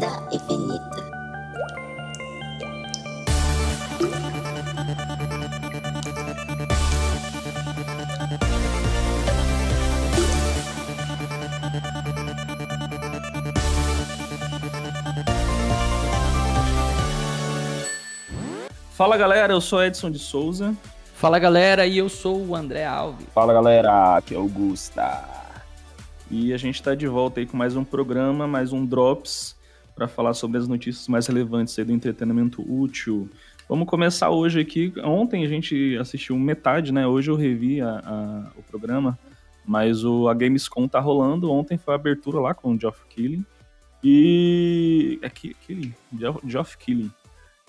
vida 0.00 0.28
infinita. 0.32 1.10
Fala 18.92 19.16
galera, 19.16 19.52
eu 19.52 19.60
sou 19.60 19.82
Edson 19.82 20.10
de 20.10 20.18
Souza. 20.18 20.74
Fala 21.14 21.38
galera, 21.38 21.86
e 21.86 21.98
eu 21.98 22.08
sou 22.08 22.46
o 22.46 22.56
André 22.56 22.86
Alves. 22.86 23.26
Fala 23.34 23.52
galera, 23.52 24.16
aqui 24.16 24.34
é 24.34 24.38
o 24.38 24.48
Gusta. 24.48 25.22
E 26.30 26.52
a 26.54 26.56
gente 26.56 26.76
está 26.76 26.94
de 26.94 27.06
volta 27.06 27.40
aí 27.40 27.46
com 27.46 27.56
mais 27.56 27.76
um 27.76 27.84
programa, 27.84 28.46
mais 28.46 28.72
um 28.72 28.86
Drops, 28.86 29.56
para 30.00 30.08
falar 30.08 30.32
sobre 30.32 30.56
as 30.56 30.66
notícias 30.66 31.06
mais 31.08 31.26
relevantes 31.26 31.76
do 31.76 31.92
entretenimento 31.92 32.64
útil. 32.66 33.28
Vamos 33.68 33.86
começar 33.86 34.30
hoje 34.30 34.58
aqui. 34.58 34.90
Ontem 35.04 35.44
a 35.44 35.46
gente 35.46 35.94
assistiu 35.98 36.38
metade, 36.38 36.90
né? 36.90 37.06
Hoje 37.06 37.30
eu 37.30 37.36
revi 37.36 37.82
a, 37.82 37.98
a, 38.02 38.50
o 38.58 38.62
programa, 38.62 39.18
mas 39.62 40.02
o, 40.02 40.26
a 40.26 40.32
Gamescom 40.32 40.88
tá 40.88 40.98
rolando. 41.00 41.52
Ontem 41.52 41.76
foi 41.76 41.92
a 41.92 41.96
abertura 41.96 42.40
lá 42.40 42.54
com 42.54 42.74
o 42.74 42.80
Geoff 42.80 42.98
Keighley. 43.10 43.44
E. 44.02 45.18
É 45.20 45.28
Keighley? 45.28 45.94
Geoff 46.46 46.78
Keighley. 46.78 47.10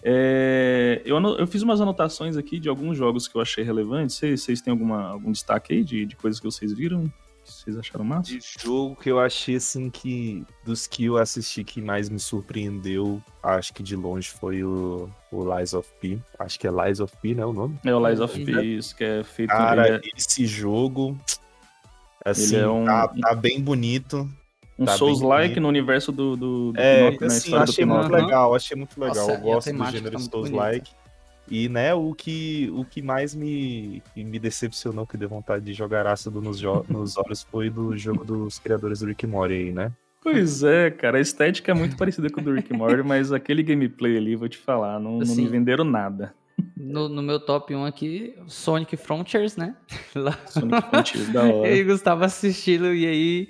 É, 0.02 1.02
eu, 1.04 1.22
eu, 1.38 1.46
fiz 1.46 1.62
umas 1.64 1.82
anotações 1.82 2.38
aqui 2.38 2.62
de 2.62 2.70
alguns 2.70 2.98
jogos 2.98 3.28
que 3.28 3.36
eu 3.36 3.42
achei 3.42 3.62
relevantes. 3.62 4.16
Vocês, 4.16 4.42
vocês 4.42 4.62
têm 4.62 4.72
alguma, 4.72 5.10
algum 5.10 5.34
destaque 5.34 5.74
aí 5.74 5.84
de, 5.84 6.06
de 6.06 6.16
coisas 6.16 6.40
que 6.40 6.46
vocês 6.46 6.72
viram? 6.72 7.12
Vocês 7.52 7.78
acharam 7.78 8.06
massa? 8.06 8.24
De 8.24 8.40
jogo 8.60 8.96
que 8.96 9.10
eu 9.10 9.20
achei 9.20 9.56
assim 9.56 9.90
que. 9.90 10.46
Dos 10.64 10.88
que 10.88 11.06
eu 11.06 11.18
assisti 11.18 11.64
que 11.64 11.82
mais 11.82 12.10
me 12.10 12.20
surpreendeu, 12.20 13.22
acho 13.44 13.74
que 13.74 13.84
de 13.84 13.96
longe 13.96 14.30
foi 14.30 14.64
o, 14.64 15.10
o 15.32 15.58
Lies 15.58 15.74
of 15.74 15.90
P. 16.00 16.20
Acho 16.40 16.60
que 16.60 16.68
é 16.68 16.72
Lies 16.72 17.00
of 17.00 17.16
P, 17.22 17.36
né? 17.36 17.46
O 17.46 17.54
nome? 17.54 17.80
É 17.86 17.94
o 17.94 18.08
Lies 18.08 18.20
of 18.20 18.46
P, 18.46 18.62
isso, 18.62 18.96
que 18.96 19.04
é 19.04 19.24
feito. 19.24 19.50
Cara, 19.50 19.98
é... 19.98 20.02
esse 20.16 20.46
jogo. 20.46 21.18
Assim, 22.24 22.56
é 22.56 22.68
um... 22.68 22.86
tá, 22.86 23.08
tá 23.08 23.34
bem 23.34 23.60
bonito 23.60 24.30
um 24.82 24.86
tá 24.86 24.98
Souls-like 24.98 25.60
no 25.60 25.68
universo 25.68 26.12
do, 26.12 26.36
do, 26.36 26.72
do 26.72 26.80
é, 26.80 27.12
Pinocchio, 27.12 27.28
assim, 27.28 27.56
achei 27.56 27.86
muito 27.86 28.06
Pinocchio. 28.06 28.26
legal, 28.26 28.56
achei 28.56 28.76
muito 28.78 29.00
legal. 29.00 29.16
Nossa, 29.16 29.32
eu 29.32 29.40
gosto 29.42 29.74
do 29.74 29.86
gênero 29.92 30.18
tá 30.18 30.20
Souls-like. 30.20 30.92
E, 31.50 31.68
né, 31.68 31.94
o 31.94 32.14
que, 32.14 32.72
o 32.74 32.86
que 32.86 33.02
mais 33.02 33.36
me, 33.36 34.02
me 34.16 34.40
decepcionou, 34.40 35.06
que 35.06 35.18
deu 35.18 35.28
vontade 35.28 35.66
de 35.66 35.74
jogar 35.74 36.08
ácido 36.08 36.42
nos, 36.42 36.62
nos 36.88 37.18
olhos, 37.18 37.44
foi 37.44 37.70
do 37.70 37.98
jogo 37.98 38.24
dos 38.24 38.60
criadores 38.60 39.00
do 39.00 39.08
Rick 39.08 39.28
Mori 39.28 39.54
aí, 39.54 39.72
né? 39.72 39.92
Pois 40.24 40.64
é, 40.64 40.92
cara, 40.92 41.18
a 41.18 41.22
estética 41.22 41.72
é 41.72 41.74
muito 41.74 41.98
parecida 41.98 42.30
com 42.30 42.42
o 42.42 42.44
do 42.44 42.54
Rick 42.54 42.72
Mori, 42.72 43.02
mas 43.02 43.32
aquele 43.32 43.64
gameplay 43.64 44.18
ali, 44.18 44.36
vou 44.36 44.48
te 44.48 44.58
falar, 44.58 45.00
não, 45.00 45.20
assim, 45.20 45.30
não 45.30 45.36
me 45.36 45.42
assim, 45.44 45.48
venderam 45.48 45.84
nada. 45.84 46.34
No, 46.76 47.08
no, 47.08 47.22
meu 47.22 47.40
top 47.40 47.76
1 47.76 47.86
aqui, 47.86 48.36
Sonic 48.48 48.98
Frontiers, 48.98 49.56
né? 49.56 49.76
Lá. 50.16 50.38
Sonic 50.48 50.82
Frontiers, 50.90 51.30
da 51.30 51.44
hora. 51.44 51.70
E 51.70 51.84
Gustavo 51.84 52.24
assistindo, 52.24 52.94
e 52.94 53.06
aí 53.06 53.48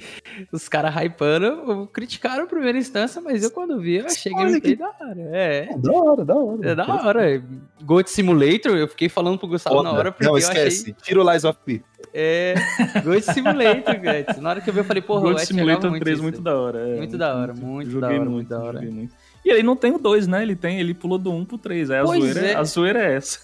os 0.52 0.68
caras 0.68 0.94
hypando, 0.96 1.88
criticaram 1.88 2.44
a 2.44 2.48
primeira 2.48 2.78
instância, 2.78 3.22
mas 3.22 3.44
eu 3.44 3.52
quando 3.52 3.80
vi, 3.80 3.96
eu 3.96 4.06
achei 4.06 4.34
gameplay 4.34 4.76
da 4.76 4.88
hora. 4.88 5.22
É. 5.32 5.70
é. 5.72 5.78
Da 5.78 5.92
hora, 5.92 6.26
da 6.26 6.36
hora. 6.36 6.70
É 6.70 6.76
da 6.76 6.86
hora. 6.86 7.44
Goat 7.84 8.10
Simulator, 8.10 8.76
eu 8.76 8.88
fiquei 8.88 9.08
falando 9.08 9.38
pro 9.38 9.48
Gustavo 9.48 9.78
Outra. 9.78 9.92
na 9.92 9.98
hora, 9.98 10.12
porque 10.12 10.26
Não, 10.26 10.38
esquece, 10.38 10.90
eu 10.90 10.94
achei... 10.94 10.96
tira 11.02 11.22
o 11.22 11.32
Lies 11.32 11.44
of 11.46 11.58
P. 11.66 11.82
É, 12.14 12.56
Goat 13.04 13.24
Simulator, 13.24 13.96
Guts. 13.96 14.42
Na 14.42 14.50
hora 14.50 14.62
que 14.62 14.70
eu 14.70 14.74
vi, 14.74 14.82
eu 14.82 14.84
falei, 14.84 15.02
porra, 15.02 15.22
Goat 15.22 15.46
Simulator 15.46 16.00
3 16.00 16.20
muito, 16.20 16.24
muito 16.24 16.42
da 16.42 16.60
hora. 16.60 16.80
É, 16.80 16.98
muito, 16.98 17.18
da 17.18 17.36
hora, 17.36 17.54
muito, 17.54 18.00
da 18.00 18.08
hora, 18.08 18.18
muito, 18.18 18.32
muito 18.32 18.50
da 18.50 18.60
hora. 18.60 18.82
Muito. 18.82 19.14
E 19.44 19.50
ele 19.50 19.64
não 19.64 19.76
tem 19.76 19.92
o 19.92 19.98
2, 19.98 20.28
né? 20.28 20.44
Ele 20.44 20.56
tem, 20.56 20.80
ele 20.80 20.94
pulou 20.94 21.18
do 21.18 21.32
1 21.32 21.38
um 21.38 21.46
pro 21.46 21.58
3. 21.58 21.90
Aí 21.92 22.00
a 22.00 22.06
zoeira, 22.06 22.40
é. 22.40 22.56
a 22.56 22.64
zoeira 22.64 23.00
é 23.04 23.16
essa. 23.16 23.40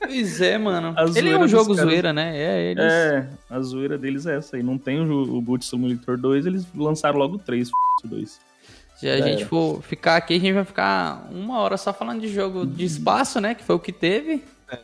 Pois 0.00 0.40
é, 0.40 0.58
mano. 0.58 0.94
ele 1.14 1.30
é 1.30 1.38
um 1.38 1.48
jogo 1.48 1.74
caras... 1.74 1.90
zoeira, 1.90 2.12
né? 2.12 2.36
É, 2.36 2.70
eles... 2.70 2.84
é, 2.84 3.28
a 3.50 3.60
zoeira 3.60 3.98
deles 3.98 4.26
é 4.26 4.36
essa 4.36 4.56
aí. 4.56 4.62
Não 4.62 4.78
tem 4.78 5.00
o, 5.00 5.36
o 5.36 5.40
Boot 5.40 5.64
Simulator 5.64 6.16
2, 6.16 6.46
eles 6.46 6.66
lançaram 6.74 7.18
logo 7.18 7.36
o 7.36 7.38
3, 7.38 7.68
2. 8.04 8.40
Se 8.96 9.08
a 9.08 9.20
gente 9.20 9.44
for 9.44 9.82
ficar 9.82 10.16
aqui, 10.16 10.34
a 10.34 10.38
gente 10.38 10.54
vai 10.54 10.64
ficar 10.64 11.28
uma 11.30 11.58
hora 11.58 11.76
só 11.76 11.92
falando 11.92 12.20
de 12.20 12.28
jogo 12.28 12.64
de 12.64 12.84
espaço, 12.84 13.40
né? 13.40 13.54
Que 13.54 13.62
foi 13.62 13.76
o 13.76 13.80
que 13.80 13.92
teve. 13.92 14.42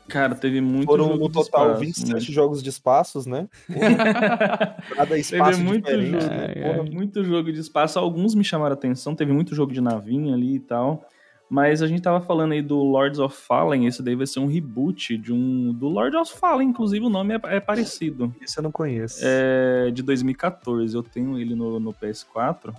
Cara, 0.09 0.35
teve 0.35 0.61
muito 0.61 0.87
Foram 0.87 1.17
no 1.17 1.29
total 1.29 1.73
espaço, 1.73 1.81
27 1.81 2.13
né? 2.13 2.21
jogos 2.21 2.63
de 2.63 2.71
espaços, 2.71 3.27
né? 3.27 3.49
Cada 4.95 5.19
espaço 5.19 5.51
teve 5.51 5.63
muito 5.63 5.85
diferente. 5.85 6.23
Jogo, 6.23 6.35
é, 6.35 6.53
é. 6.55 6.83
Muito 6.83 7.25
jogo 7.25 7.53
de 7.53 7.61
espaço. 7.61 7.99
Alguns 7.99 8.35
me 8.35 8.45
chamaram 8.45 8.75
a 8.75 8.79
atenção. 8.79 9.15
Teve 9.15 9.33
muito 9.33 9.55
jogo 9.55 9.73
de 9.73 9.81
navinha 9.81 10.35
ali 10.35 10.57
e 10.57 10.61
tal. 10.61 11.09
Mas 11.51 11.83
a 11.83 11.87
gente 11.87 12.01
tava 12.01 12.21
falando 12.21 12.53
aí 12.53 12.63
do 12.63 12.77
Lords 12.77 13.19
of 13.19 13.37
Fallen. 13.37 13.87
Esse 13.87 14.03
daí 14.03 14.15
vai 14.15 14.27
ser 14.27 14.39
um 14.39 14.47
reboot 14.47 15.19
de 15.19 15.33
um. 15.33 15.73
Do 15.73 15.89
Lords 15.89 16.19
of 16.19 16.39
Fallen, 16.39 16.69
inclusive 16.69 17.05
o 17.05 17.11
nome 17.11 17.35
é, 17.35 17.41
é 17.57 17.61
parecido. 17.61 18.33
Esse 18.41 18.59
eu 18.59 18.63
não 18.63 18.73
conheço. 18.73 19.19
É 19.21 19.91
de 19.91 20.03
2014. 20.03 20.95
Eu 20.95 21.03
tenho 21.03 21.39
ele 21.39 21.55
no, 21.55 21.81
no 21.81 21.93
PS4. 21.93 22.73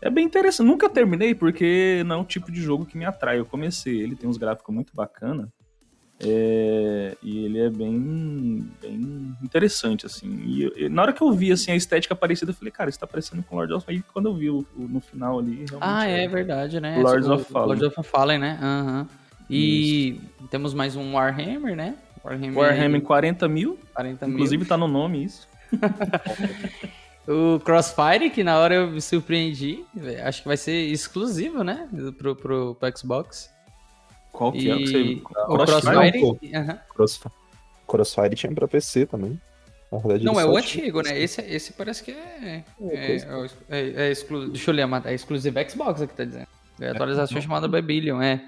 É 0.00 0.10
bem 0.10 0.26
interessante. 0.26 0.66
Nunca 0.66 0.88
terminei 0.90 1.34
porque 1.34 2.02
não 2.04 2.16
é 2.16 2.18
um 2.18 2.24
tipo 2.24 2.52
de 2.52 2.60
jogo 2.60 2.84
que 2.84 2.98
me 2.98 3.06
atrai. 3.06 3.38
Eu 3.38 3.46
comecei. 3.46 4.02
Ele 4.02 4.14
tem 4.14 4.28
uns 4.28 4.36
gráficos 4.36 4.72
muito 4.74 4.94
bacana. 4.94 5.50
É, 6.20 7.16
e 7.22 7.44
ele 7.44 7.58
é 7.58 7.68
bem, 7.68 8.70
bem 8.80 9.36
interessante, 9.42 10.06
assim. 10.06 10.28
E, 10.46 10.88
na 10.88 11.02
hora 11.02 11.12
que 11.12 11.20
eu 11.20 11.32
vi, 11.32 11.50
assim, 11.50 11.72
a 11.72 11.76
estética 11.76 12.14
parecida, 12.14 12.52
eu 12.52 12.54
falei, 12.54 12.70
cara, 12.70 12.88
isso 12.88 12.98
tá 12.98 13.06
parecendo 13.06 13.42
com 13.42 13.56
Lord 13.56 13.72
of. 13.72 13.92
E 13.92 14.00
quando 14.00 14.26
eu 14.26 14.34
vi 14.34 14.48
o, 14.48 14.64
o, 14.76 14.82
no 14.82 15.00
final 15.00 15.40
ali, 15.40 15.64
Ah, 15.80 16.06
é, 16.06 16.24
é 16.24 16.28
verdade, 16.28 16.80
né? 16.80 16.98
Lords 17.02 17.28
of 17.28 17.44
Fallen. 17.44 17.68
Lords 17.68 17.98
of 17.98 18.08
Fallen, 18.08 18.38
né? 18.38 18.58
Uhum. 18.62 19.06
E 19.50 20.10
isso. 20.10 20.48
temos 20.50 20.72
mais 20.72 20.96
um 20.96 21.14
Warhammer, 21.14 21.76
né? 21.76 21.96
Warhammer, 22.24 22.56
Warhammer 22.56 23.02
40 23.02 23.48
mil. 23.48 23.78
40 23.94 24.26
Inclusive 24.26 24.58
mil. 24.58 24.68
tá 24.68 24.76
no 24.76 24.88
nome 24.88 25.24
isso. 25.24 25.46
o 27.28 27.60
Crossfire, 27.60 28.30
que 28.30 28.42
na 28.42 28.58
hora 28.58 28.76
eu 28.76 28.90
me 28.90 29.00
surpreendi. 29.00 29.84
Acho 30.24 30.42
que 30.42 30.48
vai 30.48 30.56
ser 30.56 30.86
exclusivo, 30.86 31.62
né? 31.62 31.88
Pro, 32.16 32.34
pro, 32.34 32.74
pro 32.76 32.96
Xbox. 32.96 33.53
Qual 34.34 34.52
que 34.52 34.66
e... 34.66 34.70
é 34.70 34.74
o 34.74 34.78
que 34.78 34.86
você... 34.88 35.22
O 35.48 35.56
Crossfire? 35.56 36.22
Uhum. 36.22 36.78
Crossfire. 36.94 37.34
Crossfire 37.86 38.34
tinha 38.34 38.52
pra 38.52 38.68
PC 38.68 39.06
também. 39.06 39.40
Verdade, 39.92 40.24
não, 40.24 40.40
é 40.40 40.44
o 40.44 40.56
antigo, 40.56 41.02
né? 41.02 41.16
Esse, 41.16 41.40
esse 41.42 41.72
parece 41.72 42.02
que 42.02 42.10
é. 42.10 42.64
É, 42.80 43.16
é, 43.16 43.48
é, 43.68 44.06
é 44.06 44.10
exclu... 44.10 44.48
Deixa 44.48 44.72
eu 44.72 44.74
ler, 44.74 44.88
é 45.04 45.14
exclusivo 45.14 45.56
Xbox 45.70 46.02
aqui, 46.02 46.14
tá 46.14 46.24
dizendo. 46.24 46.48
É 46.80 46.88
atualização 46.88 47.40
chamada 47.40 47.68
Babylon, 47.68 48.20
é. 48.20 48.44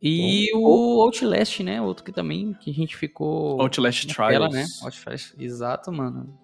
E 0.00 0.48
o 0.54 1.02
Outlast, 1.02 1.60
né? 1.60 1.82
Outro 1.82 2.04
que 2.04 2.12
também 2.12 2.54
que 2.54 2.70
a 2.70 2.74
gente 2.74 2.96
ficou. 2.96 3.60
Outlast 3.60 4.06
Trials. 4.06 4.32
Tela, 4.32 4.48
né? 4.48 4.64
Outlast, 4.82 5.34
exato, 5.36 5.90
mano. 5.90 6.38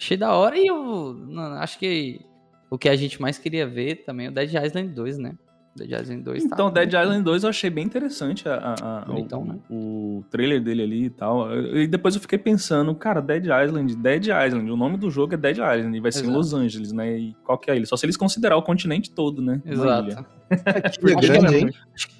Achei 0.00 0.16
da 0.16 0.32
hora 0.32 0.56
e 0.56 0.66
eu. 0.66 1.14
acho 1.58 1.78
que 1.78 2.24
o 2.70 2.78
que 2.78 2.88
a 2.88 2.96
gente 2.96 3.20
mais 3.20 3.36
queria 3.36 3.66
ver 3.66 4.04
também 4.06 4.26
é 4.26 4.30
o 4.30 4.32
Dead 4.32 4.54
Island 4.54 4.88
2, 4.94 5.18
né? 5.18 5.34
Dead 5.76 5.90
Island 5.90 6.22
2 6.22 6.44
tá 6.44 6.50
Então, 6.54 6.70
tá 6.70 6.80
Dead 6.80 6.92
Island 6.92 7.22
2 7.22 7.42
eu 7.44 7.48
achei 7.48 7.70
bem 7.70 7.84
interessante 7.84 8.48
a, 8.48 8.74
a, 8.80 9.00
Bonitão, 9.06 9.42
o, 9.42 9.44
né? 9.44 9.58
o 9.70 10.24
trailer 10.30 10.62
dele 10.62 10.82
ali 10.82 11.04
e 11.04 11.10
tal. 11.10 11.52
E 11.74 11.86
depois 11.86 12.14
eu 12.14 12.20
fiquei 12.20 12.38
pensando, 12.38 12.94
cara, 12.94 13.20
Dead 13.20 13.44
Island, 13.44 13.96
Dead 13.96 14.26
Island, 14.26 14.70
o 14.70 14.76
nome 14.76 14.96
do 14.96 15.10
jogo 15.10 15.34
é 15.34 15.36
Dead 15.36 15.56
Island 15.56 15.96
e 15.96 16.00
vai 16.00 16.12
ser 16.12 16.20
Exato. 16.20 16.32
em 16.32 16.36
Los 16.36 16.54
Angeles, 16.54 16.92
né? 16.92 17.18
E 17.18 17.36
qual 17.44 17.58
que 17.58 17.70
é 17.70 17.76
ele? 17.76 17.86
Só 17.86 17.96
se 17.96 18.06
eles 18.06 18.16
considerar 18.16 18.56
o 18.56 18.62
continente 18.62 19.10
todo, 19.10 19.40
né? 19.40 19.62
Exato. 19.64 20.26
É 20.50 21.14
grande, 21.20 21.56
hein? 21.56 21.70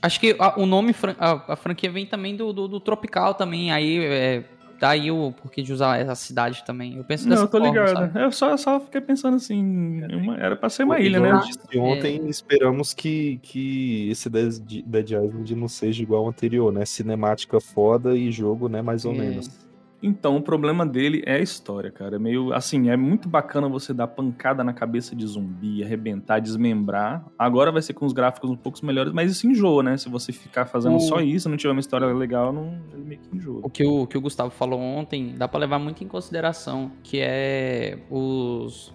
Acho 0.03 0.21
que 0.21 0.37
o 0.57 0.67
nome, 0.67 0.95
a, 1.19 1.53
a 1.53 1.57
franquia 1.57 1.91
vem 1.91 2.07
também 2.07 2.37
do, 2.37 2.53
do, 2.53 2.69
do 2.69 2.81
Tropical 2.81 3.35
também, 3.35 3.73
aí 3.73 3.99
é, 4.05 4.45
daí 4.81 5.11
o 5.11 5.33
porquê 5.33 5.63
de 5.63 5.73
usar 5.73 5.99
essa 5.99 6.15
cidade 6.15 6.65
também. 6.65 6.97
Eu 6.97 7.05
penso 7.05 7.29
Não, 7.29 7.37
eu 7.37 7.49
tô 7.49 7.59
ligado. 7.59 7.95
Sabe? 7.95 8.23
Eu 8.23 8.33
só, 8.33 8.57
só 8.57 8.81
fiquei 8.81 9.01
pensando 9.01 9.37
assim, 9.37 10.03
uma, 10.15 10.37
era 10.37 10.57
pra 10.57 10.69
ser 10.69 10.85
uma 10.85 10.99
ilha, 11.01 11.21
né? 11.21 11.41
De 11.71 11.79
ontem 11.79 12.21
é. 12.25 12.29
esperamos 12.29 12.95
que, 12.95 13.39
que 13.43 14.11
esse 14.11 14.29
Dead 14.29 15.11
Island 15.11 15.55
não 15.55 15.69
seja 15.69 16.03
igual 16.03 16.23
ao 16.23 16.29
anterior, 16.29 16.73
né? 16.73 16.85
Cinemática 16.85 17.61
foda 17.61 18.17
e 18.17 18.31
jogo, 18.31 18.69
né, 18.69 18.83
mais 18.83 19.05
ou 19.05 19.13
é. 19.15 19.19
menos. 19.19 19.68
Então, 20.03 20.37
o 20.37 20.43
problema 20.43 20.87
dele 20.87 21.23
é 21.27 21.35
a 21.35 21.41
história, 21.41 21.91
cara. 21.91 22.17
É 22.17 22.19
meio 22.19 22.53
assim, 22.53 22.89
é 22.89 22.97
muito 22.97 23.29
bacana 23.29 23.69
você 23.69 23.93
dar 23.93 24.07
pancada 24.07 24.63
na 24.63 24.73
cabeça 24.73 25.15
de 25.15 25.27
zumbi, 25.27 25.83
arrebentar, 25.83 26.39
desmembrar. 26.39 27.27
Agora 27.37 27.73
vai 27.73 27.83
ser 27.83 27.95
com 27.95 28.07
os 28.07 28.13
gráficos 28.13 28.49
um 28.49 28.57
pouco 28.57 28.85
melhores, 28.87 29.13
mas 29.13 29.31
isso 29.31 29.47
enjoa, 29.47 29.83
né? 29.83 29.97
Se 29.97 30.09
você 30.09 30.33
ficar 30.33 30.67
fazendo 30.67 30.97
o... 30.97 31.01
só 31.01 31.21
isso, 31.21 31.49
não 31.49 31.57
tiver 31.57 31.73
uma 31.73 31.81
história 31.81 32.07
legal, 32.07 32.53
não 32.53 32.79
ele 32.93 33.05
meio 33.05 33.21
que 33.21 33.37
enjoa. 33.37 33.61
O 33.63 33.69
que 33.69 33.85
o, 33.85 34.07
que 34.07 34.17
o 34.17 34.21
Gustavo 34.21 34.51
falou 34.51 34.81
ontem, 34.81 35.35
dá 35.37 35.49
para 35.49 35.61
levar 35.61 35.81
muito 35.81 36.05
em 36.05 36.09
consideração, 36.09 36.93
que 37.03 37.19
é 37.21 37.99
os 38.09 38.95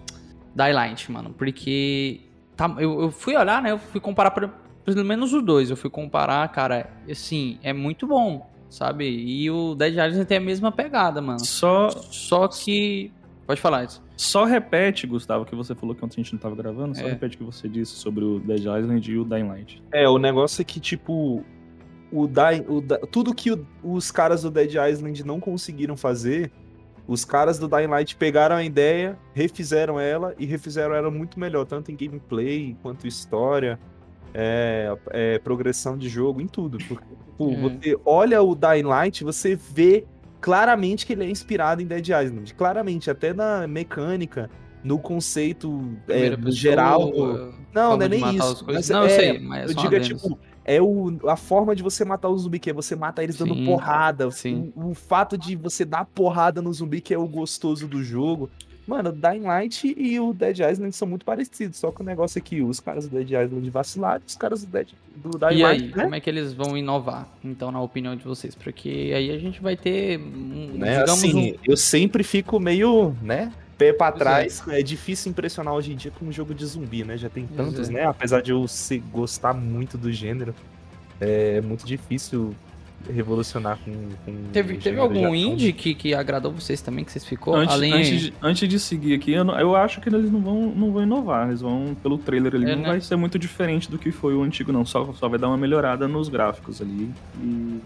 Daylight, 0.54 1.12
mano, 1.12 1.34
porque 1.36 2.20
tá, 2.56 2.74
eu, 2.78 3.02
eu 3.02 3.10
fui 3.10 3.36
olhar, 3.36 3.60
né? 3.60 3.72
Eu 3.72 3.78
fui 3.78 4.00
comparar 4.00 4.30
pelo 4.30 5.04
menos 5.04 5.34
os 5.34 5.42
dois. 5.42 5.68
Eu 5.68 5.76
fui 5.76 5.90
comparar, 5.90 6.46
cara, 6.48 6.90
assim, 7.10 7.58
é 7.62 7.72
muito 7.72 8.06
bom 8.06 8.53
sabe? 8.74 9.08
E 9.08 9.50
o 9.50 9.74
Dead 9.74 9.92
Island 9.92 10.24
tem 10.24 10.38
a 10.38 10.40
mesma 10.40 10.72
pegada, 10.72 11.20
mano. 11.20 11.44
Só, 11.44 11.90
só 11.90 12.48
que 12.48 13.12
Pode 13.46 13.60
falar 13.60 13.84
isso. 13.84 14.02
Só 14.16 14.44
repete, 14.44 15.06
Gustavo, 15.06 15.44
que 15.44 15.54
você 15.54 15.74
falou 15.74 15.94
que 15.94 16.04
ontem 16.04 16.20
a 16.20 16.24
gente 16.24 16.32
não 16.32 16.40
tava 16.40 16.54
gravando. 16.54 16.96
Só 16.96 17.04
é. 17.04 17.10
repete 17.10 17.36
o 17.36 17.38
que 17.38 17.44
você 17.44 17.68
disse 17.68 17.92
sobre 17.92 18.24
o 18.24 18.38
Dead 18.38 18.60
Island 18.60 19.10
e 19.10 19.18
o 19.18 19.24
Dying 19.24 19.48
Light. 19.48 19.82
É, 19.92 20.08
o 20.08 20.18
negócio 20.18 20.62
é 20.62 20.64
que, 20.64 20.80
tipo, 20.80 21.44
o, 22.10 22.26
Dying, 22.26 22.64
o 22.68 22.80
tudo 23.06 23.34
que 23.34 23.52
o, 23.52 23.66
os 23.82 24.10
caras 24.10 24.42
do 24.42 24.50
Dead 24.50 24.74
Island 24.74 25.24
não 25.24 25.40
conseguiram 25.40 25.96
fazer, 25.96 26.50
os 27.06 27.24
caras 27.24 27.58
do 27.58 27.68
Dying 27.68 27.88
Light 27.88 28.16
pegaram 28.16 28.56
a 28.56 28.64
ideia, 28.64 29.18
refizeram 29.34 30.00
ela 30.00 30.34
e 30.38 30.46
refizeram 30.46 30.94
ela 30.94 31.10
muito 31.10 31.38
melhor, 31.38 31.66
tanto 31.66 31.92
em 31.92 31.96
gameplay 31.96 32.74
quanto 32.82 33.06
história, 33.06 33.78
é, 34.34 34.92
é, 35.10 35.38
progressão 35.38 35.96
de 35.96 36.08
jogo, 36.08 36.40
em 36.40 36.48
tudo. 36.48 36.78
Porque, 36.88 37.06
tipo, 37.06 37.52
é. 37.52 37.56
você 37.56 37.98
olha 38.04 38.42
o 38.42 38.54
Dying 38.54 38.82
Light, 38.82 39.22
você 39.22 39.54
vê 39.54 40.04
claramente 40.40 41.06
que 41.06 41.12
ele 41.12 41.24
é 41.24 41.30
inspirado 41.30 41.80
em 41.80 41.86
Dead 41.86 42.08
Island. 42.08 42.52
Claramente, 42.54 43.10
até 43.10 43.32
na 43.32 43.66
mecânica, 43.68 44.50
no 44.82 44.98
conceito 44.98 45.96
é, 46.08 46.36
geral. 46.50 47.10
Não, 47.72 47.96
não 47.96 48.02
é 48.02 48.08
nem 48.08 48.36
isso. 48.36 48.64
Mas 48.66 48.90
não, 48.90 49.02
é, 49.02 49.06
eu 49.06 49.10
sei, 49.10 49.38
mas 49.38 49.70
eu 49.70 49.76
digo 49.76 49.94
é 49.94 50.00
tipo. 50.00 50.38
É 50.66 50.80
o, 50.80 51.18
a 51.28 51.36
forma 51.36 51.76
de 51.76 51.82
você 51.82 52.06
matar 52.06 52.30
o 52.30 52.38
zumbi, 52.38 52.58
que 52.58 52.70
é 52.70 52.72
você 52.72 52.96
mata 52.96 53.22
eles 53.22 53.36
dando 53.36 53.54
sim, 53.54 53.66
porrada. 53.66 54.30
Sim. 54.30 54.72
O, 54.74 54.90
o, 54.90 54.94
fato 54.94 55.36
de 55.36 55.54
você 55.54 55.84
dar 55.84 56.06
porrada 56.06 56.62
no 56.62 56.72
zumbi, 56.72 57.02
que 57.02 57.12
é 57.12 57.18
o 57.18 57.28
gostoso 57.28 57.86
do 57.86 58.02
jogo. 58.02 58.48
Mano, 58.86 59.10
o 59.10 59.12
Dying 59.12 59.42
Light 59.42 59.94
e 59.96 60.20
o 60.20 60.34
Dead 60.34 60.58
Island 60.58 60.94
são 60.94 61.08
muito 61.08 61.24
parecidos, 61.24 61.78
só 61.78 61.90
que 61.90 62.02
o 62.02 62.04
negócio 62.04 62.38
é 62.38 62.42
que 62.42 62.60
os 62.60 62.80
caras 62.80 63.08
do 63.08 63.16
Dead 63.16 63.30
Island 63.30 63.70
vacilaram 63.70 64.22
os 64.26 64.36
caras 64.36 64.62
do, 64.62 64.70
Dead, 64.70 64.88
do 65.16 65.38
Dying 65.38 65.58
e 65.58 65.62
Light. 65.62 65.80
E 65.80 65.84
aí, 65.84 65.90
né? 65.90 66.02
como 66.02 66.14
é 66.14 66.20
que 66.20 66.28
eles 66.28 66.52
vão 66.52 66.76
inovar, 66.76 67.26
então, 67.42 67.72
na 67.72 67.80
opinião 67.80 68.14
de 68.14 68.24
vocês? 68.24 68.54
Porque 68.54 69.12
aí 69.14 69.30
a 69.30 69.38
gente 69.38 69.62
vai 69.62 69.76
ter. 69.76 70.18
Né, 70.18 71.02
assim, 71.02 71.52
um... 71.52 71.58
eu 71.64 71.76
sempre 71.76 72.22
fico 72.22 72.60
meio, 72.60 73.16
né? 73.22 73.52
Pé 73.78 73.92
pra 73.92 74.12
trás. 74.12 74.62
É. 74.68 74.80
é. 74.80 74.82
difícil 74.82 75.30
impressionar 75.30 75.74
hoje 75.74 75.92
em 75.92 75.96
dia 75.96 76.10
com 76.10 76.26
um 76.26 76.32
jogo 76.32 76.54
de 76.54 76.64
zumbi, 76.64 77.04
né? 77.04 77.16
Já 77.16 77.28
tem 77.28 77.46
tantos, 77.46 77.88
é. 77.88 77.92
né? 77.92 78.04
Apesar 78.04 78.40
de 78.40 78.52
eu 78.52 78.64
gostar 79.10 79.54
muito 79.54 79.96
do 79.96 80.12
gênero, 80.12 80.54
é 81.20 81.60
muito 81.60 81.86
difícil 81.86 82.54
revolucionar 83.12 83.78
com. 83.84 83.92
com 84.24 84.44
teve 84.52 84.76
teve 84.76 84.98
algum 84.98 85.34
indie 85.34 85.72
que, 85.72 85.94
que 85.94 86.14
agradou 86.14 86.52
vocês 86.52 86.80
também, 86.80 87.04
que 87.04 87.12
vocês 87.12 87.24
ficou? 87.24 87.54
Antes, 87.54 87.74
Além... 87.74 87.92
antes, 87.92 88.20
de, 88.20 88.34
antes 88.42 88.68
de 88.68 88.80
seguir 88.80 89.14
aqui, 89.14 89.32
eu, 89.32 89.44
eu 89.44 89.76
acho 89.76 90.00
que 90.00 90.08
eles 90.08 90.30
não 90.30 90.40
vão, 90.40 90.60
não 90.74 90.92
vão 90.92 91.02
inovar. 91.02 91.48
Eles 91.48 91.60
vão, 91.60 91.96
pelo 92.02 92.18
trailer 92.18 92.54
ali, 92.54 92.70
é, 92.70 92.76
não 92.76 92.82
né? 92.82 92.88
vai 92.88 93.00
ser 93.00 93.16
muito 93.16 93.38
diferente 93.38 93.90
do 93.90 93.98
que 93.98 94.10
foi 94.10 94.34
o 94.34 94.42
antigo, 94.42 94.72
não. 94.72 94.84
Só, 94.84 95.12
só 95.12 95.28
vai 95.28 95.38
dar 95.38 95.48
uma 95.48 95.56
melhorada 95.56 96.06
nos 96.08 96.28
gráficos 96.28 96.80
ali 96.80 97.10
e, 97.42 97.80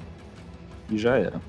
e 0.90 0.98
já 0.98 1.16
era. 1.16 1.40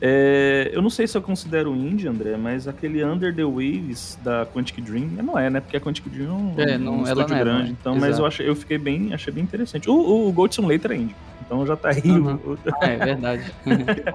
É, 0.00 0.70
eu 0.72 0.82
não 0.82 0.90
sei 0.90 1.06
se 1.06 1.16
eu 1.16 1.22
considero 1.22 1.74
indie, 1.74 2.08
André, 2.08 2.36
mas 2.36 2.68
aquele 2.68 3.02
Under 3.02 3.34
the 3.34 3.44
Waves 3.44 4.18
da 4.22 4.44
Quantic 4.44 4.82
Dream, 4.82 5.08
não 5.22 5.38
é, 5.38 5.48
né? 5.48 5.60
Porque 5.60 5.76
a 5.76 5.80
Quantic 5.80 6.06
Dream 6.08 6.28
é 6.28 6.32
um, 6.32 6.54
é, 6.60 6.78
um 6.78 7.02
estúdio 7.04 7.38
grande, 7.38 7.68
é, 7.68 7.72
então, 7.72 7.96
mas 7.96 8.18
eu 8.18 8.26
achei, 8.26 8.46
eu 8.46 8.54
fiquei 8.54 8.76
bem, 8.76 9.14
achei 9.14 9.32
bem 9.32 9.42
interessante. 9.42 9.88
O, 9.88 10.28
o 10.28 10.32
Gold 10.32 10.54
Simulator 10.54 10.92
é 10.92 10.96
indie. 10.96 11.16
Então 11.44 11.66
já 11.66 11.76
tá 11.76 11.90
aí 11.90 12.10
uhum. 12.10 12.34
o... 12.34 12.58
É, 12.82 12.94
é 12.94 12.96
verdade. 12.96 13.52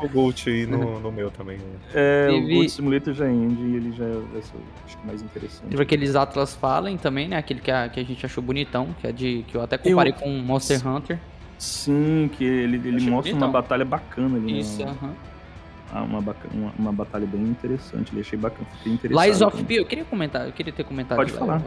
o 0.03 0.09
Gold 0.09 0.49
aí 0.49 0.65
no, 0.65 0.99
no 0.99 1.11
meu 1.11 1.29
também. 1.29 1.57
Né? 1.57 1.63
É, 1.93 2.27
Teve... 2.27 2.45
o 2.45 2.55
Gold 2.55 2.69
Simulator 2.69 3.13
já 3.13 3.27
é 3.27 3.31
indie 3.31 3.63
e 3.63 3.75
ele 3.75 3.91
já 3.91 4.05
é 4.05 4.17
acho 4.85 4.97
que 4.97 5.07
mais 5.07 5.21
interessante. 5.21 5.69
Teve 5.69 5.83
aqueles 5.83 6.15
Atlas 6.15 6.55
Fallen 6.55 6.97
também, 6.97 7.27
né? 7.27 7.37
Aquele 7.37 7.59
que 7.59 7.71
a, 7.71 7.87
que 7.87 7.99
a 7.99 8.03
gente 8.03 8.25
achou 8.25 8.43
bonitão, 8.43 8.95
que 8.99 9.07
é 9.07 9.11
de 9.11 9.45
que 9.47 9.55
eu 9.55 9.61
até 9.61 9.77
comparei 9.77 10.11
eu... 10.11 10.17
com 10.17 10.29
Monster 10.29 10.85
Hunter. 10.85 11.19
Sim, 11.57 12.29
que 12.33 12.43
ele, 12.43 12.77
ele 12.77 13.09
mostra 13.09 13.31
bonitão. 13.31 13.37
uma 13.37 13.47
batalha 13.47 13.85
bacana 13.85 14.37
ali. 14.37 14.59
Isso, 14.59 14.81
aham. 14.81 14.97
Uhum. 15.01 15.13
Ah, 15.91 16.03
uma, 16.03 16.19
uma, 16.19 16.73
uma, 16.77 16.93
batalha 16.93 17.25
bem 17.25 17.41
interessante. 17.41 18.13
Ele 18.13 18.21
achei 18.21 18.37
bacana. 18.37 18.67
Fiquei 18.77 18.93
interessado. 18.93 19.25
Lies 19.25 19.41
of 19.41 19.63
P, 19.63 19.79
eu 19.79 19.85
queria 19.85 20.05
comentar, 20.05 20.45
eu 20.45 20.53
queria 20.53 20.71
ter 20.71 20.83
comentado. 20.83 21.17
Pode 21.17 21.31
falar. 21.31 21.59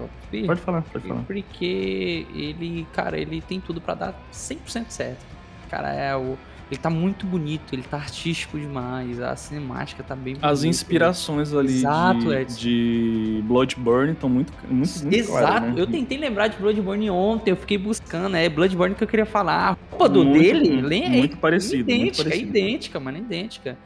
Pode 0.47 0.61
falar, 0.61 0.83
pode 0.83 1.09
falar. 1.09 1.23
Porque 1.23 2.25
ele, 2.33 2.87
cara, 2.93 3.19
ele 3.19 3.41
tem 3.41 3.61
tudo 3.61 3.81
para 3.81 3.95
dar 3.95 4.23
100% 4.33 4.85
certo 4.91 5.42
cara, 5.73 5.91
é 5.95 6.15
o. 6.15 6.37
Ele 6.71 6.81
tá 6.81 6.89
muito 6.89 7.27
bonito, 7.27 7.75
ele 7.75 7.83
tá 7.83 7.99
artístico 7.99 8.59
demais, 8.59 9.21
a 9.21 9.37
cinemática 9.37 10.03
tá 10.03 10.17
bem 10.17 10.39
As 10.41 10.65
inspirações 10.65 11.53
ali 11.53 11.75
Exato, 11.75 12.35
de, 12.47 12.57
de 12.57 13.43
Bloodborne 13.45 14.13
estão 14.13 14.31
muito, 14.31 14.55
muito, 14.71 15.03
muito 15.03 15.15
Exato, 15.15 15.67
né? 15.67 15.75
eu 15.77 15.87
tentei 15.87 16.17
lembrar 16.17 16.49
de 16.49 16.57
Bloodborne 16.57 17.11
ontem, 17.11 17.51
eu 17.51 17.57
fiquei 17.57 17.77
buscando, 17.77 18.37
é 18.37 18.49
Bloodborne 18.49 18.95
que 18.95 19.05
eu 19.05 19.09
queria 19.09 19.27
falar. 19.27 19.73
A 19.73 19.77
roupa 19.91 20.09
do 20.09 20.25
muito, 20.25 20.43
dele, 20.43 20.83
muito, 20.83 21.11
muito 21.11 21.37
parecido. 21.37 21.91
Idêntica, 21.91 22.01
muito 22.01 22.17
parecido. 22.17 22.49
idêntica, 22.49 23.01
mano, 23.01 23.19
idêntica. 23.19 23.79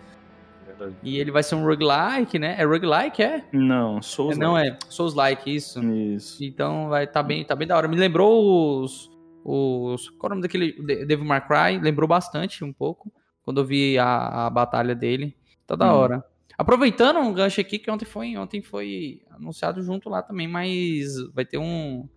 E 1.03 1.19
ele 1.19 1.33
vai 1.33 1.43
ser 1.43 1.57
um 1.57 1.65
roguelike, 1.65 2.39
né? 2.39 2.55
É 2.57 2.65
roguelike, 2.65 3.21
é? 3.21 3.43
Não, 3.51 4.01
Souls. 4.01 4.39
Não 4.39 4.57
é, 4.57 4.79
Souls-like, 4.89 5.53
isso. 5.53 5.83
Isso. 5.83 6.45
Então 6.45 6.89
vai 6.89 7.07
tá 7.07 7.21
bem, 7.21 7.45
tá 7.45 7.57
bem 7.57 7.67
da 7.67 7.77
hora. 7.77 7.89
Me 7.89 7.97
lembrou 7.97 8.85
os 8.85 9.11
os, 9.49 10.11
qual 10.11 10.31
é 10.31 10.33
o 10.33 10.37
nome 10.37 10.43
daquele? 10.43 10.73
Devil 11.05 11.25
May 11.25 11.41
Cry, 11.41 11.79
lembrou 11.81 12.09
bastante 12.09 12.65
um 12.65 12.73
pouco, 12.73 13.13
quando 13.43 13.61
eu 13.61 13.65
vi 13.65 13.99
a, 13.99 14.47
a 14.47 14.51
batalha 14.51 14.95
dele. 14.95 15.37
Tá 15.67 15.77
da 15.77 15.93
hum. 15.93 15.97
hora. 15.97 16.25
Aproveitando 16.59 17.19
um 17.19 17.33
gancho 17.33 17.61
aqui, 17.61 17.79
que 17.79 17.91
ontem 17.91 18.05
foi, 18.05 18.37
ontem 18.37 18.63
foi 18.63 19.23
anunciado 19.31 19.83
junto 19.83 20.09
lá 20.09 20.23
também, 20.23 20.49
mas 20.49 21.15
vai 21.35 21.45
ter 21.45 21.59
um, 21.59 22.09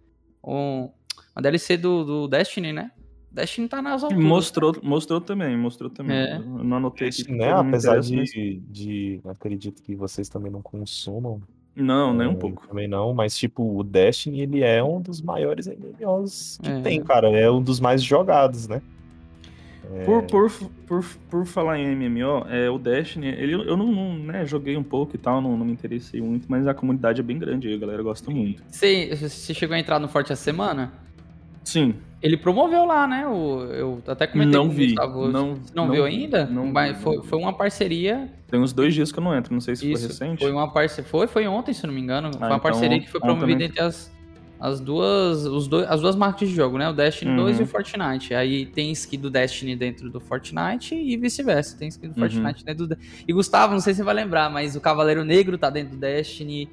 um 0.43 0.89
uma 1.35 1.41
DLC 1.41 1.77
do, 1.77 2.03
do 2.03 2.27
Destiny, 2.27 2.73
né? 2.73 2.91
Destiny 3.31 3.67
tá 3.67 3.81
nas 3.81 4.03
alturas. 4.03 4.25
Mostrou, 4.25 4.75
mostrou 4.81 5.21
também, 5.21 5.55
mostrou 5.55 5.89
também. 5.89 6.17
É. 6.17 6.37
Eu 6.37 6.63
não 6.63 6.77
anotei 6.77 7.09
aqui. 7.09 7.31
Né, 7.31 7.51
apesar 7.51 7.99
de, 7.99 8.15
mas... 8.15 8.29
de, 8.31 9.21
acredito 9.25 9.83
que 9.83 9.95
vocês 9.95 10.27
também 10.27 10.51
não 10.51 10.61
consumam 10.61 11.41
não, 11.83 12.13
nem 12.13 12.27
um 12.27 12.35
pouco. 12.35 12.67
Também 12.67 12.87
não, 12.87 13.13
mas 13.13 13.37
tipo, 13.37 13.77
o 13.77 13.83
Destiny, 13.83 14.41
ele 14.41 14.63
é 14.63 14.83
um 14.83 15.01
dos 15.01 15.21
maiores 15.21 15.67
MMOs 15.67 16.59
que 16.61 16.69
é. 16.69 16.81
tem, 16.81 17.03
cara. 17.03 17.29
É 17.29 17.49
um 17.49 17.61
dos 17.61 17.79
mais 17.79 18.03
jogados, 18.03 18.67
né? 18.67 18.81
É... 19.91 20.05
Por, 20.05 20.23
por, 20.23 20.51
por, 20.85 21.05
por 21.29 21.45
falar 21.45 21.79
em 21.79 21.95
MMO, 21.95 22.45
é, 22.47 22.69
o 22.69 22.77
Destiny, 22.77 23.27
ele, 23.27 23.53
eu 23.53 23.75
não, 23.75 23.91
não 23.91 24.15
né, 24.19 24.45
joguei 24.45 24.77
um 24.77 24.83
pouco 24.83 25.15
e 25.15 25.19
tal, 25.19 25.41
não, 25.41 25.57
não 25.57 25.65
me 25.65 25.71
interessei 25.71 26.21
muito, 26.21 26.45
mas 26.47 26.67
a 26.67 26.73
comunidade 26.73 27.19
é 27.19 27.23
bem 27.23 27.39
grande 27.39 27.67
aí, 27.67 27.73
a 27.73 27.77
galera 27.77 28.03
gosta 28.03 28.29
muito. 28.29 28.63
Você, 28.69 29.15
você 29.15 29.53
chegou 29.53 29.75
a 29.75 29.79
entrar 29.79 29.99
no 29.99 30.07
Forte 30.07 30.31
a 30.31 30.35
semana? 30.35 30.93
Sim. 31.69 31.93
Ele 32.21 32.35
promoveu 32.35 32.83
lá, 32.83 33.07
né? 33.07 33.27
O, 33.27 33.63
eu 33.65 34.03
até 34.07 34.27
comentei 34.27 34.59
não 34.59 34.67
com 34.67 34.73
vi. 34.73 34.87
Gustavo. 34.87 35.27
Não, 35.27 35.47
não, 35.73 35.85
não 35.85 35.91
viu 35.91 36.03
ainda? 36.03 36.45
Não, 36.47 36.65
Mas 36.65 36.97
foi, 37.01 37.21
foi 37.23 37.39
uma 37.39 37.53
parceria. 37.53 38.27
Tem 38.47 38.59
uns 38.59 38.73
dois 38.73 38.93
dias 38.93 39.11
que 39.11 39.19
eu 39.19 39.23
não 39.23 39.35
entro, 39.35 39.53
não 39.53 39.61
sei 39.61 39.75
se 39.75 39.89
Isso, 39.89 40.01
foi 40.01 40.07
recente. 40.09 40.39
Foi 40.41 40.51
uma 40.51 40.69
parceria. 40.69 41.09
Foi, 41.09 41.27
foi 41.27 41.47
ontem, 41.47 41.73
se 41.73 41.85
não 41.85 41.93
me 41.93 42.01
engano. 42.01 42.29
Ah, 42.29 42.31
foi 42.31 42.39
uma 42.39 42.47
então, 42.47 42.59
parceria 42.59 42.99
que 42.99 43.09
foi 43.09 43.21
promovida 43.21 43.63
entre 43.63 43.79
as, 43.79 44.11
as 44.59 44.81
duas. 44.81 45.45
Os 45.45 45.67
dois, 45.67 45.87
as 45.87 46.01
duas 46.01 46.15
marcas 46.15 46.49
de 46.49 46.55
jogo, 46.55 46.77
né? 46.77 46.89
O 46.89 46.93
Destiny 46.93 47.31
uhum. 47.31 47.37
2 47.37 47.59
e 47.59 47.63
o 47.63 47.67
Fortnite. 47.67 48.33
Aí 48.33 48.65
tem 48.65 48.91
skin 48.91 49.19
do 49.19 49.29
Destiny 49.29 49.75
dentro 49.75 50.09
do 50.09 50.19
Fortnite 50.19 50.95
e 50.95 51.15
vice-versa. 51.15 51.77
Tem 51.77 51.87
skin 51.87 52.09
do 52.09 52.19
uhum. 52.19 52.27
Fortnite 52.27 52.65
dentro 52.65 52.87
do. 52.87 52.97
E 53.25 53.31
Gustavo, 53.31 53.71
não 53.71 53.79
sei 53.79 53.93
se 53.93 53.99
você 53.99 54.03
vai 54.03 54.15
lembrar, 54.15 54.49
mas 54.49 54.75
o 54.75 54.81
Cavaleiro 54.81 55.23
Negro 55.23 55.57
tá 55.57 55.69
dentro 55.69 55.91
do 55.91 55.99
Destiny. 56.01 56.67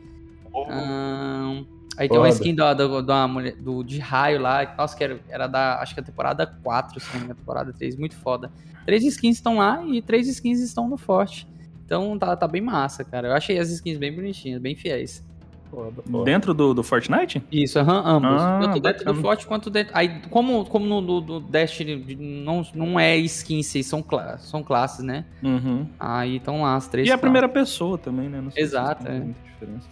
Oh. 0.53 0.73
Um, 0.73 1.67
Aí 1.97 2.09
tem 2.09 2.19
uma 2.19 2.29
skin 2.29 2.55
do, 2.55 2.75
do, 2.75 3.03
do, 3.03 3.29
mulher, 3.29 3.57
do, 3.57 3.83
de 3.83 3.99
raio 3.99 4.41
lá, 4.41 4.75
nossa, 4.77 4.97
que 4.97 5.03
era, 5.03 5.21
era 5.29 5.47
da, 5.47 5.81
acho 5.81 5.95
que 5.95 6.01
a 6.01 6.03
temporada 6.03 6.47
4, 6.47 7.01
se 7.01 7.19
não 7.19 7.29
temporada 7.29 7.73
3, 7.73 7.97
muito 7.97 8.17
foda. 8.17 8.51
Três 8.85 9.05
skins 9.05 9.37
estão 9.37 9.57
lá 9.57 9.83
e 9.87 10.03
três 10.03 10.29
skins 10.29 10.61
estão 10.61 10.89
no 10.89 10.97
Forte. 10.97 11.49
Então 11.85 12.19
tá, 12.19 12.37
tá 12.37 12.47
bem 12.47 12.61
massa, 12.61 13.05
cara. 13.05 13.29
Eu 13.29 13.33
achei 13.33 13.59
as 13.59 13.71
skins 13.71 13.97
bem 13.97 14.15
bonitinhas, 14.15 14.61
bem 14.61 14.75
fiéis. 14.75 15.25
Foda, 15.71 16.03
foda. 16.03 16.25
Dentro 16.25 16.55
do, 16.55 16.73
do 16.73 16.83
Fortnite? 16.83 17.43
Isso, 17.51 17.79
aham, 17.79 18.03
ambos. 18.05 18.41
Ah, 18.41 18.59
Tanto 18.63 18.81
dentro 18.81 18.99
bacana. 18.99 19.13
do 19.13 19.21
Forte 19.21 19.47
quanto 19.47 19.71
dentro. 19.71 19.93
Aí, 19.97 20.21
como, 20.31 20.65
como 20.67 20.87
no 20.87 21.21
do 21.21 21.41
Destiny 21.41 22.17
não, 22.45 22.65
não 22.75 23.01
é 23.01 23.17
skins, 23.19 23.73
são, 23.85 24.03
cla 24.03 24.39
são 24.39 24.63
classes, 24.63 25.05
né? 25.05 25.25
Uhum. 25.43 25.87
Aí 25.99 26.37
estão 26.37 26.63
lá 26.63 26.77
as 26.77 26.87
três. 26.89 27.07
E 27.07 27.09
classes. 27.09 27.19
a 27.19 27.21
primeira 27.21 27.49
pessoa 27.49 27.99
também, 27.99 28.29
né? 28.29 28.43
Exato, 28.55 29.09
é. 29.09 29.19
Muita 29.19 29.41
diferença. 29.45 29.89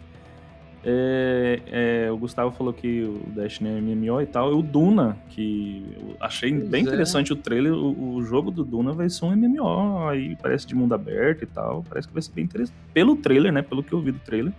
É, 0.87 1.61
é, 2.07 2.11
o 2.11 2.19
Gustavo 2.19 2.51
falou 2.51 2.73
que 2.73 3.03
o 3.03 3.23
Destiny 3.31 3.71
é 3.71 3.81
MMO 3.81 4.21
e 4.21 4.27
tal. 4.27 4.53
E 4.53 4.55
o 4.55 4.63
Duna, 4.63 5.17
que 5.31 5.85
eu 5.97 6.17
achei 6.21 6.53
pois 6.53 6.69
bem 6.69 6.81
é. 6.81 6.87
interessante 6.87 7.33
o 7.33 7.37
trailer. 7.37 7.73
O, 7.73 8.17
o, 8.17 8.23
jogo 8.23 8.51
do 8.51 8.63
Duna 8.63 8.93
vai 8.93 9.09
ser 9.09 9.25
um 9.25 9.35
MMO, 9.35 10.09
aí 10.09 10.37
parece 10.37 10.67
de 10.67 10.75
mundo 10.75 10.95
aberto 10.95 11.43
e 11.43 11.47
tal. 11.47 11.83
Parece 11.89 12.07
que 12.07 12.13
vai 12.13 12.23
ser 12.23 12.33
bem 12.33 12.45
interessante. 12.45 12.77
Pelo 12.93 13.17
trailer, 13.17 13.53
né? 13.53 13.63
Pelo 13.63 13.83
que 13.83 13.93
eu 13.93 14.01
vi 14.01 14.13
do 14.13 14.19
trailer. 14.19 14.53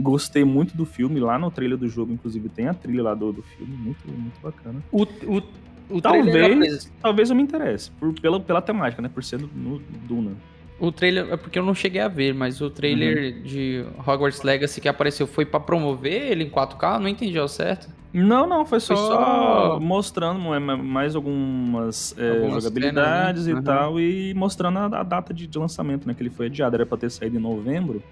Gostei 0.00 0.44
muito 0.44 0.76
do 0.76 0.86
filme. 0.86 1.20
Lá 1.20 1.38
no 1.38 1.50
trailer 1.50 1.76
do 1.76 1.88
jogo, 1.88 2.12
inclusive, 2.12 2.48
tem 2.48 2.68
a 2.68 2.74
trilha 2.74 3.02
lá 3.02 3.14
do, 3.14 3.32
do 3.32 3.42
filme. 3.42 3.76
Muito, 3.76 4.08
muito 4.10 4.40
bacana. 4.40 4.82
O, 4.90 5.02
o, 5.02 5.42
o 5.90 6.00
talvez, 6.00 6.90
talvez 7.02 7.28
eu 7.28 7.36
me 7.36 7.42
interesse. 7.42 7.90
Por, 7.92 8.18
pela, 8.18 8.40
pela 8.40 8.62
temática, 8.62 9.02
né? 9.02 9.10
Por 9.12 9.22
ser 9.22 9.38
no, 9.40 9.48
no 9.48 9.78
Duna. 10.08 10.32
O 10.78 10.92
trailer, 10.92 11.32
é 11.32 11.36
porque 11.36 11.58
eu 11.58 11.64
não 11.64 11.74
cheguei 11.74 12.02
a 12.02 12.08
ver, 12.08 12.34
mas 12.34 12.60
o 12.60 12.68
trailer 12.68 13.36
uhum. 13.36 13.42
de 13.42 13.84
Hogwarts 14.06 14.42
Legacy 14.42 14.80
que 14.80 14.88
apareceu 14.88 15.26
foi 15.26 15.46
para 15.46 15.58
promover 15.58 16.30
ele 16.30 16.44
em 16.44 16.50
4K? 16.50 16.98
Não 16.98 17.08
entendi 17.08 17.38
ao 17.38 17.48
certo. 17.48 17.88
Não, 18.12 18.46
não, 18.46 18.64
foi, 18.64 18.80
foi 18.80 18.96
só, 18.96 19.08
só, 19.08 19.80
mostrando 19.80 20.38
mais 20.78 21.14
algumas, 21.14 22.14
é, 22.18 22.30
algumas 22.30 22.64
jogabilidades 22.64 23.44
cenas, 23.44 23.46
né? 23.46 23.52
e 23.52 23.54
uhum. 23.54 23.62
tal, 23.62 24.00
e 24.00 24.34
mostrando 24.34 24.78
a, 24.78 25.00
a 25.00 25.02
data 25.02 25.34
de, 25.34 25.46
de, 25.46 25.58
lançamento, 25.58 26.06
né? 26.06 26.14
Que 26.14 26.22
ele 26.22 26.30
foi 26.30 26.46
adiado, 26.46 26.76
era 26.76 26.86
pra 26.86 26.96
ter 26.96 27.10
saído 27.10 27.36
em 27.36 27.40
novembro. 27.40 28.02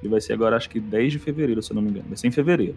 Ele 0.00 0.10
vai 0.10 0.20
ser 0.20 0.32
agora, 0.32 0.56
acho 0.56 0.68
que 0.68 0.80
10 0.80 1.12
de 1.12 1.18
fevereiro, 1.18 1.62
se 1.62 1.70
eu 1.70 1.76
não 1.76 1.82
me 1.82 1.90
engano. 1.90 2.06
Vai 2.08 2.16
ser 2.16 2.26
em 2.26 2.32
fevereiro. 2.32 2.76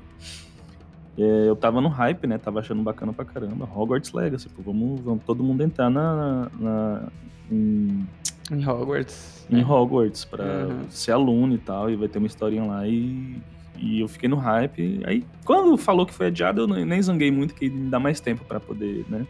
É, 1.17 1.49
eu 1.49 1.55
tava 1.55 1.81
no 1.81 1.87
hype, 1.87 2.27
né? 2.27 2.37
Tava 2.37 2.59
achando 2.59 2.83
bacana 2.83 3.13
pra 3.13 3.25
caramba. 3.25 3.67
Hogwarts 3.73 4.11
Legacy, 4.11 4.49
pô, 4.49 4.61
vamos, 4.61 5.01
vamos 5.01 5.23
todo 5.23 5.43
mundo 5.43 5.63
entrar 5.63 5.89
na, 5.89 6.49
na 6.59 7.03
em, 7.51 8.07
em 8.51 8.67
Hogwarts. 8.67 9.45
Em 9.49 9.61
é. 9.61 9.65
Hogwarts, 9.65 10.25
pra 10.25 10.43
uhum. 10.43 10.89
ser 10.89 11.11
aluno 11.11 11.55
e 11.55 11.57
tal, 11.57 11.89
e 11.89 11.95
vai 11.95 12.07
ter 12.07 12.17
uma 12.17 12.27
historinha 12.27 12.63
lá 12.63 12.87
e, 12.87 13.35
e 13.77 13.99
eu 13.99 14.07
fiquei 14.07 14.29
no 14.29 14.35
hype. 14.35 15.01
Aí, 15.05 15.25
quando 15.43 15.77
falou 15.77 16.05
que 16.05 16.13
foi 16.13 16.27
adiado, 16.27 16.61
eu 16.61 16.67
nem 16.67 17.01
zanguei 17.01 17.31
muito, 17.31 17.53
que 17.53 17.69
me 17.69 17.89
dá 17.89 17.99
mais 17.99 18.19
tempo 18.19 18.43
para 18.45 18.59
poder, 18.59 19.05
né? 19.09 19.25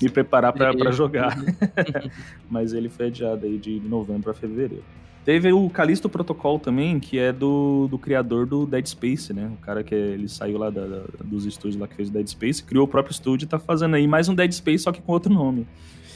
Me 0.00 0.08
preparar 0.08 0.52
para 0.52 0.92
jogar. 0.92 1.36
Mas 2.48 2.72
ele 2.72 2.88
foi 2.88 3.06
adiado 3.06 3.46
aí 3.46 3.58
de 3.58 3.80
novembro 3.80 4.22
para 4.22 4.34
fevereiro. 4.34 4.84
Teve 5.24 5.52
o 5.52 5.68
Callisto 5.68 6.08
Protocol 6.08 6.58
também, 6.58 6.98
que 6.98 7.18
é 7.18 7.32
do, 7.32 7.86
do 7.90 7.98
criador 7.98 8.46
do 8.46 8.64
Dead 8.64 8.86
Space, 8.86 9.30
né? 9.32 9.50
O 9.52 9.56
cara 9.60 9.82
que 9.82 9.94
ele 9.94 10.26
saiu 10.28 10.56
lá 10.56 10.70
da, 10.70 10.86
da, 10.86 11.02
dos 11.22 11.44
estúdios 11.44 11.78
lá 11.78 11.86
que 11.86 11.94
fez 11.94 12.08
o 12.08 12.12
Dead 12.12 12.26
Space, 12.26 12.62
criou 12.62 12.84
o 12.86 12.88
próprio 12.88 13.12
estúdio 13.12 13.44
e 13.44 13.48
tá 13.48 13.58
fazendo 13.58 13.96
aí 13.96 14.06
mais 14.06 14.28
um 14.28 14.34
Dead 14.34 14.50
Space, 14.52 14.84
só 14.84 14.92
que 14.92 15.02
com 15.02 15.12
outro 15.12 15.30
nome. 15.30 15.66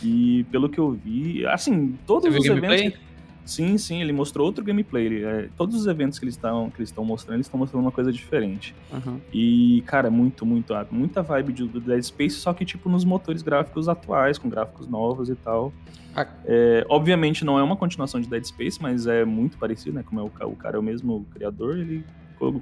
E 0.03 0.45
pelo 0.51 0.69
que 0.69 0.79
eu 0.79 0.93
vi, 0.93 1.47
assim, 1.47 1.99
todos 2.07 2.33
Você 2.33 2.51
os 2.51 2.57
eventos. 2.57 2.99
Sim, 3.45 3.77
sim, 3.77 4.01
ele 4.01 4.13
mostrou 4.13 4.47
outro 4.47 4.65
gameplay. 4.65 5.07
Ele, 5.07 5.25
é, 5.25 5.49
todos 5.57 5.75
os 5.75 5.87
eventos 5.87 6.19
que 6.19 6.25
eles 6.25 6.35
estão 6.35 6.71
que 6.71 6.79
eles 6.79 6.91
estão 6.91 7.05
mostrando, 7.05 7.37
eles 7.37 7.47
estão 7.47 7.59
mostrando 7.59 7.83
uma 7.83 7.91
coisa 7.91 8.13
diferente. 8.13 8.75
Uhum. 8.93 9.21
E, 9.33 9.83
cara, 9.87 10.11
muito, 10.11 10.47
muito, 10.47 10.73
muita 10.91 11.23
vibe 11.23 11.53
do 11.53 11.81
Dead 11.81 12.03
Space, 12.03 12.37
só 12.37 12.53
que 12.53 12.65
tipo 12.65 12.89
nos 12.89 13.05
motores 13.05 13.43
gráficos 13.43 13.89
atuais, 13.89 14.39
com 14.39 14.49
gráficos 14.49 14.87
novos 14.87 15.29
e 15.29 15.35
tal. 15.35 15.73
Ah. 16.15 16.27
É, 16.45 16.85
obviamente 16.89 17.45
não 17.45 17.59
é 17.59 17.63
uma 17.63 17.77
continuação 17.77 18.21
de 18.21 18.29
Dead 18.29 18.45
Space, 18.45 18.81
mas 18.81 19.07
é 19.07 19.25
muito 19.25 19.59
parecido, 19.59 19.97
né? 19.97 20.05
Como 20.05 20.21
é 20.21 20.23
o, 20.23 20.49
o 20.49 20.57
cara 20.57 20.77
é 20.77 20.79
o 20.79 20.83
mesmo 20.83 21.27
criador, 21.33 21.79
ele 21.79 22.05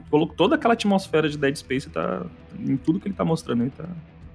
colocou 0.08 0.34
toda 0.36 0.56
aquela 0.56 0.74
atmosfera 0.74 1.28
de 1.28 1.38
Dead 1.38 1.56
Space 1.56 1.88
tá 1.88 2.22
em 2.58 2.76
tudo 2.76 3.00
que 3.00 3.08
ele 3.08 3.14
tá 3.14 3.24
mostrando 3.24 3.62
aí, 3.62 3.70
tá. 3.70 3.88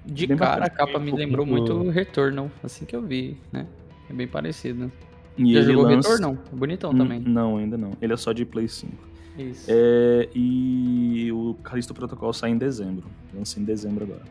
De 0.06 0.28
cara, 0.36 0.66
a 0.66 0.70
capa 0.70 0.98
me 0.98 1.10
lembrou 1.10 1.44
muito 1.44 1.72
o 1.72 1.90
Retorno, 1.90 2.50
assim 2.62 2.84
que 2.84 2.94
eu 2.94 3.02
vi, 3.02 3.36
né? 3.52 3.66
É 4.08 4.12
bem 4.12 4.28
parecido. 4.28 4.90
E 5.36 5.52
Já 5.52 5.60
ele 5.60 5.72
jogou 5.72 5.90
lança... 5.90 6.10
Retorno? 6.10 6.38
É 6.52 6.56
bonitão 6.56 6.90
hum, 6.90 6.98
também. 6.98 7.20
Não, 7.20 7.56
ainda 7.56 7.76
não. 7.76 7.92
Ele 8.00 8.12
é 8.12 8.16
só 8.16 8.32
de 8.32 8.44
Play 8.44 8.68
5. 8.68 8.92
Isso. 9.38 9.66
É, 9.68 10.28
e 10.34 11.30
o 11.32 11.54
Callisto 11.62 11.92
Protocol 11.92 12.32
sai 12.32 12.50
em 12.50 12.58
dezembro. 12.58 13.04
Lança 13.34 13.60
em 13.60 13.64
dezembro 13.64 14.04
agora. 14.04 14.22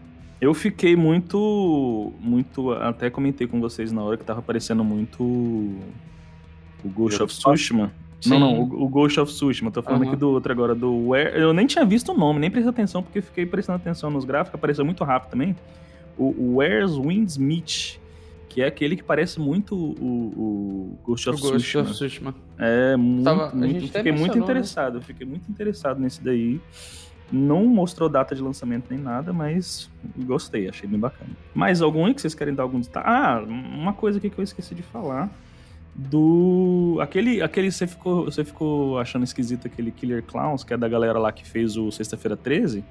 Eu 0.42 0.54
fiquei 0.54 0.96
muito. 0.96 2.14
Muito. 2.20 2.72
Até 2.72 3.10
comentei 3.10 3.48
com 3.48 3.60
vocês 3.60 3.92
na 3.92 4.04
hora 4.04 4.18
que 4.18 4.24
tava 4.24 4.40
aparecendo 4.40 4.84
muito. 4.84 5.24
O 5.24 6.90
Ghost 6.94 7.22
of 7.22 7.34
Tsushima. 7.34 7.92
Sim. 8.22 8.30
Não, 8.30 8.40
não, 8.40 8.62
o, 8.62 8.84
o, 8.84 8.88
Ghost 8.88 9.20
of 9.20 9.32
Tsushima. 9.32 9.72
Tô 9.72 9.82
falando 9.82 10.04
uhum. 10.04 10.08
aqui 10.10 10.18
do 10.18 10.30
outro 10.30 10.52
agora, 10.52 10.74
do 10.74 11.10
Where. 11.10 11.40
Eu 11.40 11.54
nem 11.54 11.68
tinha 11.68 11.86
visto 11.86 12.12
o 12.12 12.18
nome, 12.18 12.40
nem 12.40 12.50
prestei 12.50 12.70
atenção, 12.70 13.04
porque 13.04 13.22
fiquei 13.22 13.46
prestando 13.46 13.78
atenção 13.78 14.10
nos 14.10 14.26
gráficos, 14.26 14.56
apareceu 14.56 14.84
muito 14.86 15.04
rápido 15.04 15.32
também. 15.32 15.56
O 16.18 16.58
Where's 16.58 16.98
Winds 16.98 17.38
Meet 17.38 18.00
que 18.56 18.62
é 18.62 18.68
aquele 18.68 18.96
que 18.96 19.04
parece 19.04 19.38
muito 19.38 19.76
o, 19.76 20.00
o 20.02 21.00
Ghost 21.04 21.30
of, 21.30 21.38
o 21.38 21.42
Ghost 21.42 21.58
Tsushima. 21.58 21.84
of 21.84 21.92
Tsushima. 21.92 22.36
É, 22.58 22.96
muito, 22.96 23.24
Tava, 23.26 23.54
muito 23.54 23.88
fiquei 23.92 24.14
muito 24.14 24.38
né? 24.38 24.42
interessado, 24.42 25.02
fiquei 25.02 25.28
muito 25.28 25.52
interessado 25.52 26.00
nesse 26.00 26.24
daí. 26.24 26.62
Não 27.30 27.66
mostrou 27.66 28.08
data 28.08 28.34
de 28.34 28.42
lançamento 28.42 28.86
nem 28.90 28.98
nada, 28.98 29.34
mas 29.34 29.90
gostei, 30.20 30.70
achei 30.70 30.88
bem 30.88 30.98
bacana. 30.98 31.32
Mais 31.54 31.82
algum 31.82 32.06
aí 32.06 32.14
que 32.14 32.22
vocês 32.22 32.34
querem 32.34 32.54
dar 32.54 32.64
algum 32.64 32.80
destaque? 32.80 33.06
Ah, 33.10 33.44
uma 33.46 33.92
coisa 33.92 34.20
aqui 34.20 34.30
que 34.30 34.40
eu 34.40 34.44
esqueci 34.44 34.74
de 34.74 34.84
falar. 34.84 35.30
Do. 35.96 36.98
Aquele. 37.02 37.42
aquele 37.42 37.72
você, 37.72 37.88
ficou, 37.88 38.26
você 38.26 38.44
ficou 38.44 39.00
achando 39.00 39.24
esquisito 39.24 39.68
aquele 39.68 39.92
Killer 39.92 40.24
Clowns, 40.24 40.64
que 40.64 40.74
é 40.74 40.78
da 40.78 40.90
galera 40.90 41.18
lá 41.18 41.32
que 41.32 41.48
fez 41.48 41.78
o 41.78 41.90
Sexta-feira 41.92 42.36
13. 42.36 42.84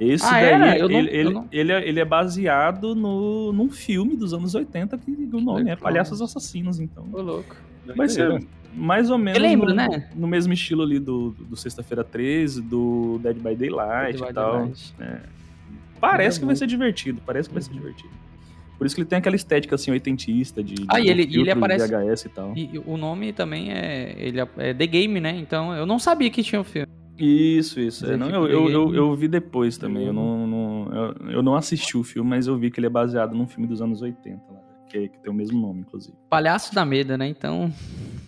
Esse 0.00 0.24
ah, 0.24 0.30
daí, 0.30 0.44
é? 0.44 0.78
ele, 0.78 0.92
não, 0.92 0.98
ele, 0.98 1.30
não... 1.30 1.48
ele, 1.52 1.72
é, 1.72 1.88
ele, 1.88 2.00
é 2.00 2.04
baseado 2.04 2.94
no, 2.94 3.52
num 3.52 3.70
filme 3.70 4.16
dos 4.16 4.34
anos 4.34 4.54
80 4.54 4.98
que 4.98 5.28
o 5.32 5.40
nome 5.40 5.70
é 5.70 5.76
Palhaços 5.76 6.20
Assassinos, 6.20 6.80
então. 6.80 7.06
Ô, 7.12 7.20
louco. 7.20 7.54
Vai 7.94 8.08
ser 8.08 8.44
mais 8.74 9.10
ou 9.10 9.18
menos 9.18 9.40
lembro, 9.40 9.68
no, 9.68 9.74
né? 9.74 10.08
no 10.14 10.26
mesmo 10.26 10.52
estilo 10.52 10.82
ali 10.82 10.98
do, 10.98 11.30
do 11.30 11.56
Sexta-feira 11.56 12.02
13, 12.02 12.62
do 12.62 13.20
Dead 13.22 13.36
by 13.36 13.54
Daylight 13.54 14.18
Dead 14.18 14.30
e 14.30 14.32
tal. 14.32 14.52
Daylight. 14.52 14.94
É. 14.98 15.20
Parece 16.00 16.40
que 16.40 16.46
vai 16.46 16.56
ser 16.56 16.66
divertido, 16.66 17.20
parece 17.24 17.48
que 17.48 17.54
vai 17.54 17.62
ser 17.62 17.70
uhum. 17.70 17.76
divertido. 17.76 18.12
Por 18.82 18.86
isso 18.86 18.96
que 18.96 19.02
ele 19.02 19.08
tem 19.08 19.18
aquela 19.18 19.36
estética 19.36 19.76
assim 19.76 19.92
oitentista 19.92 20.60
de, 20.60 20.74
de 20.74 20.86
ah, 20.88 20.98
e 20.98 21.08
ele, 21.08 21.22
ele 21.22 21.50
aparece 21.52 21.86
VHS 21.86 22.24
e 22.24 22.28
tal. 22.30 22.52
E 22.56 22.82
o 22.84 22.96
nome 22.96 23.32
também 23.32 23.70
é 23.70 24.12
ele 24.18 24.40
é, 24.40 24.48
é 24.56 24.74
The 24.74 24.86
Game, 24.88 25.20
né? 25.20 25.38
Então 25.38 25.72
eu 25.72 25.86
não 25.86 26.00
sabia 26.00 26.28
que 26.28 26.42
tinha 26.42 26.58
o 26.58 26.62
um 26.62 26.64
filme. 26.64 26.88
Isso, 27.16 27.78
isso. 27.78 28.10
É, 28.10 28.16
não, 28.16 28.28
eu, 28.28 28.48
eu, 28.48 28.70
eu, 28.70 28.94
eu, 28.96 29.14
vi 29.14 29.28
depois 29.28 29.78
também. 29.78 30.08
Eu 30.08 30.12
não, 30.12 30.48
não 30.48 30.92
eu, 30.92 31.30
eu, 31.30 31.42
não 31.44 31.54
assisti 31.54 31.96
o 31.96 32.02
filme, 32.02 32.28
mas 32.28 32.48
eu 32.48 32.58
vi 32.58 32.72
que 32.72 32.80
ele 32.80 32.88
é 32.88 32.90
baseado 32.90 33.36
num 33.36 33.46
filme 33.46 33.68
dos 33.68 33.80
anos 33.80 34.02
80, 34.02 34.40
que, 34.88 35.08
que 35.10 35.18
tem 35.20 35.30
o 35.30 35.34
mesmo 35.34 35.60
nome, 35.60 35.82
inclusive. 35.82 36.16
Palhaço 36.28 36.74
da 36.74 36.84
medo, 36.84 37.16
né? 37.16 37.28
Então. 37.28 37.72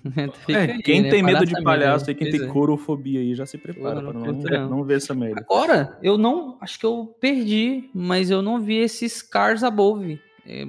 é, 0.48 0.54
aí, 0.54 0.82
quem 0.82 1.02
né? 1.02 1.10
tem 1.10 1.22
medo 1.22 1.44
de 1.44 1.60
palhaço 1.62 2.08
e 2.10 2.14
quem 2.14 2.30
tem 2.30 2.42
é. 2.42 2.46
corofobia 2.46 3.18
aí 3.18 3.34
já 3.34 3.44
se 3.44 3.58
prepara 3.58 4.00
para 4.00 4.12
não, 4.12 4.32
não, 4.32 4.68
não 4.68 4.84
ver 4.84 4.98
essa 4.98 5.14
merda. 5.14 5.40
Agora, 5.40 5.98
eu 6.00 6.16
não. 6.16 6.56
Acho 6.60 6.78
que 6.78 6.86
eu 6.86 7.12
perdi, 7.20 7.90
mas 7.92 8.30
eu 8.30 8.42
não 8.42 8.60
vi 8.60 8.76
esses 8.76 9.22
Cars 9.22 9.64
Above. 9.64 10.20
É, 10.46 10.64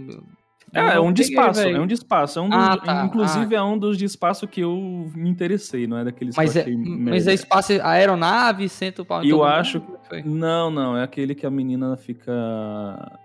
é, 0.74 0.96
é 0.96 1.00
um 1.00 1.13
de 1.13 1.22
espaço, 1.22 1.62
é 1.62 1.79
um 1.79 1.88
de 1.88 1.94
espaço. 1.94 2.39
É 2.39 2.41
um 2.41 2.50
dos, 2.50 2.58
ah, 2.58 2.77
tá. 2.77 3.05
Inclusive 3.05 3.55
ah. 3.55 3.60
é 3.60 3.63
um 3.63 3.77
dos 3.77 3.98
de 3.98 4.05
espaço 4.05 4.48
que 4.48 4.62
eu 4.62 5.10
me 5.15 5.29
interessei, 5.29 5.88
não 5.88 5.98
é 5.98 6.03
daqueles 6.03 6.36
mas 6.36 6.55
é, 6.55 6.65
Mas 6.70 7.27
é 7.27 7.34
espaço, 7.34 7.74
a 7.82 7.91
aeronave, 7.91 8.67
senta 8.67 9.01
o 9.01 9.05
pau 9.05 9.24
Eu 9.24 9.44
acho. 9.44 9.82
Não, 10.25 10.70
não, 10.70 10.98
é 10.98 11.03
aquele 11.03 11.34
que 11.34 11.46
a 11.46 11.51
menina 11.51 11.96
fica 11.96 12.32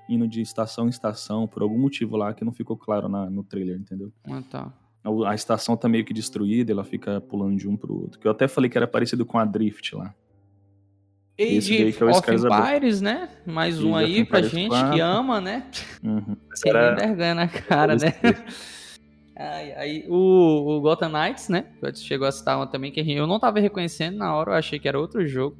indo 0.09 0.29
de 0.29 0.41
estação 0.41 0.87
em 0.87 0.91
estação 0.91 1.47
por 1.47 1.63
algum 1.63 1.79
motivo 1.79 2.17
lá 2.17 2.33
que 2.33 2.45
não 2.45 2.53
ficou 2.53 2.77
claro 2.77 3.09
na, 3.09 3.29
no 3.29 3.43
trailer, 3.43 3.77
entendeu? 3.77 4.13
Ah, 4.29 4.43
tá. 4.49 4.73
A, 5.03 5.31
a 5.31 5.35
estação 5.35 5.77
tá 5.77 5.89
meio 5.89 6.05
que 6.05 6.15
destruída, 6.15 6.71
ela 6.71 6.85
fica 6.85 7.21
pulando 7.21 7.57
de 7.57 7.69
um 7.69 7.77
pro 7.77 7.95
outro. 7.95 8.21
Que 8.21 8.27
eu 8.27 8.31
até 8.31 8.47
falei 8.47 8.71
que 8.71 8.79
era 8.79 8.87
parecido 8.87 9.27
com 9.27 9.39
a 9.39 9.45
Drift 9.45 9.97
lá. 9.97 10.15
Age 11.41 11.97
é 11.99 12.05
of 12.05 12.31
Empires, 12.31 13.01
né? 13.01 13.29
Mais 13.47 13.79
Age 13.79 13.87
um 13.87 13.97
aí 13.97 14.25
pra 14.25 14.43
gente 14.43 14.69
4. 14.69 14.93
que 14.93 15.01
ama, 15.01 15.41
né? 15.41 15.65
Uhum. 16.05 16.37
Tem 16.63 16.71
era... 16.71 16.95
vergonha 16.95 17.35
na 17.35 17.49
cara, 17.49 17.97
né? 17.97 18.15
Aí, 19.35 19.73
aí, 19.73 20.05
o, 20.09 20.77
o 20.77 20.81
Gotham 20.83 21.09
Knights, 21.09 21.49
né? 21.49 21.65
Chegou 21.95 22.29
a 22.29 22.33
citar 22.33 22.57
uma 22.59 22.67
também 22.67 22.93
que 22.93 23.01
eu 23.01 23.27
não 23.27 23.41
tava 23.41 23.59
reconhecendo 23.59 24.19
na 24.19 24.35
hora, 24.35 24.51
eu 24.51 24.55
achei 24.55 24.79
que 24.79 24.87
era 24.87 25.01
outro 25.01 25.27
jogo. 25.27 25.57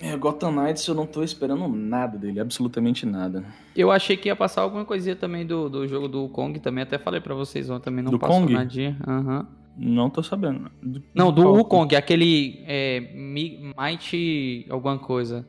É, 0.00 0.16
Gotham 0.16 0.50
Knights 0.50 0.86
eu 0.88 0.94
não 0.94 1.06
tô 1.06 1.22
esperando 1.22 1.68
nada 1.68 2.18
dele, 2.18 2.40
absolutamente 2.40 3.06
nada. 3.06 3.44
Eu 3.76 3.92
achei 3.92 4.16
que 4.16 4.28
ia 4.28 4.34
passar 4.34 4.62
alguma 4.62 4.84
coisinha 4.84 5.14
também 5.14 5.46
do, 5.46 5.68
do 5.68 5.86
jogo 5.86 6.08
do 6.08 6.28
Kong 6.28 6.58
também, 6.58 6.82
até 6.82 6.98
falei 6.98 7.20
para 7.20 7.34
vocês 7.34 7.70
ontem 7.70 7.84
também, 7.84 8.02
não 8.02 8.10
do 8.10 8.18
passou 8.18 8.40
Kong? 8.40 8.52
nadinha. 8.52 8.96
Aham. 9.06 9.38
Uhum. 9.38 9.63
Não 9.76 10.08
tô 10.08 10.22
sabendo. 10.22 10.70
Do, 10.82 11.02
não, 11.12 11.32
do 11.32 11.52
Wukong, 11.52 11.96
aquele 11.96 12.62
é, 12.66 13.00
Might 13.00 14.66
alguma 14.70 14.98
coisa. 14.98 15.44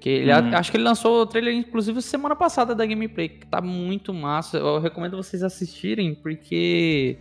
Que 0.00 0.08
ele, 0.08 0.32
hum. 0.32 0.50
Acho 0.54 0.70
que 0.70 0.76
ele 0.76 0.84
lançou 0.84 1.22
o 1.22 1.26
trailer, 1.26 1.54
inclusive, 1.54 2.00
semana 2.00 2.34
passada 2.34 2.74
da 2.74 2.86
gameplay, 2.86 3.28
que 3.28 3.46
tá 3.46 3.60
muito 3.60 4.14
massa. 4.14 4.58
Eu 4.58 4.78
recomendo 4.78 5.16
vocês 5.16 5.42
assistirem, 5.42 6.14
porque 6.14 7.18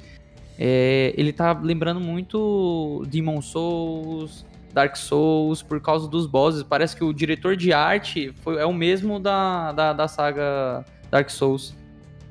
é, 0.58 1.14
ele 1.18 1.34
tá 1.34 1.52
lembrando 1.52 2.00
muito 2.00 3.04
Demon 3.08 3.42
Souls, 3.42 4.46
Dark 4.74 4.96
Souls, 4.96 5.62
por 5.62 5.82
causa 5.82 6.08
dos 6.08 6.26
bosses. 6.26 6.64
Parece 6.64 6.96
que 6.96 7.04
o 7.04 7.14
diretor 7.14 7.56
de 7.56 7.74
arte 7.74 8.34
foi, 8.42 8.58
é 8.58 8.66
o 8.66 8.74
mesmo 8.74 9.20
da, 9.20 9.72
da, 9.74 9.94
da 9.94 10.08
saga 10.08 10.86
Dark 11.12 11.30
Souls. 11.30 11.76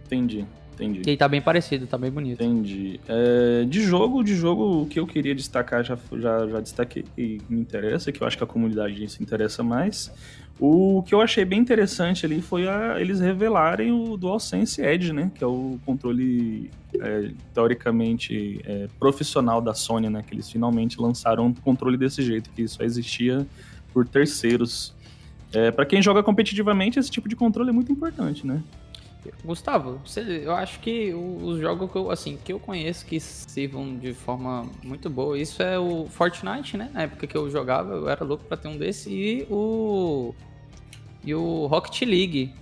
Entendi. 0.07 0.47
Entendi. 0.79 1.01
Que 1.01 1.11
aí 1.11 1.17
tá 1.17 1.29
bem 1.29 1.43
parecido, 1.43 1.87
tá 1.87 1.99
bem 1.99 2.11
bonito. 2.11 2.43
Entendi. 2.43 3.01
É, 3.09 3.65
de 3.65 3.83
jogo, 3.83 4.23
de 4.23 4.35
jogo, 4.35 4.83
o 4.83 4.87
que 4.87 5.01
eu 5.01 5.07
queria 5.07 5.35
destacar 5.35 5.85
já, 5.85 5.99
já, 6.13 6.47
já 6.47 6.61
destaquei 6.61 7.05
e 7.17 7.41
me 7.49 7.61
interessa, 7.61 8.13
que 8.13 8.23
eu 8.23 8.27
acho 8.27 8.39
que 8.39 8.45
a 8.45 8.47
comunidade 8.47 9.09
se 9.09 9.23
interessa 9.23 9.63
mais. 9.63 10.13
O 10.61 11.05
que 11.05 11.15
eu 11.15 11.21
achei 11.21 11.45
bem 11.45 11.61
interessante 11.61 12.27
ali 12.27 12.41
foi 12.41 12.69
a, 12.69 13.01
eles 13.01 13.21
revelarem 13.21 13.93
o 13.93 14.17
DualSense 14.17 14.81
Edge, 14.81 15.13
né? 15.13 15.31
Que 15.35 15.43
é 15.43 15.47
o 15.47 15.79
controle, 15.85 16.71
é, 17.01 17.31
teoricamente, 17.55 18.61
é, 18.65 18.89
profissional 18.99 19.61
da 19.61 19.75
Sony, 19.75 20.09
né? 20.09 20.25
Que 20.27 20.35
eles 20.35 20.51
finalmente 20.51 21.01
lançaram 21.01 21.47
um 21.47 21.55
controle 21.55 21.97
desse 21.97 22.23
jeito, 22.23 22.51
que 22.51 22.67
só 22.67 22.83
existia 22.83 23.47
por 23.93 24.07
terceiros. 24.07 24.95
É, 25.53 25.71
para 25.71 25.87
quem 25.87 26.03
joga 26.03 26.23
competitivamente, 26.23 26.99
esse 26.99 27.11
tipo 27.11 27.29
de 27.29 27.37
controle 27.37 27.71
é 27.71 27.73
muito 27.73 27.91
importante, 27.93 28.47
né? 28.47 28.61
Gustavo, 29.45 30.01
você, 30.05 30.43
eu 30.45 30.55
acho 30.55 30.81
que 30.81 31.13
os 31.13 31.61
jogos 31.61 31.91
que 31.91 31.97
eu, 31.97 32.11
assim, 32.11 32.39
que 32.43 32.53
eu 32.53 32.61
conheço 32.61 33.05
que 33.05 33.19
sirvam 33.21 33.97
de 33.97 34.13
forma 34.15 34.67
muito 34.83 35.11
boa, 35.11 35.39
isso 35.39 35.63
é 35.63 35.79
o 35.79 36.07
Fortnite, 36.07 36.77
né? 36.77 36.91
Na 36.93 37.03
época 37.03 37.27
que 37.27 37.37
eu 37.37 37.51
jogava, 37.51 37.95
eu 37.95 38.09
era 38.09 38.25
louco 38.25 38.45
para 38.45 38.57
ter 38.57 38.69
um 38.69 38.77
desse 38.77 39.11
e 39.11 39.47
o 39.51 40.35
e 41.25 41.35
o 41.35 41.67
Rocket 41.67 42.03
League. 42.03 42.55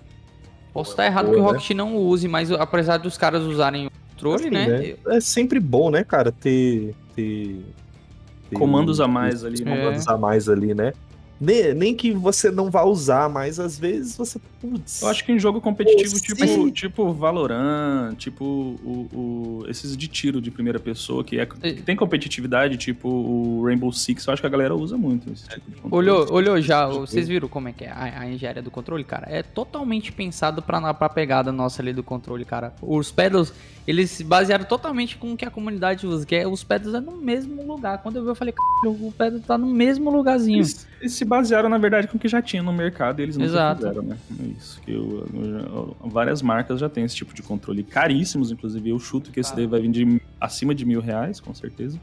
Posso 0.72 0.90
estar 0.90 1.06
errado 1.06 1.30
que 1.30 1.36
o 1.36 1.42
né? 1.42 1.50
Rocket 1.52 1.70
não 1.70 1.96
use, 1.96 2.26
mas 2.28 2.50
apesar 2.50 2.98
dos 2.98 3.16
caras 3.16 3.42
usarem 3.42 3.86
o 3.86 3.90
controle, 3.90 4.44
assim, 4.44 4.50
né? 4.50 4.96
É, 5.06 5.16
é 5.16 5.20
sempre 5.20 5.60
bom, 5.60 5.90
né, 5.90 6.04
cara, 6.04 6.32
ter, 6.32 6.94
ter 7.14 7.60
comandos 8.54 9.00
a 9.00 9.08
mais 9.08 9.44
ali, 9.44 9.64
né? 9.64 9.76
Comandos 9.76 10.08
a 10.08 10.16
mais 10.16 10.48
ali, 10.48 10.74
né? 10.74 10.92
Nem, 11.40 11.74
nem 11.74 11.94
que 11.94 12.12
você 12.12 12.50
não 12.50 12.70
vá 12.70 12.82
usar, 12.82 13.28
mas 13.28 13.60
às 13.60 13.78
vezes 13.78 14.16
você. 14.16 14.40
Putz, 14.60 15.02
eu 15.02 15.08
acho 15.08 15.24
que 15.24 15.32
em 15.32 15.38
jogo 15.38 15.60
competitivo, 15.60 16.18
tipo, 16.18 16.70
tipo 16.70 17.12
Valorant, 17.12 18.14
tipo 18.16 18.44
o, 18.44 19.08
o, 19.12 19.64
esses 19.68 19.96
de 19.96 20.08
tiro 20.08 20.40
de 20.40 20.50
primeira 20.50 20.80
pessoa, 20.80 21.22
que, 21.22 21.38
é, 21.38 21.44
que 21.44 21.82
tem 21.82 21.94
competitividade, 21.94 22.76
tipo 22.78 23.08
o 23.08 23.64
Rainbow 23.64 23.92
Six, 23.92 24.26
eu 24.26 24.32
acho 24.32 24.42
que 24.42 24.46
a 24.46 24.50
galera 24.50 24.74
usa 24.74 24.96
muito 24.96 25.30
esse 25.30 25.46
tipo 25.46 25.70
de 25.70 25.76
Olhou, 25.94 26.32
olhou 26.32 26.60
já, 26.60 26.86
vocês 26.86 27.28
viram 27.28 27.48
como 27.48 27.68
é 27.68 27.72
que 27.72 27.84
é 27.84 27.90
a, 27.90 28.20
a 28.20 28.30
engenharia 28.30 28.62
do 28.62 28.70
controle, 28.70 29.04
cara? 29.04 29.26
É 29.28 29.42
totalmente 29.42 30.10
pensado 30.12 30.62
pra, 30.62 30.94
pra 30.94 31.08
pegada 31.08 31.52
nossa 31.52 31.82
ali 31.82 31.92
do 31.92 32.02
controle, 32.02 32.44
cara. 32.44 32.74
Os 32.80 33.12
pedals, 33.12 33.52
eles 33.86 34.10
se 34.10 34.24
basearam 34.24 34.64
totalmente 34.64 35.16
com 35.16 35.32
o 35.32 35.36
que 35.36 35.44
a 35.44 35.50
comunidade 35.50 36.06
usa, 36.06 36.24
que 36.24 36.34
é 36.34 36.48
os 36.48 36.64
pedals 36.64 36.94
é 36.94 37.00
no 37.00 37.12
mesmo 37.12 37.62
lugar. 37.66 37.98
Quando 38.02 38.16
eu 38.16 38.22
vi, 38.22 38.28
eu 38.28 38.34
falei, 38.34 38.54
o 38.84 39.12
pedal 39.12 39.40
tá 39.40 39.58
no 39.58 39.66
mesmo 39.66 40.10
lugarzinho. 40.10 40.58
Eles, 40.58 40.86
eles 41.00 41.12
se 41.12 41.24
basearam, 41.26 41.68
na 41.68 41.78
verdade, 41.78 42.08
com 42.08 42.16
o 42.16 42.20
que 42.20 42.28
já 42.28 42.40
tinha 42.40 42.62
no 42.62 42.72
mercado 42.72 43.20
e 43.20 43.22
eles 43.22 43.36
não 43.36 43.46
fizeram, 43.46 44.02
né? 44.02 44.16
É 44.40 44.44
isso. 44.46 44.80
Que 44.80 44.92
eu, 44.92 45.26
eu, 45.34 45.96
várias 46.04 46.40
marcas 46.42 46.80
já 46.80 46.88
têm 46.88 47.04
esse 47.04 47.16
tipo 47.16 47.34
de 47.34 47.42
controle. 47.42 47.82
Caríssimos, 47.82 48.50
inclusive. 48.50 48.90
Eu 48.90 48.98
chuto 48.98 49.30
que 49.30 49.40
esse 49.40 49.52
ah. 49.52 49.56
daí 49.56 49.66
vai 49.66 49.80
vir 49.80 49.90
de 49.90 50.22
acima 50.40 50.74
de 50.74 50.84
mil 50.84 51.00
reais, 51.00 51.40
com 51.40 51.54
certeza. 51.54 52.00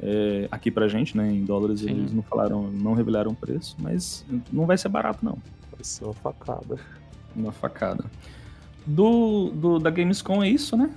É, 0.00 0.46
aqui 0.50 0.70
pra 0.70 0.86
gente, 0.86 1.16
né? 1.16 1.30
Em 1.30 1.44
dólares 1.44 1.80
Sim. 1.80 1.90
eles 1.90 2.12
não 2.12 2.22
falaram, 2.22 2.70
não 2.70 2.94
revelaram 2.94 3.32
o 3.32 3.34
preço, 3.34 3.76
mas 3.80 4.24
não 4.52 4.66
vai 4.66 4.78
ser 4.78 4.88
barato, 4.88 5.24
não. 5.24 5.38
Vai 5.72 5.82
ser 5.82 6.04
uma 6.04 6.14
facada. 6.14 6.76
Uma 7.34 7.52
facada. 7.52 8.04
Do, 8.86 9.50
do 9.50 9.78
da 9.78 9.90
Gamescom 9.90 10.42
é 10.42 10.48
isso, 10.48 10.76
né? 10.76 10.90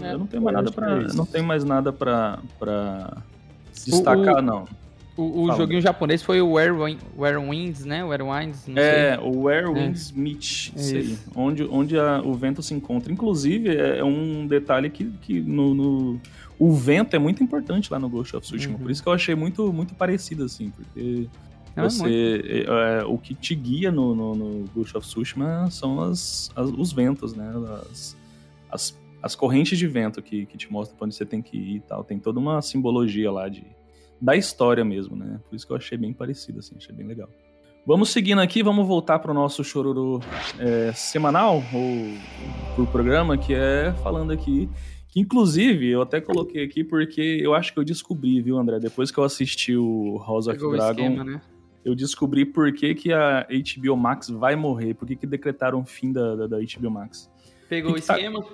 É, 0.00 0.12
eu 0.12 0.18
não 0.18 0.26
tenho 0.26 0.42
mais 0.42 0.54
nada 0.54 0.70
para 0.70 1.02
é 1.02 1.12
não 1.12 1.26
tenho 1.26 1.44
mais 1.44 1.64
nada 1.64 1.92
para 1.92 2.38
destacar, 3.72 4.38
o, 4.38 4.42
não. 4.42 4.68
O, 5.16 5.42
o 5.42 5.56
joguinho 5.56 5.80
japonês 5.80 6.22
foi 6.22 6.40
o 6.40 6.52
Where, 6.52 6.72
Where 7.16 7.36
Winds, 7.36 7.84
né? 7.84 8.02
Where 8.02 8.22
Winds, 8.22 8.66
É, 8.74 9.16
sei. 9.16 9.24
o 9.24 9.42
Where 9.42 9.66
é. 9.66 9.70
Winds 9.70 10.10
é. 10.10 10.18
Meet, 10.18 10.72
sei, 10.74 11.18
onde, 11.34 11.64
onde 11.64 11.98
a, 11.98 12.22
o 12.24 12.32
vento 12.32 12.62
se 12.62 12.72
encontra. 12.72 13.12
Inclusive, 13.12 13.76
é, 13.76 13.98
é 13.98 14.04
um 14.04 14.46
detalhe 14.46 14.88
que, 14.88 15.04
que 15.20 15.40
no, 15.40 15.74
no, 15.74 16.20
o 16.58 16.72
vento 16.72 17.14
é 17.14 17.18
muito 17.18 17.42
importante 17.42 17.92
lá 17.92 17.98
no 17.98 18.08
Ghost 18.08 18.34
of 18.34 18.46
Tsushima. 18.46 18.74
Uhum. 18.74 18.80
Por 18.80 18.90
isso 18.90 19.02
que 19.02 19.08
eu 19.08 19.12
achei 19.12 19.34
muito, 19.34 19.70
muito 19.70 19.94
parecido, 19.94 20.44
assim, 20.44 20.70
porque 20.70 21.28
é, 21.76 21.82
você, 21.82 22.64
é, 22.66 23.04
o 23.04 23.18
que 23.18 23.34
te 23.34 23.54
guia 23.54 23.92
no, 23.92 24.14
no, 24.14 24.34
no, 24.34 24.64
Ghost 24.74 24.96
of 24.96 25.06
Tsushima 25.06 25.70
são 25.70 26.00
as, 26.00 26.50
as 26.56 26.70
os 26.70 26.90
ventos, 26.90 27.34
né? 27.34 27.52
As, 27.90 28.16
as, 28.70 28.98
as 29.22 29.34
correntes 29.34 29.78
de 29.78 29.86
vento 29.86 30.22
que, 30.22 30.46
que 30.46 30.56
te 30.56 30.72
mostram 30.72 30.96
pra 30.96 31.04
onde 31.04 31.14
você 31.14 31.26
tem 31.26 31.42
que 31.42 31.56
ir 31.56 31.76
e 31.76 31.80
tal. 31.80 32.02
Tem 32.02 32.18
toda 32.18 32.40
uma 32.40 32.62
simbologia 32.62 33.30
lá 33.30 33.48
de 33.50 33.66
da 34.22 34.36
história 34.36 34.84
mesmo, 34.84 35.16
né? 35.16 35.40
Por 35.48 35.56
isso 35.56 35.66
que 35.66 35.72
eu 35.72 35.76
achei 35.76 35.98
bem 35.98 36.12
parecido, 36.12 36.60
assim, 36.60 36.76
achei 36.76 36.94
bem 36.94 37.04
legal. 37.04 37.28
Vamos 37.84 38.10
seguindo 38.10 38.40
aqui, 38.40 38.62
vamos 38.62 38.86
voltar 38.86 39.18
para 39.18 39.32
o 39.32 39.34
nosso 39.34 39.64
chororô 39.64 40.20
é, 40.60 40.92
semanal, 40.92 41.56
ou 41.74 42.74
pro 42.76 42.86
programa, 42.86 43.36
que 43.36 43.52
é 43.52 43.92
falando 44.04 44.32
aqui. 44.32 44.68
Que 45.08 45.18
inclusive 45.18 45.88
eu 45.88 46.00
até 46.00 46.20
coloquei 46.20 46.64
aqui 46.64 46.84
porque 46.84 47.40
eu 47.42 47.52
acho 47.52 47.72
que 47.72 47.80
eu 47.80 47.84
descobri, 47.84 48.40
viu, 48.40 48.56
André? 48.56 48.78
Depois 48.78 49.10
que 49.10 49.18
eu 49.18 49.24
assisti 49.24 49.76
o 49.76 50.22
House 50.24 50.46
of 50.46 50.56
Pegou 50.56 50.72
Dragon, 50.72 51.02
esquema, 51.02 51.24
né? 51.24 51.42
eu 51.84 51.96
descobri 51.96 52.46
por 52.46 52.72
que, 52.72 52.94
que 52.94 53.12
a 53.12 53.44
HBO 53.50 53.96
Max 53.96 54.30
vai 54.30 54.54
morrer, 54.54 54.94
por 54.94 55.06
que, 55.06 55.16
que 55.16 55.26
decretaram 55.26 55.80
o 55.80 55.84
fim 55.84 56.12
da, 56.12 56.36
da, 56.36 56.46
da 56.46 56.58
HBO 56.58 56.90
Max. 56.90 57.28
Pegou 57.68 57.90
o 57.90 58.00
tá 58.00 58.14
esquema? 58.16 58.40
Tá... 58.40 58.48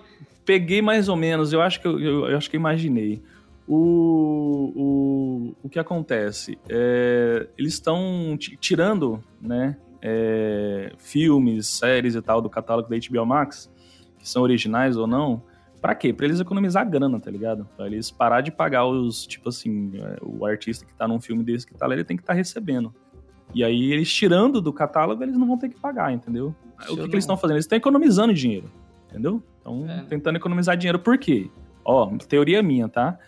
Peguei 0.46 0.80
mais 0.80 1.10
ou 1.10 1.16
menos, 1.16 1.52
eu 1.52 1.60
acho 1.60 1.78
que 1.78 1.86
eu, 1.86 2.00
eu, 2.00 2.28
eu 2.28 2.36
acho 2.38 2.48
que 2.48 2.56
imaginei. 2.56 3.22
O, 3.68 4.72
o, 4.74 5.56
o 5.62 5.68
que 5.68 5.78
acontece? 5.78 6.58
É, 6.68 7.46
eles 7.58 7.74
estão 7.74 8.36
tirando 8.38 9.22
né, 9.40 9.76
é, 10.00 10.92
filmes, 10.96 11.66
séries 11.66 12.14
e 12.14 12.22
tal 12.22 12.40
do 12.40 12.48
catálogo 12.48 12.88
da 12.88 12.96
HBO 12.96 13.26
Max, 13.26 13.70
que 14.18 14.28
são 14.28 14.42
originais 14.42 14.96
ou 14.96 15.06
não, 15.06 15.42
Pra 15.80 15.94
quê? 15.94 16.12
Pra 16.12 16.26
eles 16.26 16.40
economizar 16.40 16.88
grana, 16.88 17.20
tá 17.20 17.30
ligado? 17.30 17.66
Pra 17.76 17.86
eles 17.86 18.10
parar 18.10 18.40
de 18.40 18.50
pagar 18.50 18.84
os, 18.86 19.26
tipo 19.26 19.48
assim, 19.48 19.92
é, 19.94 20.18
o 20.22 20.44
artista 20.44 20.84
que 20.84 20.92
tá 20.94 21.06
num 21.06 21.20
filme 21.20 21.44
desse 21.44 21.66
que 21.66 21.74
tá 21.74 21.86
lá, 21.86 21.94
ele 21.94 22.04
tem 22.04 22.16
que 22.16 22.22
estar 22.22 22.32
tá 22.32 22.36
recebendo. 22.36 22.92
E 23.54 23.62
aí, 23.64 23.92
eles 23.92 24.12
tirando 24.12 24.60
do 24.60 24.72
catálogo, 24.72 25.22
eles 25.22 25.38
não 25.38 25.46
vão 25.46 25.56
ter 25.56 25.68
que 25.68 25.80
pagar, 25.80 26.12
entendeu? 26.12 26.54
o 26.80 26.96
que, 26.96 26.96
que 26.96 27.02
eles 27.02 27.24
estão 27.24 27.36
fazendo? 27.36 27.56
Eles 27.56 27.64
estão 27.64 27.78
economizando 27.78 28.34
dinheiro, 28.34 28.70
entendeu? 29.08 29.42
Estão 29.56 29.88
é. 29.88 30.04
tentando 30.04 30.36
economizar 30.36 30.76
dinheiro. 30.76 30.98
Por 30.98 31.16
quê? 31.16 31.48
Ó, 31.84 32.08
teoria 32.28 32.62
minha, 32.62 32.88
tá? 32.88 33.18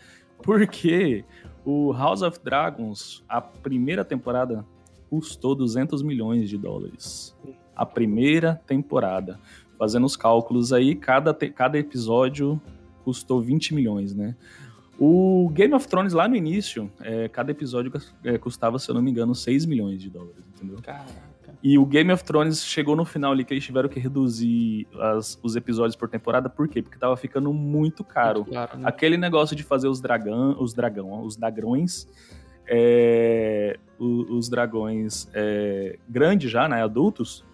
Porque 0.42 1.24
o 1.64 1.92
House 1.92 2.22
of 2.22 2.38
Dragons, 2.42 3.22
a 3.29 3.40
primeira 3.40 4.05
temporada, 4.05 4.64
custou 5.09 5.55
200 5.55 6.03
milhões 6.03 6.48
de 6.48 6.57
dólares. 6.57 7.37
A 7.74 7.85
primeira 7.85 8.61
temporada. 8.66 9.38
Fazendo 9.79 10.07
os 10.07 10.16
cálculos 10.16 10.72
aí, 10.72 10.94
cada, 10.94 11.35
cada 11.35 11.79
episódio 11.79 12.61
custou 13.05 13.40
20 13.40 13.74
milhões, 13.74 14.14
né? 14.14 14.37
O 14.98 15.50
Game 15.55 15.72
of 15.72 15.88
Thrones 15.88 16.12
lá 16.12 16.29
no 16.29 16.37
início, 16.37 16.90
é, 17.00 17.26
cada 17.29 17.50
episódio 17.50 17.90
é, 18.22 18.37
custava, 18.37 18.79
se 18.79 18.90
eu 18.90 18.94
não 18.94 19.00
me 19.00 19.11
engano, 19.11 19.35
6 19.35 19.64
milhões 19.64 20.00
de 20.00 20.11
dólares, 20.11 20.44
entendeu? 20.55 20.79
E 21.63 21.79
o 21.79 21.85
Game 21.85 22.13
of 22.13 22.25
Thrones 22.25 22.65
chegou 22.65 22.97
no 22.97 23.05
final 23.05 23.33
ali 23.33 23.45
que 23.45 23.53
eles 23.53 23.65
tiveram 23.65 23.89
que 23.89 24.01
reduzir 24.01 24.87
as, 24.99 25.39
os 25.43 25.57
episódios 25.57 25.97
por 25.97 26.09
temporada. 26.09 26.49
Por 26.49 26.69
quê? 26.69 26.83
Porque 26.83 26.99
tava 26.99 27.17
ficando 27.17 27.53
muito 27.53 28.03
caro. 28.03 28.41
Muito 28.41 28.51
claro, 28.51 28.79
né? 28.79 28.85
Aquele 28.87 29.17
negócio 29.17 29.55
de 29.55 29.63
fazer 29.63 29.89
os 29.89 30.01
dragão, 30.01 30.57
os 30.59 30.73
dragão, 30.73 31.23
os 31.23 31.37
dragões, 31.37 32.09
é, 32.67 33.79
os, 33.99 34.31
os, 34.31 34.49
dragões 34.49 35.29
é, 35.35 35.99
grandes 36.09 36.51
já, 36.51 36.69
né, 36.69 36.83
adultos, 36.83 37.45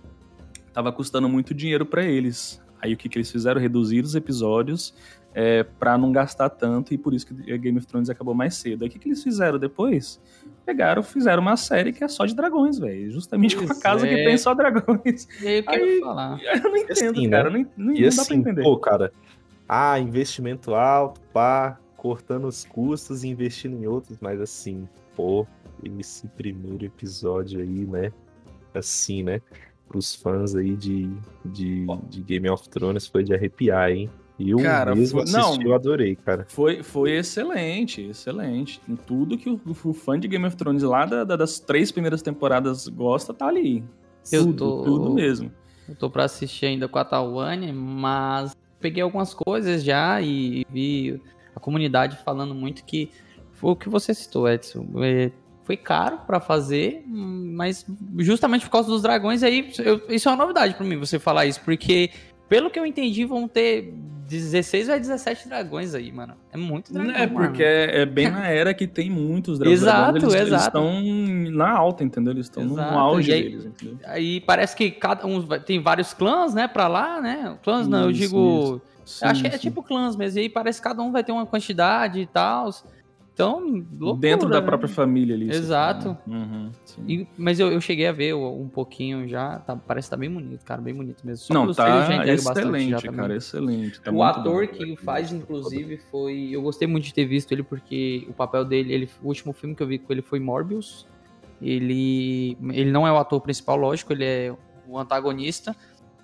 tava 0.73 0.93
custando 0.93 1.29
muito 1.29 1.55
dinheiro 1.55 1.87
para 1.87 2.05
eles. 2.05 2.63
Aí 2.81 2.93
o 2.93 2.97
que, 2.97 3.09
que 3.09 3.17
eles 3.19 3.31
fizeram? 3.31 3.61
Reduzir 3.61 4.05
os 4.05 4.15
episódios 4.15 4.95
é, 5.35 5.63
para 5.63 5.99
não 5.99 6.13
gastar 6.13 6.49
tanto 6.49 6.95
e 6.95 6.99
por 6.99 7.13
isso 7.13 7.27
que 7.27 7.59
Game 7.59 7.77
of 7.77 7.87
Thrones 7.87 8.09
acabou 8.09 8.35
mais 8.35 8.55
cedo. 8.55 8.83
Aí 8.83 8.89
o 8.89 8.91
que, 8.91 8.99
que 8.99 9.09
eles 9.09 9.23
fizeram 9.23 9.59
depois? 9.59 10.21
Pegaram, 10.67 11.01
fizeram 11.01 11.41
uma 11.41 11.57
série 11.57 11.93
que 11.93 12.03
é 12.03 12.09
só 12.09 12.27
de 12.27 12.35
dragões, 12.35 12.77
velho. 12.77 13.09
Justamente 13.09 13.57
com 13.57 13.73
a 13.73 13.81
casa 13.81 14.05
é. 14.05 14.11
que 14.11 14.25
tem 14.25 14.37
só 14.37 14.53
dragões. 14.53 15.29
E 15.41 15.47
aí 15.47 15.59
eu 15.59 15.63
quero 15.63 15.85
aí, 15.85 16.01
falar. 16.01 16.41
Eu 16.43 16.61
não 16.61 16.77
entendo, 16.77 17.11
assim, 17.13 17.31
cara. 17.31 17.51
Né? 17.51 17.67
Não, 17.77 17.87
não, 17.87 17.95
não 17.95 18.09
assim, 18.09 18.17
dá 18.17 18.25
pra 18.25 18.37
entender. 18.37 18.63
Pô, 18.65 18.77
cara, 18.77 19.13
ah, 19.69 19.99
investimento 20.01 20.75
alto, 20.75 21.21
pá, 21.33 21.79
cortando 21.97 22.49
os 22.49 22.65
custos 22.65 23.23
e 23.23 23.29
investindo 23.29 23.77
em 23.77 23.87
outros, 23.87 24.19
mas 24.21 24.41
assim, 24.41 24.89
pô, 25.15 25.47
esse 25.99 26.27
primeiro 26.29 26.85
episódio 26.85 27.61
aí, 27.61 27.87
né? 27.87 28.13
Assim, 28.75 29.23
né? 29.23 29.41
Os 29.95 30.17
fãs 30.17 30.57
aí 30.57 30.75
de, 30.77 31.09
de, 31.45 31.87
de 32.09 32.23
Game 32.23 32.51
of 32.51 32.69
Thrones 32.69 33.07
foi 33.07 33.23
de 33.23 33.33
arrepiar, 33.33 33.91
hein? 33.91 34.11
E 34.39 34.51
eu 34.51 34.59
cara, 34.59 34.95
mesmo 34.95 35.19
foi, 35.19 35.23
assisti, 35.23 35.59
não, 35.59 35.71
eu 35.71 35.75
adorei, 35.75 36.15
cara. 36.15 36.45
Foi, 36.49 36.83
foi 36.83 37.13
excelente, 37.13 38.03
excelente. 38.03 38.81
Tudo 39.07 39.39
que 39.39 39.49
o, 39.49 39.61
o 39.65 39.93
fã 39.95 40.21
de 40.21 40.29
Game 40.29 40.45
of 40.47 40.57
Thrones 40.57 40.83
lá 40.83 41.07
da, 41.07 41.25
da, 41.25 41.37
das 41.37 41.59
três 41.59 41.91
primeiras 41.91 42.21
temporadas 42.21 42.87
gosta, 42.87 43.33
tá 43.33 43.47
ali. 43.47 43.83
Eu 44.31 44.45
tudo, 44.47 44.57
tô, 44.57 44.83
tudo 44.83 45.15
mesmo. 45.15 45.51
Eu 45.89 45.95
tô 45.95 46.11
pra 46.11 46.25
assistir 46.25 46.67
ainda 46.67 46.87
com 46.87 46.99
a 46.99 47.05
Tawane, 47.05 47.73
mas 47.73 48.55
peguei 48.79 49.03
algumas 49.03 49.33
coisas 49.33 49.83
já 49.83 50.21
e 50.21 50.67
vi 50.71 51.21
a 51.55 51.61
comunidade 51.61 52.19
falando 52.23 52.55
muito 52.55 52.85
que 52.85 53.11
foi 53.53 53.71
o 53.71 53.77
que 53.77 53.89
você 53.89 54.13
citou, 54.13 54.49
Edson. 54.49 54.87
É, 54.99 55.31
foi 55.65 55.77
caro 55.77 56.19
para 56.27 56.41
fazer, 56.41 57.03
mas 57.07 57.87
justamente 58.19 58.67
por 58.67 58.71
causa 58.71 58.89
dos 58.89 59.03
dragões 59.03 59.43
aí, 59.43 59.73
eu, 59.79 60.03
isso 60.11 60.29
é 60.29 60.33
uma 60.33 60.45
novidade 60.45 60.75
para 60.75 60.85
mim 60.85 60.97
você 60.99 61.19
falar 61.19 61.47
isso, 61.47 61.61
porque 61.65 62.11
pelo 62.49 62.71
que 62.71 62.79
eu 62.79 62.87
entendi, 62.87 63.25
vão 63.25 63.49
ter 63.49 63.93
16 64.29 64.89
ou 64.89 64.99
17 64.99 65.49
dragões 65.49 65.95
aí, 65.95 66.11
mano. 66.11 66.35
É 66.53 66.57
muito 66.57 66.93
dragão. 66.93 67.15
É, 67.15 67.27
porque 67.27 67.63
é, 67.63 68.03
é, 68.03 68.07
bem 68.07 68.31
na 68.31 68.49
era 68.49 68.75
que 68.75 68.87
tem 68.87 69.09
muitos 69.09 69.59
dragões. 69.59 69.81
Exato, 69.81 70.19
eles, 70.19 70.35
exato. 70.35 70.49
Eles 70.49 70.63
estão 70.63 71.03
na 71.57 71.71
alta, 71.71 72.03
entendeu? 72.03 72.33
Eles 72.33 72.47
estão 72.47 72.65
no 72.65 72.81
auge 72.81 73.33
aí, 73.33 73.43
deles, 73.45 73.65
entendeu? 73.65 73.99
Aí 74.05 74.41
parece 74.41 74.75
que 74.75 74.91
cada 74.91 75.27
um 75.27 75.47
tem 75.61 75.81
vários 75.81 76.13
clãs, 76.13 76.55
né, 76.55 76.67
pra 76.67 76.89
lá, 76.89 77.21
né? 77.21 77.57
Clãs 77.63 77.87
não, 77.87 78.07
eu 78.07 78.13
digo. 78.13 78.81
Sim, 79.05 79.25
acho 79.25 79.43
que 79.43 79.49
é 79.49 79.59
tipo 79.59 79.83
clãs 79.85 80.17
mesmo. 80.17 80.41
E 80.41 80.43
aí 80.43 80.49
parece 80.49 80.81
que 80.81 80.89
cada 80.89 81.01
um 81.01 81.13
vai 81.13 81.23
ter 81.23 81.31
uma 81.31 81.47
quantidade 81.47 82.21
e 82.21 82.27
tal. 82.27 82.71
Então, 83.37 83.85
loucura, 84.01 84.31
Dentro 84.31 84.49
da 84.49 84.63
né? 84.63 84.67
própria 84.67 84.89
família 84.89 85.35
ali. 85.35 85.51
Exato. 85.51 86.17
Uhum, 86.27 86.71
e, 87.07 87.27
mas 87.37 87.61
eu, 87.61 87.71
eu 87.71 87.79
cheguei 87.83 88.07
a 88.07 88.13
ver 88.13 88.35
um 88.35 88.67
pouquinho 88.67 89.29
já. 89.29 89.59
Tá, 89.59 89.77
parece 89.77 90.07
que 90.07 90.11
tá 90.13 90.17
bem 90.17 90.31
bonito, 90.31 90.65
cara. 90.65 90.81
Bem 90.81 90.95
bonito 90.95 91.23
mesmo. 91.23 91.45
Só 91.45 91.53
Não, 91.53 91.71
tá 91.75 92.27
excelente, 92.27 93.11
cara. 93.11 93.37
Excelente. 93.37 94.01
Tá 94.01 94.11
o 94.11 94.23
ator 94.23 94.67
bom. 94.67 94.73
que 94.73 94.83
ele 94.83 94.97
faz, 94.97 95.35
inclusive, 95.35 95.99
foi... 96.11 96.49
Eu 96.51 96.63
gostei 96.63 96.89
muito 96.89 97.05
de 97.05 97.13
ter 97.13 97.27
visto 97.27 97.53
ele 97.53 97.63
porque 97.63 98.27
o 98.27 98.33
papel 98.33 98.65
dele... 98.65 98.95
Ele, 98.95 99.11
o 99.23 99.29
último 99.29 99.53
filme 99.53 99.75
que 99.75 99.83
eu 99.83 99.87
vi 99.87 99.99
com 99.99 100.11
ele 100.15 100.23
foi 100.23 100.41
Morbius. 100.41 101.07
Ele, 101.61 102.57
ele 102.73 102.91
não 102.91 103.07
é 103.07 103.13
o 103.13 103.19
ator 103.19 103.43
principal, 103.43 103.77
lógico. 103.77 104.15
Ele 104.15 104.25
é 104.25 104.55
o 104.89 104.99
antagonista. 104.99 105.77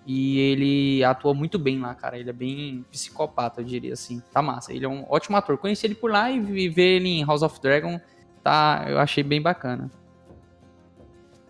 E 0.07 0.39
ele 0.39 1.05
atua 1.05 1.33
muito 1.33 1.59
bem 1.59 1.79
lá, 1.79 1.95
cara. 1.95 2.19
Ele 2.19 2.31
é 2.31 2.33
bem 2.33 2.85
psicopata, 2.91 3.61
eu 3.61 3.65
diria 3.65 3.93
assim. 3.93 4.21
Tá 4.33 4.43
massa. 4.43 4.73
Ele 4.73 4.85
é 4.85 4.89
um 4.89 5.05
ótimo 5.09 5.37
ator. 5.37 5.57
Conheci 5.57 5.87
ele 5.87 5.95
por 5.95 6.11
lá 6.11 6.31
e 6.31 6.69
ver 6.69 6.97
ele 6.97 7.09
em 7.09 7.25
House 7.25 7.43
of 7.43 7.61
Dragon 7.61 8.01
tá, 8.43 8.87
eu 8.89 8.99
achei 8.99 9.23
bem 9.23 9.41
bacana. 9.41 9.91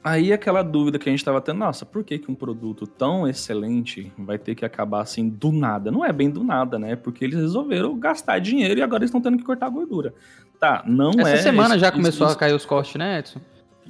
Aí 0.05 0.33
aquela 0.33 0.63
dúvida 0.63 0.99
que 0.99 1.09
a 1.09 1.13
gente 1.13 1.25
tava 1.25 1.41
tendo, 1.41 1.59
nossa, 1.59 1.87
por 1.87 2.03
que, 2.03 2.19
que 2.19 2.31
um 2.31 2.35
produto 2.35 2.89
tão 2.89 3.27
excelente 3.27 4.13
vai 4.19 4.37
ter 4.37 4.57
que 4.57 4.65
acabar 4.65 5.01
assim 5.01 5.29
do 5.29 5.53
nada? 5.53 5.93
Não 5.93 6.05
é 6.05 6.13
bem 6.13 6.29
do 6.29 6.43
nada, 6.43 6.77
né? 6.77 6.97
Porque 6.97 7.25
eles 7.25 7.39
resolveram 7.39 7.97
gastar 7.97 8.41
dinheiro 8.41 8.81
e 8.81 8.83
agora 8.83 9.05
eles 9.05 9.11
estão 9.11 9.21
tendo 9.21 9.39
que 9.39 9.45
cortar 9.45 9.67
a 9.67 9.71
gordura. 9.71 10.13
Tá, 10.59 10.83
não 10.87 11.11
Essa 11.11 11.29
é. 11.29 11.33
Essa 11.35 11.43
semana 11.45 11.79
já 11.79 11.93
começou 11.93 12.27
isso, 12.27 12.37
a 12.37 12.39
cair 12.39 12.53
os 12.53 12.67
cortes, 12.67 12.97
né, 12.97 13.21
Edson? 13.21 13.41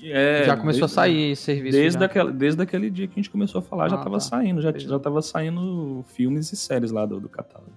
É, 0.02 0.44
já 0.46 0.56
começou 0.56 0.80
desde, 0.80 0.84
a 0.84 1.02
sair 1.02 1.30
esse 1.32 1.42
serviço. 1.42 1.76
Desde, 1.76 2.04
aquele, 2.04 2.32
desde 2.32 2.62
aquele 2.62 2.90
dia 2.90 3.06
que 3.06 3.12
a 3.12 3.16
gente 3.16 3.30
começou 3.30 3.60
a 3.60 3.62
falar, 3.62 3.86
ah, 3.86 3.88
já 3.90 3.96
tava 3.98 4.16
tá. 4.16 4.20
saindo, 4.20 4.60
já, 4.60 4.72
já 4.76 4.98
tava 4.98 5.22
saindo 5.22 6.04
filmes 6.14 6.52
e 6.52 6.56
séries 6.56 6.90
lá 6.90 7.06
do, 7.06 7.20
do 7.20 7.28
catálogo. 7.28 7.72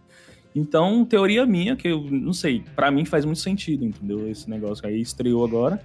Então, 0.56 1.04
teoria 1.04 1.46
minha, 1.46 1.76
que 1.76 1.90
eu 1.90 2.02
não 2.10 2.32
sei, 2.32 2.64
para 2.76 2.90
mim 2.90 3.04
faz 3.04 3.26
muito 3.26 3.42
sentido, 3.42 3.84
entendeu? 3.84 4.30
Esse 4.30 4.50
negócio 4.50 4.88
aí 4.88 5.02
estreou 5.02 5.44
agora. 5.44 5.84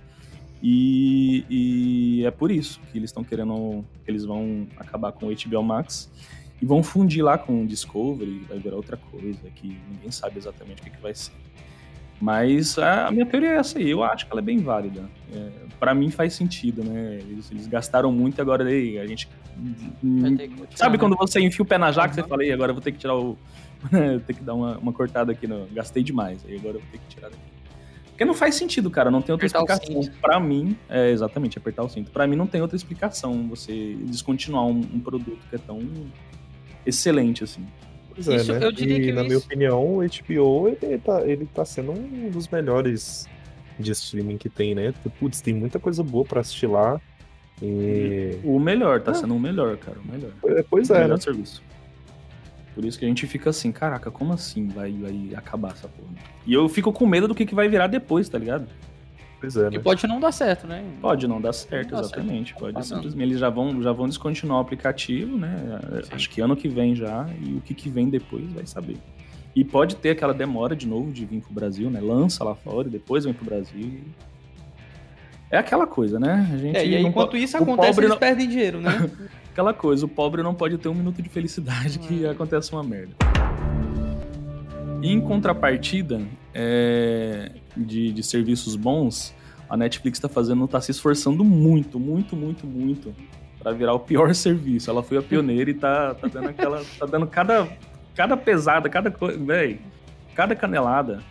E, 0.62 1.44
e 1.48 2.24
é 2.24 2.30
por 2.30 2.50
isso 2.50 2.80
que 2.92 2.98
eles 2.98 3.10
estão 3.10 3.24
querendo. 3.24 3.84
que 4.04 4.10
eles 4.10 4.24
vão 4.24 4.66
acabar 4.76 5.10
com 5.12 5.26
o 5.26 5.34
HBO 5.34 5.62
Max 5.62 6.10
e 6.60 6.66
vão 6.66 6.82
fundir 6.82 7.24
lá 7.24 7.38
com 7.38 7.62
o 7.64 7.66
Discovery, 7.66 8.44
vai 8.48 8.58
virar 8.58 8.76
outra 8.76 8.96
coisa, 8.96 9.50
que 9.54 9.78
ninguém 9.90 10.10
sabe 10.10 10.38
exatamente 10.38 10.82
o 10.82 10.84
que, 10.84 10.90
que 10.90 11.00
vai 11.00 11.14
ser. 11.14 11.32
Mas 12.20 12.78
a, 12.78 13.10
minha 13.10 13.24
teoria 13.24 13.50
é 13.50 13.56
essa 13.56 13.78
aí, 13.78 13.90
eu 13.90 14.04
acho 14.04 14.26
que 14.26 14.32
ela 14.32 14.40
é 14.40 14.44
bem 14.44 14.58
válida. 14.58 15.08
É, 15.32 15.48
para 15.78 15.94
mim 15.94 16.10
faz 16.10 16.34
sentido, 16.34 16.84
né? 16.84 17.18
Eles, 17.20 17.50
eles 17.50 17.66
gastaram 17.66 18.12
muito 18.12 18.38
e 18.38 18.42
agora 18.42 18.64
aí, 18.64 18.98
a 18.98 19.06
gente. 19.06 19.28
Sabe 20.74 20.98
quando 20.98 21.16
você 21.16 21.40
enfia 21.40 21.62
o 21.62 21.66
pé 21.66 21.78
na 21.78 21.90
jaca, 21.90 22.08
uhum. 22.08 22.14
você 22.14 22.28
fala, 22.28 22.44
e 22.44 22.52
agora 22.52 22.70
eu 22.70 22.74
vou 22.74 22.82
ter 22.82 22.92
que 22.92 22.98
tirar 22.98 23.16
o. 23.16 23.38
ter 24.26 24.34
que 24.34 24.42
dar 24.42 24.54
uma, 24.54 24.76
uma 24.76 24.92
cortada 24.92 25.32
aqui, 25.32 25.46
no, 25.46 25.66
gastei 25.72 26.02
demais, 26.02 26.44
aí 26.46 26.56
agora 26.56 26.76
eu 26.76 26.80
vou 26.80 26.90
ter 26.90 26.98
que 26.98 27.08
tirar 27.08 27.30
daqui. 27.30 27.60
Porque 28.20 28.26
não 28.26 28.34
faz 28.34 28.54
sentido, 28.54 28.90
cara. 28.90 29.10
Não 29.10 29.22
tem 29.22 29.32
outra 29.32 29.46
apertar 29.46 29.82
explicação. 29.82 30.12
Para 30.20 30.38
mim, 30.38 30.76
é 30.90 31.08
exatamente 31.08 31.56
apertar 31.56 31.84
o 31.84 31.88
cinto. 31.88 32.10
Para 32.10 32.26
mim, 32.26 32.36
não 32.36 32.46
tem 32.46 32.60
outra 32.60 32.76
explicação 32.76 33.48
você 33.48 33.96
descontinuar 34.00 34.66
um, 34.66 34.78
um, 34.78 35.00
produto 35.00 35.40
que 35.48 35.56
é 35.56 35.58
tão 35.58 35.80
excelente 36.84 37.42
assim. 37.42 37.66
Pois 38.24 38.28
é, 38.28 38.36
isso, 38.36 38.52
né? 38.52 38.66
Eu 38.66 38.72
diria 38.72 38.98
e, 38.98 39.00
que 39.00 39.12
na 39.12 39.20
isso... 39.22 39.28
minha 39.28 39.38
opinião, 39.38 39.82
o 39.82 39.98
HBO 39.98 40.68
ele 40.68 40.98
tá, 40.98 41.22
ele 41.26 41.46
tá 41.46 41.64
sendo 41.64 41.92
um 41.92 42.30
dos 42.30 42.48
melhores 42.48 43.26
de 43.78 43.92
streaming 43.92 44.36
que 44.36 44.48
tem, 44.48 44.74
né? 44.74 44.92
Putz, 45.18 45.40
tem 45.40 45.54
muita 45.54 45.78
coisa 45.78 46.02
boa 46.02 46.24
para 46.24 46.40
assistir 46.40 46.66
lá. 46.66 47.00
E... 47.62 48.38
O 48.44 48.58
melhor, 48.58 49.00
tá 49.00 49.12
é. 49.12 49.14
sendo 49.14 49.34
o 49.34 49.40
melhor, 49.40 49.76
cara. 49.78 49.98
O 49.98 50.12
melhor. 50.12 50.32
É, 50.46 50.62
pois 50.68 50.90
é, 50.90 50.98
o 50.98 51.02
melhor 51.02 51.16
né? 51.16 51.22
serviço. 51.22 51.62
Por 52.74 52.84
isso 52.84 52.98
que 52.98 53.04
a 53.04 53.08
gente 53.08 53.26
fica 53.26 53.50
assim, 53.50 53.72
caraca, 53.72 54.10
como 54.10 54.32
assim 54.32 54.68
vai, 54.68 54.92
vai 54.92 55.30
acabar 55.34 55.72
essa 55.72 55.88
porra? 55.88 56.10
E 56.46 56.52
eu 56.52 56.68
fico 56.68 56.92
com 56.92 57.06
medo 57.06 57.26
do 57.26 57.34
que, 57.34 57.44
que 57.44 57.54
vai 57.54 57.68
virar 57.68 57.86
depois, 57.88 58.28
tá 58.28 58.38
ligado? 58.38 58.68
Pois 59.40 59.56
é, 59.56 59.70
né? 59.70 59.76
E 59.76 59.78
pode 59.78 60.06
não 60.06 60.20
dar 60.20 60.32
certo, 60.32 60.66
né? 60.66 60.84
Pode 61.00 61.26
não 61.26 61.40
dar 61.40 61.54
certo, 61.54 61.92
não 61.92 62.00
exatamente. 62.00 62.50
Certo. 62.50 62.60
Pode 62.60 62.78
ah, 62.78 62.82
simplesmente. 62.82 63.22
Eles 63.22 63.38
já 63.38 63.48
vão, 63.48 63.82
já 63.82 63.90
vão 63.90 64.06
descontinuar 64.06 64.58
o 64.58 64.62
aplicativo, 64.62 65.38
né? 65.38 65.80
Sim. 66.04 66.10
Acho 66.12 66.30
que 66.30 66.40
ano 66.42 66.54
que 66.54 66.68
vem 66.68 66.94
já. 66.94 67.26
E 67.40 67.54
o 67.54 67.60
que, 67.62 67.72
que 67.72 67.88
vem 67.88 68.10
depois 68.10 68.52
vai 68.52 68.66
saber. 68.66 68.98
E 69.56 69.64
pode 69.64 69.96
ter 69.96 70.10
aquela 70.10 70.34
demora 70.34 70.76
de 70.76 70.86
novo 70.86 71.10
de 71.10 71.24
vir 71.24 71.40
pro 71.40 71.52
Brasil, 71.52 71.90
né? 71.90 72.00
Lança 72.00 72.44
lá 72.44 72.54
fora 72.54 72.86
e 72.86 72.90
depois 72.90 73.24
vem 73.24 73.32
pro 73.32 73.46
Brasil. 73.46 74.02
É 75.50 75.56
aquela 75.56 75.86
coisa, 75.86 76.20
né? 76.20 76.48
A 76.52 76.56
gente 76.58 76.76
é, 76.76 76.86
e 76.86 76.94
aí, 76.96 77.02
enquanto 77.04 77.36
isso 77.36 77.56
acontece, 77.56 77.98
eles 77.98 78.10
não... 78.10 78.18
perdem 78.18 78.46
dinheiro, 78.46 78.80
né? 78.80 79.10
aquela 79.50 79.74
coisa, 79.74 80.04
o 80.06 80.08
pobre 80.08 80.42
não 80.42 80.54
pode 80.54 80.78
ter 80.78 80.88
um 80.88 80.94
minuto 80.94 81.20
de 81.20 81.28
felicidade 81.28 81.98
que 81.98 82.24
é. 82.24 82.30
acontece 82.30 82.72
uma 82.72 82.84
merda. 82.84 83.14
em 85.02 85.20
contrapartida 85.20 86.20
é, 86.54 87.50
de, 87.76 88.12
de 88.12 88.22
serviços 88.22 88.76
bons, 88.76 89.34
a 89.68 89.76
Netflix 89.76 90.18
está 90.18 90.28
fazendo, 90.28 90.66
tá 90.66 90.80
se 90.80 90.90
esforçando 90.90 91.44
muito, 91.44 91.98
muito, 91.98 92.34
muito, 92.34 92.66
muito 92.66 93.14
para 93.58 93.72
virar 93.72 93.94
o 93.94 94.00
pior 94.00 94.32
serviço. 94.34 94.90
Ela 94.90 95.02
foi 95.02 95.18
a 95.18 95.22
pioneira 95.22 95.70
e 95.70 95.74
tá, 95.74 96.14
tá 96.14 96.26
dando 96.26 96.48
aquela, 96.48 96.82
tá 96.98 97.06
dando 97.06 97.26
cada, 97.26 97.68
cada 98.14 98.36
pesada, 98.36 98.88
cada 98.88 99.10
coisa, 99.10 99.38
cada 100.34 100.56
canelada. 100.56 101.22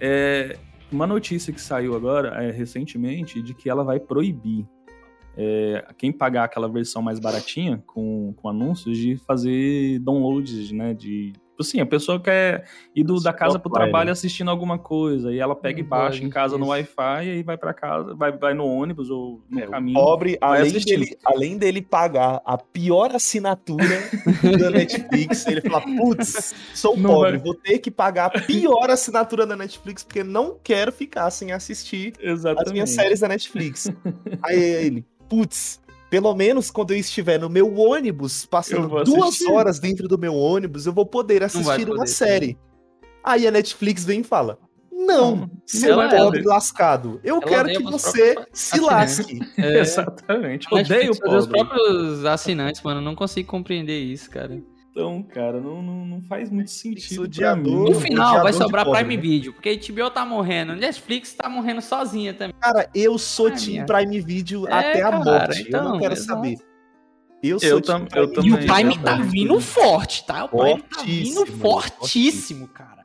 É, 0.00 0.56
uma 0.90 1.06
notícia 1.06 1.52
que 1.52 1.60
saiu 1.60 1.94
agora, 1.94 2.42
é, 2.42 2.50
recentemente, 2.50 3.42
de 3.42 3.54
que 3.54 3.68
ela 3.68 3.84
vai 3.84 4.00
proibir 4.00 4.66
é, 5.36 5.86
quem 5.96 6.12
pagar 6.12 6.44
aquela 6.44 6.68
versão 6.68 7.00
mais 7.00 7.18
baratinha 7.18 7.82
com, 7.86 8.34
com 8.36 8.48
anúncios 8.48 8.98
de 8.98 9.16
fazer 9.16 9.98
downloads, 10.00 10.70
né? 10.72 10.92
De 10.94 11.32
assim, 11.60 11.80
a 11.80 11.86
pessoa 11.86 12.20
quer 12.20 12.64
ir 12.94 13.04
do, 13.04 13.20
da 13.20 13.32
casa 13.32 13.58
pro 13.58 13.70
trabalho 13.70 14.10
assistindo 14.10 14.50
alguma 14.50 14.78
coisa 14.78 15.32
e 15.32 15.38
ela 15.38 15.54
pega 15.54 15.80
e 15.80 15.82
baixa 15.82 16.22
em 16.24 16.30
casa 16.30 16.56
no 16.56 16.68
Wi-Fi 16.68 17.26
e 17.26 17.30
aí 17.30 17.42
vai 17.42 17.56
para 17.56 17.74
casa, 17.74 18.14
vai, 18.14 18.32
vai 18.32 18.54
no 18.54 18.66
ônibus 18.66 19.10
ou 19.10 19.42
no 19.48 19.60
é, 19.60 19.66
caminho. 19.66 19.94
pobre, 19.94 20.38
além 20.40 20.72
dele, 20.72 21.18
além 21.24 21.58
dele 21.58 21.82
pagar 21.82 22.40
a 22.44 22.56
pior 22.56 23.14
assinatura 23.14 23.84
da 24.58 24.70
Netflix, 24.70 25.46
ele 25.46 25.60
fala: 25.60 25.82
"Putz, 25.82 26.54
sou 26.74 26.96
não 26.96 27.10
pobre, 27.10 27.32
vai... 27.32 27.40
vou 27.40 27.54
ter 27.54 27.78
que 27.78 27.90
pagar 27.90 28.26
a 28.26 28.40
pior 28.40 28.90
assinatura 28.90 29.46
da 29.46 29.56
Netflix 29.56 30.02
porque 30.02 30.24
não 30.24 30.56
quero 30.62 30.92
ficar 30.92 31.30
sem 31.30 31.52
assistir 31.52 32.14
Exatamente. 32.20 32.66
as 32.66 32.72
minhas 32.72 32.90
séries 32.90 33.20
da 33.20 33.28
Netflix". 33.28 33.92
aí 34.42 34.58
ele, 34.58 35.04
putz, 35.28 35.81
pelo 36.12 36.34
menos 36.34 36.70
quando 36.70 36.90
eu 36.90 36.98
estiver 36.98 37.40
no 37.40 37.48
meu 37.48 37.74
ônibus, 37.74 38.44
passando 38.44 39.02
duas 39.02 39.40
horas 39.46 39.80
dentro 39.80 40.06
do 40.06 40.18
meu 40.18 40.34
ônibus, 40.34 40.84
eu 40.84 40.92
vou 40.92 41.06
poder 41.06 41.42
assistir 41.42 41.86
poder, 41.86 41.90
uma 41.90 42.06
série. 42.06 42.58
Aí 43.24 43.46
a 43.46 43.50
Netflix 43.50 44.04
vem 44.04 44.20
e 44.20 44.22
fala: 44.22 44.58
Não, 44.92 45.36
não 45.36 45.50
seu 45.64 45.96
pobre 46.10 46.42
lascado, 46.42 47.18
eu 47.24 47.36
Ela 47.36 47.46
quero 47.46 47.68
que 47.70 47.82
você 47.82 48.36
se 48.52 48.78
lasque. 48.78 49.40
É, 49.56 49.80
Exatamente. 49.80 50.68
Odeio 50.70 51.12
o 51.12 51.18
pobre. 51.18 51.38
Os 51.38 51.46
próprios 51.46 52.24
assinantes, 52.26 52.82
mano, 52.82 53.00
não 53.00 53.14
consigo 53.14 53.48
compreender 53.48 53.98
isso, 53.98 54.28
cara. 54.28 54.62
Então, 54.92 55.22
cara, 55.22 55.58
não, 55.58 55.80
não, 55.80 56.04
não 56.04 56.20
faz 56.20 56.50
muito 56.50 56.70
sentido. 56.70 57.26
No 57.56 57.94
final 57.94 58.42
vai 58.42 58.52
sobrar 58.52 58.84
Prime 58.84 59.16
né? 59.16 59.22
Video, 59.22 59.54
porque 59.54 59.70
a 59.70 59.74
HBO 59.74 60.10
tá 60.10 60.22
morrendo, 60.22 60.76
Netflix 60.76 61.32
tá 61.32 61.48
morrendo 61.48 61.80
sozinha 61.80 62.34
também. 62.34 62.54
Cara, 62.60 62.86
eu 62.94 63.16
sou 63.18 63.46
ah, 63.46 63.52
Team 63.52 63.86
Prime 63.86 64.20
Video 64.20 64.68
é, 64.68 64.72
até 64.72 65.02
a 65.02 65.12
morte. 65.12 65.62
Então, 65.62 65.82
eu 65.82 65.88
não 65.92 65.98
quero 65.98 66.12
exato. 66.12 66.28
saber. 66.28 66.58
Eu 67.42 67.58
sou 67.58 67.68
eu 67.70 67.80
tam, 67.80 68.06
eu 68.14 68.32
também. 68.34 68.50
E 68.50 68.52
o 68.52 68.58
Prime 68.58 68.98
tá 68.98 69.16
vindo 69.16 69.58
forte, 69.60 70.26
tá? 70.26 70.44
O 70.44 70.48
Prime 70.48 70.82
tá 70.82 71.02
vindo 71.02 71.46
fortíssimo, 71.46 72.68
cara. 72.68 73.02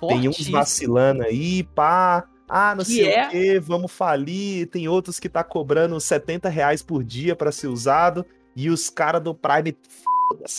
Fortíssimo. 0.00 0.22
Tem 0.22 0.28
uns 0.30 0.48
vacilando 0.48 1.24
aí, 1.24 1.62
pá. 1.62 2.26
Ah, 2.48 2.74
não 2.74 2.82
que 2.82 2.94
sei 2.94 3.12
é? 3.12 3.26
o 3.26 3.30
quê, 3.30 3.60
vamos 3.60 3.92
falir. 3.92 4.66
Tem 4.68 4.88
outros 4.88 5.20
que 5.20 5.28
tá 5.28 5.44
cobrando 5.44 6.00
70 6.00 6.48
reais 6.48 6.82
por 6.82 7.04
dia 7.04 7.36
para 7.36 7.52
ser 7.52 7.66
usado. 7.66 8.24
E 8.56 8.70
os 8.70 8.88
caras 8.88 9.22
do 9.22 9.34
Prime 9.34 9.76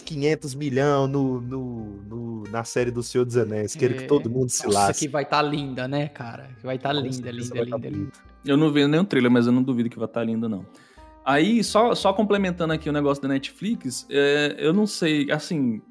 500 0.03 0.55
milhões 0.55 1.09
no, 1.09 1.41
no, 1.41 1.83
no, 2.03 2.43
na 2.49 2.63
série 2.63 2.91
do 2.91 3.03
Senhor 3.03 3.25
dos 3.25 3.37
Anéis. 3.37 3.75
Quero 3.75 3.93
é. 3.93 3.97
que 3.97 4.07
todo 4.07 4.29
mundo 4.29 4.49
se 4.49 4.65
Nossa, 4.65 4.79
lasque. 4.79 5.05
que 5.05 5.11
vai 5.11 5.23
estar 5.23 5.43
tá 5.43 5.43
linda, 5.43 5.87
né, 5.87 6.07
cara? 6.07 6.49
Que 6.59 6.65
vai 6.65 6.75
estar 6.75 6.89
tá 6.89 6.93
linda, 6.93 7.31
linda, 7.31 7.63
linda, 7.63 7.77
tá 7.77 7.89
linda, 7.89 8.11
Eu 8.45 8.57
não 8.57 8.71
vi 8.71 8.87
nenhum 8.87 9.05
trailer, 9.05 9.31
mas 9.31 9.45
eu 9.45 9.51
não 9.51 9.63
duvido 9.63 9.89
que 9.89 9.97
vai 9.97 10.07
estar 10.07 10.21
tá 10.21 10.25
linda, 10.25 10.47
não. 10.49 10.65
Aí, 11.25 11.63
só, 11.63 11.93
só 11.93 12.11
complementando 12.13 12.73
aqui 12.73 12.89
o 12.89 12.93
negócio 12.93 13.21
da 13.21 13.29
Netflix, 13.29 14.07
é, 14.09 14.55
eu 14.57 14.73
não 14.73 14.87
sei, 14.87 15.31
assim, 15.31 15.81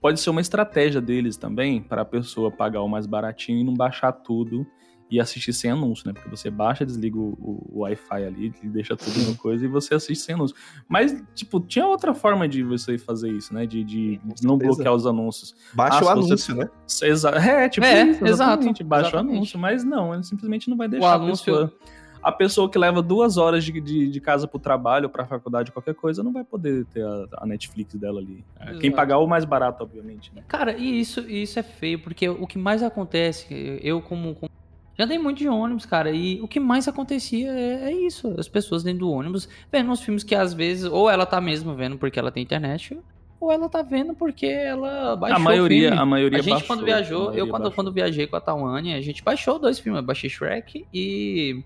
pode 0.00 0.20
ser 0.20 0.30
uma 0.30 0.40
estratégia 0.40 1.00
deles 1.00 1.36
também, 1.36 1.82
para 1.82 2.02
a 2.02 2.04
pessoa 2.04 2.50
pagar 2.50 2.82
o 2.82 2.88
mais 2.88 3.06
baratinho 3.06 3.58
e 3.58 3.64
não 3.64 3.74
baixar 3.74 4.12
tudo 4.12 4.66
e 5.10 5.20
assistir 5.20 5.52
sem 5.52 5.70
anúncio, 5.70 6.06
né? 6.06 6.12
Porque 6.12 6.28
você 6.28 6.50
baixa, 6.50 6.84
desliga 6.84 7.18
o, 7.18 7.36
o 7.40 7.80
Wi-Fi 7.80 8.24
ali, 8.24 8.52
deixa 8.64 8.96
tudo 8.96 9.18
no 9.20 9.36
coisa 9.36 9.64
e 9.64 9.68
você 9.68 9.94
assiste 9.94 10.24
sem 10.24 10.34
anúncio. 10.34 10.56
Mas, 10.88 11.22
tipo, 11.34 11.60
tinha 11.60 11.86
outra 11.86 12.14
forma 12.14 12.48
de 12.48 12.62
você 12.62 12.98
fazer 12.98 13.30
isso, 13.30 13.54
né? 13.54 13.66
De, 13.66 13.84
de 13.84 14.20
não 14.42 14.58
bloquear 14.58 14.94
os 14.94 15.06
anúncios. 15.06 15.54
Baixa 15.72 16.00
ah, 16.00 16.04
o 16.04 16.08
anúncio, 16.08 16.36
você... 16.36 16.54
né? 16.54 16.68
Exa... 17.02 17.30
É, 17.30 17.68
tipo 17.68 17.86
é, 17.86 18.02
isso, 18.02 18.26
exato. 18.26 18.64
Baixa 18.84 19.08
exatamente. 19.08 19.14
o 19.14 19.18
anúncio, 19.18 19.58
mas 19.58 19.84
não, 19.84 20.12
ele 20.12 20.24
simplesmente 20.24 20.68
não 20.68 20.76
vai 20.76 20.88
deixar 20.88 21.20
o 21.20 21.22
anúncio... 21.22 21.54
a 21.54 21.66
pessoa... 21.66 21.96
A 22.22 22.32
pessoa 22.32 22.68
que 22.68 22.76
leva 22.76 23.00
duas 23.00 23.36
horas 23.36 23.64
de, 23.64 23.80
de, 23.80 24.08
de 24.08 24.20
casa 24.20 24.48
pro 24.48 24.58
trabalho, 24.58 25.08
pra 25.08 25.24
faculdade, 25.24 25.70
qualquer 25.70 25.94
coisa, 25.94 26.24
não 26.24 26.32
vai 26.32 26.42
poder 26.42 26.84
ter 26.86 27.04
a, 27.04 27.26
a 27.34 27.46
Netflix 27.46 27.94
dela 27.94 28.18
ali. 28.18 28.44
É, 28.58 28.74
quem 28.78 28.90
pagar 28.90 29.18
o 29.18 29.28
mais 29.28 29.44
barato, 29.44 29.84
obviamente. 29.84 30.32
Né? 30.34 30.42
Cara, 30.48 30.76
e 30.76 30.98
isso, 30.98 31.20
isso 31.20 31.56
é 31.56 31.62
feio, 31.62 32.00
porque 32.00 32.28
o 32.28 32.44
que 32.44 32.58
mais 32.58 32.82
acontece, 32.82 33.46
eu 33.80 34.02
como, 34.02 34.34
como 34.34 34.50
já 34.98 35.04
andei 35.04 35.18
muito 35.18 35.38
de 35.38 35.48
ônibus, 35.48 35.84
cara, 35.84 36.10
e 36.10 36.40
o 36.40 36.48
que 36.48 36.58
mais 36.58 36.88
acontecia 36.88 37.50
é, 37.50 37.90
é, 37.90 37.92
isso. 37.92 38.34
As 38.38 38.48
pessoas 38.48 38.82
dentro 38.82 39.00
do 39.00 39.10
ônibus 39.10 39.48
vendo 39.70 39.90
uns 39.90 40.00
filmes 40.00 40.24
que 40.24 40.34
às 40.34 40.54
vezes, 40.54 40.84
ou 40.84 41.10
ela 41.10 41.26
tá 41.26 41.40
mesmo 41.40 41.74
vendo 41.74 41.98
porque 41.98 42.18
ela 42.18 42.32
tem 42.32 42.42
internet, 42.42 42.98
ou 43.38 43.52
ela 43.52 43.68
tá 43.68 43.82
vendo 43.82 44.14
porque 44.14 44.46
ela 44.46 45.14
baixou 45.16 45.36
a 45.36 45.38
maioria, 45.38 45.94
A 45.94 46.06
maioria 46.06 46.38
A 46.38 46.42
gente 46.42 46.52
baixou, 46.52 46.66
quando 46.66 46.84
viajou, 46.84 47.34
eu 47.34 47.46
quando, 47.48 47.70
quando 47.70 47.92
viajei 47.92 48.26
com 48.26 48.36
a 48.36 48.40
Tawane, 48.40 48.94
a 48.94 49.00
gente 49.02 49.22
baixou 49.22 49.58
dois 49.58 49.78
filmes, 49.78 50.00
eu 50.00 50.06
baixei 50.06 50.30
Shrek 50.30 50.86
e 50.92 51.62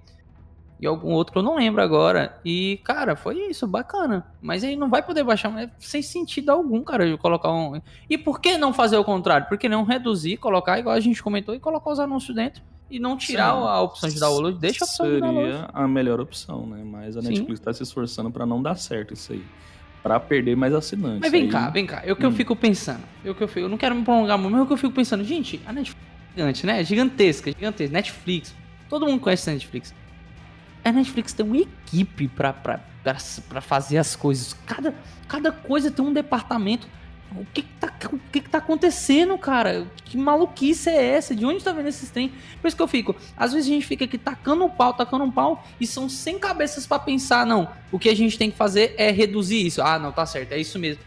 e 0.81 0.87
algum 0.87 1.13
outro 1.13 1.35
que 1.35 1.39
eu 1.39 1.43
não 1.43 1.57
lembro 1.57 1.83
agora. 1.83 2.41
E, 2.43 2.81
cara, 2.83 3.15
foi 3.15 3.37
isso, 3.51 3.67
bacana. 3.67 4.27
Mas 4.41 4.65
aí 4.65 4.77
não 4.77 4.89
vai 4.89 5.03
poder 5.03 5.23
baixar, 5.23 5.51
mas 5.51 5.69
sem 5.79 6.01
sentido 6.01 6.49
algum, 6.49 6.83
cara, 6.83 7.07
de 7.07 7.19
colocar 7.19 7.53
um. 7.53 7.83
E 8.09 8.17
por 8.17 8.41
que 8.41 8.57
não 8.57 8.73
fazer 8.73 8.97
o 8.97 9.05
contrário? 9.05 9.47
Por 9.47 9.59
que 9.59 9.69
não 9.69 9.85
reduzir, 9.85 10.39
colocar, 10.39 10.79
igual 10.79 10.97
a 10.97 11.01
gente 11.01 11.23
comentou, 11.23 11.55
e 11.55 11.61
colocar 11.61 11.91
os 11.91 12.01
anúncios 12.01 12.35
dentro? 12.35 12.63
E 12.91 12.99
não 12.99 13.17
tirar 13.17 13.55
Sim. 13.55 13.63
a 13.63 13.81
opção 13.81 14.09
de 14.09 14.19
download, 14.19 14.59
deixa 14.59 14.85
a 14.85 14.87
opção 14.87 15.07
Seria 15.07 15.21
de 15.21 15.27
download. 15.27 15.69
A 15.73 15.87
melhor 15.87 16.21
opção, 16.21 16.67
né? 16.67 16.83
Mas 16.85 17.17
a 17.17 17.23
Sim. 17.23 17.29
Netflix 17.29 17.61
tá 17.61 17.73
se 17.73 17.83
esforçando 17.83 18.31
para 18.31 18.45
não 18.45 18.61
dar 18.61 18.75
certo 18.75 19.15
isso 19.15 19.33
aí. 19.33 19.45
Pra 20.03 20.19
perder 20.19 20.57
mais 20.57 20.75
assinantes. 20.75 21.21
Mas 21.21 21.31
vem 21.31 21.43
aí... 21.45 21.49
cá, 21.49 21.71
vem 21.71 21.87
cá. 21.87 22.03
É 22.05 22.13
o 22.13 22.17
que 22.17 22.27
hum. 22.27 22.31
eu 22.31 22.33
fico 22.33 22.57
pensando. 22.57 23.03
Eu 23.25 23.35
que 23.35 23.43
eu, 23.43 23.49
fico, 23.49 23.61
eu 23.61 23.69
não 23.69 23.77
quero 23.77 23.95
me 23.95 24.03
prolongar 24.03 24.37
muito, 24.39 24.53
mas 24.53 24.61
é 24.61 24.65
o 24.65 24.67
que 24.67 24.73
eu 24.73 24.79
fico 24.79 24.93
pensando. 24.93 25.23
Gente, 25.23 25.61
a 25.67 25.73
Netflix 25.73 26.05
é 26.05 26.37
gigante, 26.37 26.67
né? 26.67 26.85
Gigantesca, 26.85 27.53
gigantesca. 27.53 27.93
Netflix. 27.93 28.55
Todo 28.89 29.07
mundo 29.07 29.21
conhece 29.21 29.49
a 29.49 29.53
Netflix. 29.53 29.95
A 30.85 30.91
Netflix 30.91 31.33
tem 31.33 31.47
uma 31.47 31.59
equipe 31.59 32.29
pra, 32.29 32.53
pra, 32.53 32.81
pra, 33.05 33.17
pra 33.49 33.61
fazer 33.61 33.99
as 33.99 34.17
coisas. 34.17 34.55
Cada, 34.67 34.95
cada 35.29 35.53
coisa 35.53 35.91
tem 35.91 36.05
um 36.05 36.13
departamento 36.13 36.89
o 37.37 37.45
que, 37.53 37.63
que, 37.63 37.73
tá, 37.75 37.93
o 38.13 38.19
que, 38.33 38.41
que 38.41 38.51
tá 38.51 38.59
acontecendo, 38.59 39.37
cara? 39.39 39.87
Que 40.05 40.17
maluquice 40.17 40.91
é 40.91 41.15
essa? 41.15 41.35
De 41.35 41.47
onde 41.47 41.63
tá 41.63 41.73
vendo 41.73 41.89
esses 41.89 42.11
trem? 42.11 42.33
Por 42.61 42.67
isso 42.67 42.77
que 42.77 42.83
eu 42.83 42.89
fico. 42.89 43.15
Às 43.37 43.53
vezes 43.53 43.69
a 43.69 43.73
gente 43.73 43.87
fica 43.87 44.05
aqui 44.05 44.19
tacando 44.19 44.65
um 44.65 44.69
pau, 44.69 44.93
tacando 44.93 45.25
um 45.25 45.31
pau, 45.31 45.65
e 45.81 45.87
são 45.87 46.09
sem 46.09 46.39
cabeças 46.39 46.87
para 46.87 46.99
pensar, 46.99 47.47
não. 47.47 47.69
O 47.93 47.99
que 47.99 48.09
a 48.09 48.17
gente 48.17 48.37
tem 48.37 48.51
que 48.51 48.57
fazer 48.57 48.95
é 48.99 49.11
reduzir 49.11 49.65
isso. 49.65 49.81
Ah, 49.81 49.99
não, 49.99 50.11
tá 50.11 50.27
certo, 50.27 50.53
é 50.53 50.59
isso 50.59 50.79
mesmo. 50.79 51.03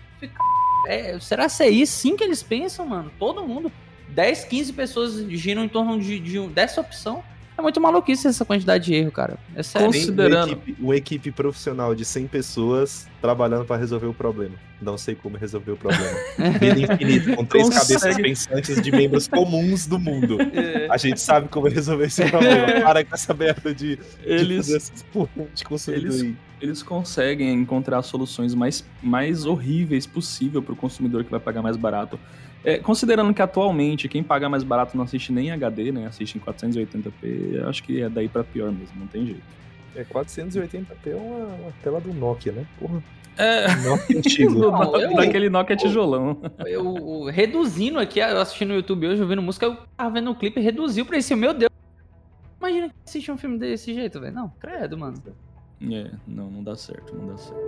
É, 0.88 1.17
será 1.19 1.49
que 1.49 1.63
é 1.63 1.69
isso 1.69 1.93
sim 1.93 2.15
que 2.15 2.23
eles 2.23 2.43
pensam, 2.43 2.86
mano? 2.86 3.12
Todo 3.19 3.45
mundo. 3.45 3.71
10, 4.09 4.45
15 4.45 4.73
pessoas 4.73 5.15
giram 5.29 5.63
em 5.63 5.69
torno 5.69 5.99
de, 5.99 6.19
de 6.19 6.47
dessa 6.47 6.79
opção. 6.79 7.23
É 7.58 7.62
muito 7.62 7.80
maluquice 7.80 8.28
essa 8.28 8.44
quantidade 8.44 8.86
de 8.86 8.96
erro, 8.96 9.12
cara. 9.12 9.38
É 9.56 9.62
sério. 9.62 9.88
Considerando 9.88 10.48
uma 10.48 10.54
equipe, 10.54 10.76
uma 10.80 10.96
equipe 10.96 11.32
profissional 11.32 11.94
de 11.94 12.04
100 12.04 12.28
pessoas 12.28 13.08
trabalhando 13.22 13.66
para 13.66 13.78
resolver 13.78 14.08
o 14.08 14.13
problema. 14.13 14.56
Não 14.82 14.98
sei 14.98 15.16
como 15.16 15.38
resolver 15.38 15.72
o 15.72 15.78
problema. 15.78 16.18
Vida 16.60 16.94
infinita, 16.94 17.36
com 17.36 17.46
três 17.46 17.70
Consegue. 17.70 18.00
cabeças 18.00 18.22
pensantes 18.22 18.82
de 18.82 18.92
membros 18.92 19.28
comuns 19.28 19.86
do 19.86 20.00
mundo. 20.00 20.38
É. 20.54 20.88
A 20.89 20.98
gente 20.98 21.20
sabe 21.20 21.48
como 21.48 21.68
resolver 21.68 22.06
esse 22.06 22.24
problema. 22.30 22.68
É. 22.68 22.82
Para 22.82 23.04
com 23.04 23.16
essa 23.16 23.34
merda 23.34 23.74
de, 23.74 23.98
eles, 24.24 24.68
de, 24.68 24.78
de 24.78 25.92
eles, 25.92 26.36
eles 26.62 26.84
conseguem 26.84 27.52
encontrar 27.54 28.02
soluções 28.04 28.54
mais, 28.54 28.86
mais 29.02 29.46
horríveis 29.46 30.06
possível 30.06 30.62
para 30.62 30.74
o 30.74 30.76
consumidor 30.76 31.24
que 31.24 31.32
vai 31.32 31.39
pagar 31.39 31.62
mais 31.62 31.76
barato. 31.76 32.20
É, 32.63 32.78
considerando 32.78 33.34
que 33.34 33.41
atualmente 33.41 34.08
quem 34.08 34.23
paga 34.23 34.47
mais 34.47 34.63
barato 34.63 34.95
não 34.95 35.04
assiste 35.04 35.34
nem 35.34 35.47
em 35.47 35.52
HD, 35.52 35.91
né? 35.91 36.08
Assiste 36.08 36.38
em 36.38 36.41
480p, 36.41 37.56
eu 37.56 37.69
acho 37.69 37.84
que 37.84 38.02
é 38.02 38.10
daí 38.10 38.30
para 38.30 38.43
pior 38.43 38.71
mesmo, 38.71 38.99
não 38.99 39.08
tem 39.08 39.26
jeito. 39.26 39.43
É, 39.95 40.04
480p 40.04 40.86
é 41.08 41.15
uma, 41.15 41.45
uma 41.45 41.71
tela 41.84 41.99
do 41.99 42.13
Nokia, 42.13 42.54
né? 42.54 42.65
Porra. 42.80 43.04
É. 43.38 43.67
Nokia 43.76 44.17
antigo. 44.17 44.60
Não, 44.60 44.95
eu, 44.95 45.15
Daquele 45.15 45.49
Nokia 45.49 45.76
tijolão. 45.76 46.39
Eu, 46.65 46.95
eu, 46.97 47.23
reduzindo 47.26 47.99
aqui, 47.99 48.19
eu 48.19 48.39
assistindo 48.39 48.69
no 48.69 48.76
YouTube 48.76 49.08
hoje, 49.08 49.21
ouvindo 49.21 49.41
música, 49.41 49.65
eu 49.65 49.78
tava 49.97 50.12
vendo 50.12 50.32
o 50.32 50.36
clipe, 50.36 50.62
reduziu 50.62 51.06
pra 51.06 51.17
esse, 51.17 51.36
meu 51.36 51.54
Deus. 51.54 51.71
Imagina 52.60 52.88
que 52.88 52.95
assistir 53.06 53.32
um 53.32 53.38
filme 53.38 53.58
desse 53.58 53.93
jeito, 53.93 54.21
velho. 54.21 54.34
Não, 54.34 54.49
credo, 54.60 54.97
mano. 54.97 55.21
É, 55.91 56.12
não, 56.28 56.50
não 56.50 56.63
dá 56.63 56.76
certo, 56.76 57.15
não 57.15 57.28
dá 57.28 57.38
certo. 57.38 57.62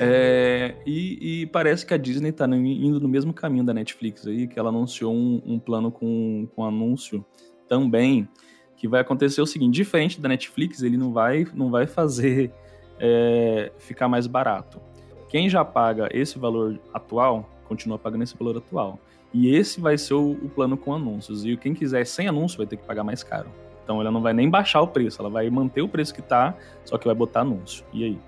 É, 0.00 0.76
e, 0.86 1.42
e, 1.42 1.46
parece 1.46 1.84
que 1.84 1.92
a 1.92 1.96
Disney 1.96 2.32
tá 2.32 2.46
indo 2.46 3.00
no 3.00 3.08
mesmo 3.08 3.32
caminho 3.32 3.64
da 3.64 3.74
Netflix 3.74 4.26
aí, 4.26 4.46
que 4.46 4.58
ela 4.58 4.68
anunciou 4.68 5.12
um, 5.12 5.42
um 5.44 5.58
plano 5.58 5.90
com, 5.90 6.48
com 6.54 6.64
anúncio 6.64 7.24
também, 7.68 8.28
que 8.76 8.86
vai 8.86 9.00
acontecer 9.00 9.40
o 9.40 9.46
seguinte, 9.46 9.74
diferente 9.74 10.20
da 10.20 10.28
Netflix, 10.28 10.82
ele 10.82 10.96
não 10.96 11.12
vai, 11.12 11.46
não 11.54 11.70
vai 11.70 11.86
fazer 11.86 12.52
é, 12.98 13.72
ficar 13.78 14.08
mais 14.08 14.26
barato. 14.26 14.80
Quem 15.28 15.48
já 15.48 15.64
paga 15.64 16.08
esse 16.12 16.38
valor 16.38 16.80
atual, 16.92 17.48
continua 17.66 17.98
pagando 17.98 18.24
esse 18.24 18.36
valor 18.36 18.56
atual. 18.56 18.98
E 19.32 19.54
esse 19.54 19.80
vai 19.80 19.96
ser 19.96 20.14
o, 20.14 20.32
o 20.32 20.48
plano 20.48 20.76
com 20.76 20.92
anúncios. 20.92 21.44
E 21.44 21.56
quem 21.56 21.72
quiser 21.72 22.04
sem 22.04 22.26
anúncio 22.26 22.58
vai 22.58 22.66
ter 22.66 22.76
que 22.76 22.84
pagar 22.84 23.04
mais 23.04 23.22
caro. 23.22 23.50
Então 23.82 24.00
ela 24.00 24.10
não 24.10 24.22
vai 24.22 24.32
nem 24.32 24.48
baixar 24.48 24.80
o 24.82 24.86
preço, 24.86 25.20
ela 25.20 25.30
vai 25.30 25.48
manter 25.50 25.82
o 25.82 25.88
preço 25.88 26.14
que 26.14 26.22
tá, 26.22 26.54
só 26.84 26.96
que 26.96 27.06
vai 27.06 27.14
botar 27.14 27.40
anúncio. 27.40 27.84
E 27.92 28.04
aí? 28.04 28.18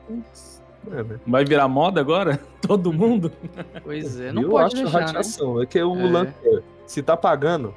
É, 0.90 1.02
né? 1.02 1.20
Vai 1.26 1.44
virar 1.44 1.68
moda 1.68 2.00
agora? 2.00 2.40
Todo 2.60 2.92
mundo? 2.92 3.30
Pois 3.84 4.18
é, 4.18 4.32
não 4.32 4.42
eu 4.42 4.50
pode 4.50 4.74
acho 4.74 4.84
deixar, 4.84 5.00
radiação. 5.06 5.56
Né? 5.56 5.62
É 5.62 5.66
que 5.66 5.82
o 5.82 5.96
é. 5.96 6.10
lance 6.10 6.34
é, 6.44 6.62
se 6.86 7.02
tá 7.02 7.16
pagando, 7.16 7.74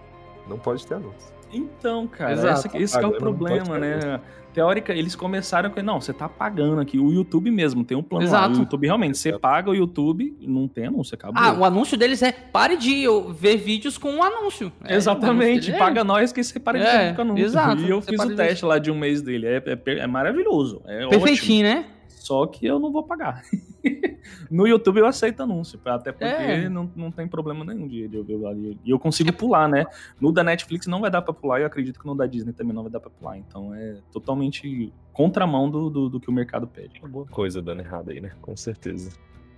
não 0.48 0.58
pode 0.58 0.86
ter 0.86 0.96
anúncio. 0.96 1.36
Então, 1.52 2.08
cara, 2.08 2.34
Exato, 2.34 2.68
esse, 2.68 2.78
esse 2.78 2.98
é 3.00 3.06
o 3.06 3.12
problema, 3.14 3.78
né? 3.78 4.20
Teórica, 4.56 4.94
eles 4.94 5.16
começaram 5.16 5.70
com, 5.70 5.82
não, 5.82 6.00
você 6.00 6.14
tá 6.14 6.30
pagando 6.30 6.80
aqui, 6.80 6.98
o 6.98 7.12
YouTube 7.12 7.52
mesmo, 7.52 7.84
tem 7.84 7.98
um 7.98 8.02
plano 8.02 8.26
Exato. 8.26 8.54
lá. 8.54 8.56
O 8.56 8.60
YouTube 8.62 8.88
realmente, 8.88 9.18
você 9.18 9.38
paga 9.38 9.70
o 9.70 9.76
YouTube, 9.76 10.34
não 10.42 10.68
tem 10.68 10.88
anúncio, 10.88 11.14
acabou. 11.16 11.44
Ah, 11.44 11.54
o 11.54 11.66
anúncio 11.66 11.98
deles 11.98 12.22
é, 12.22 12.32
pare 12.32 12.78
de 12.78 13.06
ver 13.38 13.58
vídeos 13.58 13.98
com 13.98 14.10
um 14.12 14.24
anúncio. 14.24 14.72
É, 14.84 14.96
Exatamente, 14.96 15.70
anúncio 15.70 15.78
paga 15.78 16.02
é. 16.02 16.04
nós 16.04 16.32
que 16.32 16.42
você 16.42 16.60
para 16.60 16.80
de 16.80 16.86
é, 16.86 17.10
ver 17.10 17.16
com 17.16 17.22
anúncio. 17.24 17.46
Exato. 17.46 17.82
E 17.82 17.90
eu 17.90 18.02
fiz 18.02 18.20
o 18.20 18.36
teste 18.36 18.62
de... 18.62 18.66
lá 18.66 18.80
de 18.80 18.90
um 18.90 18.98
mês 18.98 19.22
dele, 19.22 19.46
é, 19.46 19.58
é, 19.58 19.92
é 20.00 20.08
maravilhoso, 20.08 20.82
é 20.86 21.08
Perfeitinho, 21.08 21.68
ótimo. 21.68 21.82
né? 21.82 21.95
Só 22.26 22.48
que 22.48 22.66
eu 22.66 22.80
não 22.80 22.92
vou 22.92 23.04
pagar. 23.04 23.44
no 24.50 24.68
YouTube 24.68 24.98
eu 24.98 25.06
aceito 25.06 25.44
anúncio, 25.44 25.80
até 25.86 26.12
porque 26.12 26.26
é. 26.26 26.68
não, 26.68 26.92
não 26.96 27.12
tem 27.12 27.28
problema 27.28 27.64
nenhum 27.64 27.88
de, 27.88 28.08
de 28.08 28.18
eu 28.18 28.24
ver 28.24 28.44
ali. 28.48 28.80
E 28.84 28.90
eu 28.90 28.98
consigo 28.98 29.32
pular, 29.32 29.70
né? 29.70 29.86
No 30.20 30.32
da 30.32 30.44
Netflix 30.44 30.88
não 30.88 31.02
vai 31.02 31.12
dar 31.12 31.22
pra 31.22 31.36
pular, 31.36 31.60
e 31.60 31.62
eu 31.62 31.68
acredito 31.68 32.00
que 32.00 32.06
no 32.08 32.16
da 32.16 32.26
Disney 32.26 32.52
também 32.52 32.74
não 32.74 32.82
vai 32.82 32.92
dar 32.92 33.00
pra 33.00 33.12
pular. 33.12 33.38
Então 33.38 33.76
é 33.76 33.98
totalmente 34.12 34.92
contramão 35.14 35.70
do, 35.70 35.88
do, 35.88 36.10
do 36.10 36.20
que 36.20 36.28
o 36.28 36.34
mercado 36.34 36.66
pede. 36.66 37.00
Alguma 37.00 37.28
coisa 37.28 37.62
dando 37.62 37.82
errado 37.82 38.10
aí, 38.10 38.20
né? 38.20 38.32
Com 38.42 38.58
certeza. 38.58 39.12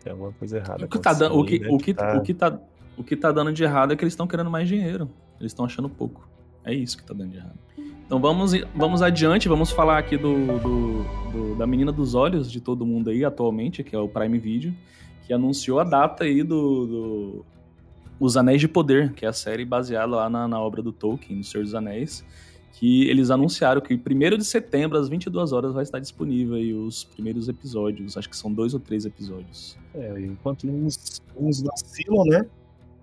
Tem 0.04 0.12
alguma 0.12 0.34
coisa 0.34 0.58
errada. 0.58 0.84
O 0.84 0.90
que, 0.90 1.00
tá, 1.00 1.14
dando, 1.14 1.40
o 1.40 1.46
que, 1.46 1.60
né? 1.60 1.70
o 1.72 1.78
que, 1.78 1.94
tá... 1.94 2.18
o 2.18 2.22
que, 2.22 2.34
tá, 2.34 2.60
o 2.98 3.04
que 3.06 3.16
tá 3.16 3.32
dando 3.32 3.54
de 3.54 3.64
errado 3.64 3.94
é 3.94 3.96
que 3.96 4.04
eles 4.04 4.12
estão 4.12 4.28
querendo 4.28 4.52
mais 4.52 4.68
dinheiro. 4.68 5.10
Eles 5.40 5.54
estão 5.54 5.64
achando 5.64 5.88
pouco. 5.88 6.28
É 6.66 6.74
isso 6.74 6.98
que 6.98 7.06
tá 7.06 7.14
dando 7.14 7.32
de 7.32 7.38
errado. 7.38 7.58
Então 8.08 8.22
vamos, 8.22 8.54
vamos 8.74 9.02
adiante, 9.02 9.50
vamos 9.50 9.70
falar 9.70 9.98
aqui 9.98 10.16
do, 10.16 10.34
do, 10.60 11.04
do, 11.30 11.56
da 11.58 11.68
menina 11.68 11.92
dos 11.92 12.16
olhos 12.16 12.50
de 12.50 12.62
todo 12.62 12.86
mundo 12.86 13.10
aí 13.10 13.26
atualmente, 13.26 13.84
que 13.84 13.94
é 13.94 14.00
o 14.00 14.08
Prime 14.08 14.40
Video, 14.40 14.74
que 15.26 15.34
anunciou 15.34 15.78
a 15.78 15.84
data 15.84 16.24
aí 16.24 16.42
do, 16.42 17.44
Os 18.18 18.38
Anéis 18.38 18.62
de 18.62 18.68
Poder, 18.70 19.12
que 19.12 19.26
é 19.26 19.28
a 19.28 19.34
série 19.34 19.66
baseada 19.66 20.16
lá 20.16 20.30
na, 20.30 20.48
na 20.48 20.58
obra 20.58 20.82
do 20.82 20.94
Tolkien, 20.94 21.42
do 21.42 21.46
Senhor 21.46 21.66
dos 21.66 21.76
Anéis, 21.76 22.24
que 22.72 23.10
eles 23.10 23.30
anunciaram 23.30 23.82
que 23.82 23.94
1 23.94 24.38
de 24.38 24.46
setembro, 24.46 24.98
às 24.98 25.10
22 25.10 25.52
horas, 25.52 25.74
vai 25.74 25.84
estar 25.84 26.00
disponível 26.00 26.56
aí 26.56 26.74
os 26.74 27.04
primeiros 27.04 27.50
episódios, 27.50 28.16
acho 28.16 28.30
que 28.30 28.38
são 28.38 28.54
dois 28.54 28.74
ou 28.74 28.80
três 28.80 29.06
episódios. 29.06 29.78
É, 29.94 30.18
enquanto 30.22 30.66
uns, 30.66 31.22
uns 31.36 31.62
vacilam, 31.62 32.24
né? 32.24 32.46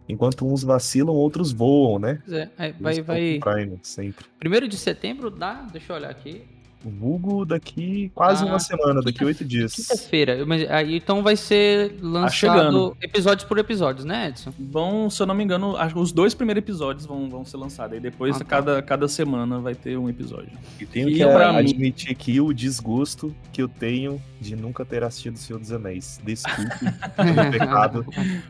Enquanto 0.09 0.47
uns 0.47 0.62
vacilam, 0.62 1.14
outros 1.14 1.51
voam, 1.53 1.99
né? 1.99 2.23
É, 2.29 2.73
vai, 2.79 3.01
vai. 3.01 3.40
Prime, 3.40 3.79
sempre. 3.83 4.27
Primeiro 4.38 4.69
de 4.69 4.77
setembro 4.77 5.31
dá, 5.31 5.67
deixa 5.73 5.93
eu 5.93 5.97
olhar 5.97 6.11
aqui. 6.11 6.43
Vulgo 6.85 7.47
daqui 7.47 8.11
quase 8.14 8.45
ah, 8.45 8.47
uma 8.47 8.59
semana, 8.59 9.01
daqui 9.01 9.25
oito 9.25 9.43
dias. 9.43 9.75
Quinta-feira. 9.75 10.45
Aí 10.69 10.97
então 10.97 11.23
vai 11.23 11.35
ser 11.35 11.93
tá 11.93 11.97
lançado 12.03 12.97
episódios 13.01 13.49
por 13.49 13.59
episódios, 13.59 14.05
né, 14.05 14.29
Edson? 14.29 14.53
Vão, 14.59 15.09
se 15.09 15.23
eu 15.23 15.27
não 15.27 15.35
me 15.35 15.43
engano, 15.43 15.77
os 15.97 16.12
dois 16.12 16.35
primeiros 16.35 16.62
episódios 16.62 17.07
vão, 17.07 17.31
vão 17.31 17.45
ser 17.45 17.57
lançados. 17.57 17.95
Aí 17.95 18.01
depois, 18.01 18.37
ah, 18.37 18.40
tá. 18.40 18.45
cada, 18.45 18.83
cada 18.83 19.09
semana, 19.09 19.59
vai 19.61 19.75
ter 19.75 19.97
um 19.97 20.11
episódio. 20.11 20.51
E 20.79 20.85
tenho 20.85 21.09
e 21.09 21.14
que 21.14 21.23
admitir 21.23 22.11
aqui 22.11 22.38
o 22.38 22.53
desgosto 22.53 23.35
que 23.51 23.62
eu 23.62 23.69
tenho 23.69 24.21
de 24.44 24.57
nunca 24.57 24.85
ter 24.85 25.02
assistido 25.02 25.35
O 25.37 25.38
Senhor 25.38 25.59
dos 25.59 25.72
Anéis. 25.72 26.20
Desculpe 26.22 26.70
pelo 27.16 27.50
pecado. 27.50 28.07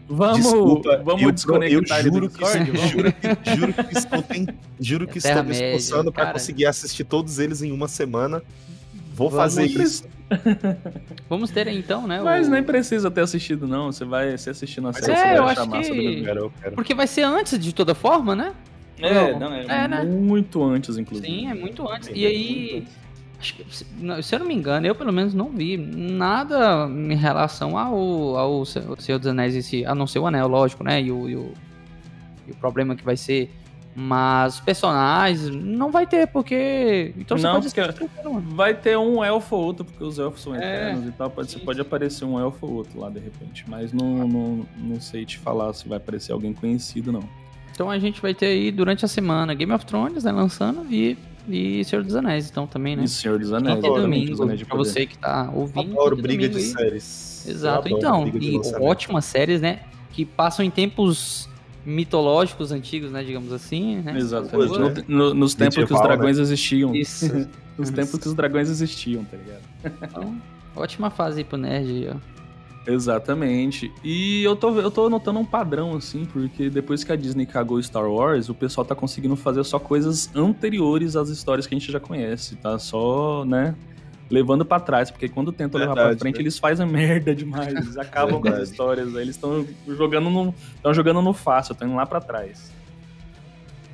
Vamos, 0.08 0.42
Desculpa, 0.42 1.02
vamos 1.04 1.22
eu, 1.22 1.32
desconectar 1.32 2.00
eu 2.00 2.12
juro, 2.12 2.28
que, 2.28 2.44
juro, 2.90 3.12
que, 3.12 3.56
juro 3.56 3.72
que 3.72 3.98
estou, 3.98 4.22
tem, 4.22 4.48
juro 4.80 5.06
que 5.06 5.18
estou 5.18 5.44
me 5.44 5.52
esforçando 5.52 6.12
para 6.12 6.32
conseguir 6.32 6.66
assistir 6.66 7.04
todos 7.04 7.38
eles 7.38 7.62
em 7.62 7.72
uma 7.72 7.88
semana. 7.88 8.42
Vou 9.14 9.30
vamos 9.30 9.54
fazer 9.54 9.66
isso. 9.66 10.04
Vamos 11.28 11.50
ter 11.50 11.68
então, 11.68 12.06
né? 12.06 12.20
Mas 12.20 12.48
o... 12.48 12.50
nem 12.50 12.62
precisa 12.62 13.10
ter 13.10 13.20
assistido, 13.20 13.68
não. 13.68 13.92
Você 13.92 14.04
vai 14.04 14.36
se 14.36 14.50
assistindo 14.50 14.88
a 14.88 14.92
série, 14.92 15.12
é, 15.12 15.38
eu 15.38 15.44
acho 15.44 15.68
que... 15.68 16.70
Porque 16.74 16.94
vai 16.94 17.06
ser 17.06 17.22
antes 17.22 17.58
de 17.58 17.72
toda 17.72 17.94
forma, 17.94 18.34
né? 18.34 18.54
É, 18.98 19.38
não, 19.38 19.52
é, 19.52 19.64
é 19.64 19.88
né? 19.88 20.02
muito 20.04 20.62
antes, 20.62 20.96
inclusive. 20.96 21.28
Sim, 21.28 21.50
é 21.50 21.54
muito 21.54 21.86
antes. 21.88 22.08
Sim, 22.08 22.14
e 22.14 22.26
aí, 22.26 22.86
se 24.22 24.34
eu 24.34 24.38
não 24.38 24.46
me 24.46 24.54
engano, 24.54 24.86
eu 24.86 24.94
pelo 24.94 25.12
menos 25.12 25.34
não 25.34 25.50
vi 25.50 25.76
nada 25.76 26.88
em 26.88 27.14
relação 27.14 27.76
ao, 27.76 28.36
ao 28.36 28.64
Senhor 28.64 29.18
dos 29.18 29.26
Anéis 29.26 29.54
em 29.54 29.62
si, 29.62 29.84
a 29.84 29.94
não 29.94 30.06
ser 30.06 30.18
o 30.18 30.26
anel, 30.26 30.48
lógico, 30.48 30.82
né? 30.82 31.02
E 31.02 31.12
o, 31.12 31.28
e 31.28 31.36
o, 31.36 31.52
e 32.46 32.52
o 32.52 32.54
problema 32.56 32.96
que 32.96 33.04
vai 33.04 33.16
ser. 33.16 33.50
Mas 33.96 34.58
personagens 34.58 35.48
não 35.50 35.92
vai 35.92 36.04
ter, 36.04 36.26
porque. 36.26 37.14
Então 37.16 37.36
não, 37.38 37.60
porque 37.60 37.80
vai 38.54 38.74
ter 38.74 38.98
um 38.98 39.22
elfo 39.22 39.54
ou 39.54 39.64
outro, 39.66 39.84
porque 39.84 40.02
os 40.02 40.18
elfos 40.18 40.42
são 40.42 40.52
é, 40.52 40.58
eternos 40.58 41.04
é, 41.04 41.08
e 41.08 41.12
tal. 41.12 41.30
Pode, 41.30 41.52
sim, 41.52 41.60
pode 41.60 41.80
aparecer 41.80 42.24
um 42.24 42.36
elfo 42.38 42.66
ou 42.66 42.72
outro 42.74 42.98
lá 42.98 43.08
de 43.08 43.20
repente. 43.20 43.64
Mas 43.68 43.92
não, 43.92 44.26
não, 44.26 44.66
não 44.76 45.00
sei 45.00 45.24
te 45.24 45.38
falar 45.38 45.72
se 45.74 45.88
vai 45.88 45.98
aparecer 45.98 46.32
alguém 46.32 46.52
conhecido, 46.52 47.12
não. 47.12 47.22
Então 47.70 47.88
a 47.88 47.98
gente 47.98 48.20
vai 48.20 48.34
ter 48.34 48.46
aí 48.46 48.72
durante 48.72 49.04
a 49.04 49.08
semana 49.08 49.54
Game 49.54 49.72
of 49.72 49.86
Thrones, 49.86 50.24
né, 50.24 50.32
lançando, 50.32 50.86
e 50.92 51.16
e 51.48 51.84
Senhor 51.84 52.02
dos 52.04 52.14
Anéis, 52.16 52.48
então 52.50 52.66
também, 52.66 52.96
né? 52.96 53.04
E 53.04 53.08
Senhor 53.08 53.38
dos 53.38 53.52
Anéis. 53.52 53.76
Quinta 53.76 54.00
domingo, 54.00 54.42
Anéis 54.42 54.62
pra 54.62 54.76
você 54.76 55.06
que 55.06 55.18
tá 55.18 55.50
ouvindo. 55.54 55.92
Adoro 55.92 56.16
briga 56.16 56.48
de 56.48 56.60
séries. 56.60 57.46
Exato, 57.46 57.88
então. 57.88 58.26
E 58.28 58.58
ótimas 58.80 59.24
séries, 59.24 59.60
né? 59.60 59.80
Que 60.12 60.24
passam 60.24 60.64
em 60.64 60.70
tempos 60.70 61.48
mitológicos 61.84 62.72
antigos, 62.72 63.10
né, 63.10 63.22
digamos 63.22 63.52
assim, 63.52 63.96
né? 63.96 64.16
Exatamente. 64.16 64.78
No, 65.06 65.28
no, 65.28 65.34
nos 65.34 65.54
tempos 65.54 65.84
que 65.84 65.92
os 65.92 66.00
dragões 66.00 66.36
né? 66.38 66.42
existiam. 66.42 66.94
Isso. 66.94 67.26
nos 67.76 67.90
tempos 67.90 68.18
que 68.18 68.28
os 68.28 68.34
dragões 68.34 68.70
existiam, 68.70 69.24
tá 69.24 69.36
ligado? 69.36 69.62
Então, 70.02 70.40
ótima 70.74 71.10
fase 71.10 71.40
aí 71.40 71.44
pro 71.44 71.58
nerd 71.58 71.90
aí, 71.90 72.08
ó. 72.08 72.33
Exatamente. 72.86 73.92
E 74.02 74.42
eu 74.44 74.54
tô, 74.54 74.78
eu 74.78 74.90
tô 74.90 75.08
notando 75.08 75.38
um 75.38 75.44
padrão, 75.44 75.96
assim, 75.96 76.24
porque 76.26 76.68
depois 76.68 77.02
que 77.02 77.12
a 77.12 77.16
Disney 77.16 77.46
cagou 77.46 77.82
Star 77.82 78.10
Wars, 78.10 78.48
o 78.48 78.54
pessoal 78.54 78.84
tá 78.84 78.94
conseguindo 78.94 79.36
fazer 79.36 79.64
só 79.64 79.78
coisas 79.78 80.30
anteriores 80.34 81.16
às 81.16 81.28
histórias 81.28 81.66
que 81.66 81.74
a 81.74 81.78
gente 81.78 81.90
já 81.90 82.00
conhece, 82.00 82.56
tá? 82.56 82.78
Só, 82.78 83.44
né? 83.44 83.74
Levando 84.30 84.64
para 84.64 84.80
trás, 84.80 85.10
porque 85.10 85.28
quando 85.28 85.52
tentam 85.52 85.80
levar 85.80 85.94
pra 85.94 86.16
frente, 86.16 86.36
né? 86.36 86.42
eles 86.42 86.58
fazem 86.58 86.86
merda 86.88 87.34
demais, 87.34 87.72
eles 87.74 87.96
acabam 87.96 88.40
com 88.40 88.48
as 88.48 88.70
histórias, 88.70 89.14
eles 89.14 89.36
estão 89.36 89.66
jogando 89.86 90.30
no. 90.30 90.54
estão 90.74 90.92
jogando 90.92 91.22
no 91.22 91.32
fácil, 91.32 91.72
estão 91.72 91.88
indo 91.88 91.96
lá 91.96 92.06
para 92.06 92.20
trás. 92.20 92.72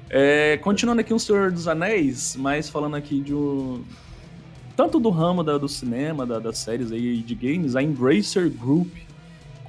É, 0.09 0.57
continuando 0.59 1.01
aqui 1.01 1.15
o 1.15 1.19
Senhor 1.21 1.53
dos 1.53 1.69
Anéis, 1.69 2.35
mas 2.37 2.69
falando 2.69 2.97
aqui 2.97 3.21
de 3.21 3.33
um, 3.33 3.85
tanto 4.77 4.99
do 4.99 5.11
ramo 5.11 5.43
da, 5.43 5.59
do 5.59 5.69
cinema, 5.69 6.27
da, 6.27 6.39
das 6.39 6.59
séries 6.59 6.93
aí 6.93 7.19
de 7.19 7.35
games, 7.35 7.77
a 7.77 7.83
Embracer 7.83 8.51
Group 8.51 8.89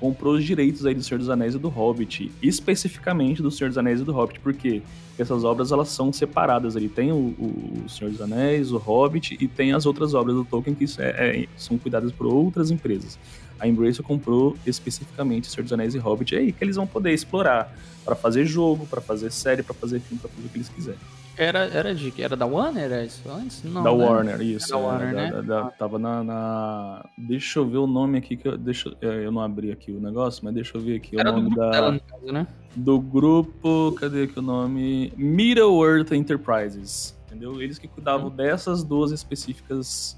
comprou 0.02 0.34
os 0.34 0.44
direitos 0.44 0.84
aí 0.84 0.96
do 0.96 1.04
Senhor 1.04 1.20
dos 1.20 1.30
Anéis 1.30 1.54
e 1.54 1.60
do 1.60 1.70
Hobbit, 1.70 2.32
especificamente 2.42 3.40
do 3.40 3.52
Senhor 3.52 3.70
dos 3.70 3.78
Anéis 3.78 4.02
e 4.02 4.04
do 4.04 4.12
Hobbit, 4.12 4.40
porque 4.40 4.82
essas 5.18 5.44
obras 5.44 5.72
elas 5.72 5.90
são 5.90 6.12
separadas 6.12 6.76
ali. 6.76 6.90
Tem 6.90 7.12
o, 7.12 7.36
o, 7.38 7.84
Senhor 7.88 8.10
dos 8.10 8.20
Anéis, 8.20 8.72
o 8.72 8.78
Hobbit 8.78 9.38
e 9.40 9.48
tem 9.48 9.74
as 9.74 9.86
outras 9.86 10.16
obras 10.16 10.36
do 10.36 10.44
Tolkien 10.44 10.76
que 10.76 10.86
é, 11.00 11.44
é, 11.44 11.48
são 11.56 11.78
cuidadas 11.78 12.12
por 12.12 12.26
outras 12.26 12.72
empresas. 12.72 13.20
A 13.60 13.68
Embracer 13.68 14.04
comprou 14.04 14.58
especificamente 14.66 15.46
Senhor 15.46 15.62
dos 15.62 15.72
Anéis 15.72 15.94
e 15.94 16.00
Hobbit, 16.00 16.36
aí 16.36 16.52
que 16.52 16.64
eles 16.64 16.78
vão 16.78 16.88
poder 16.88 17.14
explorar 17.14 17.72
para 18.04 18.16
fazer 18.16 18.44
jogo, 18.44 18.88
para 18.88 19.02
fazer 19.02 19.32
série, 19.32 19.62
para 19.62 19.76
fazer 19.76 20.00
filme, 20.00 20.20
para 20.20 20.32
fazer 20.32 20.48
o 20.48 20.50
que 20.50 20.58
eles 20.58 20.70
quiserem. 20.70 21.00
Era, 21.42 21.66
era 21.74 21.96
de 21.96 22.14
Era 22.22 22.36
da 22.36 22.46
Warner? 22.46 22.84
Era 22.84 23.04
isso 23.04 23.28
antes? 23.28 23.64
Não, 23.64 23.82
da 23.82 23.92
né? 23.92 23.98
Warner, 23.98 24.42
isso. 24.42 24.70
Da 24.70 24.78
Warner, 24.78 25.10
é, 25.10 25.14
né? 25.14 25.32
Da, 25.32 25.42
da, 25.42 25.72
tava 25.72 25.98
na, 25.98 26.24
na, 26.24 27.10
Deixa 27.18 27.58
eu 27.58 27.68
ver 27.68 27.80
o 27.80 27.88
nome 27.88 28.20
aqui 28.20 28.38
que 28.38 28.48
eu. 28.48 28.56
Deixa, 28.56 28.96
é, 29.02 29.26
eu 29.26 29.32
não 29.32 29.42
abri 29.42 29.72
aqui 29.72 29.92
o 29.92 30.00
negócio, 30.00 30.46
mas 30.46 30.54
deixa 30.54 30.78
eu 30.78 30.82
ver 30.82 30.98
aqui 30.98 31.20
era 31.20 31.32
o 31.32 31.42
nome 31.42 31.56
da. 31.56 31.72
Dela, 31.72 32.00
caso, 32.00 32.32
né? 32.32 32.46
Do 32.76 33.00
grupo. 33.00 33.92
Cadê 33.94 34.26
aqui 34.26 34.38
o 34.38 34.42
nome? 34.44 35.12
Middle 35.18 35.84
Earth 35.84 36.12
Enterprises. 36.12 37.18
Entendeu? 37.26 37.60
Eles 37.60 37.80
que 37.80 37.88
cuidavam 37.88 38.28
hum. 38.28 38.36
dessas 38.36 38.84
duas 38.84 39.12
específicas. 39.12 40.16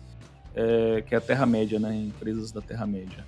É, 0.53 1.01
que 1.07 1.15
é 1.15 1.17
a 1.17 1.21
Terra-média, 1.21 1.79
né? 1.79 1.95
Empresas 1.95 2.51
da 2.51 2.59
Terra-média. 2.59 3.25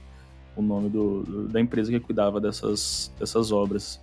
O 0.54 0.62
nome 0.62 0.90
do, 0.90 1.24
do, 1.24 1.48
da 1.48 1.62
empresa 1.62 1.90
que 1.92 2.00
cuidava 2.02 2.42
dessas, 2.42 3.10
dessas 3.18 3.54
obras. 3.54 4.02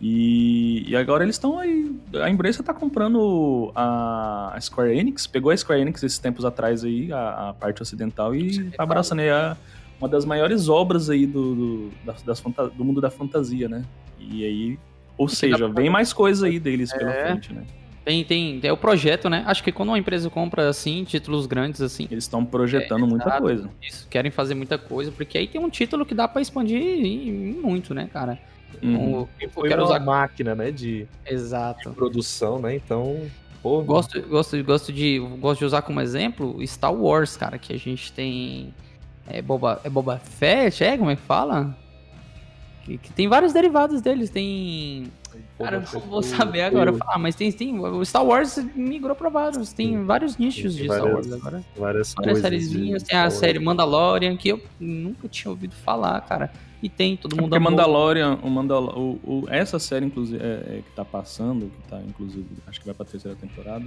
E, 0.00 0.84
e 0.86 0.96
agora 0.96 1.24
eles 1.24 1.36
estão 1.36 1.58
aí. 1.58 1.90
A 2.22 2.28
Embracer 2.28 2.64
tá 2.64 2.74
comprando 2.74 3.72
a 3.74 4.56
Square 4.60 4.96
Enix, 4.98 5.26
pegou 5.26 5.50
a 5.50 5.56
Square 5.56 5.80
Enix 5.80 6.02
esses 6.02 6.18
tempos 6.18 6.44
atrás 6.44 6.84
aí, 6.84 7.12
a, 7.12 7.50
a 7.50 7.54
parte 7.54 7.80
ocidental, 7.80 8.34
e 8.34 8.70
tá 8.70 8.82
abraçando 8.82 9.20
aí 9.20 9.30
a, 9.30 9.56
uma 9.98 10.08
das 10.08 10.24
maiores 10.24 10.68
obras 10.68 11.08
aí 11.08 11.26
do, 11.26 11.54
do, 11.54 11.92
das, 12.04 12.42
do 12.76 12.84
mundo 12.84 13.00
da 13.00 13.10
fantasia, 13.10 13.68
né? 13.68 13.84
E 14.20 14.44
aí, 14.44 14.78
ou 15.16 15.28
seja, 15.28 15.68
vem 15.68 15.88
mais 15.88 16.12
coisa 16.12 16.46
aí 16.46 16.58
deles 16.58 16.92
é. 16.92 16.98
pela 16.98 17.12
frente, 17.12 17.52
né? 17.52 17.62
Tem, 18.04 18.22
tem, 18.22 18.60
é 18.62 18.70
o 18.70 18.76
projeto, 18.76 19.30
né? 19.30 19.42
Acho 19.46 19.64
que 19.64 19.72
quando 19.72 19.88
uma 19.88 19.98
empresa 19.98 20.28
compra, 20.28 20.68
assim, 20.68 21.04
títulos 21.04 21.46
grandes, 21.46 21.80
assim... 21.80 22.06
Eles 22.10 22.24
estão 22.24 22.44
projetando 22.44 23.06
é, 23.06 23.08
muita 23.08 23.40
coisa. 23.40 23.70
Isso, 23.82 24.06
querem 24.10 24.30
fazer 24.30 24.54
muita 24.54 24.76
coisa, 24.76 25.10
porque 25.10 25.38
aí 25.38 25.46
tem 25.46 25.58
um 25.58 25.70
título 25.70 26.04
que 26.04 26.14
dá 26.14 26.28
para 26.28 26.42
expandir 26.42 26.76
muito, 27.62 27.94
né, 27.94 28.06
cara? 28.12 28.38
Uhum. 28.82 29.26
foi 29.50 29.68
quero 29.68 29.82
uma 29.82 29.90
usar... 29.90 30.00
máquina, 30.00 30.54
né, 30.54 30.70
de, 30.70 31.06
Exato. 31.26 31.90
de 31.90 31.96
produção, 31.96 32.58
né? 32.58 32.74
Então, 32.74 33.20
pô, 33.62 33.82
gosto, 33.82 34.20
gosto, 34.22 34.62
gosto 34.64 34.92
de 34.92 35.18
gosto 35.40 35.60
de 35.60 35.64
usar 35.64 35.82
como 35.82 36.00
exemplo 36.00 36.64
Star 36.66 36.94
Wars, 36.94 37.36
cara, 37.36 37.58
que 37.58 37.72
a 37.72 37.78
gente 37.78 38.12
tem 38.12 38.74
é 39.26 39.40
Boba, 39.40 39.80
é 39.84 39.90
Boba 39.90 40.18
Fett, 40.18 40.84
é 40.84 40.98
como 40.98 41.10
é 41.10 41.16
que 41.16 41.22
fala? 41.22 41.76
Que, 42.84 42.98
que 42.98 43.12
tem 43.12 43.28
vários 43.28 43.52
derivados 43.52 44.02
deles, 44.02 44.28
tem 44.28 45.10
Cara, 45.58 45.76
eu 45.76 46.00
não 46.00 46.08
vou 46.08 46.22
saber 46.22 46.62
agora 46.62 46.92
falar, 46.92 47.18
mas 47.18 47.34
tem, 47.34 47.50
tem. 47.50 47.78
O 47.78 48.04
Star 48.04 48.24
Wars 48.24 48.58
migrou 48.74 49.14
pra 49.14 49.28
vários. 49.28 49.72
Tem 49.72 49.88
Sim. 49.88 50.04
vários 50.04 50.36
nichos 50.36 50.74
de 50.74 50.86
várias, 50.86 51.04
Star 51.04 51.14
Wars 51.14 51.32
agora. 51.32 51.64
Várias, 51.76 52.14
várias 52.14 52.38
sériezinhas. 52.38 53.02
Tem 53.02 53.18
a 53.18 53.30
série 53.30 53.58
Mandalorian, 53.58 54.36
que 54.36 54.48
eu 54.48 54.60
nunca 54.80 55.28
tinha 55.28 55.50
ouvido 55.50 55.74
falar, 55.74 56.20
cara. 56.22 56.52
E 56.84 56.88
tem, 56.90 57.16
todo 57.16 57.32
é 57.32 57.40
mundo 57.40 57.56
é 57.56 57.58
Porque 57.58 57.70
Mandalorian, 57.70 58.38
o 58.42 58.50
Mandal 58.50 58.84
o, 58.94 59.18
o, 59.24 59.44
essa 59.48 59.78
série, 59.78 60.04
inclusive, 60.04 60.38
é, 60.38 60.48
é, 60.48 60.82
que 60.84 60.94
tá 60.94 61.02
passando, 61.02 61.70
que 61.70 61.88
tá, 61.88 61.98
inclusive, 62.06 62.44
acho 62.66 62.78
que 62.78 62.84
vai 62.84 62.94
pra 62.94 63.06
terceira 63.06 63.34
temporada, 63.34 63.86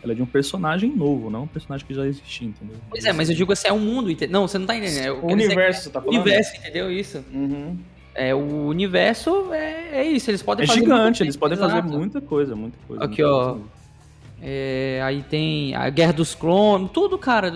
ela 0.00 0.12
é 0.12 0.14
de 0.14 0.22
um 0.22 0.26
personagem 0.26 0.94
novo, 0.94 1.28
não 1.28 1.42
um 1.42 1.48
personagem 1.48 1.84
que 1.84 1.92
já 1.92 2.06
existia, 2.06 2.46
entendeu? 2.46 2.76
Pois 2.88 3.04
é, 3.04 3.12
mas 3.12 3.28
eu 3.28 3.34
digo 3.34 3.52
assim, 3.52 3.66
é 3.66 3.72
um 3.72 3.80
mundo, 3.80 4.12
entendeu? 4.12 4.32
Não, 4.32 4.46
você 4.46 4.58
não 4.58 4.66
tá 4.66 4.76
entendendo. 4.76 5.06
É 5.06 5.10
o 5.10 5.26
universo, 5.26 5.82
você 5.82 5.90
tá 5.90 6.00
falando? 6.00 6.20
Universo, 6.20 6.56
entendeu? 6.56 6.88
Isso. 6.88 7.24
Uhum. 7.34 7.76
É, 8.14 8.32
o 8.32 8.68
universo 8.68 9.52
é, 9.52 9.98
é 9.98 10.04
isso, 10.04 10.30
eles 10.30 10.40
podem 10.40 10.62
é 10.62 10.66
fazer. 10.68 10.78
É 10.78 10.82
gigante, 10.84 11.22
eles 11.24 11.36
podem 11.36 11.58
fazer 11.58 11.82
muita 11.82 12.20
coisa, 12.20 12.54
muita 12.54 12.78
coisa. 12.86 13.02
Aqui, 13.02 13.22
muita 13.22 13.36
ó. 13.36 13.52
Coisa. 13.54 13.64
É, 14.40 15.00
aí 15.02 15.24
tem 15.24 15.74
a 15.74 15.90
Guerra 15.90 16.12
dos 16.12 16.32
Clones, 16.32 16.92
tudo, 16.92 17.18
cara. 17.18 17.52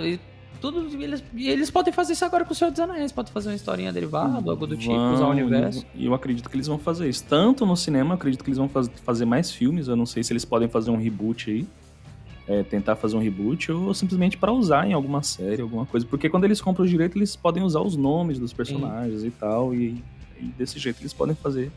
Tudo, 0.61 1.03
eles, 1.03 1.25
eles 1.35 1.71
podem 1.71 1.93
fazer 1.93 2.13
isso 2.13 2.25
agora 2.25 2.45
com 2.45 2.53
o 2.53 2.55
Senhor 2.55 2.71
dos 2.71 2.79
Anéis, 2.79 3.11
podem 3.11 3.33
fazer 3.33 3.49
uma 3.49 3.55
historinha 3.55 3.93
derivada, 3.93 4.51
algo 4.51 4.67
do 4.67 4.77
tipo, 4.77 4.93
usar 4.93 5.27
o 5.27 5.31
universo. 5.31 5.87
E 5.95 6.05
eu 6.05 6.13
acredito 6.13 6.51
que 6.51 6.57
eles 6.57 6.67
vão 6.67 6.79
fazer 6.79 7.09
isso. 7.09 7.25
Tanto 7.27 7.65
no 7.65 7.77
cinema, 7.77 8.15
acredito 8.15 8.45
que 8.45 8.51
eles 8.51 8.59
vão 8.59 8.69
faz, 8.69 8.91
fazer 9.03 9.25
mais 9.25 9.51
filmes. 9.51 9.89
Eu 9.89 9.97
não 9.97 10.05
sei 10.05 10.23
se 10.23 10.33
eles 10.33 10.45
podem 10.45 10.69
fazer 10.69 10.91
um 10.91 10.97
reboot 10.97 11.51
aí. 11.51 11.67
É, 12.47 12.65
tentar 12.65 12.97
fazer 12.97 13.17
um 13.17 13.21
reboot 13.21 13.71
ou 13.71 13.95
simplesmente 13.95 14.37
para 14.37 14.51
usar 14.53 14.85
em 14.85 14.93
alguma 14.93 15.23
série, 15.23 15.63
alguma 15.63 15.87
coisa. 15.87 16.05
Porque 16.05 16.29
quando 16.29 16.45
eles 16.45 16.61
compram 16.61 16.85
o 16.85 16.89
direito, 16.89 17.17
eles 17.17 17.37
podem 17.37 17.63
usar 17.63 17.81
os 17.81 17.97
nomes 17.97 18.41
dos 18.41 18.53
personagens 18.53 19.21
Sim. 19.21 19.29
e 19.29 19.31
tal. 19.31 19.73
E, 19.73 20.03
e, 20.41 20.47
desse 20.59 20.79
jeito 20.79 21.01
eles 21.01 21.13
podem 21.13 21.35
fazer 21.37 21.71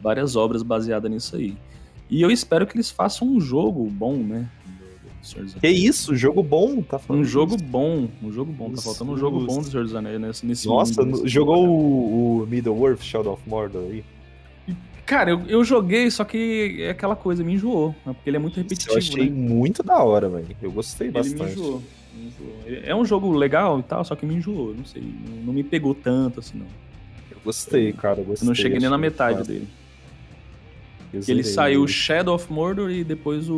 várias 0.00 0.34
obras 0.34 0.62
baseadas 0.62 1.10
nisso 1.10 1.36
aí. 1.36 1.56
E 2.10 2.20
eu 2.20 2.30
espero 2.30 2.66
que 2.66 2.76
eles 2.76 2.90
façam 2.90 3.28
um 3.28 3.40
jogo 3.40 3.88
bom, 3.88 4.16
né? 4.16 4.48
Senhor 5.22 5.44
dos 5.44 5.56
Anéis. 5.56 5.60
Que 5.60 5.68
isso, 5.88 6.16
jogo 6.16 6.42
bom, 6.42 6.82
tá 6.82 6.98
falando. 6.98 7.22
Um 7.22 7.24
jogo 7.24 7.56
isso. 7.56 7.64
bom, 7.64 8.08
um 8.22 8.32
jogo 8.32 8.52
bom, 8.52 8.70
tá 8.70 8.82
faltando 8.82 9.12
um 9.12 9.18
jogo 9.18 9.40
bom 9.40 9.60
do 9.60 9.70
Senhor 9.70 9.84
dos 9.84 9.94
Anéis 9.94 10.20
nesse, 10.20 10.46
nesse 10.46 10.66
Nossa, 10.66 11.04
mundo, 11.04 11.26
jogou 11.26 11.66
o, 11.66 12.42
o 12.42 12.46
Middle-earth, 12.46 13.02
Shadow 13.02 13.34
of 13.34 13.42
Mordor 13.46 13.82
aí? 13.82 14.04
Cara, 15.08 15.30
eu, 15.30 15.40
eu 15.48 15.64
joguei, 15.64 16.10
só 16.10 16.22
que 16.22 16.76
é 16.80 16.90
aquela 16.90 17.16
coisa, 17.16 17.42
me 17.42 17.54
enjoou, 17.54 17.94
né? 18.04 18.12
porque 18.12 18.28
ele 18.28 18.36
é 18.36 18.40
muito 18.40 18.56
repetitivo. 18.58 18.92
Eu 18.92 18.98
achei 18.98 19.30
né? 19.30 19.34
muito 19.34 19.82
da 19.82 20.02
hora, 20.02 20.28
velho. 20.28 20.48
Eu 20.60 20.70
gostei 20.70 21.10
bastante. 21.10 21.42
Me 21.42 21.50
enjoou, 21.52 21.82
me 22.14 22.26
enjoou. 22.26 22.82
É 22.84 22.94
um 22.94 23.06
jogo 23.06 23.32
legal 23.32 23.80
e 23.80 23.82
tal, 23.82 24.04
só 24.04 24.14
que 24.14 24.26
me 24.26 24.34
enjoou, 24.34 24.74
não 24.74 24.84
sei, 24.84 25.02
não, 25.02 25.46
não 25.46 25.52
me 25.54 25.64
pegou 25.64 25.94
tanto 25.94 26.40
assim, 26.40 26.58
não. 26.58 26.66
Eu 27.30 27.38
gostei, 27.42 27.90
cara, 27.94 28.20
eu 28.20 28.24
gostei. 28.26 28.44
Eu 28.44 28.48
não 28.48 28.54
cheguei 28.54 28.78
nem 28.78 28.90
na 28.90 28.98
metade 28.98 29.48
dele. 29.48 29.66
Ele 31.12 31.42
saiu 31.42 31.86
Shadow 31.88 32.34
of 32.34 32.52
Mordor 32.52 32.90
e 32.90 33.02
depois 33.02 33.48
o. 33.48 33.54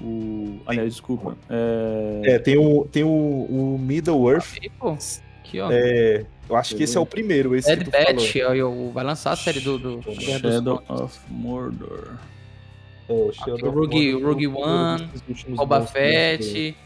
o... 0.00 0.60
Aliás, 0.66 0.92
desculpa. 0.92 1.36
É, 1.48 2.34
é 2.34 2.38
tem 2.38 2.58
o, 2.58 2.84
tem 2.90 3.04
o, 3.04 3.08
o 3.08 3.78
Middle 3.78 4.30
Earth. 4.30 4.56
Ah, 4.80 4.96
aqui, 5.40 5.60
ó. 5.60 5.70
É, 5.70 6.24
eu 6.48 6.56
acho 6.56 6.74
que 6.74 6.82
esse 6.82 6.96
é 6.96 7.00
o 7.00 7.06
primeiro. 7.06 7.54
Esse 7.54 7.74
Dead 7.76 7.90
Batch, 7.90 8.36
vai 8.92 9.04
lançar 9.04 9.32
a 9.32 9.36
série 9.36 9.60
do, 9.60 9.78
do 9.78 10.20
Shadow 10.20 10.82
of 10.88 11.18
Mordor. 11.28 12.16
É, 13.08 13.12
o 13.12 13.32
Shadow 13.32 13.68
o 13.68 13.70
Rogue, 13.70 14.12
Rogue 14.22 14.46
One, 14.48 15.08
Boba 15.56 15.86
Fett. 15.86 16.76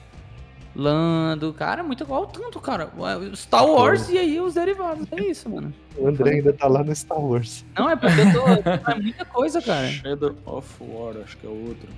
Lando, 0.76 1.52
cara, 1.52 1.84
muito 1.84 2.02
igual 2.02 2.26
tanto, 2.26 2.58
cara. 2.60 2.90
Star 3.34 3.64
Wars 3.64 4.08
e 4.08 4.18
aí 4.18 4.40
os 4.40 4.54
derivados. 4.54 5.06
É 5.12 5.22
isso, 5.22 5.48
mano. 5.48 5.72
O 5.96 6.08
André 6.08 6.32
ainda 6.32 6.52
tá 6.52 6.66
lá 6.66 6.82
no 6.82 6.94
Star 6.94 7.20
Wars. 7.20 7.64
Não, 7.78 7.88
é 7.88 7.94
porque 7.94 8.20
eu 8.20 8.32
tô. 8.32 8.90
é 8.90 8.94
muita 8.96 9.24
coisa, 9.24 9.62
cara. 9.62 9.86
Shadow 9.86 10.34
of 10.44 10.68
War, 10.80 11.16
acho 11.22 11.36
que 11.36 11.46
é 11.46 11.50
o 11.50 11.68
outro. 11.68 11.88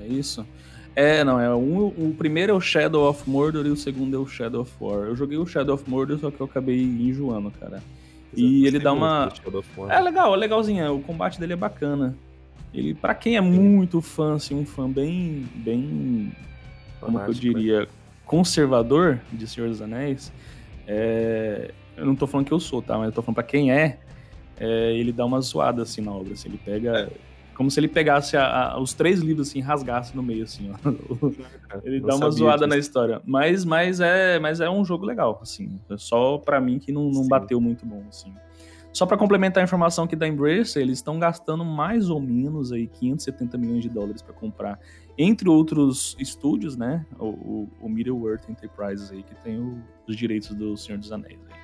É 0.00 0.06
isso? 0.06 0.46
É, 0.94 1.24
não, 1.24 1.40
é 1.40 1.52
um, 1.54 1.86
o 1.86 2.14
primeiro 2.16 2.52
é 2.52 2.54
o 2.54 2.60
Shadow 2.60 3.08
of 3.08 3.28
Mordor 3.28 3.66
e 3.66 3.70
o 3.70 3.76
segundo 3.76 4.16
é 4.16 4.18
o 4.20 4.26
Shadow 4.26 4.62
of 4.62 4.72
War. 4.80 5.08
Eu 5.08 5.16
joguei 5.16 5.38
o 5.38 5.46
Shadow 5.46 5.74
of 5.74 5.88
Mordor, 5.88 6.18
só 6.18 6.30
que 6.30 6.38
eu 6.38 6.46
acabei 6.46 6.80
enjoando, 6.80 7.50
cara. 7.58 7.82
E 8.36 8.66
ele 8.66 8.78
dá 8.78 8.92
uma. 8.92 9.32
É 9.88 10.00
legal, 10.00 10.32
é 10.34 10.36
legalzinho. 10.36 10.94
O 10.94 11.02
combate 11.02 11.40
dele 11.40 11.54
é 11.54 11.56
bacana. 11.56 12.14
Ele, 12.72 12.94
para 12.94 13.14
quem 13.14 13.36
é 13.36 13.40
muito 13.40 14.00
fã, 14.00 14.36
assim, 14.36 14.54
um 14.54 14.64
fã 14.64 14.88
bem. 14.88 15.46
bem. 15.56 16.32
Como 17.00 17.18
que 17.18 17.30
eu 17.30 17.34
diria? 17.34 17.88
Conservador 18.24 19.20
de 19.32 19.46
Senhor 19.46 19.68
dos 19.68 19.82
Anéis, 19.82 20.32
é, 20.86 21.72
eu 21.96 22.06
não 22.06 22.14
tô 22.14 22.26
falando 22.26 22.46
que 22.46 22.52
eu 22.52 22.60
sou, 22.60 22.82
tá? 22.82 22.96
Mas 22.96 23.06
eu 23.06 23.12
tô 23.12 23.22
falando 23.22 23.36
pra 23.36 23.44
quem 23.44 23.72
é, 23.72 23.98
é 24.58 24.92
ele 24.94 25.12
dá 25.12 25.24
uma 25.24 25.40
zoada 25.40 25.82
assim 25.82 26.00
na 26.00 26.12
obra. 26.12 26.32
Assim, 26.32 26.48
ele 26.48 26.60
pega. 26.64 27.10
Como 27.54 27.70
se 27.70 27.78
ele 27.78 27.88
pegasse 27.88 28.36
a, 28.36 28.72
a, 28.72 28.80
os 28.80 28.94
três 28.94 29.20
livros 29.20 29.50
assim, 29.50 29.60
rasgasse 29.60 30.16
no 30.16 30.22
meio, 30.22 30.44
assim, 30.44 30.72
ó. 30.72 30.90
Ele 31.84 32.00
dá 32.00 32.16
uma 32.16 32.30
zoada 32.30 32.66
na 32.66 32.78
história. 32.78 33.20
Mas, 33.26 33.62
mas, 33.62 34.00
é, 34.00 34.38
mas 34.38 34.58
é 34.60 34.70
um 34.70 34.82
jogo 34.82 35.04
legal, 35.04 35.38
assim. 35.42 35.78
É 35.90 35.98
só 35.98 36.38
pra 36.38 36.60
mim 36.62 36.78
que 36.78 36.90
não, 36.90 37.10
não 37.10 37.28
bateu 37.28 37.60
muito 37.60 37.84
bom, 37.84 38.02
assim. 38.08 38.32
Só 38.92 39.06
para 39.06 39.16
complementar 39.16 39.62
a 39.62 39.64
informação 39.64 40.04
aqui 40.04 40.14
da 40.14 40.28
Embracer, 40.28 40.82
eles 40.82 40.98
estão 40.98 41.18
gastando 41.18 41.64
mais 41.64 42.10
ou 42.10 42.20
menos 42.20 42.72
aí 42.72 42.86
570 42.86 43.56
milhões 43.56 43.82
de 43.82 43.88
dólares 43.88 44.20
para 44.20 44.34
comprar, 44.34 44.78
entre 45.16 45.48
outros 45.48 46.14
estúdios, 46.18 46.76
né? 46.76 47.06
O, 47.18 47.26
o, 47.26 47.70
o 47.80 47.88
Middle 47.88 48.28
Earth 48.28 48.50
Enterprises 48.50 49.10
aí, 49.10 49.22
que 49.22 49.34
tem 49.36 49.58
o, 49.58 49.82
os 50.06 50.14
direitos 50.14 50.50
do 50.54 50.76
Senhor 50.76 50.98
dos 50.98 51.10
Anéis. 51.10 51.40
Aí. 51.50 51.61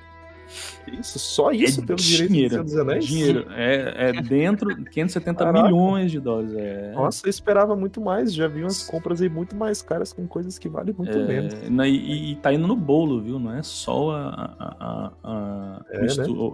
Isso, 0.99 1.19
só 1.19 1.51
isso 1.51 1.81
é 1.81 1.85
pelo 1.85 1.99
dinheiro, 1.99 2.63
dos 2.63 2.75
Anéis? 2.75 3.05
Dinheiro, 3.05 3.45
é, 3.51 4.09
é 4.09 4.11
dentro 4.21 4.75
570 4.75 5.37
Caraca. 5.37 5.63
milhões 5.63 6.11
de 6.11 6.19
dólares. 6.19 6.53
É. 6.55 6.91
Nossa, 6.93 7.25
eu 7.25 7.29
esperava 7.29 7.75
muito 7.75 8.01
mais, 8.01 8.33
já 8.33 8.47
vi 8.47 8.61
umas 8.61 8.83
compras 8.83 9.21
aí 9.21 9.29
muito 9.29 9.55
mais 9.55 9.81
caras 9.81 10.11
com 10.11 10.27
coisas 10.27 10.57
que 10.57 10.67
valem 10.67 10.93
muito 10.97 11.17
é, 11.17 11.27
menos. 11.27 11.69
Na, 11.69 11.87
e, 11.87 12.31
e 12.31 12.35
tá 12.37 12.51
indo 12.51 12.67
no 12.67 12.75
bolo, 12.75 13.21
viu? 13.21 13.39
Não 13.39 13.53
é 13.53 13.61
só 13.61 14.11
a, 14.11 14.55
a, 14.59 14.75
a, 14.79 15.11
a, 15.23 15.81
é, 15.91 16.01
né? 16.01 16.07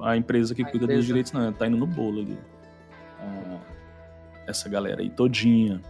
a 0.03 0.17
empresa 0.17 0.53
que 0.53 0.63
cuida 0.63 0.85
empresa. 0.85 0.97
dos 0.97 1.05
direitos, 1.05 1.31
não, 1.31 1.51
tá 1.53 1.67
indo 1.67 1.77
no 1.77 1.87
bolo 1.87 2.21
ali. 2.21 2.37
Ah, 3.19 3.57
essa 4.47 4.67
galera 4.69 5.01
aí 5.01 5.09
todinha. 5.09 5.81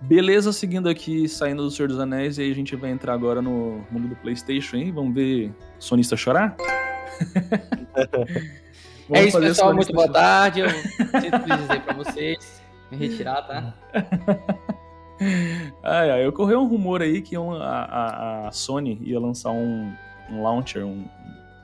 Beleza, 0.00 0.52
seguindo 0.52 0.88
aqui, 0.88 1.28
saindo 1.28 1.64
do 1.64 1.70
Senhor 1.70 1.88
dos 1.88 1.98
Anéis, 1.98 2.38
e 2.38 2.42
aí 2.42 2.52
a 2.52 2.54
gente 2.54 2.76
vai 2.76 2.90
entrar 2.90 3.14
agora 3.14 3.42
no 3.42 3.84
mundo 3.90 4.08
do 4.08 4.16
Playstation, 4.16 4.76
hein? 4.76 4.92
Vamos 4.92 5.12
ver 5.12 5.52
sonista 5.78 6.16
chorar? 6.16 6.56
é 9.10 9.24
isso, 9.24 9.40
pessoal. 9.40 9.74
Muito 9.74 9.92
boa 9.92 10.10
tarde. 10.10 10.60
Eu 10.60 10.70
sinto 10.70 11.56
dizer 11.56 11.82
para 11.82 11.94
vocês. 11.94 12.62
Me 12.90 12.96
retirar, 12.96 13.42
tá? 13.42 13.74
ai, 15.82 16.10
ai, 16.10 16.26
ocorreu 16.26 16.60
um 16.60 16.66
rumor 16.66 17.02
aí 17.02 17.20
que 17.20 17.36
a, 17.36 17.40
a, 17.40 18.48
a 18.48 18.52
Sony 18.52 18.98
ia 19.02 19.20
lançar 19.20 19.50
um, 19.50 19.92
um 20.30 20.42
launcher, 20.42 20.86
um, 20.86 21.04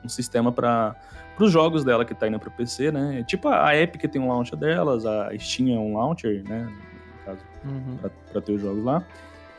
um 0.03 0.09
sistema 0.09 0.51
para 0.51 0.95
os 1.39 1.51
jogos 1.51 1.83
dela 1.83 2.05
que 2.05 2.13
tá 2.13 2.27
indo 2.27 2.39
para 2.39 2.51
PC, 2.51 2.91
né? 2.91 3.23
Tipo 3.27 3.49
a 3.49 3.75
Epic 3.75 4.11
tem 4.11 4.21
um 4.21 4.27
launcher 4.27 4.57
delas, 4.57 5.05
a 5.05 5.29
Steam 5.39 5.75
é 5.75 5.79
um 5.79 5.97
launcher, 5.97 6.43
né? 6.47 6.63
No 6.63 7.25
caso, 7.25 7.39
uhum. 7.65 7.97
para 8.31 8.41
ter 8.41 8.53
os 8.53 8.61
jogos 8.61 8.83
lá. 8.83 9.03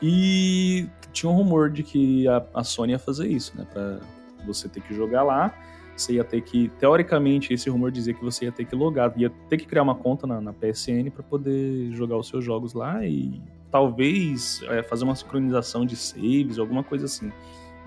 E 0.01 0.87
tinha 1.11 1.29
um 1.29 1.35
rumor 1.35 1.69
de 1.69 1.83
que 1.83 2.27
a, 2.27 2.43
a 2.53 2.63
Sony 2.63 2.93
ia 2.93 2.99
fazer 2.99 3.27
isso, 3.27 3.57
né? 3.57 3.65
Para 3.73 3.99
você 4.45 4.69
ter 4.69 4.81
que 4.81 4.93
jogar 4.93 5.23
lá 5.23 5.53
você 6.01 6.13
ia 6.13 6.23
ter 6.23 6.41
que, 6.41 6.69
teoricamente, 6.79 7.53
esse 7.53 7.69
rumor 7.69 7.91
dizia 7.91 8.13
que 8.13 8.23
você 8.23 8.45
ia 8.45 8.51
ter 8.51 8.65
que 8.65 8.75
logar, 8.75 9.13
ia 9.17 9.29
ter 9.49 9.57
que 9.57 9.65
criar 9.65 9.83
uma 9.83 9.95
conta 9.95 10.25
na, 10.25 10.39
na 10.39 10.53
PSN 10.53 11.09
para 11.13 11.23
poder 11.23 11.91
jogar 11.91 12.17
os 12.17 12.27
seus 12.27 12.43
jogos 12.43 12.73
lá 12.73 13.05
e 13.05 13.41
talvez 13.71 14.61
é, 14.69 14.81
fazer 14.83 15.03
uma 15.03 15.15
sincronização 15.15 15.85
de 15.85 15.95
saves, 15.95 16.57
alguma 16.59 16.83
coisa 16.83 17.05
assim, 17.05 17.31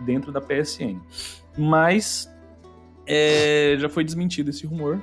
dentro 0.01 0.33
da 0.33 0.41
PSN. 0.41 1.01
Mas 1.57 2.33
é, 3.07 3.77
já 3.79 3.89
foi 3.89 4.05
desmentido 4.05 4.51
esse 4.51 4.67
rumor, 4.67 5.01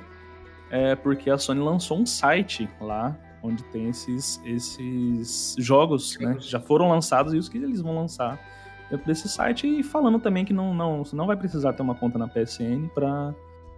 é, 0.70 0.94
porque 0.94 1.30
a 1.30 1.38
Sony 1.38 1.60
lançou 1.60 1.98
um 1.98 2.06
site 2.06 2.68
lá 2.80 3.16
onde 3.42 3.62
tem 3.64 3.88
esses, 3.88 4.40
esses 4.44 5.54
jogos, 5.58 6.18
né? 6.18 6.36
Já 6.40 6.58
foram 6.58 6.88
lançados 6.88 7.32
e 7.32 7.38
os 7.38 7.48
que 7.48 7.58
eles 7.58 7.80
vão 7.80 7.94
lançar 7.94 8.38
dentro 8.90 9.06
desse 9.06 9.28
site 9.28 9.66
e 9.66 9.82
falando 9.82 10.18
também 10.18 10.44
que 10.44 10.52
não, 10.52 10.74
não, 10.74 11.04
você 11.04 11.14
não 11.14 11.26
vai 11.26 11.36
precisar 11.36 11.72
ter 11.72 11.82
uma 11.82 11.94
conta 11.94 12.18
na 12.18 12.28
PSN 12.28 12.88
para 12.94 13.34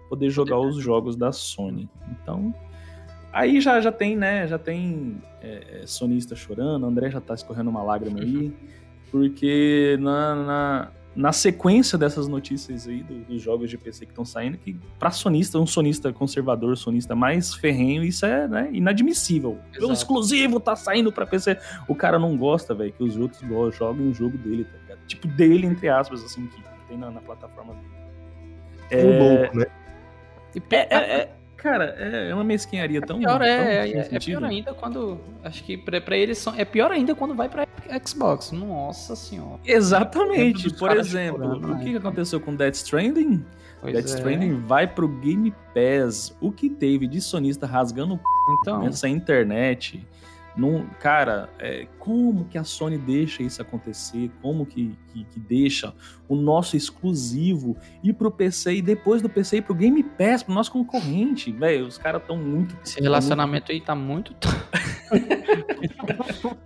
poder 0.08 0.30
jogar 0.30 0.58
os 0.58 0.76
jogos 0.76 1.16
da 1.16 1.32
Sony. 1.32 1.88
Então, 2.10 2.54
aí 3.32 3.60
já, 3.60 3.80
já 3.80 3.92
tem, 3.92 4.16
né? 4.16 4.46
Já 4.46 4.58
tem 4.58 5.22
é, 5.40 5.82
é 5.82 5.86
sonista 5.86 6.34
chorando, 6.34 6.84
André 6.86 7.10
já 7.10 7.20
tá 7.20 7.34
escorrendo 7.34 7.70
uma 7.70 7.82
lágrima 7.82 8.20
aí, 8.20 8.52
porque 9.10 9.96
na, 10.00 10.34
na, 10.34 10.88
na 11.14 11.32
sequência 11.32 11.96
dessas 11.96 12.26
notícias 12.28 12.88
aí 12.88 13.02
do, 13.02 13.24
dos 13.24 13.40
jogos 13.40 13.70
de 13.70 13.78
PC 13.78 14.06
que 14.06 14.12
estão 14.12 14.24
saindo, 14.24 14.58
que 14.58 14.76
para 14.98 15.10
sonista, 15.10 15.58
um 15.58 15.66
sonista 15.66 16.12
conservador, 16.12 16.76
sonista 16.76 17.14
mais 17.14 17.54
ferrenho, 17.54 18.02
isso 18.02 18.26
é 18.26 18.48
né, 18.48 18.68
inadmissível. 18.72 19.58
O 19.80 19.92
exclusivo 19.92 20.58
tá 20.58 20.74
saindo 20.74 21.12
para 21.12 21.26
PC. 21.26 21.56
O 21.88 21.94
cara 21.94 22.18
não 22.18 22.36
gosta, 22.36 22.74
velho, 22.74 22.92
que 22.92 23.02
os 23.02 23.16
outros 23.16 23.40
joguem 23.74 24.08
o 24.08 24.14
jogo 24.14 24.36
dele, 24.38 24.64
tá? 24.64 24.89
Tipo, 25.10 25.26
dele, 25.26 25.66
entre 25.66 25.88
aspas, 25.88 26.24
assim, 26.24 26.46
que 26.46 26.62
tem 26.86 26.96
na, 26.96 27.10
na 27.10 27.20
plataforma 27.20 27.74
dele. 27.74 27.88
É, 28.90 29.04
um 29.04 29.18
louco, 29.18 29.58
né? 29.58 29.66
É, 30.70 30.76
é, 30.78 31.20
é, 31.20 31.30
Cara, 31.56 31.94
é, 31.98 32.30
é 32.30 32.34
uma 32.34 32.44
mesquinharia 32.44 33.02
tão. 33.02 33.16
É 33.16 33.20
pior, 33.20 33.42
é, 33.42 33.56
tão 33.90 34.00
é, 34.00 34.08
é, 34.12 34.18
pior 34.18 34.44
ainda 34.44 34.72
quando. 34.72 35.20
Acho 35.44 35.62
que 35.64 35.76
pra, 35.76 36.00
pra 36.00 36.16
eles 36.16 36.38
são, 36.38 36.54
é 36.54 36.64
pior 36.64 36.90
ainda 36.90 37.14
quando 37.14 37.34
vai 37.34 37.48
pra 37.48 37.66
Xbox. 38.06 38.52
Nossa 38.52 39.16
senhora. 39.16 39.60
Exatamente. 39.64 40.72
Por 40.74 40.96
exemplo, 40.96 41.72
o 41.72 41.78
que, 41.78 41.90
que 41.90 41.96
aconteceu 41.96 42.40
com 42.40 42.54
Death 42.54 42.76
Stranding? 42.76 43.44
Pois 43.80 43.92
Death 43.92 44.04
é. 44.06 44.08
Stranding 44.08 44.60
vai 44.60 44.86
pro 44.86 45.08
Game 45.08 45.52
Pass. 45.74 46.34
O 46.40 46.50
que 46.50 46.70
teve 46.70 47.06
de 47.06 47.20
sonista 47.20 47.66
rasgando 47.66 48.18
então, 48.60 48.84
nessa 48.84 49.08
internet 49.08 50.06
não, 50.60 50.86
cara, 51.00 51.48
é, 51.58 51.86
como 51.98 52.44
que 52.44 52.58
a 52.58 52.64
Sony 52.64 52.98
deixa 52.98 53.42
isso 53.42 53.62
acontecer? 53.62 54.30
Como 54.42 54.66
que, 54.66 54.94
que, 55.10 55.24
que 55.24 55.40
deixa 55.40 55.94
o 56.28 56.36
nosso 56.36 56.76
exclusivo 56.76 57.78
ir 58.04 58.12
pro 58.12 58.30
PC 58.30 58.74
e 58.74 58.82
depois 58.82 59.22
do 59.22 59.28
PC 59.30 59.56
ir 59.56 59.62
pro 59.62 59.74
Game 59.74 60.02
Pass, 60.02 60.42
pro 60.42 60.52
nosso 60.52 60.70
concorrente? 60.70 61.50
Velho, 61.50 61.86
os 61.86 61.96
caras 61.96 62.22
tão 62.26 62.36
muito. 62.36 62.76
Esse 62.84 63.00
relacionamento 63.00 63.72
muito... 63.72 63.80
aí 63.80 63.80
tá 63.80 63.94
muito. 63.94 64.34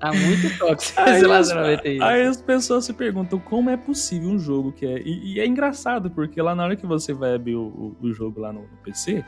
tá 0.00 0.12
muito 0.12 0.58
tóxico 0.58 1.00
esse 1.00 1.20
relacionamento 1.20 1.86
aí. 1.86 2.02
Aí 2.02 2.22
as 2.26 2.42
pessoas 2.42 2.84
se 2.86 2.92
perguntam 2.92 3.38
como 3.38 3.70
é 3.70 3.76
possível 3.76 4.28
um 4.28 4.40
jogo 4.40 4.72
que 4.72 4.84
é. 4.84 5.00
E, 5.02 5.34
e 5.34 5.40
é 5.40 5.46
engraçado, 5.46 6.10
porque 6.10 6.42
lá 6.42 6.52
na 6.52 6.64
hora 6.64 6.74
que 6.74 6.84
você 6.84 7.14
vai 7.14 7.36
abrir 7.36 7.54
o, 7.54 7.96
o, 8.00 8.06
o 8.08 8.12
jogo 8.12 8.40
lá 8.40 8.52
no, 8.52 8.62
no 8.62 8.76
PC, 8.82 9.24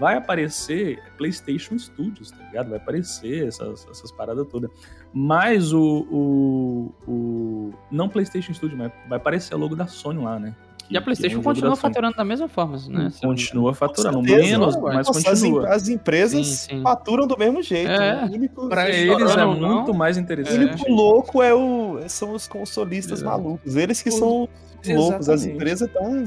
vai 0.00 0.16
aparecer 0.16 0.98
PlayStation 1.18 1.78
Studios, 1.78 2.30
tá 2.30 2.42
ligado? 2.46 2.70
Vai 2.70 2.78
aparecer 2.78 3.46
essas, 3.46 3.86
essas 3.90 4.10
paradas 4.10 4.46
todas. 4.48 4.70
Mas 5.12 5.74
o, 5.74 6.06
o, 6.10 6.94
o, 7.06 7.74
Não 7.90 8.08
PlayStation 8.08 8.54
Studios, 8.54 8.78
mas 8.78 8.90
vai 9.06 9.18
aparecer 9.18 9.52
a 9.52 9.58
logo 9.58 9.76
da 9.76 9.86
Sony 9.86 10.24
lá, 10.24 10.38
né? 10.38 10.56
E 10.88 10.96
a 10.96 11.02
PlayStation 11.02 11.38
é 11.38 11.42
continua 11.42 11.76
faturando 11.76 12.16
da 12.16 12.24
mesma 12.24 12.48
forma, 12.48 12.76
né? 12.88 13.12
Continua 13.22 13.74
faturando, 13.74 14.22
menos, 14.22 14.76
mas 14.80 15.06
Nossa, 15.06 15.22
continua. 15.22 15.68
As, 15.68 15.82
as 15.82 15.88
empresas 15.88 16.46
sim, 16.46 16.76
sim. 16.76 16.82
faturam 16.82 17.28
do 17.28 17.38
mesmo 17.38 17.62
jeito. 17.62 17.90
É, 17.90 18.28
né? 18.28 18.48
Pra 18.68 18.90
eles 18.90 19.36
é 19.36 19.44
muito 19.44 19.94
mais 19.94 20.16
interessante. 20.16 20.58
O 20.58 20.62
único 20.62 20.90
louco 20.90 21.42
é 21.42 21.54
o, 21.54 22.00
são 22.08 22.32
os 22.32 22.48
consolistas 22.48 23.22
malucos. 23.22 23.76
Eles 23.76 24.02
que 24.02 24.10
são 24.10 24.48
loucos. 24.88 25.28
As 25.28 25.44
empresas 25.44 25.86
estão 25.86 26.24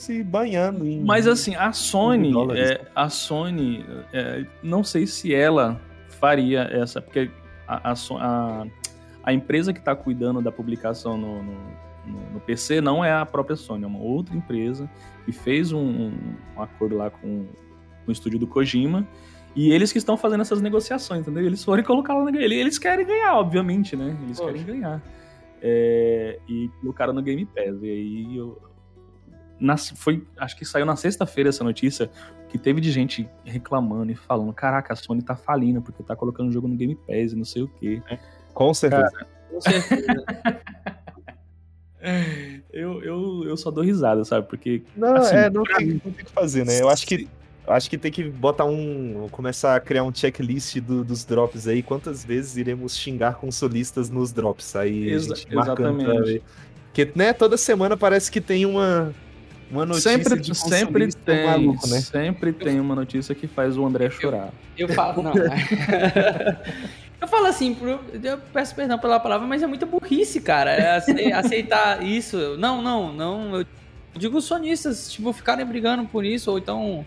se 0.00 0.22
banhando 0.22 0.86
em. 0.86 1.02
Mas 1.04 1.26
assim, 1.26 1.54
a 1.54 1.72
Sony, 1.72 2.32
é, 2.56 2.86
a 2.94 3.08
Sony, 3.08 3.84
é, 4.12 4.44
não 4.62 4.82
sei 4.82 5.06
se 5.06 5.34
ela 5.34 5.80
faria 6.08 6.62
essa, 6.62 7.00
porque 7.00 7.30
a, 7.66 7.92
a, 7.92 8.66
a 9.22 9.32
empresa 9.32 9.72
que 9.72 9.78
está 9.78 9.94
cuidando 9.94 10.40
da 10.40 10.50
publicação 10.50 11.16
no, 11.16 11.42
no, 11.42 11.52
no, 12.06 12.30
no, 12.32 12.40
PC 12.40 12.80
não 12.80 13.04
é 13.04 13.12
a 13.12 13.24
própria 13.26 13.56
Sony, 13.56 13.84
é 13.84 13.86
uma 13.86 14.00
outra 14.00 14.34
empresa 14.36 14.90
que 15.24 15.32
fez 15.32 15.72
um, 15.72 16.12
um 16.56 16.62
acordo 16.62 16.96
lá 16.96 17.10
com, 17.10 17.46
com 18.04 18.08
o 18.08 18.12
estúdio 18.12 18.38
do 18.38 18.46
Kojima. 18.46 19.06
E 19.54 19.72
eles 19.72 19.90
que 19.90 19.98
estão 19.98 20.16
fazendo 20.16 20.42
essas 20.42 20.60
negociações, 20.60 21.22
entendeu? 21.22 21.44
Eles 21.44 21.64
foram 21.64 21.82
colocar 21.82 22.14
lá 22.14 22.30
no 22.30 22.38
Eles 22.38 22.78
querem 22.78 23.04
ganhar, 23.04 23.36
obviamente, 23.36 23.96
né? 23.96 24.16
Eles 24.22 24.38
Poxa. 24.38 24.52
querem 24.52 24.64
ganhar. 24.64 25.02
É, 25.60 26.38
e 26.48 26.70
colocaram 26.80 27.12
no 27.12 27.20
Game 27.20 27.44
Pass. 27.44 27.82
E 27.82 27.90
aí 27.90 28.36
eu, 28.36 28.56
foi, 29.96 30.26
acho 30.38 30.56
que 30.56 30.64
saiu 30.64 30.86
na 30.86 30.96
sexta-feira 30.96 31.50
essa 31.50 31.62
notícia, 31.62 32.10
que 32.48 32.58
teve 32.58 32.80
de 32.80 32.90
gente 32.90 33.28
reclamando 33.44 34.10
e 34.10 34.14
falando, 34.14 34.52
caraca, 34.52 34.92
a 34.92 34.96
Sony 34.96 35.22
tá 35.22 35.36
falindo 35.36 35.80
porque 35.80 36.02
tá 36.02 36.16
colocando 36.16 36.48
o 36.48 36.52
jogo 36.52 36.66
no 36.66 36.76
Game 36.76 36.94
Pass 36.94 37.32
e 37.32 37.36
não 37.36 37.44
sei 37.44 37.62
o 37.62 37.68
quê. 37.68 38.02
É, 38.10 38.18
com 38.52 38.74
certeza. 38.74 39.10
Cara, 39.10 39.28
com 39.50 39.60
certeza. 39.60 40.24
eu, 42.72 43.02
eu, 43.02 43.44
eu 43.44 43.56
só 43.56 43.70
dou 43.70 43.84
risada, 43.84 44.24
sabe? 44.24 44.48
Porque. 44.48 44.82
Não, 44.96 45.14
assim, 45.14 45.36
é, 45.36 45.50
não 45.50 45.62
tem, 45.62 45.86
não 45.88 45.98
tem 45.98 46.10
o 46.10 46.14
que 46.14 46.32
fazer, 46.32 46.64
né? 46.64 46.80
Eu 46.80 46.88
acho 46.88 47.06
que. 47.06 47.28
Acho 47.66 47.88
que 47.88 47.98
tem 47.98 48.10
que 48.10 48.24
botar 48.24 48.64
um. 48.64 49.28
começar 49.30 49.76
a 49.76 49.80
criar 49.80 50.02
um 50.02 50.12
checklist 50.12 50.80
do, 50.80 51.04
dos 51.04 51.24
drops 51.24 51.68
aí. 51.68 51.82
Quantas 51.84 52.24
vezes 52.24 52.56
iremos 52.56 52.96
xingar 52.96 53.34
consolistas 53.34 54.10
nos 54.10 54.32
drops? 54.32 54.74
Aí 54.74 55.10
Exa 55.10 55.34
ver. 56.24 56.42
Porque, 56.86 57.12
né, 57.14 57.32
toda 57.32 57.56
semana 57.56 57.96
parece 57.96 58.32
que 58.32 58.40
tem 58.40 58.66
uma, 58.66 59.14
uma 59.70 59.86
notícia 59.86 60.10
sempre, 60.10 60.40
de 60.40 60.54
sempre 60.54 61.12
tem, 61.12 61.46
maluco, 61.46 61.86
né? 61.86 62.00
Sempre 62.00 62.52
tem 62.52 62.80
uma 62.80 62.94
notícia 62.94 63.34
que 63.34 63.46
faz 63.46 63.76
o 63.76 63.86
André 63.86 64.10
chorar. 64.10 64.50
Eu, 64.76 64.88
eu 64.88 64.94
falo, 64.94 65.22
não. 65.22 65.32
eu 67.20 67.28
falo 67.28 67.46
assim, 67.46 67.76
eu 68.22 68.38
peço 68.52 68.74
perdão 68.74 68.98
pela 68.98 69.20
palavra, 69.20 69.46
mas 69.46 69.62
é 69.62 69.66
muita 69.66 69.86
burrice, 69.86 70.40
cara. 70.40 70.72
É 70.72 70.96
aceitar 71.32 72.02
isso. 72.02 72.56
Não, 72.58 72.82
não, 72.82 73.12
não. 73.12 73.60
Eu 73.60 73.66
digo 74.16 74.38
os 74.38 74.44
sonistas, 74.44 75.12
tipo, 75.12 75.32
ficarem 75.32 75.64
brigando 75.64 76.04
por 76.06 76.24
isso, 76.24 76.50
ou 76.50 76.58
então 76.58 77.04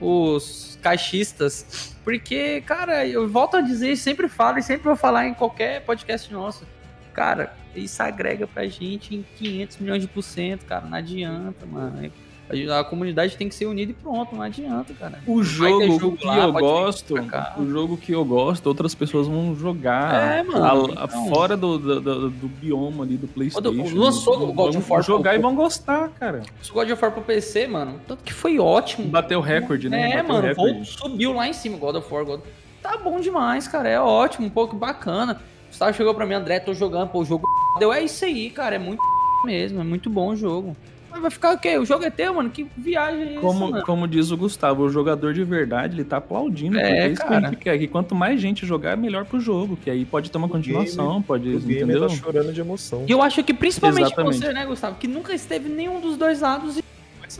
os 0.00 0.78
caixistas. 0.80 1.94
Porque, 2.02 2.62
cara, 2.62 3.06
eu 3.06 3.28
volto 3.28 3.56
a 3.56 3.60
dizer, 3.60 3.96
sempre 3.96 4.28
falo 4.28 4.58
e 4.58 4.62
sempre 4.62 4.84
vou 4.84 4.96
falar 4.96 5.26
em 5.26 5.34
qualquer 5.34 5.82
podcast 5.82 6.32
nosso. 6.32 6.64
Cara, 7.12 7.52
isso 7.80 8.02
agrega 8.02 8.46
pra 8.46 8.66
gente 8.66 9.14
em 9.14 9.24
500 9.38 9.78
milhões 9.78 10.02
de 10.02 10.08
por 10.08 10.22
cento, 10.22 10.64
cara. 10.64 10.86
Não 10.86 10.96
adianta, 10.96 11.66
mano. 11.66 12.10
A, 12.48 12.84
comunidade 12.84 13.36
tem 13.36 13.48
que 13.48 13.54
ser 13.56 13.66
unida 13.66 13.90
e 13.90 13.94
pronto, 13.94 14.34
não 14.36 14.42
adianta, 14.42 14.94
cara. 14.94 15.18
O 15.26 15.42
jogo, 15.42 15.98
jogo 15.98 16.16
que 16.16 16.26
lá, 16.26 16.38
eu 16.38 16.52
gosto, 16.52 17.14
o 17.58 17.68
jogo 17.68 17.96
que 17.96 18.12
eu 18.12 18.24
gosto, 18.24 18.68
outras 18.68 18.94
pessoas 18.94 19.26
vão 19.26 19.56
jogar. 19.56 20.36
É, 20.38 20.42
mano. 20.44 20.92
A, 20.96 21.04
então... 21.04 21.28
Fora 21.28 21.56
do, 21.56 21.76
do, 21.76 22.00
do, 22.00 22.30
do, 22.30 22.48
bioma 22.48 23.02
ali 23.02 23.16
do 23.16 23.26
PlayStation. 23.26 23.98
Lançou 23.98 24.48
o 24.48 24.52
God 24.52 24.76
of 24.76 24.88
War. 24.88 25.02
jogar 25.02 25.30
pro... 25.30 25.40
e 25.40 25.42
vão 25.42 25.56
gostar, 25.56 26.08
cara. 26.10 26.42
O 26.70 26.72
God 26.72 26.90
of 26.90 27.02
War 27.02 27.12
pro 27.12 27.22
PC, 27.22 27.66
mano, 27.66 28.00
tanto 28.06 28.22
que 28.22 28.32
foi 28.32 28.60
ótimo. 28.60 29.08
Bateu 29.08 29.40
recorde, 29.40 29.88
né? 29.88 30.12
É, 30.12 30.16
Bateu 30.22 30.34
mano, 30.34 30.46
recorde. 30.46 30.84
subiu 30.86 31.32
lá 31.32 31.48
em 31.48 31.52
cima, 31.52 31.76
God 31.78 31.96
of 31.96 32.14
War. 32.14 32.24
God... 32.24 32.40
Tá 32.80 32.96
bom 32.96 33.18
demais, 33.18 33.66
cara, 33.66 33.88
é 33.88 34.00
ótimo, 34.00 34.46
um 34.46 34.50
pouco 34.50 34.76
bacana. 34.76 35.42
O 35.76 35.78
Gustavo 35.78 35.94
chegou 35.94 36.14
pra 36.14 36.24
mim, 36.24 36.32
André, 36.32 36.58
tô 36.58 36.72
jogando, 36.72 37.10
pô, 37.10 37.20
o 37.20 37.24
jogo 37.24 37.46
deu, 37.78 37.92
é 37.92 38.02
isso 38.02 38.24
aí, 38.24 38.48
cara, 38.48 38.76
é 38.76 38.78
muito 38.78 39.02
mesmo, 39.44 39.80
é 39.80 39.84
muito 39.84 40.08
bom 40.08 40.30
o 40.30 40.36
jogo. 40.36 40.74
Mas 41.10 41.20
vai 41.20 41.30
ficar 41.30 41.54
o 41.54 41.58
quê? 41.58 41.76
O 41.76 41.84
jogo 41.84 42.02
é 42.04 42.10
teu, 42.10 42.32
mano? 42.32 42.48
Que 42.48 42.66
viagem 42.76 43.36
é 43.36 43.40
como, 43.40 43.76
essa, 43.76 43.84
Como 43.84 44.08
diz 44.08 44.30
o 44.30 44.36
Gustavo, 44.38 44.84
o 44.84 44.88
jogador 44.88 45.34
de 45.34 45.44
verdade, 45.44 45.94
ele 45.94 46.04
tá 46.04 46.16
aplaudindo. 46.16 46.78
É, 46.78 47.06
é 47.06 47.08
isso 47.08 47.20
cara. 47.22 47.28
que 47.28 47.46
a 47.46 47.50
gente 47.50 47.58
quer. 47.58 47.78
Que 47.78 47.86
quanto 47.86 48.14
mais 48.14 48.40
gente 48.40 48.66
jogar, 48.66 48.96
melhor 48.96 49.24
pro 49.24 49.40
jogo. 49.40 49.78
Que 49.82 49.90
aí 49.90 50.04
pode 50.04 50.30
ter 50.30 50.36
uma 50.36 50.48
continuação, 50.48 51.12
game, 51.12 51.24
pode... 51.24 51.48
O 51.48 51.60
game 51.60 51.74
entendeu? 51.84 52.06
tá 52.06 52.08
chorando 52.10 52.52
de 52.52 52.60
emoção. 52.60 53.04
E 53.08 53.10
eu 53.10 53.22
acho 53.22 53.42
que 53.42 53.54
principalmente 53.54 54.06
Exatamente. 54.08 54.38
você, 54.38 54.52
né, 54.52 54.66
Gustavo? 54.66 54.96
Que 54.96 55.08
nunca 55.08 55.34
esteve 55.34 55.70
nenhum 55.70 56.00
dos 56.00 56.18
dois 56.18 56.40
lados 56.40 56.82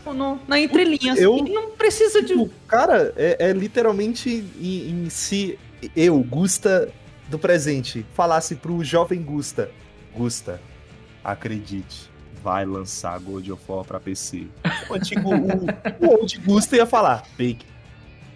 no, 0.06 0.38
na 0.48 0.58
entrelinha. 0.58 1.12
Assim, 1.12 1.22
eu, 1.22 1.36
não 1.36 1.72
precisa 1.72 2.22
de... 2.22 2.50
Cara, 2.66 3.12
é, 3.14 3.48
é 3.48 3.52
literalmente 3.52 4.42
em, 4.58 5.04
em 5.04 5.10
si... 5.10 5.58
Eu, 5.94 6.18
Gusta 6.20 6.90
do 7.28 7.38
presente, 7.38 8.04
falasse 8.14 8.56
pro 8.56 8.82
jovem 8.84 9.22
Gusta... 9.22 9.70
Gusta, 10.14 10.60
acredite 11.22 12.08
vai 12.46 12.64
lançar 12.64 13.18
God 13.18 13.48
of 13.48 13.62
War 13.66 13.84
pra 13.84 13.98
PC. 13.98 14.46
O 14.88 14.94
antigo, 14.94 15.30
o, 15.34 16.06
o 16.06 16.20
Old 16.20 16.38
Gusto 16.38 16.76
ia 16.76 16.86
falar, 16.86 17.24
fake. 17.36 17.66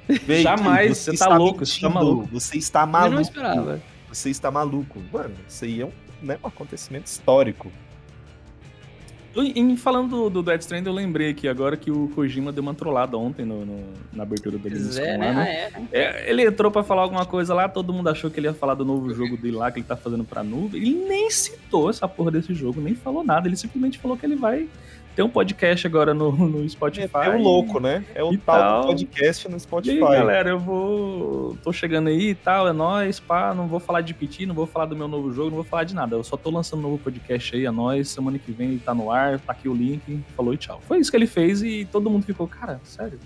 fake 0.09 0.43
Jamais, 0.43 0.99
você, 0.99 1.13
você 1.13 1.17
tá 1.17 1.37
louco, 1.37 1.65
você 1.65 1.81
tá 1.81 1.89
maluco. 1.89 2.29
Você 2.33 2.59
está 2.59 2.87
maluco. 2.87 3.13
Eu 3.13 3.15
não 3.15 3.21
esperava. 3.21 3.81
Você 4.09 4.31
está 4.31 4.51
maluco. 4.51 5.01
Mano, 5.13 5.37
isso 5.49 5.65
aí 5.65 5.81
é 5.81 5.87
um, 5.87 5.93
né, 6.21 6.37
um 6.43 6.49
acontecimento 6.49 7.07
histórico. 7.07 7.71
Em, 9.37 9.77
falando 9.77 10.11
do, 10.11 10.31
do 10.31 10.43
Death 10.43 10.63
Strand, 10.63 10.85
eu 10.87 10.93
lembrei 10.93 11.31
aqui 11.31 11.47
agora 11.47 11.77
que 11.77 11.91
o 11.91 12.09
Kojima 12.09 12.51
deu 12.51 12.63
uma 12.63 12.75
trollada 12.75 13.17
ontem 13.17 13.45
no, 13.45 13.65
no 13.65 13.85
na 14.13 14.25
abertura 14.25 14.59
do 14.59 14.69
Gamescom. 14.69 15.01
É, 15.01 15.17
né? 15.17 15.33
né? 15.33 15.51
É, 15.51 15.71
né? 15.71 15.89
É, 15.93 16.31
ele 16.31 16.43
entrou 16.43 16.71
pra 16.71 16.83
falar 16.83 17.03
alguma 17.03 17.25
coisa 17.25 17.55
lá, 17.55 17.69
todo 17.69 17.93
mundo 17.93 18.09
achou 18.09 18.31
que 18.31 18.41
ele 18.41 18.49
ia 18.49 18.55
falar 18.55 18.75
do 18.75 18.85
novo 18.85 19.15
jogo 19.15 19.37
dele 19.37 19.57
lá, 19.57 19.71
que 19.71 19.79
ele 19.79 19.87
tá 19.87 19.97
fazendo 19.97 20.25
pra 20.25 20.43
nuvem. 20.43 20.83
Ele 20.83 21.05
nem 21.09 21.31
citou 21.31 21.89
essa 21.91 22.09
porra 22.09 22.33
desse 22.33 22.53
jogo, 22.55 22.81
nem 22.81 22.95
falou 22.95 23.23
nada. 23.23 23.47
Ele 23.47 23.57
simplesmente 23.57 23.99
falou 23.99 24.17
que 24.17 24.27
ele 24.27 24.37
vai 24.37 24.69
tem 25.21 25.27
um 25.27 25.29
podcast 25.31 25.87
agora 25.87 26.15
no, 26.15 26.33
no 26.33 26.67
Spotify. 26.67 27.11
É, 27.15 27.27
é 27.27 27.31
um 27.31 27.43
louco, 27.43 27.79
né? 27.79 28.03
É 28.15 28.25
o 28.25 28.35
tal, 28.39 28.57
tal, 28.57 28.81
do 28.81 28.87
podcast 28.87 29.49
no 29.51 29.61
Spotify. 29.61 29.97
E 29.97 30.03
aí, 30.03 30.11
galera, 30.11 30.49
eu 30.49 30.59
vou. 30.59 31.59
tô 31.63 31.71
chegando 31.75 32.09
aí 32.09 32.31
e 32.31 32.35
tal, 32.35 32.67
é 32.67 32.73
nóis, 32.73 33.21
pá. 33.21 33.53
Não 33.53 33.67
vou 33.67 33.79
falar 33.79 34.01
de 34.01 34.15
PT, 34.15 34.47
não 34.47 34.55
vou 34.55 34.67
falar 34.67 34.87
do 34.87 34.97
meu 34.97 35.07
novo 35.07 35.31
jogo, 35.31 35.51
não 35.51 35.57
vou 35.57 35.65
falar 35.65 35.85
de 35.85 35.95
nada. 35.95 36.17
Eu 36.17 36.25
só 36.25 36.39
tô 36.39 36.49
lançando 36.49 36.79
um 36.79 36.83
novo 36.85 36.99
podcast 36.99 37.55
aí, 37.55 37.67
é 37.67 37.71
nóis. 37.71 38.09
Semana 38.09 38.39
que 38.39 38.51
vem 38.51 38.71
ele 38.71 38.79
tá 38.79 38.95
no 38.95 39.11
ar, 39.11 39.39
tá 39.41 39.53
aqui 39.53 39.69
o 39.69 39.75
link. 39.75 40.25
Falou 40.35 40.55
e 40.55 40.57
tchau. 40.57 40.81
Foi 40.89 40.99
isso 40.99 41.11
que 41.11 41.19
ele 41.19 41.27
fez 41.27 41.63
e 41.63 41.87
todo 41.93 42.09
mundo 42.09 42.25
ficou, 42.25 42.49
cara, 42.49 42.81
sério. 42.83 43.21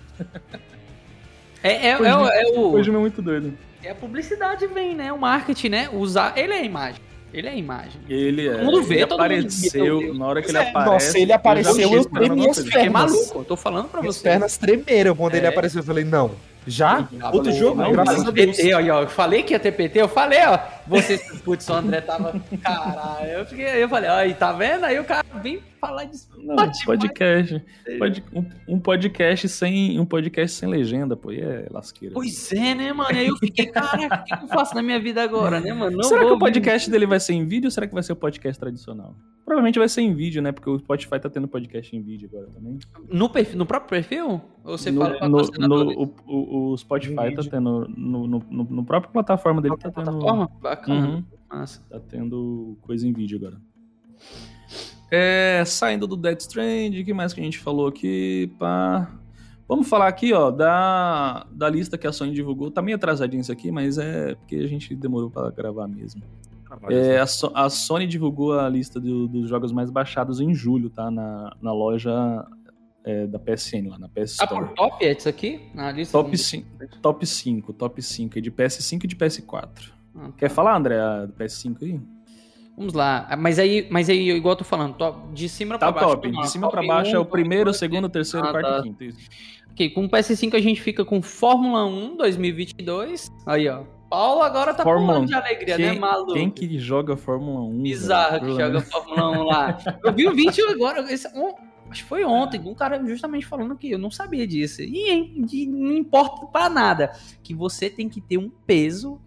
É, 1.63 1.69
é, 1.69 1.87
é, 1.87 1.91
é, 1.91 2.59
o. 2.59 2.73
Hoje 2.73 2.89
é 2.89 2.93
muito 2.93 3.21
doido. 3.21 3.57
É 3.81 3.91
a 3.91 3.95
publicidade 3.95 4.67
vem, 4.67 4.93
né? 4.93 5.13
O 5.13 5.17
marketing, 5.17 5.69
né? 5.69 5.89
Usar. 5.93 6.37
Ele 6.37 6.53
é 6.53 6.57
a 6.57 6.63
imagem. 6.63 7.01
Ele 7.35 7.47
é 7.47 7.51
a 7.51 7.55
imagem. 7.55 7.99
Ele 8.07 8.47
é. 8.47 8.51
Todo 8.53 8.63
mundo 8.63 8.83
vê, 8.83 8.95
ele 8.95 9.05
todo 9.07 9.19
apareceu, 9.19 10.01
mundo 10.01 10.19
na 10.19 10.25
hora 10.25 10.41
que 10.41 10.49
ele 10.51 10.57
é. 10.57 10.69
aparece. 10.69 10.89
Nossa, 10.89 11.19
ele 11.19 11.33
apareceu, 11.33 11.91
eu, 11.91 11.93
eu 11.93 12.05
tremi 12.05 12.49
as 12.49 12.59
pernas. 12.63 12.91
maluco, 12.93 13.39
eu 13.39 13.43
tô 13.43 13.57
falando 13.57 13.89
pra 13.89 13.99
você. 13.99 14.07
As 14.07 14.23
pernas 14.23 14.57
tremeram 14.57 15.13
quando 15.13 15.35
é. 15.35 15.39
ele 15.39 15.47
apareceu. 15.47 15.81
Eu 15.81 15.85
falei, 15.85 16.05
não, 16.05 16.31
já? 16.67 17.07
Outro 17.31 17.51
jogo? 17.51 17.81
Não, 17.81 17.91
graças 17.91 18.27
a 18.27 18.31
Deus. 18.31 18.57
PT, 18.57 18.73
ó, 18.73 18.79
eu 18.79 19.09
falei 19.09 19.43
que 19.43 19.53
ia 19.53 19.59
ter 19.59 19.71
PT, 19.71 20.01
eu 20.01 20.07
falei, 20.07 20.39
ó. 20.45 20.59
Você, 20.87 21.17
putz, 21.43 21.67
o 21.69 21.73
André 21.73 22.01
tava. 22.01 22.39
Caralho, 22.61 23.29
eu, 23.29 23.45
fiquei, 23.45 23.83
eu 23.83 23.89
falei, 23.89 24.09
ó, 24.09 24.23
e 24.23 24.33
tá 24.33 24.51
vendo? 24.51 24.85
Aí 24.85 24.99
o 24.99 25.03
cara 25.03 25.25
vem 25.41 25.61
falar 25.79 26.05
disso. 26.05 26.29
Não, 26.37 26.55
podcast. 26.85 27.63
Pod, 27.97 28.23
um, 28.33 28.45
um, 28.75 28.79
podcast 28.79 29.49
sem. 29.49 29.99
Um 29.99 30.05
podcast 30.05 30.57
sem 30.57 30.69
legenda, 30.69 31.15
pô. 31.15 31.31
E 31.31 31.41
é 31.41 31.67
lasqueira. 31.71 32.13
Pois 32.13 32.51
é, 32.53 32.75
né, 32.75 32.93
mano? 32.93 33.09
Aí 33.09 33.27
eu 33.27 33.37
fiquei, 33.37 33.65
cara, 33.67 34.21
o 34.21 34.23
que 34.23 34.45
eu 34.45 34.47
faço 34.47 34.75
na 34.75 34.81
minha 34.81 34.99
vida 34.99 35.23
agora, 35.23 35.59
né, 35.59 35.73
mano? 35.73 35.97
Não 35.97 36.03
será 36.03 36.21
que 36.25 36.31
o 36.31 36.39
podcast 36.39 36.89
dele 36.89 37.05
vai 37.05 37.19
ser 37.19 37.33
em 37.33 37.45
vídeo 37.45 37.67
ou 37.67 37.71
será 37.71 37.87
que 37.87 37.93
vai 37.93 38.03
ser 38.03 38.13
o 38.13 38.15
podcast 38.15 38.59
tradicional? 38.59 39.15
Provavelmente 39.45 39.77
vai 39.77 39.87
ser 39.87 40.01
em 40.01 40.13
vídeo, 40.13 40.41
né? 40.41 40.51
Porque 40.51 40.67
o 40.67 40.79
Spotify 40.79 41.19
tá 41.19 41.29
tendo 41.29 41.47
podcast 41.47 41.95
em 41.95 42.01
vídeo 42.01 42.27
agora 42.33 42.47
também. 42.51 42.79
No, 43.07 43.29
perfil, 43.29 43.57
no 43.59 43.65
próprio 43.65 43.89
perfil? 43.89 44.41
Ou 44.63 44.75
você 44.75 44.89
no, 44.89 45.01
fala 45.01 45.17
pra 45.19 45.29
no, 45.29 45.37
no, 45.37 46.03
o, 46.03 46.15
o, 46.25 46.71
o 46.71 46.77
Spotify 46.77 47.35
tá 47.35 47.43
tendo. 47.43 47.87
No, 47.95 48.25
no, 48.25 48.39
no, 48.49 48.83
próprio 48.83 49.13
plataforma 49.13 49.61
dele 49.61 49.77
tá 49.77 49.91
tendo. 49.91 50.05
Plataforma? 50.05 50.49
Bacana. 50.59 51.07
Uhum. 51.07 51.23
Nossa. 51.51 51.79
Tá 51.87 51.99
tendo 51.99 52.75
coisa 52.81 53.07
em 53.07 53.13
vídeo 53.13 53.37
agora. 53.37 53.61
É, 55.11 55.63
saindo 55.63 56.07
do 56.07 56.17
Dead 56.17 56.39
Strand, 56.39 56.99
o 56.99 57.05
que 57.05 57.13
mais 57.13 57.31
que 57.31 57.39
a 57.39 57.43
gente 57.43 57.59
falou 57.59 57.87
aqui? 57.87 58.51
Pá. 58.57 59.11
Vamos 59.67 59.87
falar 59.87 60.07
aqui, 60.07 60.33
ó, 60.33 60.51
da, 60.51 61.45
da 61.51 61.69
lista 61.69 61.97
que 61.97 62.07
a 62.07 62.11
Sony 62.11 62.33
divulgou. 62.33 62.71
Tá 62.71 62.81
meio 62.81 62.97
atrasadinho 62.97 63.41
isso 63.41 63.51
aqui, 63.51 63.71
mas 63.71 63.97
é 63.97 64.33
porque 64.35 64.55
a 64.55 64.67
gente 64.67 64.95
demorou 64.95 65.29
para 65.29 65.51
gravar 65.51 65.87
mesmo. 65.87 66.21
É, 66.89 67.19
a, 67.19 67.27
so 67.27 67.51
a, 67.53 67.69
Sony 67.69 68.07
divulgou 68.07 68.59
a 68.59 68.67
lista 68.69 68.99
do, 68.99 69.27
dos 69.27 69.49
jogos 69.49 69.71
mais 69.71 69.89
baixados 69.89 70.39
em 70.39 70.53
julho, 70.53 70.89
tá? 70.89 71.09
Na, 71.09 71.55
na 71.61 71.73
loja 71.73 72.45
é, 73.03 73.27
da 73.27 73.39
PSN, 73.39 73.89
lá 73.89 73.99
na 73.99 74.09
PS 74.09 74.31
Store. 74.31 74.63
Ah, 74.63 74.67
por 74.67 74.73
top 74.73 75.05
é 75.05 75.11
isso 75.11 75.29
aqui? 75.29 75.61
Na 75.73 75.91
lista 75.91 76.11
top, 76.11 76.37
5, 76.37 76.67
top 77.01 77.25
5, 77.25 77.73
top 77.73 78.01
5, 78.01 78.41
de 78.41 78.51
PS5 78.51 79.03
e 79.03 79.07
de 79.07 79.15
PS4. 79.15 79.91
Ah, 80.15 80.19
tá. 80.19 80.31
Quer 80.37 80.49
falar, 80.49 80.75
André, 80.75 80.97
do 81.27 81.33
PS5 81.33 81.77
aí? 81.83 81.99
Vamos 82.77 82.93
lá. 82.93 83.35
Mas 83.39 83.57
aí, 83.57 83.87
mas 83.89 84.09
aí 84.09 84.31
igual 84.31 84.53
eu 84.53 84.57
tô 84.57 84.63
falando, 84.63 84.95
top, 84.95 85.33
de 85.33 85.47
cima 85.47 85.77
tá 85.77 85.91
pra 85.91 86.01
baixo. 86.01 86.15
Top. 86.15 86.31
De 86.31 86.49
cima 86.49 86.69
pra 86.69 86.85
baixo 86.85 87.11
1, 87.11 87.15
é 87.15 87.19
o 87.19 87.25
primeiro, 87.25 87.69
o 87.69 87.73
segundo, 87.73 88.05
o 88.05 88.09
terceiro, 88.09 88.45
ah, 88.47 88.51
quarto 88.51 88.67
tá. 88.67 88.79
e 88.79 88.83
quinto. 88.83 89.03
Isso. 89.03 89.19
Ok, 89.71 89.89
com 89.89 90.05
o 90.05 90.09
PS5 90.09 90.55
a 90.55 90.59
gente 90.59 90.81
fica 90.81 91.03
com 91.03 91.21
Fórmula 91.21 91.85
1 91.85 92.17
2022. 92.17 93.29
Aí, 93.45 93.67
ó. 93.67 93.83
Paulo 94.09 94.41
agora 94.41 94.73
tá 94.73 94.83
Fórmula 94.83 95.13
pulando 95.13 95.27
de 95.27 95.33
alegria, 95.33 95.75
quem, 95.77 95.85
né, 95.85 95.99
maluco? 95.99 96.33
Quem 96.33 96.49
que 96.49 96.77
joga 96.79 97.17
Fórmula 97.17 97.61
1? 97.61 97.81
Bizarro 97.81 98.39
que 98.39 98.51
joga 98.51 98.81
Fórmula 98.81 99.31
1 99.31 99.43
lá. 99.43 99.77
Eu 100.03 100.13
vi 100.13 100.27
o 100.27 100.31
um 100.31 100.35
vídeo 100.35 100.69
agora, 100.69 101.11
esse, 101.11 101.27
um, 101.37 101.53
acho 101.89 102.03
que 102.03 102.09
foi 102.09 102.23
ontem, 102.23 102.59
um 102.59 102.75
cara 102.75 103.03
justamente 103.05 103.45
falando 103.45 103.75
que 103.75 103.91
eu 103.91 103.99
não 103.99 104.11
sabia 104.11 104.45
disso. 104.45 104.81
E, 104.81 105.45
e 105.51 105.67
não 105.67 105.93
importa 105.93 106.45
para 106.47 106.69
nada, 106.69 107.11
que 107.43 107.53
você 107.53 107.89
tem 107.89 108.09
que 108.09 108.21
ter 108.21 108.37
um 108.37 108.49
peso 108.49 109.19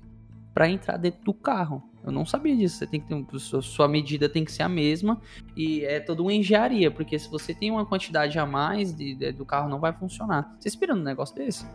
para 0.54 0.68
entrar 0.68 0.96
dentro 0.96 1.24
do 1.24 1.32
carro. 1.32 1.82
Eu 2.04 2.12
não 2.12 2.24
sabia 2.24 2.56
disso. 2.56 2.78
Você 2.78 2.86
tem 2.86 3.00
que 3.00 3.06
ter 3.06 3.14
um, 3.14 3.26
sua 3.38 3.88
medida 3.88 4.28
tem 4.28 4.44
que 4.44 4.52
ser 4.52 4.62
a 4.62 4.68
mesma 4.68 5.20
e 5.56 5.84
é 5.84 6.00
toda 6.00 6.22
uma 6.22 6.32
engenharia, 6.32 6.90
porque 6.90 7.18
se 7.18 7.28
você 7.30 7.52
tem 7.52 7.70
uma 7.70 7.84
quantidade 7.84 8.38
a 8.38 8.46
mais 8.46 8.94
de, 8.94 9.14
de, 9.14 9.32
do 9.32 9.44
carro 9.44 9.68
não 9.68 9.78
vai 9.78 9.92
funcionar. 9.92 10.56
Você 10.58 10.68
espera 10.68 10.94
um 10.94 11.02
negócio 11.02 11.34
desse? 11.34 11.66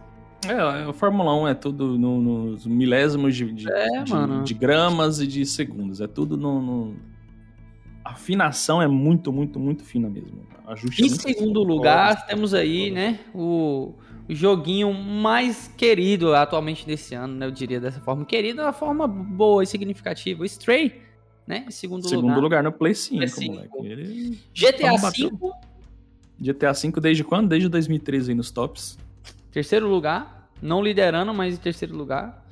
É, 0.50 0.90
a 0.90 0.94
Fórmula 0.94 1.36
1 1.44 1.48
é 1.48 1.54
tudo 1.54 1.98
no, 1.98 2.22
nos 2.22 2.66
milésimos 2.66 3.36
de, 3.36 3.52
de, 3.52 3.72
é, 3.72 4.04
de, 4.04 4.44
de, 4.44 4.54
gramas 4.54 5.20
e 5.20 5.28
de 5.28 5.46
segundos. 5.46 6.02
É 6.02 6.08
tudo 6.08 6.38
no, 6.38 6.62
no, 6.62 6.96
A 8.04 8.12
afinação 8.12 8.82
é 8.82 8.88
muito, 8.88 9.32
muito, 9.32 9.60
muito 9.60 9.84
fina 9.84 10.10
mesmo. 10.10 10.46
Ajuste 10.66 11.04
em 11.04 11.10
segundo 11.10 11.62
lugar, 11.62 12.26
temos 12.26 12.54
aí, 12.54 12.90
né, 12.90 13.20
o, 13.34 13.94
o, 14.30 14.34
joguinho 14.34 14.94
mais 14.94 15.68
querido 15.78 16.34
atualmente 16.34 16.86
desse 16.86 17.14
ano, 17.14 17.36
né, 17.36 17.46
eu 17.46 17.52
diria 17.52 17.80
dessa 17.80 18.00
forma. 18.00 18.24
Querido 18.26 18.62
é 18.62 18.64
uma 18.64 18.74
forma 18.74 19.06
boa 19.08 19.64
e 19.64 19.68
significativa. 19.68 20.42
O 20.42 20.46
Stray, 20.46 21.02
né, 21.46 21.66
em 21.68 21.72
segundo, 21.72 22.08
segundo 22.08 22.22
lugar. 22.22 22.36
Segundo 22.36 22.44
lugar 22.44 22.64
no 22.64 22.72
Play 22.72 22.96
5, 22.96 23.18
Play 23.18 23.28
5. 23.28 23.54
moleque. 23.54 23.78
Ele... 23.86 24.40
GTA 24.54 24.96
V. 24.96 25.32
GTA 26.40 26.74
V 26.74 27.02
desde 27.02 27.24
quando? 27.24 27.50
Desde 27.50 27.68
2013 27.68 28.32
aí 28.32 28.36
nos 28.36 28.50
tops. 28.50 28.98
Terceiro 29.54 29.88
lugar, 29.88 30.50
não 30.60 30.82
liderando, 30.82 31.32
mas 31.32 31.54
em 31.54 31.58
terceiro 31.58 31.96
lugar. 31.96 32.44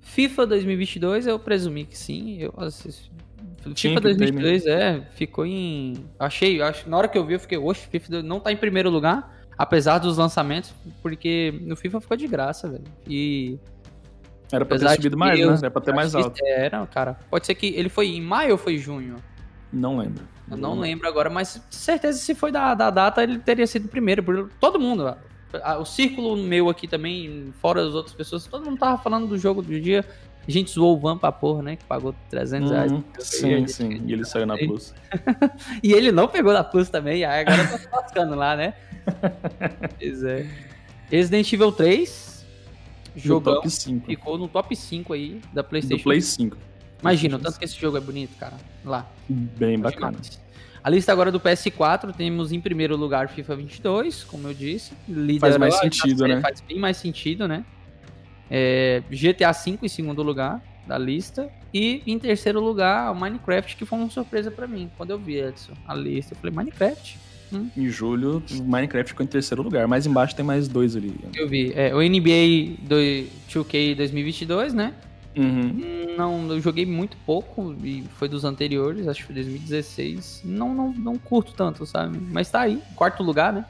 FIFA 0.00 0.46
2022, 0.46 1.26
eu 1.26 1.38
presumi 1.38 1.84
que 1.84 1.98
sim. 1.98 2.38
Eu 2.38 2.54
assisti. 2.56 3.12
FIFA 3.76 4.00
2022, 4.00 4.66
é, 4.66 5.02
ficou 5.14 5.44
em. 5.44 6.06
Achei, 6.18 6.62
acho, 6.62 6.88
na 6.88 6.96
hora 6.96 7.08
que 7.08 7.18
eu 7.18 7.26
vi, 7.26 7.34
eu 7.34 7.40
fiquei, 7.40 7.58
oxe, 7.58 7.86
FIFA 7.88 8.22
não 8.22 8.40
tá 8.40 8.50
em 8.50 8.56
primeiro 8.56 8.88
lugar, 8.88 9.36
apesar 9.56 9.98
dos 9.98 10.16
lançamentos, 10.16 10.74
porque 11.02 11.58
no 11.62 11.76
FIFA 11.76 12.00
ficou 12.00 12.16
de 12.16 12.26
graça, 12.26 12.70
velho. 12.70 12.84
E. 13.06 13.58
Era 14.50 14.64
pra 14.64 14.78
ter 14.78 14.88
subido 14.90 15.18
mais, 15.18 15.38
eu, 15.38 15.50
né? 15.50 15.58
Era 15.58 15.70
pra 15.70 15.82
ter 15.82 15.92
mais 15.92 16.14
alto. 16.14 16.40
Era, 16.42 16.86
cara. 16.86 17.18
Pode 17.30 17.44
ser 17.44 17.54
que 17.54 17.66
ele 17.66 17.90
foi 17.90 18.08
em 18.08 18.20
maio 18.20 18.52
ou 18.52 18.58
foi 18.58 18.78
junho? 18.78 19.16
Não 19.70 19.98
lembro. 19.98 20.24
Eu 20.50 20.56
não 20.56 20.78
lembro 20.78 21.06
agora, 21.06 21.28
mas 21.28 21.60
certeza 21.70 22.18
se 22.18 22.34
foi 22.34 22.50
da, 22.50 22.74
da 22.74 22.88
data, 22.88 23.22
ele 23.22 23.38
teria 23.38 23.66
sido 23.66 23.88
primeiro, 23.88 24.22
por 24.22 24.50
todo 24.58 24.80
mundo. 24.80 25.14
O 25.80 25.84
círculo 25.84 26.36
meu 26.36 26.68
aqui 26.68 26.88
também, 26.88 27.52
fora 27.60 27.86
as 27.86 27.94
outras 27.94 28.14
pessoas, 28.14 28.46
todo 28.46 28.64
mundo 28.64 28.78
tava 28.78 29.02
falando 29.02 29.26
do 29.26 29.38
jogo 29.38 29.62
do 29.62 29.80
dia. 29.80 30.04
A 30.46 30.50
gente 30.50 30.72
zoou 30.72 30.96
o 30.96 31.00
Van 31.00 31.16
pra 31.16 31.32
porra, 31.32 31.62
né? 31.62 31.76
Que 31.76 31.84
pagou 31.84 32.14
300 32.28 32.70
reais. 32.70 32.92
Uhum, 32.92 33.02
sim, 33.18 33.66
sim. 33.66 34.02
E 34.06 34.12
ele 34.12 34.24
saiu 34.24 34.44
na 34.44 34.58
Plus. 34.58 34.94
e 35.82 35.92
ele 35.92 36.12
não 36.12 36.28
pegou 36.28 36.52
na 36.52 36.62
Plus 36.62 36.90
também, 36.90 37.24
aí 37.24 37.40
agora 37.40 37.66
tá 37.66 37.78
se 37.78 37.88
lascando 37.90 38.34
lá, 38.34 38.54
né? 38.54 38.74
pois 39.98 40.22
é. 40.22 40.46
Resident 41.10 41.50
Evil 41.50 41.72
3. 41.72 42.34
Jogão. 43.16 43.54
top 43.54 43.70
5. 43.70 44.06
Ficou 44.06 44.36
no 44.36 44.48
top 44.48 44.74
5 44.74 45.12
aí 45.12 45.40
da 45.52 45.62
PlayStation. 45.62 46.02
Do 46.02 46.04
Play 46.04 46.20
5. 46.20 46.56
Imagina, 47.00 47.36
o 47.36 47.38
tanto 47.38 47.58
que 47.58 47.64
esse 47.64 47.78
jogo 47.78 47.96
é 47.96 48.00
bonito, 48.00 48.36
cara. 48.38 48.56
Lá. 48.84 49.06
Bem 49.28 49.78
bacana. 49.78 50.18
A 50.84 50.90
lista 50.90 51.10
agora 51.10 51.32
do 51.32 51.40
PS4, 51.40 52.14
temos 52.14 52.52
em 52.52 52.60
primeiro 52.60 52.94
lugar 52.94 53.30
FIFA 53.30 53.56
22, 53.56 54.22
como 54.24 54.48
eu 54.48 54.52
disse. 54.52 54.92
faz 55.40 55.56
mais 55.56 55.78
sentido, 55.78 56.28
né? 56.28 56.40
Faz 56.42 56.60
bem 56.60 56.78
mais 56.78 56.98
sentido, 56.98 57.48
né? 57.48 57.64
É, 58.50 59.02
GTA 59.10 59.50
V 59.50 59.78
em 59.82 59.88
segundo 59.88 60.22
lugar 60.22 60.62
da 60.86 60.98
lista. 60.98 61.48
E 61.72 62.02
em 62.06 62.18
terceiro 62.18 62.60
lugar, 62.60 63.10
o 63.10 63.14
Minecraft, 63.14 63.76
que 63.76 63.86
foi 63.86 63.98
uma 63.98 64.10
surpresa 64.10 64.50
para 64.50 64.66
mim. 64.66 64.90
Quando 64.94 65.12
eu 65.12 65.18
vi, 65.18 65.40
Edson, 65.40 65.72
a 65.88 65.94
lista, 65.94 66.34
eu 66.34 66.36
falei, 66.36 66.54
Minecraft? 66.54 67.18
Hum. 67.50 67.70
Em 67.74 67.88
julho, 67.88 68.42
o 68.50 68.64
Minecraft 68.64 69.08
ficou 69.08 69.24
em 69.24 69.28
terceiro 69.28 69.62
lugar. 69.62 69.88
Mais 69.88 70.04
embaixo 70.06 70.36
tem 70.36 70.44
mais 70.44 70.68
dois 70.68 70.94
ali. 70.94 71.14
Eu 71.34 71.48
vi. 71.48 71.72
É, 71.74 71.94
o 71.94 72.02
NBA 72.02 72.76
do 72.86 72.96
2K 73.48 73.96
2022, 73.96 74.74
né? 74.74 74.92
Uhum. 75.36 76.14
Não, 76.16 76.48
eu 76.52 76.60
joguei 76.60 76.86
muito 76.86 77.16
pouco 77.26 77.74
e 77.82 78.02
foi 78.16 78.28
dos 78.28 78.44
anteriores, 78.44 79.08
acho 79.08 79.20
que 79.20 79.26
foi 79.26 79.34
2016. 79.34 80.42
Não, 80.44 80.72
não, 80.72 80.92
não 80.92 81.16
curto 81.16 81.52
tanto, 81.52 81.84
sabe? 81.84 82.18
Mas 82.30 82.50
tá 82.50 82.60
aí, 82.60 82.80
quarto 82.94 83.22
lugar, 83.22 83.52
né? 83.52 83.64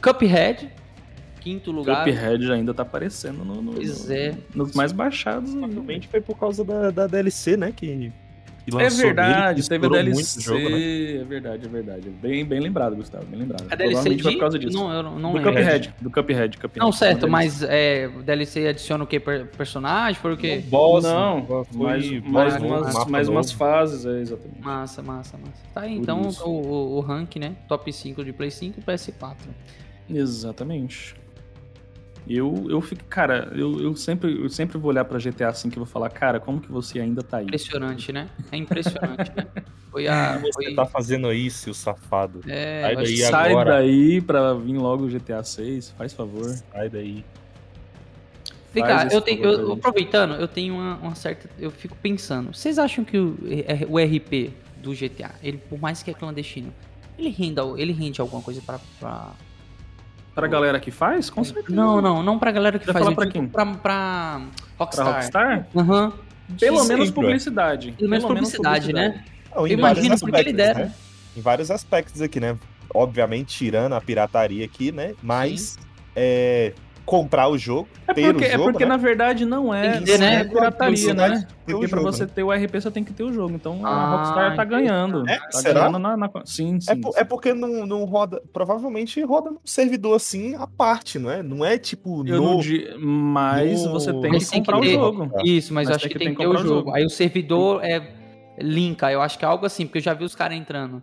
Cuphead, 0.00 0.70
quinto 1.40 1.72
lugar. 1.72 2.04
Cuphead 2.04 2.52
ainda 2.52 2.72
tá 2.72 2.82
aparecendo 2.82 3.44
no, 3.44 3.60
no, 3.60 3.74
pois 3.74 4.08
é. 4.10 4.36
nos 4.54 4.74
mais 4.74 4.92
baixados. 4.92 5.50
Provavelmente 5.50 6.08
foi 6.08 6.20
por 6.20 6.38
causa 6.38 6.64
da, 6.64 6.90
da 6.90 7.06
DLC, 7.06 7.56
né? 7.56 7.72
Que 7.74 8.12
é 8.66 8.88
verdade, 8.88 9.68
teve 9.68 9.86
a 9.86 9.88
DLC. 9.88 10.40
Jogo, 10.40 10.68
né? 10.68 11.20
É 11.20 11.24
verdade, 11.24 11.66
é 11.66 11.68
verdade. 11.68 12.10
Bem, 12.10 12.44
bem 12.44 12.60
lembrado, 12.60 12.94
Gustavo, 12.94 13.24
bem 13.26 13.40
lembrado. 13.40 13.66
A 13.70 13.74
DLC 13.74 14.14
de... 14.14 14.22
foi 14.22 14.32
por 14.32 14.40
causa 14.40 14.58
disso. 14.58 14.76
Não, 14.76 14.92
eu 14.92 15.02
não 15.02 15.32
do 15.32 15.42
Cuphead, 15.42 15.94
do 16.00 16.10
Cuphead, 16.10 16.58
Cuphead. 16.58 16.78
Não, 16.78 16.92
certo, 16.92 17.28
mas 17.28 17.62
é, 17.62 18.08
DLC 18.08 18.68
adiciona 18.68 19.04
o 19.04 19.06
que? 19.06 19.20
personagem? 19.20 20.20
Por 20.20 20.32
o 20.32 20.36
quê? 20.36 20.62
Boss, 20.66 21.04
não, 21.04 21.66
mais, 21.74 22.10
mais, 22.22 22.56
umas, 22.56 23.06
mais 23.06 23.28
umas 23.28 23.52
fases, 23.52 24.06
é, 24.06 24.20
exatamente. 24.20 24.60
Massa, 24.60 25.02
massa, 25.02 25.38
massa. 25.38 25.62
Tá 25.74 25.80
aí, 25.82 25.96
então 25.96 26.22
o, 26.44 26.48
o, 26.48 26.96
o 26.96 27.00
rank, 27.00 27.36
né? 27.36 27.54
Top 27.68 27.92
5 27.92 28.24
de 28.24 28.32
Play 28.32 28.50
5 28.50 28.78
e 28.78 28.82
PS4. 28.82 29.36
Exatamente. 30.08 31.21
Eu, 32.26 32.66
eu 32.70 32.80
fico, 32.80 33.04
cara, 33.04 33.52
eu, 33.54 33.80
eu, 33.80 33.96
sempre, 33.96 34.42
eu 34.42 34.48
sempre 34.48 34.78
vou 34.78 34.90
olhar 34.90 35.04
pra 35.04 35.18
GTA 35.18 35.48
assim 35.48 35.68
que 35.68 35.76
vou 35.76 35.86
falar, 35.86 36.08
cara, 36.08 36.38
como 36.38 36.60
que 36.60 36.70
você 36.70 37.00
ainda 37.00 37.22
tá 37.22 37.38
aí? 37.38 37.44
Impressionante, 37.44 38.12
né? 38.12 38.28
É 38.50 38.56
impressionante, 38.56 39.32
né? 39.36 39.46
Foi 39.90 40.06
a. 40.06 40.38
Você 40.38 40.52
foi... 40.52 40.74
tá 40.74 40.86
fazendo 40.86 41.32
isso, 41.32 41.58
seu 41.58 41.74
safado. 41.74 42.40
É, 42.46 42.82
sai 42.82 42.96
daí 42.96 43.16
sai 43.18 43.50
agora. 43.50 43.72
daí 43.72 44.20
pra 44.20 44.54
vir 44.54 44.78
logo 44.78 45.04
o 45.04 45.08
GTA 45.08 45.42
6, 45.42 45.90
faz 45.90 46.12
favor. 46.12 46.48
Sai 46.48 46.88
daí. 46.88 47.24
Vem 48.72 48.84
cá, 48.84 49.06
eu 49.10 49.20
tenho, 49.20 49.44
eu, 49.44 49.72
aproveitando, 49.72 50.34
eu 50.34 50.48
tenho 50.48 50.74
uma, 50.74 50.96
uma, 50.96 51.14
certa. 51.14 51.50
Eu 51.58 51.70
fico 51.70 51.94
pensando, 51.96 52.54
vocês 52.54 52.78
acham 52.78 53.04
que 53.04 53.18
o, 53.18 53.36
o 53.88 53.98
RP 53.98 54.50
do 54.82 54.92
GTA, 54.92 55.32
ele, 55.42 55.58
por 55.58 55.78
mais 55.78 56.02
que 56.02 56.10
é 56.10 56.14
clandestino, 56.14 56.72
ele 57.18 57.28
rende, 57.28 57.60
ele 57.76 57.92
rende 57.92 58.20
alguma 58.20 58.40
coisa 58.40 58.62
pra, 58.62 58.80
pra 58.98 59.32
Pra 60.34 60.46
galera 60.46 60.80
que 60.80 60.90
faz? 60.90 61.28
Com 61.28 61.44
certeza. 61.44 61.74
Não, 61.74 62.00
não, 62.00 62.22
não 62.22 62.38
pra 62.38 62.50
galera 62.50 62.78
que 62.78 62.86
faz. 62.86 62.98
falar 62.98 63.14
pra 63.14 63.26
quem? 63.26 63.46
Pra, 63.46 63.66
pra 63.66 64.40
Rockstar. 64.78 65.04
Pra 65.04 65.14
Rockstar? 65.14 65.66
Uhum. 65.74 66.12
Pelo 66.58 66.84
menos 66.84 67.10
publicidade. 67.10 67.92
Pelo 67.92 68.10
menos 68.10 68.24
publicidade, 68.24 68.92
né? 68.92 69.24
Não, 69.54 69.66
Eu 69.66 69.78
imagino 69.78 70.18
porque 70.18 70.40
ele 70.40 70.52
dera. 70.52 70.86
Né? 70.86 70.92
Em 71.36 71.40
vários 71.40 71.70
aspectos 71.70 72.20
aqui, 72.20 72.40
né? 72.40 72.56
Obviamente, 72.94 73.56
tirando 73.56 73.94
a 73.94 74.00
pirataria 74.00 74.64
aqui, 74.64 74.90
né? 74.92 75.14
Mas 75.22 75.78
é, 76.16 76.72
comprar 77.04 77.48
o 77.48 77.58
jogo, 77.58 77.88
é 78.06 78.14
ter 78.14 78.32
porque, 78.32 78.44
o 78.44 78.46
é 78.46 78.50
jogo. 78.52 78.62
É 78.62 78.72
porque, 78.72 78.84
né? 78.84 78.88
na 78.88 78.96
verdade, 78.96 79.44
não 79.44 79.74
é, 79.74 80.00
ter, 80.00 80.12
não 80.12 80.26
né? 80.26 80.34
é 80.36 80.44
pirataria, 80.44 81.14
né? 81.14 81.46
Porque 81.66 81.88
pra 81.88 82.00
você 82.00 82.26
ter 82.26 82.42
o 82.42 82.50
RP, 82.52 82.74
você 82.74 82.90
tem 82.90 83.04
que 83.04 83.12
ter 83.12 83.22
o 83.22 83.32
jogo. 83.32 83.54
Então 83.54 83.84
ah, 83.84 83.90
a 83.90 84.16
Rockstar 84.16 84.56
tá 84.56 84.64
ganhando. 84.64 85.28
É? 85.28 85.38
Tá 85.38 85.52
Será? 85.52 85.80
ganhando 85.80 85.98
na, 85.98 86.16
na... 86.16 86.30
Sim, 86.44 86.80
sim, 86.80 86.90
é, 86.90 86.94
por, 86.96 87.12
sim. 87.12 87.20
é, 87.20 87.24
porque 87.24 87.54
não, 87.54 87.86
não 87.86 88.04
roda. 88.04 88.42
Provavelmente 88.52 89.20
roda 89.22 89.50
num 89.50 89.60
servidor 89.64 90.16
assim 90.16 90.54
à 90.54 90.66
parte, 90.66 91.18
não 91.18 91.30
é? 91.30 91.42
Não 91.42 91.64
é 91.64 91.78
tipo. 91.78 92.26
Eu 92.26 92.40
no, 92.40 92.58
não 92.58 92.60
mas 92.98 93.84
no... 93.84 93.92
você 93.92 94.12
tem 94.12 94.38
que 94.38 94.50
comprar 94.50 94.80
que 94.80 94.88
o 94.88 94.90
jogo. 94.90 95.30
Isso, 95.44 95.74
mas, 95.74 95.88
mas 95.88 95.88
eu 95.88 95.96
acho 95.96 96.08
que, 96.08 96.18
tem 96.18 96.34
que 96.34 96.40
ter 96.40 96.46
o 96.46 96.56
jogo. 96.56 96.68
jogo. 96.68 96.94
Aí 96.94 97.04
o 97.04 97.10
servidor 97.10 97.84
é 97.84 98.02
linka, 98.58 99.10
eu 99.10 99.20
acho 99.20 99.38
que 99.38 99.44
é 99.44 99.48
algo 99.48 99.64
assim, 99.64 99.86
porque 99.86 99.98
eu 99.98 100.02
já 100.02 100.14
vi 100.14 100.24
os 100.24 100.34
caras 100.34 100.56
entrando. 100.56 101.02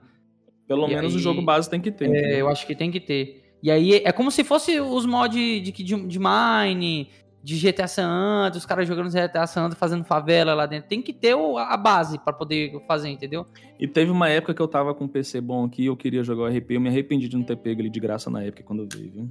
Pelo 0.67 0.85
e 0.87 0.95
menos 0.95 1.13
aí, 1.13 1.17
o 1.17 1.21
jogo 1.21 1.41
base 1.41 1.69
tem 1.69 1.81
que 1.81 1.91
ter. 1.91 2.09
É, 2.13 2.41
eu 2.41 2.47
acho 2.47 2.65
que 2.67 2.75
tem 2.75 2.91
que 2.91 2.99
ter. 2.99 3.48
E 3.61 3.69
aí 3.69 4.01
é 4.05 4.11
como 4.11 4.31
se 4.31 4.43
fosse 4.43 4.79
os 4.79 5.05
mods 5.05 5.35
de, 5.35 5.71
de, 5.71 5.83
de 5.83 6.19
Mine, 6.19 7.09
de 7.43 7.57
GTA 7.57 7.87
San 7.87 8.07
Andreas, 8.07 8.57
os 8.57 8.65
caras 8.65 8.87
jogando 8.87 9.09
GTA 9.09 9.47
San 9.47 9.61
Andreas, 9.61 9.79
fazendo 9.79 10.03
favela 10.03 10.53
lá 10.53 10.65
dentro. 10.65 10.89
Tem 10.89 11.01
que 11.01 11.13
ter 11.13 11.35
a 11.35 11.77
base 11.77 12.19
para 12.19 12.33
poder 12.33 12.79
fazer, 12.87 13.09
entendeu? 13.09 13.45
E 13.79 13.87
teve 13.87 14.11
uma 14.11 14.29
época 14.29 14.53
que 14.53 14.61
eu 14.61 14.67
tava 14.67 14.93
com 14.93 15.05
um 15.05 15.07
PC 15.07 15.41
bom 15.41 15.65
aqui, 15.65 15.85
eu 15.85 15.95
queria 15.95 16.23
jogar 16.23 16.43
o 16.43 16.47
RP, 16.47 16.71
eu 16.71 16.81
me 16.81 16.89
arrependi 16.89 17.27
de 17.27 17.37
não 17.37 17.43
ter 17.43 17.55
pego 17.55 17.81
ele 17.81 17.89
de 17.89 17.99
graça 17.99 18.29
na 18.29 18.43
época 18.43 18.63
quando 18.63 18.87
veio, 18.93 19.11
viu? 19.11 19.29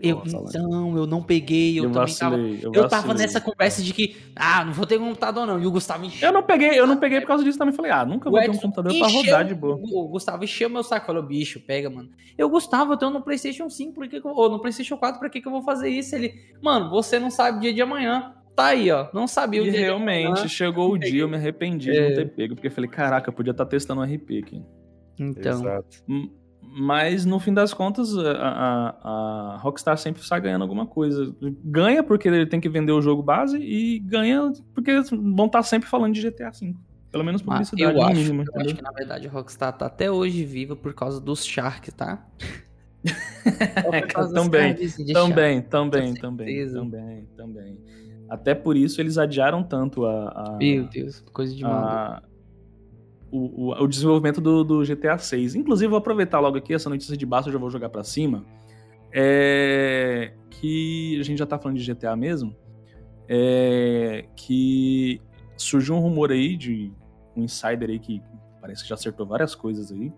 Eu, 0.00 0.22
então, 0.26 0.96
eu 0.96 1.06
não 1.06 1.22
peguei, 1.22 1.78
eu, 1.78 1.84
eu 1.84 1.92
também 1.92 2.08
vacilei, 2.08 2.58
tava. 2.58 2.76
Eu, 2.76 2.82
eu 2.82 2.88
tava 2.88 3.14
nessa 3.14 3.40
conversa 3.40 3.82
de 3.82 3.92
que, 3.92 4.16
ah, 4.36 4.64
não 4.64 4.72
vou 4.72 4.86
ter 4.86 4.98
computador, 4.98 5.46
não. 5.46 5.60
E 5.60 5.66
o 5.66 5.70
Gustavo 5.70 6.04
encheu. 6.04 6.28
Eu 6.28 6.32
não 6.32 6.42
peguei, 6.42 6.78
eu 6.78 6.86
não 6.86 6.96
peguei 6.98 7.20
por 7.20 7.26
causa 7.26 7.44
disso 7.44 7.58
também. 7.58 7.74
Falei, 7.74 7.90
ah, 7.90 8.04
nunca 8.04 8.30
vou 8.30 8.40
ter 8.40 8.50
um 8.50 8.56
computador 8.56 8.92
encheu, 8.92 9.06
pra 9.06 9.14
rodar 9.14 9.44
de 9.44 9.54
boa. 9.54 9.80
O 9.82 10.08
Gustavo 10.08 10.44
encheu 10.44 10.68
meu 10.68 10.82
saco, 10.82 11.06
falou, 11.06 11.22
bicho, 11.22 11.60
pega, 11.60 11.88
mano. 11.88 12.10
Eu, 12.36 12.48
Gustavo, 12.48 12.92
eu 12.92 12.96
tenho 12.96 13.12
no 13.12 13.22
PlayStation 13.22 13.68
5, 13.68 13.94
por 13.94 14.08
que, 14.08 14.20
que 14.20 14.26
eu, 14.26 14.32
ou 14.32 14.50
no 14.50 14.60
PlayStation 14.60 14.96
4, 14.96 15.18
pra 15.18 15.30
que, 15.30 15.40
que 15.40 15.48
eu 15.48 15.52
vou 15.52 15.62
fazer 15.62 15.88
isso? 15.88 16.14
Ele, 16.14 16.34
mano, 16.62 16.90
você 16.90 17.18
não 17.18 17.30
sabe 17.30 17.58
o 17.58 17.60
dia 17.60 17.72
de 17.72 17.80
amanhã. 17.80 18.34
Tá 18.54 18.66
aí, 18.66 18.90
ó. 18.90 19.08
Não 19.12 19.26
sabia 19.26 19.62
o 19.62 19.66
e 19.66 19.70
dia 19.70 19.80
realmente, 19.80 20.48
chegou 20.48 20.92
o 20.92 20.98
dia, 20.98 21.22
eu 21.22 21.28
me 21.28 21.36
arrependi 21.36 21.90
é. 21.90 21.92
de 21.92 22.00
não 22.00 22.14
ter 22.14 22.30
pego, 22.34 22.54
porque 22.54 22.68
eu 22.68 22.72
falei, 22.72 22.88
caraca, 22.88 23.28
eu 23.28 23.34
podia 23.34 23.50
estar 23.50 23.64
tá 23.64 23.70
testando 23.70 24.00
um 24.00 24.04
RP 24.04 24.38
aqui. 24.38 24.62
Então. 25.18 25.52
Exato. 25.52 26.04
Mas 26.76 27.24
no 27.24 27.38
fim 27.38 27.54
das 27.54 27.72
contas, 27.72 28.18
a, 28.18 28.32
a, 28.32 29.54
a, 29.54 29.56
Rockstar 29.58 29.96
sempre 29.96 30.20
está 30.20 30.36
ganhando 30.40 30.62
alguma 30.62 30.84
coisa. 30.84 31.32
Ganha 31.64 32.02
porque 32.02 32.26
ele 32.26 32.46
tem 32.46 32.60
que 32.60 32.68
vender 32.68 32.90
o 32.90 33.00
jogo 33.00 33.22
base 33.22 33.58
e 33.58 34.00
ganha 34.00 34.52
porque 34.74 35.00
vão 35.02 35.46
estar 35.46 35.60
tá 35.60 35.62
sempre 35.62 35.88
falando 35.88 36.14
de 36.14 36.28
GTA 36.28 36.50
V. 36.50 36.74
Pelo 37.12 37.22
menos 37.22 37.42
publicidade 37.42 37.96
eu 37.96 38.02
acho, 38.02 38.16
mínima. 38.16 38.44
Eu 38.52 38.60
acho 38.60 38.74
que 38.74 38.82
na 38.82 38.90
verdade 38.90 39.28
a 39.28 39.30
Rockstar 39.30 39.72
tá 39.72 39.86
até 39.86 40.10
hoje 40.10 40.44
viva 40.44 40.74
por 40.74 40.92
causa 40.94 41.20
dos 41.20 41.44
Sharks, 41.46 41.94
tá? 41.94 42.26
também, 44.34 44.74
também, 45.12 45.62
também, 45.62 46.14
também, 46.14 46.14
também, 46.16 47.28
também. 47.36 47.78
Até 48.28 48.52
por 48.52 48.76
isso 48.76 49.00
eles 49.00 49.16
adiaram 49.16 49.62
tanto 49.62 50.04
a. 50.06 50.28
a 50.28 50.56
Meu 50.56 50.88
Deus, 50.88 51.20
coisa 51.32 51.54
de 51.54 51.62
maluco 51.62 52.33
o, 53.36 53.82
o, 53.82 53.88
desenvolvimento 53.88 54.40
do, 54.40 54.62
do, 54.62 54.84
GTA 54.84 55.18
6. 55.18 55.56
Inclusive, 55.56 55.88
vou 55.88 55.98
aproveitar 55.98 56.38
logo 56.38 56.56
aqui 56.56 56.72
essa 56.72 56.88
notícia 56.88 57.16
de 57.16 57.26
baixo, 57.26 57.48
eu 57.48 57.52
já 57.52 57.58
vou 57.58 57.68
jogar 57.68 57.88
para 57.88 58.04
cima. 58.04 58.44
É, 59.12 60.32
que 60.50 61.18
a 61.18 61.24
gente 61.24 61.38
já 61.38 61.46
tá 61.46 61.58
falando 61.58 61.76
de 61.76 61.92
GTA 61.92 62.14
mesmo. 62.14 62.54
É, 63.28 64.26
que 64.36 65.20
surgiu 65.56 65.96
um 65.96 66.00
rumor 66.00 66.30
aí 66.30 66.56
de 66.56 66.92
um 67.36 67.42
insider 67.42 67.90
aí 67.90 67.98
que 67.98 68.22
parece 68.60 68.82
que 68.82 68.88
já 68.88 68.94
acertou 68.94 69.26
várias 69.26 69.54
coisas 69.54 69.90
aí. 69.90 70.12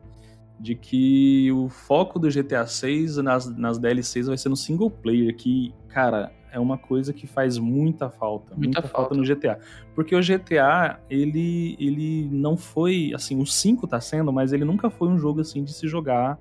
De 0.61 0.75
que 0.75 1.51
o 1.53 1.71
foco 1.71 2.19
do 2.19 2.29
GTA 2.29 2.67
6 2.67 3.17
nas, 3.19 3.47
nas 3.57 3.79
DLCs 3.79 4.27
vai 4.27 4.37
ser 4.37 4.51
no 4.51 4.57
single 4.57 4.91
player. 4.91 5.35
Que, 5.35 5.73
cara, 5.89 6.31
é 6.57 6.61
uma 6.61 6.79
coisa 6.79 7.13
que 7.13 7.27
faz 7.27 7.59
muita 7.59 8.09
falta, 8.09 8.55
muita, 8.55 8.81
muita 8.81 8.83
falta. 8.83 9.15
falta. 9.15 9.15
no 9.15 9.23
GTA. 9.23 9.59
Porque 9.95 10.17
o 10.17 10.21
GTA, 10.23 10.99
ele, 11.11 11.77
ele 11.79 12.27
não 12.33 12.57
foi, 12.57 13.13
assim, 13.15 13.39
o 13.39 13.47
5 13.47 13.87
tá 13.87 14.01
sendo, 14.01 14.33
mas 14.33 14.55
ele 14.55 14.65
nunca 14.65 14.89
foi 14.89 15.09
um 15.09 15.19
jogo, 15.19 15.43
assim, 15.43 15.63
de 15.63 15.73
se 15.73 15.87
jogar 15.87 16.39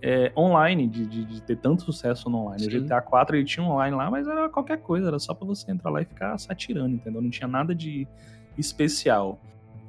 é, 0.00 0.32
online, 0.34 0.88
de, 0.88 1.04
de, 1.04 1.24
de, 1.26 1.42
ter 1.42 1.56
tanto 1.56 1.82
sucesso 1.82 2.30
no 2.30 2.38
online. 2.38 2.62
Sim. 2.62 2.78
O 2.78 2.82
GTA 2.82 3.02
4, 3.02 3.36
ele 3.36 3.44
tinha 3.44 3.62
um 3.62 3.70
online 3.70 3.94
lá, 3.94 4.10
mas 4.10 4.26
era 4.26 4.48
qualquer 4.48 4.78
coisa, 4.78 5.08
era 5.08 5.18
só 5.18 5.34
pra 5.34 5.46
você 5.46 5.70
entrar 5.70 5.90
lá 5.90 6.00
e 6.00 6.06
ficar 6.06 6.38
satirando, 6.38 6.94
entendeu? 6.94 7.20
Não 7.20 7.28
tinha 7.28 7.46
nada 7.46 7.74
de 7.74 8.08
especial. 8.56 9.38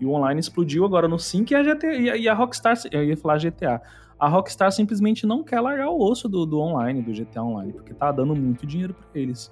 E 0.02 0.06
o 0.06 0.12
online 0.12 0.42
explodiu 0.42 0.84
agora 0.84 1.08
no 1.08 1.18
5 1.18 1.54
e 1.54 1.56
a, 1.56 1.64
GTA, 1.64 1.96
e 1.96 2.28
a 2.28 2.34
Rockstar, 2.34 2.78
eu 2.92 3.06
ia 3.06 3.16
falar 3.16 3.38
GTA, 3.38 3.82
a 4.22 4.28
Rockstar 4.28 4.72
simplesmente 4.72 5.26
não 5.26 5.44
quer 5.44 5.60
largar 5.60 5.90
o 5.90 6.00
osso 6.00 6.30
do, 6.30 6.46
do 6.46 6.60
online, 6.60 7.02
do 7.02 7.12
GTA 7.12 7.42
Online, 7.42 7.74
porque 7.74 7.92
tá 7.92 8.12
dando 8.12 8.36
muito 8.36 8.68
dinheiro 8.68 8.94
para 8.94 9.20
eles. 9.20 9.52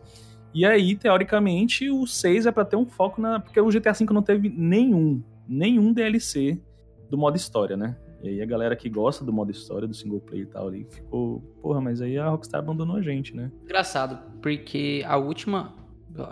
E 0.53 0.63
aí, 0.63 0.95
teoricamente, 0.95 1.89
o 1.89 2.05
6 2.05 2.45
é 2.45 2.51
para 2.51 2.63
ter 2.63 2.75
um 2.75 2.85
foco 2.85 3.19
na. 3.19 3.39
Porque 3.39 3.59
o 3.59 3.67
GTA 3.67 3.93
V 3.93 4.05
não 4.11 4.21
teve 4.21 4.47
nenhum, 4.47 5.23
nenhum 5.47 5.91
DLC 5.91 6.61
do 7.09 7.17
modo 7.17 7.35
história, 7.35 7.75
né? 7.75 7.97
E 8.21 8.29
aí 8.29 8.41
a 8.43 8.45
galera 8.45 8.75
que 8.75 8.87
gosta 8.89 9.25
do 9.25 9.33
modo 9.33 9.49
história, 9.49 9.87
do 9.87 9.93
single 9.93 10.19
player 10.19 10.45
e 10.45 10.49
tal, 10.49 10.67
ali 10.67 10.85
ficou. 10.87 11.39
Porra, 11.63 11.81
mas 11.81 11.99
aí 11.99 12.19
a 12.19 12.29
Rockstar 12.29 12.59
abandonou 12.59 12.97
a 12.97 13.01
gente, 13.01 13.35
né? 13.35 13.51
Engraçado, 13.63 14.19
porque 14.39 15.03
a 15.07 15.17
última. 15.17 15.73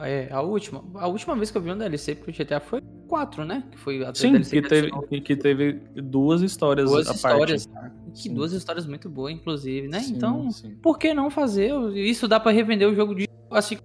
É, 0.02 0.30
a 0.32 0.42
última. 0.42 0.84
A 0.94 1.08
última 1.08 1.36
vez 1.36 1.50
que 1.50 1.58
eu 1.58 1.62
vi 1.62 1.72
um 1.72 1.78
DLC 1.78 2.14
pro 2.14 2.32
GTA 2.32 2.60
foi 2.60 2.82
4, 3.08 3.46
né? 3.46 3.64
Que 3.72 3.78
foi 3.78 4.06
a 4.06 4.14
Sim, 4.14 4.42
que 4.42 4.62
teve, 4.62 4.92
que 5.22 5.36
teve 5.36 5.74
duas 5.96 6.42
histórias 6.42 6.90
duas 6.90 7.10
histórias, 7.10 7.66
parte. 7.66 7.92
Que 8.24 8.30
duas 8.30 8.52
histórias 8.52 8.86
muito 8.86 9.10
boas, 9.10 9.34
inclusive, 9.34 9.88
né? 9.88 10.00
Sim, 10.00 10.16
então, 10.16 10.52
sim. 10.52 10.76
por 10.82 10.98
que 10.98 11.14
não 11.14 11.30
fazer? 11.30 11.72
Isso 11.96 12.28
dá 12.28 12.40
para 12.40 12.52
revender 12.52 12.88
o 12.90 12.96
jogo 12.96 13.14
de 13.14 13.28
assim 13.52 13.78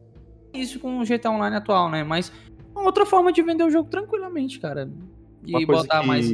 isso 0.55 0.79
com 0.81 1.01
o 1.01 1.05
GTA 1.05 1.31
Online 1.31 1.57
atual, 1.57 1.91
né? 1.91 2.05
Mas 2.05 2.33
uma 2.75 2.85
outra 2.85 3.07
forma 3.07 3.33
de 3.33 3.43
vender 3.43 3.65
o 3.65 3.71
jogo 3.71 3.89
tranquilamente, 3.89 4.59
cara. 4.61 4.91
E 5.45 5.67
botar 5.67 6.01
que... 6.01 6.07
mais. 6.07 6.31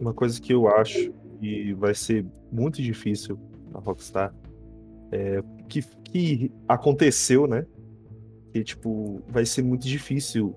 Uma 0.00 0.14
coisa 0.14 0.40
que 0.40 0.52
eu 0.52 0.68
acho 0.68 1.12
que 1.40 1.72
vai 1.74 1.94
ser 1.94 2.24
muito 2.52 2.80
difícil 2.82 3.38
na 3.72 3.80
Rockstar 3.80 4.32
é 5.10 5.42
que, 5.68 5.82
que 6.04 6.52
aconteceu, 6.68 7.46
né? 7.46 7.66
Que, 8.52 8.62
tipo, 8.62 9.22
vai 9.28 9.44
ser 9.44 9.62
muito 9.62 9.86
difícil 9.86 10.54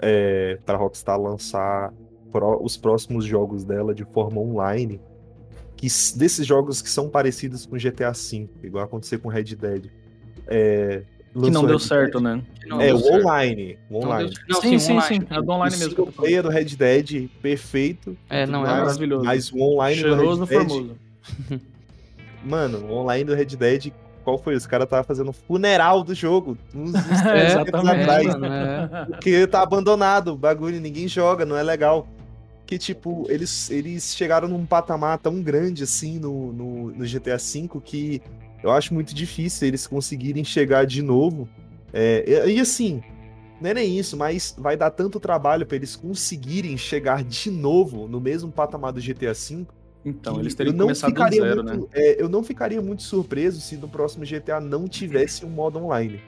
é, 0.00 0.58
para 0.64 0.78
Rockstar 0.78 1.20
lançar 1.20 1.92
pro, 2.30 2.62
os 2.62 2.76
próximos 2.76 3.24
jogos 3.24 3.64
dela 3.64 3.94
de 3.94 4.04
forma 4.04 4.40
online. 4.40 5.00
Que, 5.84 6.18
desses 6.18 6.46
jogos 6.46 6.80
que 6.80 6.88
são 6.88 7.08
parecidos 7.08 7.66
com 7.66 7.76
GTA 7.76 8.12
V, 8.12 8.48
igual 8.62 8.84
aconteceu 8.84 9.18
com 9.18 9.28
Red 9.28 9.44
Dead. 9.44 9.90
É, 10.46 11.02
que 11.32 11.50
não 11.50 11.66
deu 11.66 11.78
certo, 11.78 12.20
né? 12.20 12.40
é, 12.80 12.94
o 12.94 13.12
online. 13.12 13.76
O 13.90 13.98
online. 13.98 14.32
Não, 14.48 14.60
sim, 14.60 14.78
sim, 14.78 15.00
sim, 15.00 15.26
É 15.28 15.42
do 15.42 15.50
online 15.50 15.76
mesmo. 15.76 16.04
O 16.04 16.12
player 16.12 16.42
do 16.42 16.48
Red 16.48 16.64
Dead, 16.64 17.28
perfeito. 17.42 18.16
É, 18.30 18.46
não, 18.46 18.64
é 18.64 18.68
maravilhoso. 18.68 19.24
Mas 19.24 19.52
o 19.52 19.60
online 19.60 20.00
Cheiroso 20.00 20.40
do 20.40 20.44
Red 20.44 20.58
Dead... 20.58 20.68
formoso. 20.68 20.96
Mano, 22.44 22.86
o 22.86 22.92
online 22.92 23.24
do 23.24 23.34
Red 23.34 23.46
Dead, 23.46 23.92
qual 24.22 24.38
foi? 24.38 24.54
Os 24.54 24.66
caras 24.66 24.84
estavam 24.84 25.04
fazendo 25.04 25.32
funeral 25.32 26.04
do 26.04 26.14
jogo. 26.14 26.56
Uns, 26.74 26.90
uns 26.94 27.26
é, 27.26 27.60
atrás. 27.60 28.26
Mano, 28.26 28.46
é. 28.46 29.06
Porque 29.10 29.46
tá 29.46 29.62
abandonado, 29.62 30.28
o 30.32 30.36
bagulho, 30.36 30.80
ninguém 30.80 31.08
joga, 31.08 31.44
não 31.44 31.56
é 31.56 31.62
legal. 31.62 32.06
Que, 32.66 32.78
tipo, 32.78 33.26
eles, 33.28 33.70
eles 33.70 34.16
chegaram 34.16 34.48
num 34.48 34.64
patamar 34.64 35.18
tão 35.18 35.42
grande 35.42 35.82
assim 35.82 36.18
no, 36.18 36.52
no, 36.52 36.90
no 36.92 37.04
GTA 37.04 37.36
V 37.36 37.68
que 37.84 38.22
eu 38.62 38.70
acho 38.70 38.94
muito 38.94 39.14
difícil 39.14 39.68
eles 39.68 39.86
conseguirem 39.86 40.42
chegar 40.42 40.86
de 40.86 41.02
novo. 41.02 41.46
É, 41.92 42.48
e, 42.48 42.58
assim, 42.58 43.02
não 43.60 43.70
é 43.70 43.74
nem 43.74 43.98
isso, 43.98 44.16
mas 44.16 44.54
vai 44.58 44.76
dar 44.76 44.90
tanto 44.90 45.20
trabalho 45.20 45.66
para 45.66 45.76
eles 45.76 45.94
conseguirem 45.94 46.76
chegar 46.76 47.22
de 47.22 47.50
novo 47.50 48.08
no 48.08 48.20
mesmo 48.20 48.50
patamar 48.50 48.92
do 48.92 49.00
GTA 49.00 49.32
V. 49.32 49.66
Então, 50.04 50.38
eles 50.38 50.54
teriam 50.54 50.76
começado 50.76 51.14
do 51.14 51.34
zero, 51.34 51.64
muito, 51.64 51.80
né? 51.80 51.86
É, 51.92 52.22
eu 52.22 52.28
não 52.28 52.42
ficaria 52.42 52.80
muito 52.82 53.02
surpreso 53.02 53.60
se 53.60 53.76
no 53.76 53.88
próximo 53.88 54.24
GTA 54.24 54.60
não 54.60 54.86
tivesse 54.86 55.46
um 55.46 55.48
modo 55.48 55.78
online. 55.78 56.20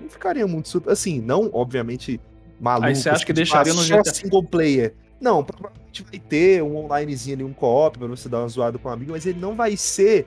Não 0.00 0.08
ficaria 0.08 0.46
muito 0.46 0.68
surpreso. 0.68 0.92
Assim, 0.92 1.20
não, 1.20 1.48
obviamente, 1.52 2.20
maluco. 2.60 2.88
Aí 2.88 2.96
você 2.96 3.08
acha 3.08 3.24
que 3.24 3.32
deixaria 3.32 3.72
no 3.72 3.82
GTA 3.82 4.12
single 4.12 4.42
player? 4.42 4.94
Não, 5.20 5.44
provavelmente 5.44 6.02
vai 6.02 6.18
ter 6.18 6.62
um 6.62 6.76
onlinezinho 6.76 7.36
ali, 7.36 7.44
um 7.44 7.52
co-op 7.52 7.98
pra 7.98 8.08
você 8.08 8.28
dar 8.28 8.38
uma 8.38 8.48
zoada 8.48 8.78
com 8.78 8.88
um 8.88 8.92
amigo, 8.92 9.12
mas 9.12 9.26
ele 9.26 9.38
não 9.38 9.54
vai 9.54 9.76
ser 9.76 10.26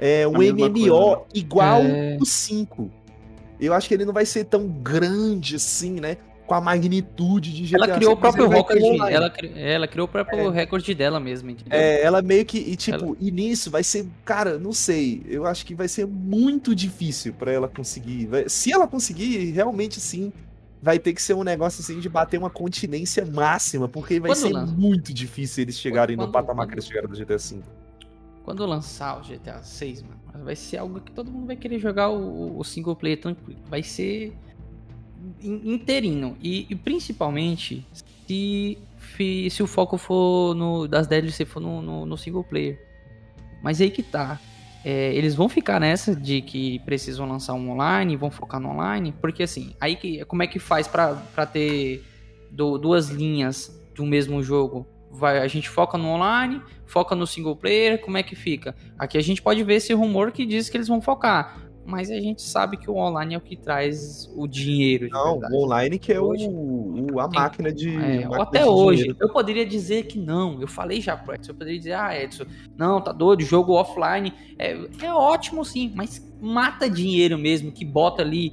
é, 0.00 0.26
um 0.26 0.32
MMO 0.32 0.58
coisa, 0.58 1.16
né? 1.16 1.24
igual 1.34 1.82
é... 1.82 2.18
o 2.20 2.26
5. 2.26 2.90
Eu 3.60 3.72
acho 3.72 3.88
que 3.88 3.94
ele 3.94 4.04
não 4.04 4.12
vai 4.12 4.26
ser 4.26 4.44
tão 4.44 4.66
grande 4.66 5.56
assim, 5.56 6.00
né? 6.00 6.16
Com 6.46 6.54
a 6.54 6.60
magnitude 6.60 7.54
de 7.54 7.62
GTA 7.64 7.76
Ela 7.76 7.94
criou 7.96 8.12
o 8.12 8.16
próprio 8.16 8.48
recorde. 8.48 8.84
Ela, 8.84 9.32
ela 9.54 9.88
criou 9.88 10.06
o 10.06 10.10
próprio 10.10 10.50
é. 10.50 10.54
recorde 10.54 10.94
dela 10.94 11.18
mesmo, 11.18 11.48
entendeu? 11.48 11.78
É, 11.78 12.02
ela 12.02 12.20
meio 12.20 12.44
que. 12.44 12.58
E 12.58 12.76
tipo, 12.76 13.04
ela... 13.04 13.16
e 13.18 13.30
nisso 13.30 13.70
vai 13.70 13.82
ser. 13.82 14.06
Cara, 14.24 14.58
não 14.58 14.72
sei. 14.72 15.22
Eu 15.26 15.46
acho 15.46 15.64
que 15.64 15.74
vai 15.74 15.88
ser 15.88 16.06
muito 16.06 16.74
difícil 16.74 17.32
para 17.32 17.50
ela 17.50 17.66
conseguir. 17.66 18.28
Se 18.48 18.70
ela 18.70 18.86
conseguir, 18.86 19.52
realmente 19.52 19.98
sim. 20.00 20.30
Vai 20.84 20.98
ter 20.98 21.14
que 21.14 21.22
ser 21.22 21.32
um 21.32 21.42
negócio 21.42 21.80
assim 21.80 21.98
de 21.98 22.10
bater 22.10 22.36
uma 22.36 22.50
continência 22.50 23.24
máxima, 23.24 23.88
porque 23.88 24.20
vai 24.20 24.32
quando 24.32 24.38
ser 24.38 24.76
muito 24.76 25.14
difícil 25.14 25.62
eles 25.62 25.78
chegarem 25.78 26.14
quando, 26.14 26.26
no 26.26 26.32
patamar 26.32 26.66
quando... 26.66 26.68
que 26.68 26.74
eles 26.74 26.84
chegaram 26.84 27.08
do 27.08 27.16
GTA 27.16 27.38
V. 27.38 27.62
Quando 28.44 28.66
lançar 28.66 29.18
o 29.18 29.22
GTA 29.22 29.62
6, 29.62 30.02
mano, 30.02 30.44
vai 30.44 30.54
ser 30.54 30.76
algo 30.76 31.00
que 31.00 31.10
todo 31.10 31.30
mundo 31.30 31.46
vai 31.46 31.56
querer 31.56 31.78
jogar 31.78 32.10
o, 32.10 32.58
o 32.58 32.62
single 32.62 32.94
player 32.94 33.18
tranquilo. 33.18 33.58
Vai 33.70 33.82
ser 33.82 34.36
inteirinho. 35.42 36.36
E, 36.42 36.66
e 36.68 36.74
principalmente 36.74 37.86
se, 38.26 38.78
se 39.50 39.62
o 39.62 39.66
foco 39.66 39.96
for 39.96 40.54
no, 40.54 40.86
das 40.86 41.06
DLC 41.06 41.46
for 41.46 41.60
no, 41.60 41.80
no, 41.80 42.04
no 42.04 42.18
single 42.18 42.44
player. 42.44 42.78
Mas 43.62 43.80
aí 43.80 43.90
que 43.90 44.02
tá. 44.02 44.38
É, 44.84 45.14
eles 45.14 45.34
vão 45.34 45.48
ficar 45.48 45.80
nessa 45.80 46.14
de 46.14 46.42
que 46.42 46.78
precisam 46.80 47.26
lançar 47.26 47.54
um 47.54 47.70
online, 47.70 48.16
vão 48.16 48.30
focar 48.30 48.60
no 48.60 48.70
online, 48.70 49.14
porque 49.20 49.42
assim, 49.42 49.74
aí 49.80 49.96
que, 49.96 50.24
como 50.26 50.42
é 50.42 50.46
que 50.46 50.58
faz 50.58 50.86
para 50.86 51.46
ter 51.46 52.04
do, 52.50 52.76
duas 52.76 53.08
linhas 53.08 53.80
de 53.94 54.02
um 54.02 54.06
mesmo 54.06 54.42
jogo? 54.42 54.86
vai, 55.14 55.38
a 55.38 55.46
gente 55.46 55.68
foca 55.68 55.96
no 55.96 56.08
online, 56.08 56.60
foca 56.84 57.14
no 57.14 57.26
single 57.26 57.56
player, 57.56 58.00
como 58.00 58.18
é 58.18 58.22
que 58.22 58.34
fica? 58.34 58.74
Aqui 58.98 59.16
a 59.16 59.22
gente 59.22 59.40
pode 59.40 59.62
ver 59.62 59.74
esse 59.74 59.94
rumor 59.94 60.32
que 60.32 60.44
diz 60.44 60.68
que 60.68 60.76
eles 60.76 60.88
vão 60.88 61.00
focar, 61.00 61.63
mas 61.86 62.10
a 62.10 62.20
gente 62.20 62.42
sabe 62.42 62.76
que 62.76 62.90
o 62.90 62.96
online 62.96 63.34
é 63.34 63.38
o 63.38 63.40
que 63.40 63.56
traz 63.56 64.30
o 64.36 64.46
dinheiro. 64.46 65.08
Não, 65.10 65.38
o 65.38 65.64
online 65.64 65.98
que 65.98 66.12
é 66.12 66.20
hoje, 66.20 66.48
o, 66.48 67.20
a 67.20 67.28
máquina 67.28 67.72
de. 67.72 67.90
É, 67.94 68.26
máquina 68.26 68.42
até 68.42 68.62
de 68.62 68.68
hoje, 68.68 69.02
dinheiro. 69.02 69.18
eu 69.20 69.28
poderia 69.32 69.66
dizer 69.66 70.04
que 70.04 70.18
não. 70.18 70.60
Eu 70.60 70.68
falei 70.68 71.00
já 71.00 71.16
pro 71.16 71.34
Edson, 71.34 71.52
eu 71.52 71.56
poderia 71.56 71.78
dizer, 71.78 71.92
ah, 71.92 72.18
Edson, 72.18 72.44
não, 72.76 73.00
tá 73.00 73.12
doido, 73.12 73.42
jogo 73.42 73.72
offline 73.72 74.32
é, 74.58 74.72
é 75.02 75.12
ótimo 75.12 75.64
sim, 75.64 75.92
mas 75.94 76.24
mata 76.40 76.88
dinheiro 76.88 77.38
mesmo, 77.38 77.72
que 77.72 77.84
bota 77.84 78.22
ali 78.22 78.52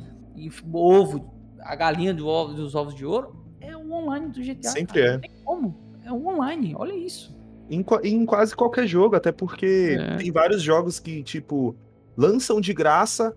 ovo, 0.74 1.34
a 1.60 1.76
galinha 1.76 2.14
do 2.14 2.28
ovo, 2.28 2.54
dos 2.54 2.76
ovos 2.76 2.96
de 2.96 3.06
ouro, 3.06 3.36
é 3.60 3.76
o 3.76 3.92
online 3.92 4.28
do 4.30 4.42
GTA. 4.42 4.70
Sempre 4.70 5.02
cara. 5.02 5.06
é. 5.06 5.14
Não 5.14 5.20
tem 5.22 5.32
como 5.44 5.92
é 6.04 6.12
um 6.12 6.28
online, 6.28 6.74
olha 6.76 6.94
isso. 6.94 7.36
Em, 7.70 7.86
em 8.04 8.26
quase 8.26 8.56
qualquer 8.56 8.86
jogo, 8.86 9.16
até 9.16 9.32
porque 9.32 9.98
é. 10.00 10.18
tem 10.18 10.32
vários 10.32 10.62
jogos 10.62 11.00
que, 11.00 11.24
tipo, 11.24 11.76
lançam 12.16 12.62
de 12.62 12.74
graça 12.74 13.36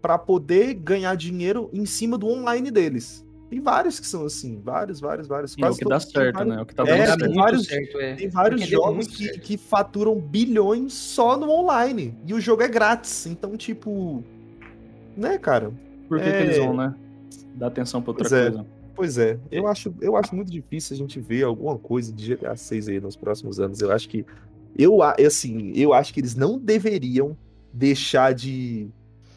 para 0.00 0.18
poder 0.18 0.74
ganhar 0.74 1.14
dinheiro 1.14 1.70
em 1.72 1.84
cima 1.84 2.16
do 2.16 2.26
online 2.26 2.70
deles. 2.70 3.26
Tem 3.50 3.60
vários 3.60 3.98
que 3.98 4.06
são 4.06 4.24
assim, 4.24 4.60
vários, 4.62 5.00
vários, 5.00 5.26
vários. 5.26 5.56
E 5.58 5.64
é 5.64 5.68
o 5.68 5.74
que 5.74 5.84
dá 5.84 5.98
certo, 5.98 6.36
vários, 6.36 6.54
né? 6.54 6.62
O 6.62 6.66
que 6.66 6.74
tá 6.74 6.84
é, 6.86 7.06
dando 7.06 7.24
tem 7.24 7.34
vários, 7.34 7.66
certo, 7.66 7.98
é. 7.98 8.14
Tem 8.14 8.28
vários 8.28 8.62
jogos 8.62 9.08
que, 9.08 9.28
que 9.40 9.56
faturam 9.56 10.20
bilhões 10.20 10.92
só 10.92 11.36
no 11.36 11.50
online. 11.50 12.16
E 12.24 12.32
o 12.32 12.40
jogo 12.40 12.62
é 12.62 12.68
grátis. 12.68 13.26
Então, 13.26 13.56
tipo. 13.56 14.22
Né, 15.16 15.36
cara? 15.36 15.72
Por 16.08 16.20
que, 16.20 16.28
é... 16.28 16.32
que 16.32 16.42
eles 16.44 16.58
vão, 16.58 16.76
né? 16.76 16.94
Dar 17.56 17.66
atenção 17.66 18.00
pra 18.00 18.12
outra 18.12 18.28
pois 18.28 18.32
é. 18.32 18.50
coisa. 18.50 18.66
Pois 18.94 19.16
é, 19.18 19.38
eu 19.50 19.66
acho, 19.66 19.94
eu 20.00 20.14
acho 20.14 20.36
muito 20.36 20.52
difícil 20.52 20.94
a 20.94 20.98
gente 20.98 21.18
ver 21.18 21.44
alguma 21.44 21.78
coisa 21.78 22.12
de 22.12 22.34
GTA 22.34 22.54
6 22.54 22.88
aí 22.88 23.00
nos 23.00 23.16
próximos 23.16 23.58
anos. 23.58 23.80
Eu 23.80 23.90
acho 23.90 24.06
que 24.06 24.26
eu 24.76 25.02
assim, 25.02 25.72
eu 25.74 25.94
acho 25.94 26.12
que 26.12 26.20
eles 26.20 26.34
não 26.34 26.58
deveriam 26.58 27.36
deixar 27.72 28.34
de, 28.34 28.88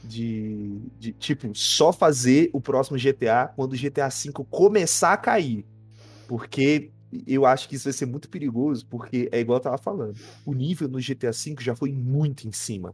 de, 0.03 0.77
de 0.99 1.11
tipo 1.13 1.49
só 1.53 1.91
fazer 1.93 2.49
o 2.53 2.61
próximo 2.61 2.97
GTA 2.97 3.51
quando 3.55 3.73
o 3.73 3.77
GTA 3.77 4.09
5 4.09 4.43
começar 4.45 5.13
a 5.13 5.17
cair. 5.17 5.65
Porque 6.27 6.91
eu 7.27 7.45
acho 7.45 7.69
que 7.69 7.75
isso 7.75 7.85
vai 7.85 7.93
ser 7.93 8.05
muito 8.05 8.27
perigoso, 8.29 8.85
porque 8.87 9.29
é 9.31 9.39
igual 9.39 9.57
eu 9.57 9.63
tava 9.63 9.77
falando. 9.77 10.15
O 10.45 10.53
nível 10.53 10.87
no 10.87 10.99
GTA 10.99 11.31
V 11.31 11.55
já 11.59 11.75
foi 11.75 11.91
muito 11.91 12.47
em 12.47 12.51
cima. 12.51 12.93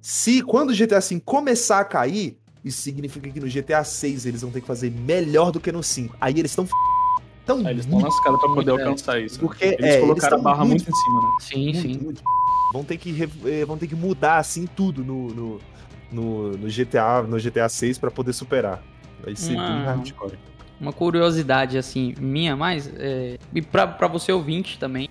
Se 0.00 0.42
quando 0.42 0.70
o 0.70 0.74
GTA 0.74 1.00
V 1.00 1.20
começar 1.20 1.80
a 1.80 1.84
cair, 1.84 2.38
isso 2.64 2.80
significa 2.80 3.28
que 3.28 3.40
no 3.40 3.46
GTA 3.46 3.84
6 3.84 4.26
eles 4.26 4.42
vão 4.42 4.50
ter 4.50 4.60
que 4.60 4.66
fazer 4.66 4.90
melhor 4.90 5.52
do 5.52 5.60
que 5.60 5.70
no 5.70 5.82
5. 5.82 6.16
Aí 6.20 6.38
eles 6.38 6.50
estão 6.50 6.66
tão 7.44 7.58
Aí 7.58 7.74
eles 7.74 7.84
estão 7.84 8.00
lascados 8.00 8.40
pra 8.40 8.48
poder 8.48 8.70
alcançar 8.70 9.20
isso. 9.20 9.38
Porque 9.38 9.64
eles 9.78 9.94
é, 9.94 10.00
colocaram 10.00 10.36
eles 10.36 10.46
a 10.46 10.50
barra 10.50 10.64
muito, 10.64 10.84
muito, 10.84 10.90
em 10.90 10.94
cima, 10.94 11.20
né? 11.20 11.28
Sim, 11.40 11.64
muito, 11.64 11.80
sim. 11.80 12.04
Muito, 12.04 12.22
vão 12.74 12.82
ter 12.82 12.96
que 12.96 13.30
eh, 13.46 13.64
vão 13.64 13.78
ter 13.78 13.86
que 13.86 13.94
mudar 13.94 14.38
assim 14.38 14.66
tudo 14.66 15.04
no, 15.04 15.28
no, 15.28 15.60
no, 16.10 16.50
no 16.58 16.68
GTA, 16.68 17.22
no 17.22 17.38
GTA 17.38 17.68
6 17.68 17.98
para 17.98 18.10
poder 18.10 18.32
superar. 18.32 18.82
Vai 19.22 19.36
ser 19.36 19.54
uma, 19.54 19.68
bem 19.68 19.84
hardcore. 19.84 20.38
Uma 20.80 20.92
curiosidade 20.92 21.78
assim 21.78 22.16
minha 22.18 22.56
mais 22.56 22.90
é, 22.96 23.38
e 23.54 23.62
para 23.62 24.08
você 24.08 24.32
ouvinte 24.32 24.76
também. 24.76 25.08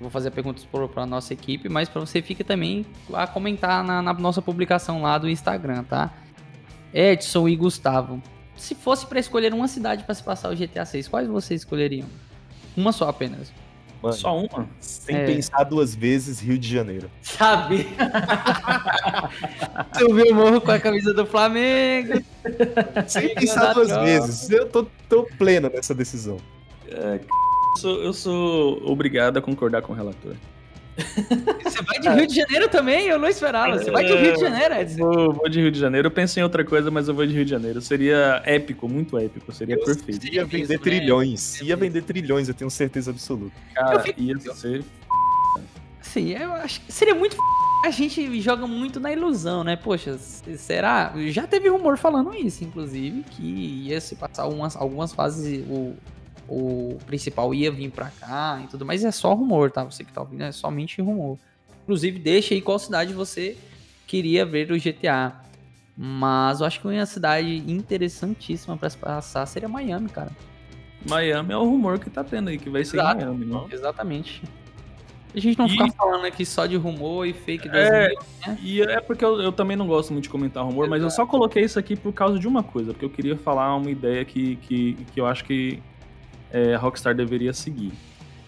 Vou 0.00 0.08
fazer 0.10 0.30
perguntas 0.30 0.66
para 0.92 1.06
nossa 1.06 1.34
equipe, 1.34 1.68
mas 1.68 1.88
para 1.88 2.00
você 2.00 2.22
fica 2.22 2.42
também 2.42 2.84
a 3.12 3.26
comentar 3.26 3.84
na, 3.84 4.00
na 4.00 4.14
nossa 4.14 4.40
publicação 4.40 5.02
lá 5.02 5.18
do 5.18 5.28
Instagram, 5.28 5.84
tá? 5.84 6.12
Edson 6.92 7.46
e 7.46 7.56
Gustavo. 7.56 8.22
Se 8.56 8.74
fosse 8.74 9.06
para 9.06 9.20
escolher 9.20 9.52
uma 9.52 9.68
cidade 9.68 10.04
para 10.04 10.14
se 10.14 10.22
passar 10.22 10.50
o 10.50 10.56
GTA 10.56 10.84
6, 10.84 11.08
quais 11.08 11.28
vocês 11.28 11.60
escolheriam? 11.62 12.06
Uma 12.74 12.92
só 12.92 13.08
apenas. 13.08 13.52
Mano, 14.02 14.14
só 14.14 14.38
uma? 14.38 14.68
Sem 14.80 15.16
é. 15.16 15.26
pensar 15.26 15.64
duas 15.64 15.94
vezes, 15.94 16.40
Rio 16.40 16.58
de 16.58 16.68
Janeiro. 16.68 17.10
Sabe? 17.22 17.86
Subiu 19.98 20.32
o 20.32 20.34
morro 20.34 20.60
com 20.60 20.70
a 20.70 20.78
camisa 20.78 21.12
do 21.14 21.26
Flamengo. 21.26 22.22
Sem 23.06 23.34
pensar 23.34 23.72
duas 23.72 23.88
troca. 23.88 24.04
vezes. 24.04 24.50
Eu 24.50 24.68
tô, 24.68 24.86
tô 25.08 25.24
pleno 25.38 25.70
nessa 25.72 25.94
decisão. 25.94 26.36
É, 26.88 27.20
eu, 27.20 27.80
sou, 27.80 28.02
eu 28.02 28.12
sou 28.12 28.90
obrigado 28.90 29.38
a 29.38 29.42
concordar 29.42 29.82
com 29.82 29.92
o 29.92 29.96
relator. 29.96 30.34
Você 30.96 31.82
vai 31.82 31.98
de 32.00 32.08
Rio 32.08 32.26
de 32.26 32.34
Janeiro 32.34 32.68
também? 32.68 33.06
Eu 33.06 33.18
não 33.18 33.28
esperava. 33.28 33.78
Você 33.78 33.90
vai 33.90 34.04
de 34.04 34.14
Rio 34.14 34.34
de 34.34 34.40
Janeiro, 34.40 34.74
Edson? 34.74 34.98
Vou, 34.98 35.32
vou 35.32 35.48
de 35.48 35.60
Rio 35.60 35.70
de 35.70 35.78
Janeiro. 35.78 36.06
Eu 36.06 36.10
pensei 36.10 36.40
em 36.40 36.44
outra 36.44 36.64
coisa, 36.64 36.90
mas 36.90 37.08
eu 37.08 37.14
vou 37.14 37.26
de 37.26 37.34
Rio 37.34 37.44
de 37.44 37.50
Janeiro. 37.50 37.80
Seria 37.80 38.42
épico, 38.44 38.88
muito 38.88 39.18
épico. 39.18 39.52
Seria 39.52 39.74
eu 39.74 39.84
perfeito. 39.84 40.26
Ia 40.26 40.44
vender 40.44 40.68
mesmo, 40.68 40.82
trilhões. 40.82 41.60
Né? 41.60 41.68
Ia 41.68 41.76
vender 41.76 42.02
trilhões, 42.02 42.48
eu 42.48 42.54
tenho 42.54 42.70
certeza 42.70 43.10
absoluta. 43.10 43.54
Cara, 43.74 44.02
ia 44.16 44.38
ser. 44.54 44.84
Sim, 46.00 46.30
eu 46.30 46.52
acho 46.54 46.80
que 46.80 46.92
seria 46.92 47.14
muito. 47.14 47.36
A 47.84 47.90
gente 47.90 48.40
joga 48.40 48.66
muito 48.66 48.98
na 48.98 49.12
ilusão, 49.12 49.62
né? 49.62 49.76
Poxa, 49.76 50.18
será? 50.18 51.12
Já 51.28 51.46
teve 51.46 51.68
rumor 51.68 51.98
falando 51.98 52.34
isso, 52.34 52.64
inclusive, 52.64 53.22
que 53.30 53.42
ia 53.86 54.00
se 54.00 54.16
passar 54.16 54.44
algumas, 54.44 54.74
algumas 54.76 55.12
fases. 55.12 55.64
O, 55.68 55.94
o 56.48 56.98
principal 57.06 57.52
ia 57.52 57.70
vir 57.70 57.90
pra 57.90 58.10
cá 58.10 58.60
e 58.62 58.66
tudo, 58.68 58.84
mas 58.84 59.04
é 59.04 59.10
só 59.10 59.34
rumor, 59.34 59.70
tá? 59.70 59.84
Você 59.84 60.04
que 60.04 60.12
tá 60.12 60.20
ouvindo, 60.20 60.42
é 60.42 60.52
somente 60.52 61.00
rumor. 61.00 61.38
Inclusive, 61.82 62.18
deixa 62.18 62.54
aí 62.54 62.60
qual 62.60 62.78
cidade 62.78 63.12
você 63.12 63.56
queria 64.06 64.44
ver 64.44 64.70
o 64.70 64.78
GTA. 64.78 65.40
Mas 65.96 66.60
eu 66.60 66.66
acho 66.66 66.80
que 66.80 66.86
uma 66.86 67.06
cidade 67.06 67.62
interessantíssima 67.66 68.76
para 68.76 68.90
se 68.90 68.98
passar 68.98 69.46
seria 69.46 69.68
Miami, 69.68 70.08
cara. 70.08 70.30
Miami 71.08 71.52
é 71.52 71.56
o 71.56 71.64
rumor 71.64 71.98
que 71.98 72.10
tá 72.10 72.22
tendo 72.22 72.50
aí, 72.50 72.58
que 72.58 72.68
vai 72.68 72.84
ser 72.84 72.98
Exato, 72.98 73.24
Miami, 73.24 73.46
não? 73.46 73.66
Exatamente. 73.70 74.42
A 75.34 75.40
gente 75.40 75.58
não 75.58 75.66
e... 75.66 75.70
ficar 75.70 75.90
falando 75.92 76.24
aqui 76.24 76.44
só 76.44 76.66
de 76.66 76.76
rumor 76.76 77.26
e 77.26 77.32
fake 77.32 77.68
é, 77.68 78.08
né? 78.08 78.58
E 78.62 78.80
é 78.82 79.00
porque 79.00 79.24
eu, 79.24 79.40
eu, 79.40 79.52
também 79.52 79.76
não 79.76 79.86
gosto 79.86 80.12
muito 80.12 80.24
de 80.24 80.30
comentar 80.30 80.64
rumor, 80.64 80.84
Exato. 80.84 80.90
mas 80.90 81.02
eu 81.02 81.10
só 81.10 81.26
coloquei 81.26 81.62
isso 81.62 81.78
aqui 81.78 81.94
por 81.94 82.12
causa 82.12 82.38
de 82.38 82.48
uma 82.48 82.62
coisa, 82.62 82.92
porque 82.92 83.04
eu 83.04 83.10
queria 83.10 83.36
falar 83.36 83.74
uma 83.76 83.90
ideia 83.90 84.24
que, 84.24 84.56
que, 84.56 84.94
que 85.12 85.20
eu 85.20 85.26
acho 85.26 85.44
que 85.44 85.82
é, 86.56 86.74
a 86.74 86.78
Rockstar 86.78 87.14
deveria 87.14 87.52
seguir. 87.52 87.92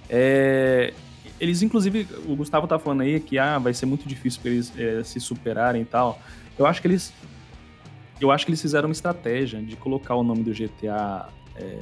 É, 0.08 0.94
eles, 1.38 1.60
inclusive, 1.60 2.06
o 2.26 2.34
Gustavo 2.34 2.66
tá 2.66 2.78
falando 2.78 3.02
aí 3.02 3.20
que 3.20 3.38
ah, 3.38 3.58
vai 3.58 3.74
ser 3.74 3.84
muito 3.84 4.08
difícil 4.08 4.40
para 4.40 4.50
eles 4.50 4.72
é, 4.78 5.04
se 5.04 5.20
superarem 5.20 5.82
e 5.82 5.84
tal. 5.84 6.18
Eu 6.58 6.64
acho 6.64 6.80
que 6.80 6.88
eles. 6.88 7.12
Eu 8.18 8.30
acho 8.30 8.46
que 8.46 8.50
eles 8.50 8.62
fizeram 8.62 8.88
uma 8.88 8.92
estratégia 8.92 9.60
de 9.60 9.76
colocar 9.76 10.16
o 10.16 10.24
nome 10.24 10.42
do 10.42 10.52
GTA 10.52 11.28
é, 11.54 11.78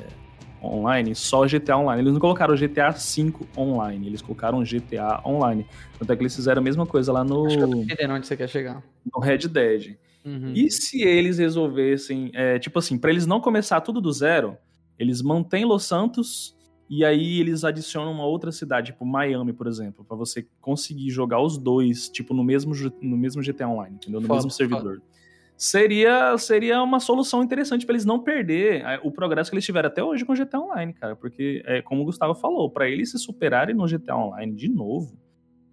online, 0.62 1.14
só 1.14 1.46
GTA 1.46 1.78
Online. 1.78 2.02
Eles 2.02 2.12
não 2.12 2.20
colocaram 2.20 2.54
GTA 2.56 2.90
V 2.90 3.32
Online, 3.56 4.06
eles 4.08 4.20
colocaram 4.20 4.62
GTA 4.62 5.22
Online. 5.24 5.64
Tanto 5.98 6.12
é 6.12 6.16
que 6.16 6.22
eles 6.22 6.34
fizeram 6.34 6.60
a 6.60 6.64
mesma 6.64 6.84
coisa 6.84 7.12
lá 7.12 7.22
no. 7.22 7.46
Acho 7.46 7.56
que 7.56 7.62
eu 7.62 7.70
tô 7.70 7.76
entendendo 7.76 8.10
onde 8.14 8.26
você 8.26 8.36
quer 8.36 8.48
chegar. 8.48 8.82
No 9.14 9.20
Red 9.20 9.48
Dead. 9.48 9.96
Uhum. 10.24 10.52
E 10.54 10.68
se 10.72 11.02
eles 11.02 11.38
resolvessem, 11.38 12.32
é, 12.34 12.58
tipo 12.58 12.80
assim, 12.80 12.98
para 12.98 13.10
eles 13.10 13.26
não 13.26 13.40
começar 13.40 13.80
tudo 13.80 14.00
do 14.00 14.12
zero, 14.12 14.58
eles 14.98 15.22
mantêm 15.22 15.64
Los 15.64 15.84
Santos 15.84 16.56
e 16.88 17.04
aí 17.04 17.40
eles 17.40 17.64
adicionam 17.64 18.12
uma 18.12 18.24
outra 18.24 18.52
cidade, 18.52 18.92
tipo 18.92 19.04
Miami, 19.04 19.52
por 19.52 19.66
exemplo, 19.66 20.04
para 20.04 20.16
você 20.16 20.46
conseguir 20.60 21.10
jogar 21.10 21.40
os 21.40 21.58
dois, 21.58 22.08
tipo, 22.08 22.32
no 22.32 22.44
mesmo, 22.44 22.72
no 23.02 23.16
mesmo 23.16 23.42
GTA 23.42 23.68
Online, 23.68 23.96
entendeu? 23.96 24.20
No 24.20 24.26
foda, 24.26 24.38
mesmo 24.38 24.50
servidor. 24.50 24.94
Foda. 24.96 25.16
Seria, 25.56 26.36
seria 26.36 26.82
uma 26.82 27.00
solução 27.00 27.42
interessante 27.42 27.86
para 27.86 27.94
eles 27.94 28.04
não 28.04 28.22
perder 28.22 28.84
o 29.02 29.10
progresso 29.10 29.50
que 29.50 29.54
eles 29.54 29.64
tiveram 29.64 29.88
até 29.88 30.04
hoje 30.04 30.24
com 30.24 30.32
o 30.32 30.36
GTA 30.36 30.60
Online, 30.60 30.92
cara. 30.92 31.16
Porque, 31.16 31.62
é, 31.64 31.80
como 31.80 32.02
o 32.02 32.04
Gustavo 32.04 32.34
falou, 32.34 32.70
para 32.70 32.88
eles 32.88 33.10
se 33.10 33.18
superarem 33.18 33.74
no 33.74 33.86
GTA 33.86 34.16
Online 34.16 34.54
de 34.54 34.68
novo, 34.68 35.18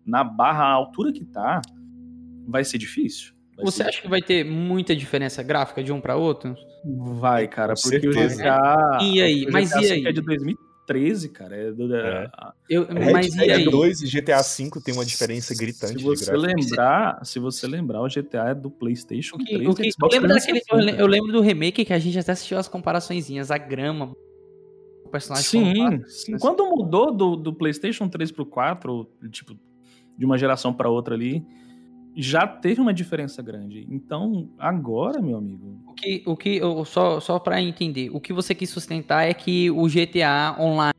na 0.05 0.23
barra, 0.23 0.65
altura 0.65 1.11
que 1.11 1.25
tá, 1.25 1.61
vai 2.47 2.63
ser 2.63 2.77
difícil. 2.77 3.33
Vai 3.55 3.65
Você 3.65 3.83
ser 3.83 3.89
acha 3.89 4.01
que 4.01 4.07
vai 4.07 4.21
ter 4.21 4.43
muita 4.43 4.95
diferença 4.95 5.43
gráfica 5.43 5.83
de 5.83 5.91
um 5.91 6.01
para 6.01 6.15
outro? 6.15 6.55
Vai, 6.83 7.47
cara, 7.47 7.75
porque 7.75 8.07
o 8.07 8.11
GTA. 8.11 8.97
E 9.01 9.21
aí? 9.21 9.47
Mas 9.51 9.71
e 9.71 9.91
aí? 9.91 10.05
É 10.07 10.11
de 10.11 10.21
2013, 10.21 11.29
cara. 11.29 11.55
É 11.55 11.71
do, 11.71 11.95
é. 11.95 12.31
Eu, 12.67 12.87
mas 13.11 13.35
Red, 13.35 13.45
e 13.45 13.51
aí? 13.51 13.65
2 13.69 14.01
e 14.01 14.07
GTA 14.07 14.41
V 14.41 14.81
tem 14.83 14.93
uma 14.93 15.05
diferença 15.05 15.53
gritante. 15.55 15.99
Se 15.99 16.03
você 16.03 16.35
lembrar, 16.35 17.23
se 17.23 17.39
você 17.39 17.67
lembrar, 17.67 18.01
o 18.01 18.07
GTA 18.07 18.49
é 18.49 18.55
do 18.55 18.71
PlayStation 18.71 19.35
o 19.35 19.39
que, 19.39 19.53
3. 19.53 19.69
O 19.69 19.75
que, 19.75 19.91
eu, 20.01 20.07
lembro 20.09 20.27
daquele, 20.29 20.61
eu, 20.97 21.07
lembro 21.07 21.31
do 21.31 21.41
remake 21.41 21.85
que 21.85 21.93
a 21.93 21.99
gente 21.99 22.17
até 22.17 22.31
assistiu 22.31 22.57
as 22.57 22.67
comparaçõezinhas, 22.67 23.51
a 23.51 23.57
grama, 23.59 24.15
o 25.05 25.09
personagem. 25.09 25.47
Sim, 25.47 26.03
sim. 26.07 26.37
quando 26.39 26.65
mudou 26.65 27.15
do, 27.15 27.35
do 27.35 27.53
PlayStation 27.53 28.09
3 28.09 28.31
pro 28.31 28.47
4, 28.47 29.07
tipo, 29.29 29.55
de 30.17 30.25
uma 30.25 30.39
geração 30.39 30.73
para 30.73 30.89
outra 30.89 31.13
ali 31.13 31.45
já 32.15 32.47
teve 32.47 32.79
uma 32.79 32.93
diferença 32.93 33.41
grande. 33.41 33.85
Então, 33.89 34.49
agora, 34.57 35.21
meu 35.21 35.37
amigo. 35.37 35.79
O 35.87 35.93
que, 35.93 36.23
o 36.25 36.35
que 36.35 36.61
só, 36.85 37.19
só 37.19 37.39
para 37.39 37.61
entender, 37.61 38.09
o 38.11 38.19
que 38.19 38.33
você 38.33 38.53
quis 38.53 38.69
sustentar 38.69 39.27
é 39.27 39.33
que 39.33 39.71
o 39.71 39.87
GTA 39.87 40.55
Online 40.59 40.93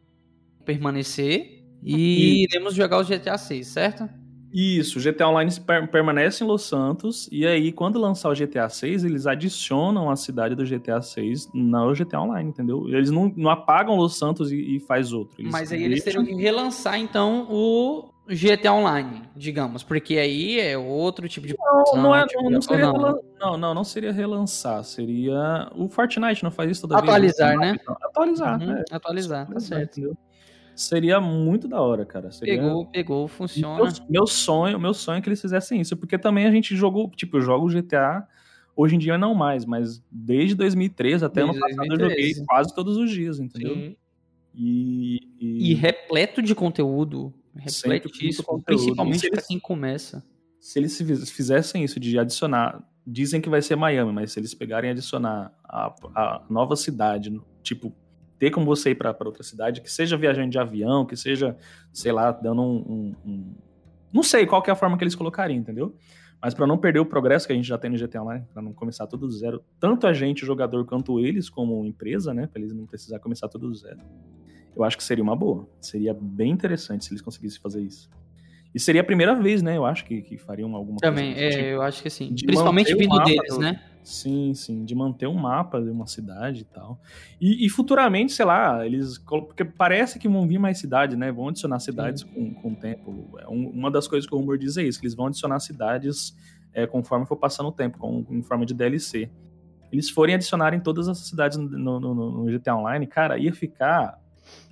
permanecer 0.64 1.62
e, 1.82 1.94
e 1.94 2.44
iremos 2.44 2.74
jogar 2.74 2.98
o 2.98 3.04
GTA 3.04 3.36
6, 3.36 3.66
certo? 3.66 4.08
Isso, 4.56 5.00
o 5.00 5.02
GTA 5.02 5.28
Online 5.28 5.50
per 5.60 5.90
permanece 5.90 6.44
em 6.44 6.46
Los 6.46 6.62
Santos, 6.62 7.28
e 7.32 7.44
aí, 7.44 7.72
quando 7.72 7.98
lançar 7.98 8.30
o 8.30 8.34
GTA 8.34 8.68
6, 8.68 9.02
eles 9.02 9.26
adicionam 9.26 10.08
a 10.08 10.14
cidade 10.14 10.54
do 10.54 10.64
GTA 10.64 11.02
6 11.02 11.48
no 11.52 11.92
GTA 11.92 12.20
Online, 12.20 12.50
entendeu? 12.50 12.88
Eles 12.88 13.10
não, 13.10 13.32
não 13.36 13.50
apagam 13.50 13.96
Los 13.96 14.16
Santos 14.16 14.52
e, 14.52 14.76
e 14.76 14.80
faz 14.80 15.12
outro. 15.12 15.40
Eles 15.40 15.50
Mas 15.50 15.72
aí 15.72 15.82
eles 15.82 16.04
teriam 16.04 16.24
que 16.24 16.34
relançar, 16.34 17.00
então, 17.00 17.48
o 17.50 18.13
GTA 18.26 18.72
Online, 18.72 19.22
digamos, 19.36 19.82
porque 19.82 20.16
aí 20.16 20.58
é 20.58 20.78
outro 20.78 21.28
tipo 21.28 21.46
de 21.46 21.54
não, 21.58 22.02
não, 22.02 22.14
é, 22.14 22.26
tipo, 22.26 22.42
não, 22.42 22.50
não 22.50 22.62
seria 22.62 22.86
não. 22.86 23.22
não, 23.38 23.58
não, 23.58 23.74
não 23.74 23.84
seria 23.84 24.12
relançar, 24.12 24.82
seria 24.82 25.70
o 25.76 25.88
Fortnite 25.88 26.42
não 26.42 26.50
faz 26.50 26.70
isso 26.70 26.82
toda 26.82 26.98
atualizar, 26.98 27.58
vez. 27.58 27.72
Né? 27.72 27.78
Atualizar, 28.02 28.58
né? 28.58 28.64
Atualizar, 28.90 28.96
atualizar, 28.96 29.46
tá 29.46 29.60
certo. 29.60 30.00
Entendeu? 30.00 30.16
Seria 30.74 31.20
muito 31.20 31.68
da 31.68 31.80
hora, 31.80 32.04
cara. 32.04 32.32
Seria... 32.32 32.56
Pegou, 32.56 32.86
pegou, 32.86 33.28
funciona. 33.28 33.84
Meu, 33.84 33.92
meu, 34.08 34.26
sonho, 34.26 34.80
meu 34.80 34.94
sonho 34.94 35.18
é 35.18 35.20
que 35.20 35.28
eles 35.28 35.40
fizessem 35.40 35.80
isso, 35.80 35.96
porque 35.96 36.18
também 36.18 36.46
a 36.46 36.50
gente 36.50 36.74
jogou, 36.74 37.10
tipo, 37.10 37.36
eu 37.36 37.42
jogo 37.42 37.68
GTA 37.68 38.26
hoje 38.74 38.96
em 38.96 38.98
dia 38.98 39.16
não 39.16 39.34
mais, 39.34 39.64
mas 39.64 40.02
desde 40.10 40.54
2013 40.56 41.24
até 41.24 41.42
desde 41.42 41.50
ano 41.52 41.60
passado 41.60 41.88
2013. 41.88 42.02
eu 42.02 42.28
joguei 42.28 42.46
quase 42.46 42.74
todos 42.74 42.96
os 42.96 43.10
dias, 43.10 43.38
entendeu? 43.38 43.74
Sim. 43.74 43.96
E, 44.54 45.18
e... 45.40 45.70
e 45.70 45.74
repleto 45.74 46.42
de 46.42 46.54
conteúdo 46.54 47.32
Reflete 47.56 48.28
isso, 48.28 48.42
principalmente 48.64 49.30
para 49.30 49.42
quem 49.42 49.58
começa. 49.58 50.24
Se 50.58 50.78
eles 50.78 50.98
fizessem 51.30 51.84
isso 51.84 52.00
de 52.00 52.18
adicionar, 52.18 52.82
dizem 53.06 53.40
que 53.40 53.48
vai 53.48 53.60
ser 53.60 53.76
Miami, 53.76 54.12
mas 54.12 54.32
se 54.32 54.40
eles 54.40 54.54
pegarem 54.54 54.88
e 54.88 54.92
adicionar 54.92 55.52
a, 55.62 55.94
a 56.14 56.42
nova 56.48 56.74
cidade, 56.74 57.38
tipo, 57.62 57.92
ter 58.38 58.50
como 58.50 58.66
você 58.66 58.90
ir 58.90 58.94
para 58.94 59.14
outra 59.24 59.42
cidade, 59.42 59.80
que 59.80 59.92
seja 59.92 60.16
viajando 60.16 60.50
de 60.50 60.58
avião, 60.58 61.04
que 61.04 61.16
seja, 61.16 61.56
sei 61.92 62.12
lá, 62.12 62.32
dando 62.32 62.62
um, 62.62 62.76
um, 62.76 63.14
um 63.24 63.54
não 64.12 64.22
sei 64.22 64.46
qual 64.46 64.62
é 64.66 64.70
a 64.70 64.76
forma 64.76 64.96
que 64.96 65.04
eles 65.04 65.14
colocariam, 65.14 65.58
entendeu? 65.58 65.94
Mas 66.40 66.54
para 66.54 66.66
não 66.66 66.78
perder 66.78 67.00
o 67.00 67.06
progresso 67.06 67.46
que 67.46 67.52
a 67.52 67.56
gente 67.56 67.66
já 67.66 67.78
tem 67.78 67.90
no 67.90 67.98
GTA 67.98 68.22
Online, 68.22 68.46
para 68.52 68.62
não 68.62 68.72
começar 68.72 69.06
tudo 69.06 69.26
do 69.26 69.32
zero, 69.32 69.64
tanto 69.78 70.06
a 70.06 70.12
gente, 70.12 70.46
jogador, 70.46 70.84
quanto 70.84 71.18
eles 71.18 71.48
como 71.48 71.84
empresa, 71.84 72.32
né, 72.32 72.46
para 72.46 72.60
eles 72.60 72.72
não 72.72 72.86
precisar 72.86 73.18
começar 73.18 73.48
tudo 73.48 73.68
do 73.68 73.74
zero 73.74 73.98
eu 74.76 74.84
acho 74.84 74.96
que 74.96 75.04
seria 75.04 75.22
uma 75.22 75.36
boa. 75.36 75.68
Seria 75.80 76.14
bem 76.14 76.50
interessante 76.50 77.04
se 77.04 77.12
eles 77.12 77.22
conseguissem 77.22 77.60
fazer 77.60 77.82
isso. 77.82 78.10
E 78.74 78.80
seria 78.80 79.02
a 79.02 79.04
primeira 79.04 79.34
vez, 79.36 79.62
né? 79.62 79.76
Eu 79.76 79.86
acho 79.86 80.04
que, 80.04 80.20
que 80.20 80.36
fariam 80.36 80.74
alguma 80.74 80.98
Também, 80.98 81.32
coisa. 81.32 81.48
Também, 81.48 81.60
é, 81.60 81.62
tipo, 81.62 81.74
eu 81.74 81.82
acho 81.82 82.02
que 82.02 82.10
sim. 82.10 82.34
Principalmente 82.44 82.94
vindo 82.96 83.16
deles, 83.22 83.56
né? 83.56 83.80
Sim, 84.02 84.52
sim. 84.52 84.84
De 84.84 84.94
manter 84.96 85.28
um 85.28 85.34
mapa 85.34 85.80
de 85.80 85.88
uma 85.88 86.08
cidade 86.08 86.62
e 86.62 86.64
tal. 86.64 87.00
E, 87.40 87.64
e, 87.64 87.70
futuramente, 87.70 88.32
sei 88.32 88.44
lá, 88.44 88.84
eles. 88.84 89.16
Porque 89.18 89.64
parece 89.64 90.18
que 90.18 90.28
vão 90.28 90.46
vir 90.46 90.58
mais 90.58 90.78
cidades, 90.78 91.16
né? 91.16 91.30
Vão 91.30 91.48
adicionar 91.48 91.78
cidades 91.78 92.24
com, 92.24 92.52
com 92.54 92.72
o 92.72 92.76
tempo. 92.76 93.38
É 93.38 93.48
um, 93.48 93.68
uma 93.68 93.92
das 93.92 94.08
coisas 94.08 94.28
que 94.28 94.34
o 94.34 94.38
rumor 94.38 94.58
diz 94.58 94.76
é 94.76 94.82
isso: 94.82 94.98
que 94.98 95.06
eles 95.06 95.14
vão 95.14 95.26
adicionar 95.26 95.60
cidades 95.60 96.36
é, 96.72 96.84
conforme 96.84 97.24
for 97.26 97.36
passando 97.36 97.68
o 97.68 97.72
tempo, 97.72 97.96
com, 97.96 98.26
em 98.28 98.42
forma 98.42 98.66
de 98.66 98.74
DLC. 98.74 99.30
Eles 99.92 100.10
forem 100.10 100.34
adicionarem 100.34 100.80
todas 100.80 101.06
as 101.06 101.18
cidades 101.18 101.56
no, 101.56 102.00
no, 102.00 102.14
no 102.14 102.44
GTA 102.46 102.74
Online, 102.74 103.06
cara, 103.06 103.38
ia 103.38 103.54
ficar 103.54 104.18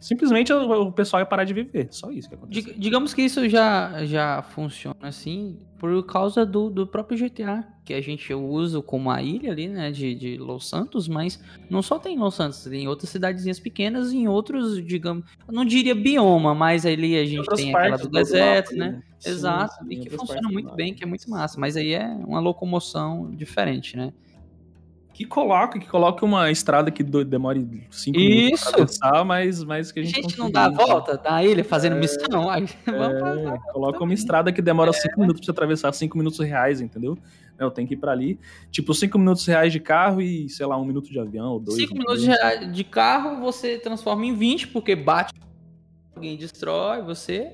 Simplesmente 0.00 0.52
o 0.52 0.92
pessoal 0.92 1.20
ia 1.20 1.26
parar 1.26 1.44
de 1.44 1.54
viver. 1.54 1.88
Só 1.90 2.10
isso 2.10 2.28
que 2.28 2.34
aconteceu. 2.34 2.74
Digamos 2.76 3.14
que 3.14 3.22
isso 3.22 3.48
já, 3.48 4.04
já 4.04 4.42
funciona 4.42 4.96
assim 5.02 5.58
por 5.78 6.04
causa 6.06 6.46
do, 6.46 6.70
do 6.70 6.86
próprio 6.86 7.18
GTA, 7.18 7.66
que 7.84 7.92
a 7.92 8.00
gente 8.00 8.32
usa 8.32 8.80
como 8.80 9.10
a 9.10 9.20
ilha 9.20 9.50
ali, 9.50 9.66
né, 9.66 9.90
de, 9.90 10.14
de 10.14 10.36
Los 10.36 10.68
Santos, 10.68 11.08
mas 11.08 11.42
não 11.68 11.82
só 11.82 11.98
tem 11.98 12.16
Los 12.16 12.36
Santos, 12.36 12.62
tem 12.62 12.86
outras 12.86 13.10
cidadezinhas 13.10 13.58
pequenas 13.58 14.12
em 14.12 14.28
outros, 14.28 14.80
digamos, 14.84 15.24
não 15.50 15.64
diria 15.64 15.92
bioma, 15.92 16.54
mas 16.54 16.86
ali 16.86 17.18
a 17.18 17.24
gente 17.24 17.48
tem 17.56 17.74
aquela 17.74 17.96
do 17.96 18.08
deserto, 18.08 18.76
né? 18.76 18.90
né? 18.90 19.02
Sim, 19.18 19.30
Exato, 19.30 19.74
sim, 19.84 19.90
e 19.90 19.96
que 19.96 20.10
funciona 20.10 20.48
muito 20.48 20.72
bem, 20.76 20.94
que 20.94 21.02
é 21.02 21.06
muito 21.06 21.28
massa, 21.28 21.58
mas 21.58 21.76
aí 21.76 21.94
é 21.94 22.06
uma 22.06 22.38
locomoção 22.38 23.32
diferente, 23.34 23.96
né? 23.96 24.12
Que 25.12 25.26
coloque, 25.26 25.78
que 25.78 25.86
coloque 25.86 26.24
uma 26.24 26.50
estrada 26.50 26.90
que 26.90 27.02
demore 27.02 27.86
cinco 27.90 28.18
minutos 28.18 28.60
pra 28.60 28.70
atravessar, 28.70 29.24
mas, 29.24 29.62
mas 29.62 29.92
que 29.92 30.00
a 30.00 30.02
gente, 30.02 30.18
a 30.18 30.22
gente 30.22 30.38
não 30.38 30.50
dá 30.50 30.64
a 30.64 30.70
volta 30.70 31.18
da 31.18 31.44
ilha 31.44 31.62
fazendo 31.62 31.96
é, 31.96 32.00
missão. 32.00 32.48
Ai, 32.48 32.64
é, 32.86 33.72
coloca 33.72 34.02
uma 34.02 34.14
estrada 34.14 34.50
que 34.52 34.62
demora 34.62 34.90
é. 34.90 34.92
cinco 34.94 35.20
minutos 35.20 35.44
pra 35.44 35.52
atravessar, 35.52 35.92
cinco 35.92 36.16
minutos 36.16 36.38
reais, 36.38 36.80
entendeu? 36.80 37.18
Eu 37.58 37.70
tenho 37.70 37.86
que 37.86 37.94
ir 37.94 37.98
pra 37.98 38.12
ali. 38.12 38.40
Tipo, 38.70 38.94
cinco 38.94 39.18
minutos 39.18 39.46
reais 39.46 39.72
de 39.72 39.78
carro 39.78 40.20
e, 40.22 40.48
sei 40.48 40.64
lá, 40.64 40.76
um 40.78 40.84
minuto 40.84 41.10
de 41.10 41.20
avião 41.20 41.52
ou 41.52 41.60
dois. 41.60 41.76
Cinco 41.78 41.92
minutos 41.92 42.22
de, 42.22 42.72
de 42.72 42.84
carro 42.84 43.40
você 43.40 43.78
transforma 43.78 44.24
em 44.24 44.34
20, 44.34 44.68
porque 44.68 44.96
bate, 44.96 45.34
alguém 46.16 46.36
destrói 46.36 47.02
você. 47.02 47.52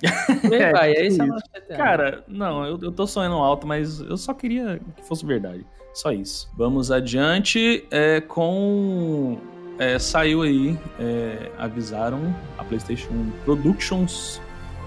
é, 0.50 0.72
vai, 0.72 0.92
é 0.92 1.06
esse 1.06 1.20
o 1.20 1.26
nosso 1.26 1.44
GTA. 1.54 1.76
Cara, 1.76 2.24
não, 2.26 2.64
eu, 2.64 2.78
eu 2.80 2.92
tô 2.92 3.06
sonhando 3.06 3.34
alto, 3.34 3.66
mas 3.66 4.00
eu 4.00 4.16
só 4.16 4.32
queria 4.32 4.80
que 4.96 5.04
fosse 5.04 5.26
verdade. 5.26 5.66
Só 5.92 6.12
isso. 6.12 6.50
Vamos 6.56 6.90
adiante 6.90 7.84
é, 7.90 8.20
com. 8.20 9.38
É, 9.78 9.98
saiu 9.98 10.42
aí, 10.42 10.78
é, 10.98 11.50
avisaram, 11.56 12.34
a 12.58 12.64
PlayStation 12.64 13.30
Productions 13.44 14.40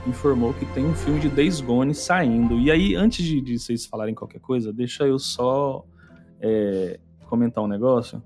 informou 0.08 0.54
que 0.54 0.66
tem 0.68 0.86
um 0.86 0.94
filme 0.94 1.20
de 1.20 1.30
Days 1.30 1.62
Gone 1.62 1.94
saindo. 1.94 2.60
E 2.60 2.70
aí, 2.70 2.96
antes 2.96 3.26
de, 3.26 3.42
de 3.42 3.58
vocês 3.58 3.86
falarem 3.86 4.14
qualquer 4.14 4.40
coisa, 4.40 4.72
deixa 4.72 5.06
eu 5.06 5.18
só 5.18 5.84
é, 6.40 7.00
comentar 7.26 7.64
um 7.64 7.68
negócio. 7.68 8.22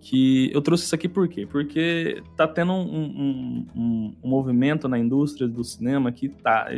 Que 0.00 0.50
eu 0.52 0.60
trouxe 0.60 0.84
isso 0.84 0.94
aqui 0.94 1.08
por 1.08 1.26
quê? 1.28 1.46
Porque 1.46 2.22
tá 2.36 2.46
tendo 2.46 2.72
um, 2.72 2.82
um, 2.82 3.66
um, 3.74 4.16
um 4.22 4.28
movimento 4.28 4.86
na 4.86 4.98
indústria 4.98 5.48
do 5.48 5.64
cinema 5.64 6.12
que 6.12 6.28
tá. 6.28 6.68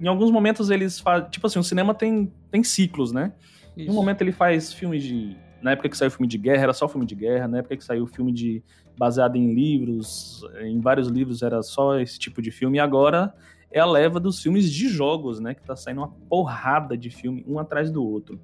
Em 0.00 0.06
alguns 0.06 0.30
momentos 0.30 0.70
eles 0.70 0.98
fazem. 0.98 1.28
Tipo 1.28 1.46
assim, 1.46 1.58
o 1.58 1.62
cinema 1.62 1.94
tem, 1.94 2.32
tem 2.50 2.64
ciclos, 2.64 3.12
né? 3.12 3.34
Isso. 3.78 3.90
Um 3.90 3.94
momento 3.94 4.22
ele 4.22 4.32
faz 4.32 4.72
filmes 4.72 5.04
de. 5.04 5.36
Na 5.62 5.72
época 5.72 5.88
que 5.88 5.96
saiu 5.96 6.10
filme 6.10 6.26
de 6.26 6.38
guerra, 6.38 6.64
era 6.64 6.72
só 6.72 6.88
filme 6.88 7.06
de 7.06 7.14
guerra. 7.14 7.46
Na 7.46 7.58
época 7.58 7.76
que 7.76 7.84
saiu 7.84 8.06
filme 8.06 8.32
de 8.32 8.62
baseado 8.96 9.36
em 9.36 9.54
livros, 9.54 10.42
em 10.60 10.80
vários 10.80 11.08
livros 11.08 11.42
era 11.42 11.62
só 11.62 11.98
esse 11.98 12.18
tipo 12.18 12.42
de 12.42 12.50
filme. 12.50 12.78
E 12.78 12.80
agora 12.80 13.32
é 13.70 13.78
a 13.78 13.86
leva 13.86 14.18
dos 14.18 14.42
filmes 14.42 14.70
de 14.72 14.88
jogos, 14.88 15.38
né? 15.38 15.54
Que 15.54 15.62
tá 15.62 15.76
saindo 15.76 15.98
uma 15.98 16.08
porrada 16.08 16.96
de 16.96 17.08
filme, 17.08 17.44
um 17.46 17.58
atrás 17.58 17.90
do 17.90 18.04
outro. 18.04 18.40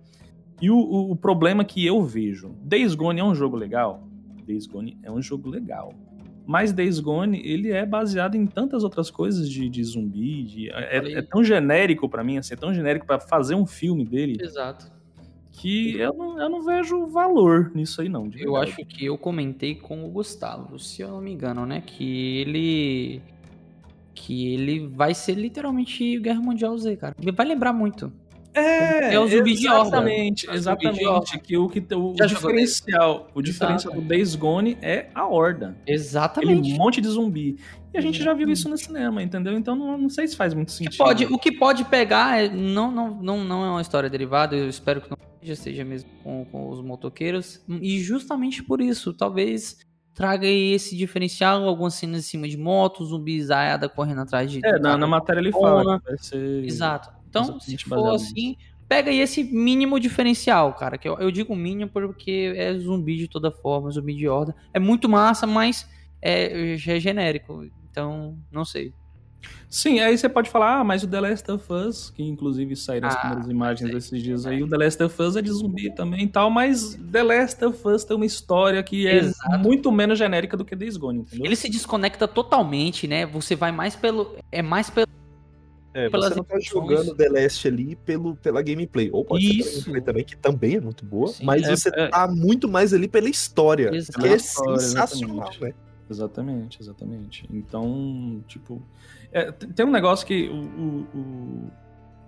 E 0.61 0.71
o, 0.71 0.77
o, 0.77 1.11
o 1.13 1.17
problema 1.17 1.65
que 1.65 1.85
eu 1.85 2.03
vejo, 2.03 2.55
Days 2.63 2.95
Gone 2.95 3.21
é 3.21 3.25
um 3.25 3.35
jogo 3.35 3.57
legal? 3.57 4.09
Days 4.47 4.67
Gone 4.67 4.97
é 5.03 5.11
um 5.11 5.21
jogo 5.21 5.49
legal. 5.49 5.93
Mas 6.47 6.73
Days 6.73 7.01
Gone, 7.01 7.41
ele 7.45 7.73
é 7.73 7.87
baseado 7.87 8.35
em 8.35 8.47
tantas 8.47 8.85
outras 8.85 9.11
coisas 9.11 9.49
de, 9.49 9.69
de 9.69 9.83
zumbi, 9.83 10.45
de, 10.45 10.71
é, 10.71 11.19
é, 11.19 11.23
tão 11.23 11.43
genérico 11.43 12.09
para 12.09 12.23
mim, 12.23 12.37
assim, 12.37 12.55
é 12.55 12.57
tão 12.57 12.73
genérico 12.73 13.07
para 13.07 13.19
fazer 13.19 13.55
um 13.55 13.67
filme 13.67 14.05
dele. 14.05 14.37
Exato. 14.41 14.93
Que 15.57 15.97
eu 15.97 16.13
não, 16.13 16.41
eu 16.41 16.49
não 16.49 16.63
vejo 16.63 17.07
valor 17.07 17.71
nisso 17.75 18.01
aí, 18.01 18.09
não. 18.09 18.29
Eu 18.35 18.57
acho 18.57 18.85
que 18.85 19.07
eu 19.07 19.17
comentei 19.17 19.77
com 19.77 20.05
o 20.05 20.09
Gustavo, 20.11 20.79
se 20.79 21.01
eu 21.01 21.09
não 21.09 21.21
me 21.21 21.33
engano, 21.33 21.65
né? 21.65 21.81
Que 21.81 22.39
ele 22.39 23.23
que 24.15 24.53
ele 24.53 24.87
vai 24.87 25.13
ser 25.15 25.35
literalmente 25.35 26.19
Guerra 26.19 26.41
Mundial 26.41 26.77
Z, 26.79 26.97
cara. 26.97 27.15
Ele 27.21 27.33
vai 27.33 27.47
lembrar 27.47 27.73
muito. 27.73 28.13
É, 28.55 29.15
é 29.15 29.19
o 29.19 29.27
zumbi 29.27 29.55
de 29.55 29.69
horda. 29.69 29.89
Exatamente, 29.89 30.51
exatamente. 30.51 30.99
Que 31.41 31.57
o, 31.57 31.69
que, 31.69 31.95
o, 31.95 32.13
o 32.13 32.15
diferencial, 32.15 33.29
o 33.35 33.43
diferencial 33.43 33.95
do 33.95 34.01
Days 34.01 34.37
Gone 34.37 34.79
é 34.81 35.09
a 35.15 35.27
horda. 35.27 35.77
Exatamente. 35.87 36.61
Aquele 36.61 36.79
monte 36.79 37.01
de 37.01 37.09
zumbi. 37.09 37.59
E 37.93 37.99
a 37.99 38.01
gente 38.01 38.23
já 38.23 38.33
viu 38.33 38.49
isso 38.51 38.69
no 38.69 38.77
cinema, 38.79 39.23
entendeu? 39.23 39.57
Então 39.57 39.75
não, 39.77 39.99
não 39.99 40.09
sei 40.09 40.27
se 40.27 40.37
faz 40.37 40.55
muito 40.55 40.73
sentido. 40.73 40.97
Pode, 40.99 41.25
o 41.27 41.39
que 41.39 41.53
pode 41.53 41.85
pegar 41.85 42.41
é, 42.41 42.49
não, 42.49 42.91
não, 42.91 43.23
não, 43.23 43.45
não 43.45 43.65
é 43.65 43.71
uma 43.71 43.83
história 43.83 44.09
derivada, 44.09 44.57
eu 44.57 44.69
espero 44.69 45.01
que 45.01 45.11
não 45.11 45.17
seja, 45.41 45.57
seja 45.57 45.85
mesmo 45.85 46.11
com, 46.23 46.45
com 46.51 46.71
os 46.71 46.81
motoqueiros. 46.81 47.61
E 47.69 48.01
justamente 48.01 48.63
por 48.63 48.81
isso, 48.81 49.13
talvez 49.13 49.79
traga 50.15 50.47
aí 50.47 50.73
esse 50.73 50.97
diferencial, 50.97 51.65
algumas 51.65 51.95
cenas 51.95 52.21
em 52.21 52.23
cima 52.23 52.49
de 52.49 52.57
motos, 52.57 53.09
zumbis 53.09 53.51
aiada 53.51 53.89
correndo 53.89 54.21
atrás 54.21 54.51
de. 54.51 54.61
É, 54.65 54.79
na, 54.79 54.97
na 54.97 55.07
matéria 55.07 55.41
ele 55.41 55.53
fala. 55.53 56.01
Ser... 56.19 56.65
Exato. 56.65 57.24
Então, 57.43 57.61
se 57.61 57.77
for 57.79 58.15
assim, 58.15 58.57
pega 58.89 59.11
aí 59.11 59.21
esse 59.21 59.43
mínimo 59.43 59.99
diferencial, 59.99 60.75
cara. 60.75 60.99
Que 60.99 61.09
eu, 61.09 61.19
eu, 61.19 61.31
digo 61.31 61.55
mínimo 61.55 61.91
porque 61.91 62.53
é 62.57 62.75
zumbi 62.75 63.17
de 63.17 63.29
toda 63.29 63.51
forma, 63.51 63.91
zumbi 63.91 64.15
de 64.15 64.29
horda. 64.29 64.55
É 64.73 64.79
muito 64.79 65.09
massa, 65.09 65.47
mas 65.47 65.89
é, 66.21 66.73
é 66.73 66.77
genérico. 66.77 67.67
Então, 67.91 68.39
não 68.51 68.65
sei. 68.65 68.93
Sim, 69.69 69.99
aí 70.01 70.17
você 70.17 70.29
pode 70.29 70.49
falar, 70.49 70.79
ah, 70.79 70.85
mas 70.85 71.03
o 71.03 71.09
The 71.09 71.21
Last 71.21 71.51
of 71.51 71.73
Us, 71.73 72.11
que 72.11 72.23
inclusive 72.23 72.77
saíram 72.77 73.09
as 73.09 73.17
ah, 73.17 73.19
primeiras 73.19 73.49
imagens 73.49 73.91
é, 73.91 73.93
desses 73.93 74.23
dias 74.23 74.47
aí, 74.47 74.63
o 74.63 74.69
The 74.69 74.77
Last 74.77 75.03
of 75.03 75.23
Us 75.23 75.37
é 75.37 75.43
de 75.43 75.51
zumbi 75.51 75.93
também 75.93 76.25
e 76.25 76.29
tal, 76.29 76.49
mas 76.49 76.95
The 77.11 77.23
Last 77.23 77.65
of 77.65 77.89
Us 77.89 78.05
tem 78.05 78.17
uma 78.17 78.25
história 78.25 78.83
que 78.83 79.07
é 79.07 79.17
Exato. 79.17 79.59
muito 79.59 79.91
menos 79.91 80.19
genérica 80.19 80.57
do 80.57 80.65
que 80.65 80.77
Days 80.77 80.97
Gone, 80.97 81.21
entendeu? 81.21 81.47
Ele 81.47 81.57
se 81.57 81.69
desconecta 81.69 82.29
totalmente, 82.29 83.09
né? 83.09 83.27
Você 83.27 83.57
vai 83.57 83.73
mais 83.73 83.97
pelo... 83.97 84.37
é 84.53 84.63
mais 84.63 84.89
pelo... 84.91 85.09
É, 85.95 86.09
você 86.09 86.35
não 86.35 86.43
tá 86.43 86.59
jogando 86.59 87.15
The 87.15 87.29
Last 87.29 87.69
ali 87.69 87.95
pelo, 87.95 88.35
pela 88.35 88.61
gameplay. 88.61 89.09
Ou 89.13 89.25
pode 89.25 89.61
Isso. 89.61 89.83
ser 89.83 89.85
pela 89.85 89.85
gameplay 89.85 90.03
também, 90.03 90.25
que 90.25 90.37
também 90.37 90.75
é 90.75 90.81
muito 90.81 91.05
boa. 91.07 91.29
Sim, 91.29 91.45
mas 91.45 91.63
é, 91.63 91.77
você 91.77 91.89
é... 91.95 92.09
tá 92.09 92.27
muito 92.27 92.69
mais 92.69 92.93
ali 92.93 93.07
pela 93.07 93.29
história. 93.29 93.95
Exato. 93.95 94.19
Que 94.21 94.27
é 94.27 94.39
sensacional, 94.39 95.51
né? 95.61 95.73
Exatamente, 96.11 96.81
exatamente. 96.83 97.49
Então, 97.51 98.43
tipo. 98.47 98.83
É, 99.33 99.51
tem 99.51 99.87
um 99.87 99.91
negócio 99.91 100.27
que 100.27 100.49
o, 100.49 100.55
o, 100.55 101.71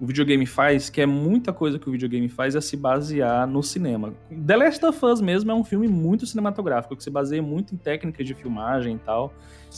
o, 0.01 0.07
videogame 0.07 0.47
faz, 0.47 0.89
que 0.89 1.01
é 1.01 1.07
muita 1.07 1.53
coisa 1.53 1.79
que 1.79 1.89
o 1.89 1.93
videogame 1.93 2.29
faz, 2.29 2.55
é 2.57 2.61
se 2.61 2.77
basear 2.77 3.47
no 3.47 3.63
cinema. 3.63 4.15
The 4.47 4.57
Last 4.57 4.85
of 4.85 5.05
Us 5.05 5.21
mesmo 5.21 5.51
é 5.51 5.55
um 5.55 5.63
filme 5.63 5.87
muito 5.87 6.27
cinematográfico, 6.27 6.97
que 6.97 7.03
se 7.03 7.11
baseia 7.11 7.43
muito 7.43 7.75
em 7.75 7.79
técnicas 7.79 8.27
de 8.27 8.35
filmagem 8.35 8.97
e 8.97 8.99
tal, 8.99 9.33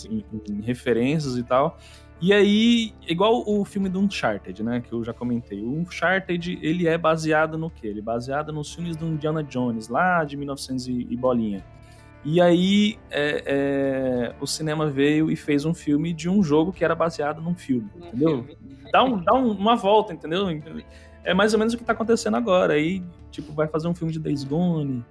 em, 0.08 0.24
em, 0.48 0.60
referências 0.62 1.36
e 1.36 1.42
tal. 1.42 1.78
E 2.20 2.32
aí, 2.32 2.92
igual 3.06 3.44
o 3.46 3.64
filme 3.64 3.88
do 3.88 4.00
Uncharted, 4.00 4.62
né, 4.62 4.80
que 4.80 4.92
eu 4.92 5.04
já 5.04 5.12
comentei. 5.12 5.62
O 5.62 5.78
Uncharted, 5.78 6.58
ele 6.60 6.88
é 6.88 6.98
baseado 6.98 7.56
no 7.56 7.70
quê? 7.70 7.86
Ele 7.86 8.00
é 8.00 8.02
baseado 8.02 8.52
nos 8.52 8.74
filmes 8.74 8.96
do 8.96 9.06
Indiana 9.06 9.42
Jones, 9.44 9.88
lá 9.88 10.24
de 10.24 10.36
1900 10.36 10.88
e 10.88 11.16
bolinha. 11.16 11.64
E 12.24 12.40
aí 12.40 12.98
é, 13.10 13.42
é, 13.46 14.34
o 14.40 14.46
cinema 14.46 14.90
veio 14.90 15.30
e 15.30 15.36
fez 15.36 15.64
um 15.64 15.72
filme 15.72 16.12
de 16.12 16.28
um 16.28 16.42
jogo 16.42 16.72
que 16.72 16.84
era 16.84 16.94
baseado 16.94 17.40
num 17.40 17.54
filme, 17.54 17.88
um 17.94 18.06
entendeu? 18.06 18.44
Filme. 18.44 18.58
Dá, 18.92 19.04
um, 19.04 19.22
dá 19.22 19.34
um, 19.34 19.52
uma 19.52 19.76
volta, 19.76 20.12
entendeu? 20.12 20.46
É 21.22 21.32
mais 21.32 21.52
ou 21.52 21.58
menos 21.58 21.74
o 21.74 21.76
que 21.76 21.82
está 21.82 21.92
acontecendo 21.92 22.36
agora. 22.36 22.74
Aí, 22.74 23.02
tipo, 23.30 23.52
vai 23.52 23.68
fazer 23.68 23.86
um 23.86 23.94
filme 23.94 24.12
de 24.12 24.18
Days 24.18 24.42
Gone, 24.42 25.04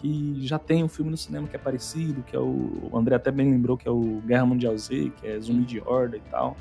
que 0.00 0.46
já 0.46 0.58
tem 0.58 0.84
um 0.84 0.88
filme 0.88 1.10
no 1.10 1.16
cinema 1.16 1.46
que 1.46 1.56
é 1.56 1.58
parecido, 1.58 2.22
que 2.22 2.34
é 2.34 2.38
o. 2.38 2.88
O 2.90 2.96
André 2.96 3.16
até 3.16 3.30
bem 3.30 3.50
lembrou 3.50 3.76
que 3.76 3.86
é 3.86 3.90
o 3.90 4.22
Guerra 4.24 4.46
Mundial 4.46 4.76
Z, 4.76 5.12
que 5.20 5.26
é 5.26 5.38
Zumbi 5.40 5.64
de 5.64 5.80
Horda 5.80 6.16
e 6.16 6.20
tal. 6.30 6.56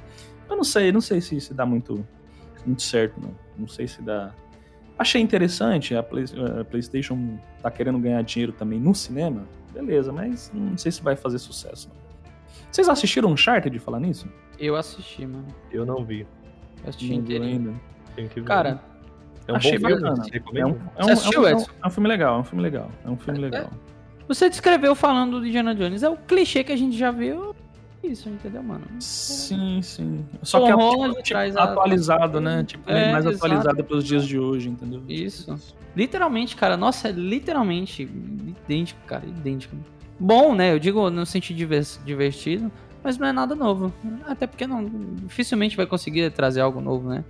Eu 0.50 0.56
não 0.56 0.64
sei, 0.64 0.92
não 0.92 1.02
sei 1.02 1.22
se, 1.22 1.40
se 1.40 1.54
dá 1.54 1.66
muito, 1.66 2.06
muito 2.66 2.82
certo, 2.82 3.20
não. 3.22 3.34
Não 3.58 3.68
sei 3.68 3.88
se 3.88 4.02
dá. 4.02 4.34
Achei 4.98 5.22
interessante, 5.22 5.96
a, 5.96 6.02
Play, 6.02 6.26
a 6.60 6.66
PlayStation 6.66 7.38
tá 7.62 7.70
querendo 7.70 8.00
ganhar 8.00 8.22
dinheiro 8.24 8.52
também 8.52 8.80
no 8.80 8.96
cinema 8.96 9.46
beleza, 9.82 10.12
mas 10.12 10.52
não 10.54 10.78
sei 10.78 10.92
se 10.92 11.02
vai 11.02 11.16
fazer 11.16 11.40
sucesso. 11.40 11.90
Não. 11.90 11.96
Vocês 12.72 12.90
assistiram 12.90 13.32
Uncharted 13.32 13.72
de 13.72 13.80
falar 13.80 14.00
nisso? 14.00 14.28
Eu 14.60 14.76
assisti, 14.76 15.26
mano. 15.26 15.48
Eu 15.72 15.86
não 15.86 16.04
vi. 16.04 16.22
Eu 16.84 16.90
assisti 16.90 17.14
inteiro 17.14 17.44
ainda. 17.44 17.74
Tem 18.16 18.28
que 18.28 18.40
ver. 18.40 18.48
Cara, 18.48 18.82
é 19.48 19.54
um 19.54 19.56
achei 19.56 19.78
bom 19.78 19.90
bacana. 19.90 20.24
É 20.54 20.66
um, 20.66 20.80
é, 20.96 21.06
um, 21.06 21.12
assistiu, 21.12 21.48
é, 21.48 21.56
um, 21.56 21.66
é 21.84 21.88
um 21.88 21.90
filme 21.90 22.10
legal, 22.10 22.38
é 22.38 22.40
um 22.40 22.44
filme 22.44 22.64
legal. 22.64 22.92
É 23.06 23.10
um 23.10 23.18
filme 23.18 23.40
legal. 23.40 23.70
Você 24.28 24.50
descreveu 24.50 24.94
falando 24.94 25.42
de 25.42 25.48
Indiana 25.48 25.74
Jones, 25.74 26.04
é 26.04 26.10
o 26.10 26.18
clichê 26.18 26.64
que 26.64 26.72
a 26.72 26.76
gente 26.76 26.98
já 26.98 27.12
viu 27.12 27.56
isso, 28.04 28.30
entendeu, 28.30 28.64
mano? 28.64 28.86
Sim, 29.00 29.82
sim. 29.82 30.26
Só 30.42 30.60
que 30.60 30.72
é 30.72 30.76
tipo, 30.76 31.22
tipo, 31.24 31.60
atualizado, 31.60 32.38
a... 32.38 32.42
né? 32.42 32.64
Tipo, 32.64 32.90
é, 32.90 33.12
mais 33.12 33.26
exato. 33.26 33.38
atualizado 33.38 33.84
para 33.84 33.98
os 33.98 34.04
dias 34.04 34.26
de 34.26 34.40
hoje, 34.40 34.70
entendeu? 34.70 35.04
Isso. 35.08 35.56
Literalmente, 35.96 36.56
cara, 36.56 36.78
nossa, 36.78 37.10
é 37.10 37.12
literalmente 37.12 38.04
idêntico, 38.04 39.00
cara, 39.06 39.26
idêntico. 39.26 39.76
Bom, 40.20 40.56
né? 40.56 40.74
Eu 40.74 40.80
digo 40.80 41.10
no 41.10 41.26
sentido 41.26 41.58
divertido, 42.06 42.72
mas 43.04 43.18
não 43.18 43.28
é 43.28 43.34
nada 43.34 43.56
novo. 43.56 43.92
Até 44.26 44.48
porque 44.48 44.66
não 44.66 44.86
dificilmente 45.26 45.76
vai 45.76 45.86
conseguir 45.86 46.32
trazer 46.32 46.62
algo 46.62 46.80
novo, 46.80 47.10
né? 47.10 47.24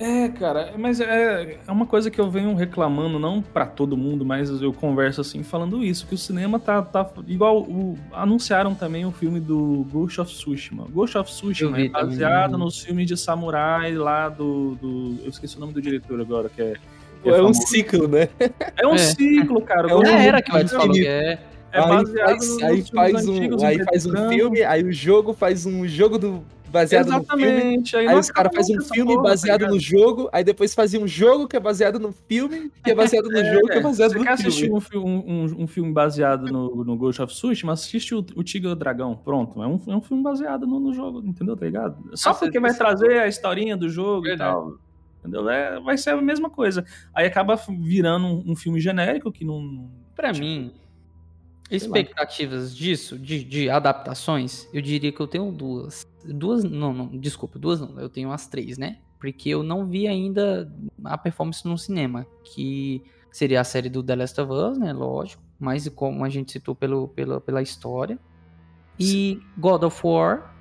É, 0.00 0.28
cara, 0.30 0.72
mas 0.78 0.98
é, 0.98 1.58
é 1.68 1.70
uma 1.70 1.84
coisa 1.84 2.10
que 2.10 2.18
eu 2.18 2.30
venho 2.30 2.54
reclamando, 2.54 3.18
não 3.18 3.42
para 3.42 3.66
todo 3.66 3.98
mundo, 3.98 4.24
mas 4.24 4.50
eu 4.62 4.72
converso 4.72 5.20
assim, 5.20 5.42
falando 5.42 5.84
isso, 5.84 6.06
que 6.06 6.14
o 6.14 6.18
cinema 6.18 6.58
tá, 6.58 6.80
tá 6.80 7.06
igual, 7.26 7.60
o, 7.60 7.98
anunciaram 8.10 8.74
também 8.74 9.04
o 9.04 9.12
filme 9.12 9.38
do 9.38 9.86
Ghost 9.92 10.18
of 10.18 10.32
Tsushima. 10.32 10.86
Ghost 10.90 11.18
of 11.18 11.30
Tsushima 11.30 11.78
é 11.78 11.88
baseado 11.90 12.52
também. 12.52 12.64
nos 12.64 12.80
filmes 12.80 13.06
de 13.06 13.14
samurai 13.14 13.94
lá 13.94 14.30
do, 14.30 14.74
do, 14.76 15.16
eu 15.22 15.28
esqueci 15.28 15.58
o 15.58 15.60
nome 15.60 15.74
do 15.74 15.82
diretor 15.82 16.18
agora, 16.18 16.48
que 16.48 16.62
é... 16.62 16.72
É, 17.22 17.28
é 17.28 17.42
um 17.42 17.52
ciclo, 17.52 18.08
né? 18.08 18.30
É 18.78 18.86
um 18.86 18.94
é. 18.94 18.98
ciclo, 18.98 19.60
cara. 19.60 19.90
É 19.90 19.94
uma 19.94 20.08
era 20.08 20.40
que 20.40 20.50
vai 20.50 20.64
te 20.64 20.70
falar, 20.70 20.96
é... 20.96 21.38
É 21.72 21.80
aí 21.80 21.88
faz, 21.88 22.62
aí 22.62 22.84
faz 22.84 23.28
um, 23.28 23.64
aí 23.64 23.84
faz 23.84 24.06
um 24.06 24.28
filme, 24.28 24.62
aí 24.62 24.82
o 24.82 24.92
jogo 24.92 25.32
faz 25.32 25.66
um 25.66 25.86
jogo 25.86 26.18
do 26.18 26.44
baseado 26.70 27.08
Exatamente. 27.08 27.30
no 27.30 27.60
filme. 27.60 27.84
Aí, 27.94 28.08
aí 28.08 28.18
os 28.18 28.30
caras 28.30 28.54
fazem 28.54 28.78
um 28.78 28.82
filme 28.82 29.14
porra, 29.14 29.28
baseado 29.28 29.60
tá 29.60 29.68
no 29.68 29.78
jogo, 29.78 30.28
aí 30.32 30.44
depois 30.44 30.74
fazem 30.74 31.02
um 31.02 31.06
jogo 31.06 31.46
que 31.46 31.56
é 31.56 31.60
baseado 31.60 31.98
no 31.98 32.12
filme, 32.12 32.70
que 32.82 32.90
é 32.90 32.94
baseado 32.94 33.28
no 33.28 33.36
é, 33.38 33.54
jogo, 33.54 33.66
que 33.66 33.72
é 33.72 33.80
baseado 33.80 34.10
no 34.10 34.14
filme. 34.14 34.36
Você 34.36 34.42
quer 34.42 34.48
assistir 34.48 34.70
um, 34.70 34.78
um, 34.98 35.62
um, 35.62 35.66
filme 35.66 35.92
baseado 35.92 36.46
no, 36.46 36.84
no 36.84 36.96
Ghost 36.96 37.20
of 37.20 37.32
Tsushima, 37.32 37.72
assiste 37.72 38.14
o, 38.14 38.24
o 38.36 38.42
Tigre 38.42 38.74
Dragão. 38.74 39.16
Pronto, 39.16 39.62
é 39.62 39.66
um, 39.66 39.80
é 39.88 39.96
um 39.96 40.00
filme 40.00 40.22
baseado 40.22 40.66
no, 40.66 40.80
no 40.80 40.94
jogo, 40.94 41.22
entendeu? 41.24 41.56
Tá 41.56 41.66
ligado? 41.66 41.96
Só 42.14 42.30
Nossa, 42.30 42.44
porque 42.44 42.60
vai 42.60 42.74
trazer 42.74 43.18
a 43.18 43.26
historinha 43.26 43.76
do 43.76 43.88
jogo 43.88 44.22
Verdade. 44.22 44.50
e 44.50 44.54
tal. 44.54 44.78
Entendeu? 45.20 45.50
É, 45.50 45.78
vai 45.80 45.98
ser 45.98 46.10
a 46.10 46.22
mesma 46.22 46.48
coisa. 46.48 46.84
Aí 47.14 47.26
acaba 47.26 47.54
virando 47.56 48.26
um, 48.26 48.52
um 48.52 48.56
filme 48.56 48.80
genérico 48.80 49.30
que 49.30 49.44
não. 49.44 49.90
Pra 50.16 50.32
tipo, 50.32 50.46
mim, 50.46 50.72
Expectativas 51.70 52.76
disso, 52.76 53.18
de, 53.18 53.44
de 53.44 53.70
adaptações, 53.70 54.68
eu 54.72 54.82
diria 54.82 55.12
que 55.12 55.20
eu 55.20 55.26
tenho 55.26 55.50
duas. 55.52 56.06
Duas, 56.24 56.64
não, 56.64 56.92
não, 56.92 57.06
desculpa, 57.06 57.58
duas 57.58 57.80
não, 57.80 57.98
eu 58.00 58.08
tenho 58.08 58.32
as 58.32 58.46
três, 58.46 58.76
né? 58.76 58.98
Porque 59.18 59.50
eu 59.50 59.62
não 59.62 59.86
vi 59.86 60.08
ainda 60.08 60.70
a 61.04 61.16
performance 61.16 61.66
no 61.66 61.78
cinema, 61.78 62.26
que 62.42 63.02
seria 63.30 63.60
a 63.60 63.64
série 63.64 63.88
do 63.88 64.02
The 64.02 64.16
Last 64.16 64.40
of 64.40 64.52
Us, 64.52 64.78
né? 64.78 64.92
Lógico, 64.92 65.42
mas 65.58 65.88
como 65.88 66.24
a 66.24 66.28
gente 66.28 66.52
citou 66.52 66.74
pelo, 66.74 67.08
pela, 67.08 67.40
pela 67.40 67.62
história. 67.62 68.18
E. 68.98 69.40
God 69.56 69.84
of 69.84 70.00
War, 70.04 70.54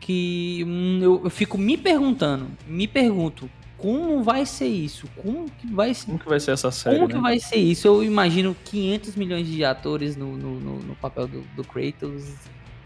que 0.00 0.64
hum, 0.66 1.00
eu, 1.00 1.24
eu 1.24 1.30
fico 1.30 1.56
me 1.56 1.76
perguntando, 1.76 2.46
me 2.66 2.88
pergunto, 2.88 3.48
como 3.76 4.22
vai 4.22 4.46
ser 4.46 4.66
isso? 4.66 5.08
Como 5.16 5.50
que 5.50 5.66
vai 5.66 5.92
ser? 5.94 6.06
Como 6.06 6.18
que 6.18 6.28
vai 6.28 6.40
ser 6.40 6.52
essa 6.52 6.70
série? 6.70 6.96
Como 6.96 7.08
né? 7.08 7.14
que 7.14 7.20
vai 7.20 7.38
ser 7.38 7.56
isso? 7.56 7.86
Eu 7.86 8.02
imagino 8.02 8.56
500 8.64 9.16
milhões 9.16 9.46
de 9.46 9.64
atores 9.64 10.16
no, 10.16 10.36
no, 10.36 10.60
no, 10.60 10.78
no 10.80 10.94
papel 10.96 11.26
do, 11.26 11.42
do 11.56 11.64
Kratos. 11.64 12.24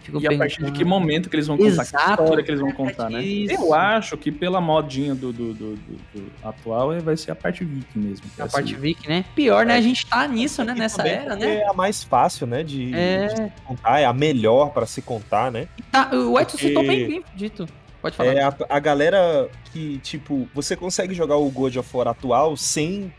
Fico 0.00 0.22
e 0.22 0.26
a 0.26 0.38
partir 0.38 0.64
de 0.64 0.72
que 0.72 0.84
momento 0.84 1.28
que 1.28 1.36
eles 1.36 1.46
vão 1.46 1.58
contar? 1.58 1.82
Exato. 1.82 2.04
Que 2.04 2.22
história 2.22 2.44
que 2.44 2.50
eles 2.50 2.60
vão 2.60 2.72
contar, 2.72 3.10
né? 3.10 3.22
Isso. 3.22 3.54
Eu 3.54 3.74
acho 3.74 4.16
que 4.16 4.32
pela 4.32 4.60
modinha 4.60 5.14
do, 5.14 5.32
do, 5.32 5.52
do, 5.52 5.74
do, 5.76 6.32
atual 6.42 6.98
vai 7.00 7.16
ser 7.16 7.30
a 7.30 7.34
parte 7.34 7.62
Viking 7.62 7.98
mesmo. 7.98 8.26
A 8.38 8.46
parte 8.46 8.74
Viking, 8.74 9.08
né? 9.08 9.24
Pior, 9.34 9.66
né? 9.66 9.74
A 9.74 9.80
gente 9.80 10.06
tá 10.06 10.26
nisso, 10.26 10.64
né? 10.64 10.74
Nessa 10.74 11.06
era, 11.06 11.36
né? 11.36 11.56
É 11.56 11.68
a 11.68 11.74
mais 11.74 12.02
fáccil, 12.02 12.46
né? 12.46 12.62
De, 12.62 12.94
é... 12.94 13.26
de 13.26 13.52
contar, 13.66 14.00
é 14.00 14.06
a 14.06 14.12
melhor 14.12 14.70
para 14.70 14.86
se 14.86 15.02
contar, 15.02 15.52
né? 15.52 15.68
Tá, 15.92 16.10
o 16.12 16.40
Edson 16.40 16.56
Porque... 16.56 16.68
citou 16.68 16.86
bem, 16.86 17.06
bem 17.06 17.24
dito. 17.36 17.68
Pode 18.08 18.16
falar. 18.16 18.34
É 18.34 18.42
a, 18.42 18.54
a 18.68 18.78
galera 18.78 19.48
que, 19.72 19.98
tipo, 19.98 20.48
você 20.54 20.74
consegue 20.76 21.14
jogar 21.14 21.36
o 21.36 21.50
God 21.50 21.76
of 21.76 21.96
War 21.96 22.08
atual 22.08 22.56
sem 22.56 23.12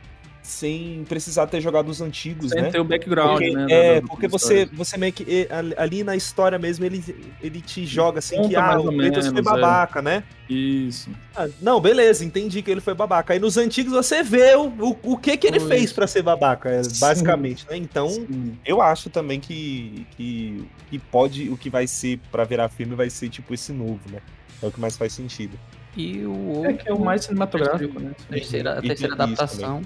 sem 0.49 1.05
precisar 1.07 1.45
ter 1.47 1.61
jogado 1.61 1.89
os 1.89 2.01
antigos, 2.01 2.49
sem 2.49 2.61
né? 2.61 2.71
ter 2.71 2.79
o 2.79 2.83
background, 2.83 3.33
porque, 3.33 3.51
né? 3.51 3.67
É, 3.69 4.01
porque 4.01 4.27
você, 4.27 4.65
você 4.65 4.97
meio 4.97 5.13
que. 5.13 5.47
Ali 5.77 6.03
na 6.03 6.15
história 6.15 6.57
mesmo, 6.57 6.83
ele, 6.83 7.03
ele 7.41 7.61
te 7.61 7.85
joga 7.85 8.19
assim 8.19 8.35
Conta 8.37 8.49
que 8.49 8.55
ah, 8.55 8.79
o 8.79 8.97
Kratos 8.97 9.27
foi 9.27 9.39
é. 9.39 9.41
babaca, 9.41 9.99
é. 9.99 10.01
né? 10.01 10.23
Isso. 10.49 11.09
Ah, 11.35 11.47
não, 11.61 11.79
beleza, 11.79 12.25
entendi 12.25 12.63
que 12.63 12.71
ele 12.71 12.81
foi 12.81 12.95
babaca. 12.95 13.33
Aí 13.33 13.39
nos 13.39 13.57
antigos 13.57 13.93
você 13.93 14.23
vê 14.23 14.55
o, 14.55 14.67
o, 14.67 14.97
o 15.13 15.17
que 15.17 15.37
que 15.37 15.45
ele 15.45 15.59
fez 15.59 15.93
para 15.93 16.07
ser 16.07 16.23
babaca, 16.23 16.69
é, 16.69 16.81
basicamente, 16.99 17.67
né? 17.69 17.77
Então, 17.77 18.09
Sim. 18.09 18.57
eu 18.65 18.81
acho 18.81 19.09
também 19.09 19.39
que, 19.39 20.07
que, 20.17 20.67
que 20.89 20.97
pode, 20.97 21.49
o 21.49 21.57
que 21.57 21.69
vai 21.69 21.85
ser 21.85 22.19
para 22.31 22.43
virar 22.43 22.69
filme 22.69 22.95
vai 22.95 23.09
ser 23.09 23.29
tipo 23.29 23.53
esse 23.53 23.71
novo, 23.71 24.01
né? 24.11 24.19
É 24.61 24.67
o 24.67 24.71
que 24.71 24.79
mais 24.79 24.97
faz 24.97 25.13
sentido. 25.13 25.57
E 25.95 26.25
o 26.25 26.47
outro... 26.49 26.71
É 26.71 26.73
que 26.73 26.89
é 26.89 26.93
o 26.93 26.99
mais 26.99 27.25
cinematográfico, 27.25 27.99
né? 27.99 28.13
Terceira, 28.29 28.79
a 28.79 28.81
terceira 28.81 29.13
adaptação. 29.13 29.81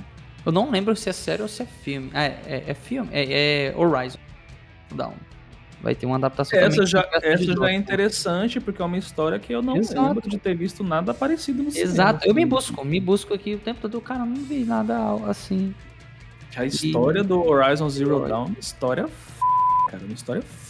Eu 0.45 0.51
não 0.51 0.69
lembro 0.69 0.95
se 0.95 1.09
é 1.09 1.13
série 1.13 1.41
ou 1.41 1.47
se 1.47 1.63
é 1.63 1.65
filme. 1.65 2.11
Ah, 2.13 2.23
é, 2.23 2.39
é, 2.45 2.63
é 2.67 2.73
filme. 2.73 3.09
É, 3.11 3.69
é 3.69 3.77
Horizon. 3.77 4.19
Down. 4.93 5.13
Vai 5.81 5.95
ter 5.95 6.05
uma 6.05 6.15
adaptação 6.15 6.57
essa 6.59 6.85
já 6.85 7.05
Essa 7.21 7.43
já 7.43 7.69
é 7.69 7.73
interessante, 7.73 8.59
porque 8.61 8.81
é 8.81 8.85
uma 8.85 8.97
história 8.97 9.37
que 9.37 9.51
eu 9.53 9.61
não 9.61 9.75
Exato. 9.75 10.01
lembro 10.01 10.29
de 10.29 10.37
ter 10.37 10.55
visto 10.55 10.81
nada 10.81 11.13
parecido 11.13 11.61
no 11.61 11.71
cinema. 11.71 11.91
Exato, 11.91 12.27
eu 12.27 12.33
me 12.33 12.45
busco, 12.45 12.85
me 12.85 13.01
busco 13.01 13.33
aqui 13.33 13.55
o 13.55 13.59
tempo 13.59 13.81
todo, 13.81 13.99
cara, 13.99 14.25
não 14.25 14.35
vi 14.35 14.63
nada 14.63 14.97
assim. 15.27 15.75
A 16.55 16.65
história 16.65 17.19
e... 17.19 17.23
do 17.23 17.41
Horizon 17.41 17.89
Zero 17.89 18.25
Dawn, 18.25 18.53
história 18.57 19.03
f... 19.03 19.41
cara, 19.89 20.03
uma 20.05 20.13
história 20.13 20.39
f 20.39 20.69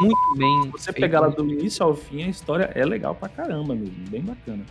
muito 0.00 0.36
bem. 0.36 0.70
Você 0.70 0.92
pegar 0.92 1.18
ela 1.18 1.30
do 1.30 1.48
início 1.48 1.84
ao 1.84 1.94
fim, 1.94 2.24
a 2.24 2.28
história 2.28 2.70
é 2.74 2.84
legal 2.84 3.14
pra 3.14 3.28
caramba 3.28 3.74
mesmo, 3.74 4.08
bem 4.08 4.22
bacana. 4.22 4.64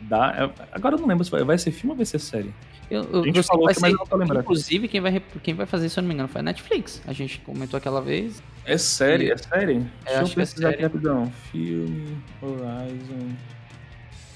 Dá, 0.00 0.52
é, 0.58 0.66
agora 0.72 0.96
eu 0.96 1.00
não 1.00 1.06
lembro 1.06 1.24
se 1.24 1.30
vai, 1.30 1.44
vai 1.44 1.58
ser 1.58 1.70
filme 1.70 1.90
ou 1.90 1.96
vai 1.96 2.06
ser 2.06 2.18
série. 2.18 2.54
Eu, 2.90 3.04
eu, 3.04 3.22
a 3.22 3.26
gente 3.26 3.42
falou 3.44 3.68
que, 3.68 3.80
mas 3.80 3.92
não 3.92 4.04
tô 4.04 4.16
lembrando. 4.16 4.40
Inclusive, 4.40 4.88
quem 4.88 5.00
vai, 5.00 5.22
quem 5.42 5.54
vai 5.54 5.64
fazer, 5.64 5.88
se 5.88 5.98
eu 5.98 6.02
não 6.02 6.08
me 6.08 6.14
engano, 6.14 6.28
foi 6.28 6.40
a 6.40 6.42
Netflix. 6.42 7.00
A 7.06 7.12
gente 7.12 7.38
comentou 7.40 7.78
aquela 7.78 8.00
vez. 8.00 8.42
É 8.64 8.76
série, 8.76 9.26
e... 9.26 9.30
é 9.30 9.36
série? 9.36 9.86
É, 10.04 10.18
Deixa 10.18 10.20
eu 10.20 10.26
é 10.26 10.34
pesquisar 10.34 10.70
é 10.70 10.74
aqui 10.74 10.82
rapidão. 10.82 11.32
Filme, 11.52 12.18
Horizon, 12.42 13.36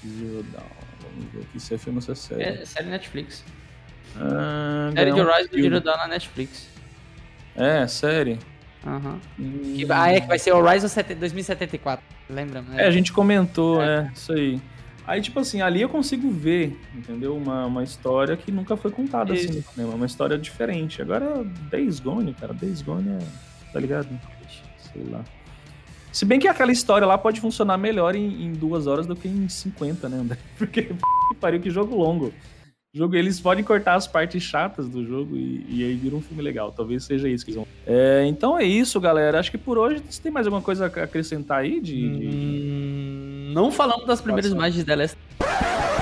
Zero 0.07 0.43
Dawn. 0.43 0.63
Vamos 1.01 1.31
ver 1.33 1.41
aqui 1.41 1.59
se 1.59 1.73
é 1.73 1.77
filme 1.77 1.97
ou 1.97 2.01
se 2.01 2.11
é 2.11 2.15
série. 2.15 2.43
É 2.43 2.65
série 2.65 2.89
Netflix. 2.89 3.43
Ah, 4.15 4.91
série 4.93 5.11
de 5.11 5.19
Horizon 5.19 5.49
um 5.53 5.61
Zero 5.61 5.81
Dawn 5.81 5.97
na 5.97 6.07
Netflix. 6.07 6.69
É, 7.57 7.85
série. 7.87 8.39
Uhum. 8.85 9.19
Hum. 9.39 9.73
Que, 9.75 9.85
ah, 9.89 10.11
é 10.11 10.21
que 10.21 10.27
vai 10.27 10.37
ser 10.37 10.53
Horizon 10.53 10.87
2074, 11.17 12.05
lembra? 12.29 12.61
Né? 12.61 12.83
É, 12.83 12.87
a 12.87 12.91
gente 12.91 13.11
comentou, 13.11 13.81
é. 13.81 13.97
é, 13.97 14.11
isso 14.13 14.31
aí. 14.31 14.61
Aí, 15.07 15.21
tipo 15.21 15.39
assim, 15.39 15.61
ali 15.61 15.81
eu 15.81 15.89
consigo 15.89 16.29
ver, 16.31 16.79
entendeu? 16.93 17.35
Uma, 17.35 17.65
uma 17.65 17.83
história 17.83 18.35
que 18.35 18.51
nunca 18.51 18.75
foi 18.75 18.91
contada 18.91 19.33
assim, 19.33 19.41
isso. 19.41 19.51
assim 19.51 19.59
no 19.59 19.73
cinema, 19.73 19.95
uma 19.95 20.05
história 20.05 20.37
diferente. 20.37 21.01
Agora, 21.01 21.43
Days 21.69 21.99
Gone, 21.99 22.33
cara, 22.33 22.53
Days 22.53 22.81
Gone 22.81 23.09
é, 23.09 23.19
tá 23.71 23.79
ligado? 23.79 24.07
Sei 24.93 25.03
lá. 25.09 25.23
Se 26.11 26.25
bem 26.25 26.39
que 26.39 26.47
aquela 26.47 26.71
história 26.71 27.05
lá 27.05 27.17
pode 27.17 27.41
funcionar 27.41 27.77
melhor 27.77 28.15
em, 28.15 28.45
em 28.45 28.53
duas 28.53 28.87
horas 28.87 29.05
do 29.05 29.15
que 29.15 29.27
em 29.27 29.47
50, 29.49 30.09
né, 30.09 30.17
André? 30.17 30.37
Porque, 30.57 30.89
pariu, 31.39 31.59
que 31.59 31.69
jogo 31.69 31.95
longo 31.95 32.33
jogo, 32.95 33.15
eles 33.15 33.41
podem 33.41 33.61
cortar 33.61 33.95
as 33.95 34.07
partes 34.07 34.41
chatas 34.41 34.87
do 34.87 35.05
jogo 35.05 35.35
e, 35.35 35.65
e 35.67 35.83
aí 35.83 35.95
vira 35.95 36.15
um 36.15 36.21
filme 36.21 36.41
legal. 36.41 36.71
Talvez 36.71 37.03
seja 37.03 37.27
isso 37.27 37.43
que 37.43 37.51
eles 37.51 37.57
vão. 37.57 37.67
É, 37.85 38.25
então 38.25 38.57
é 38.57 38.63
isso, 38.63 38.99
galera. 39.01 39.37
Acho 39.37 39.51
que 39.51 39.57
por 39.57 39.77
hoje 39.77 40.01
você 40.09 40.21
tem 40.21 40.31
mais 40.31 40.47
alguma 40.47 40.61
coisa 40.61 40.85
a 40.85 41.03
acrescentar 41.03 41.59
aí 41.59 41.81
de. 41.81 42.05
Hum, 42.05 43.51
não 43.53 43.69
falamos 43.69 44.07
das 44.07 44.21
primeiras 44.21 44.51
Nossa. 44.51 44.61
imagens 44.61 44.79
de 44.79 44.85
The 44.85 44.95
Last. 44.95 45.17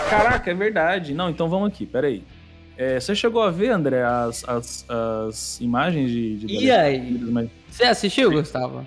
Caraca, 0.07 0.51
é 0.51 0.53
verdade. 0.53 1.15
Não, 1.15 1.31
então 1.31 1.49
vamos 1.49 1.69
aqui, 1.69 1.87
peraí. 1.87 2.23
É, 2.77 2.99
você 2.99 3.15
chegou 3.15 3.41
a 3.41 3.49
ver, 3.49 3.69
André, 3.69 4.03
as, 4.03 4.47
as, 4.47 4.85
as 4.87 5.61
imagens 5.61 6.11
de, 6.11 6.37
de 6.37 6.47
E 6.47 6.71
aí? 6.71 7.19
Você 7.69 7.85
assistiu, 7.85 8.29
Sim. 8.29 8.35
Gustavo? 8.35 8.85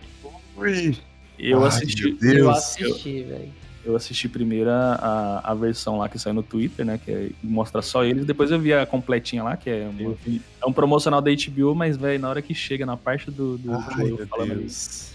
Ui. 0.57 0.97
Eu 1.39 1.63
Ai, 1.63 1.69
assisti. 1.69 2.17
Eu 2.23 2.51
assisti, 2.51 3.23
velho 3.25 3.66
eu 3.87 3.95
assisti 3.95 4.29
primeiro 4.29 4.69
a, 4.69 5.41
a 5.45 5.55
versão 5.55 5.99
lá 5.99 6.09
que 6.09 6.19
saiu 6.19 6.35
no 6.35 6.43
Twitter, 6.43 6.85
né? 6.85 7.01
Que 7.03 7.11
é, 7.11 7.31
mostra 7.43 7.81
só 7.81 8.05
eles. 8.05 8.25
Depois 8.25 8.51
eu 8.51 8.59
vi 8.59 8.73
a 8.75 8.85
completinha 8.85 9.45
lá, 9.45 9.57
que 9.57 9.71
é, 9.71 9.89
uma, 9.89 10.17
é 10.61 10.67
um 10.67 10.73
promocional 10.73 11.23
da 11.23 11.31
HBO, 11.31 11.75
mas, 11.75 11.97
velho, 11.97 12.19
na 12.19 12.29
hora 12.29 12.43
que 12.43 12.53
chega 12.53 12.85
na 12.85 12.97
parte 12.97 13.31
do. 13.31 13.57
do 13.57 13.73
Ai, 13.73 14.11
do 14.11 14.27
falando 14.27 14.61
isso. 14.61 15.15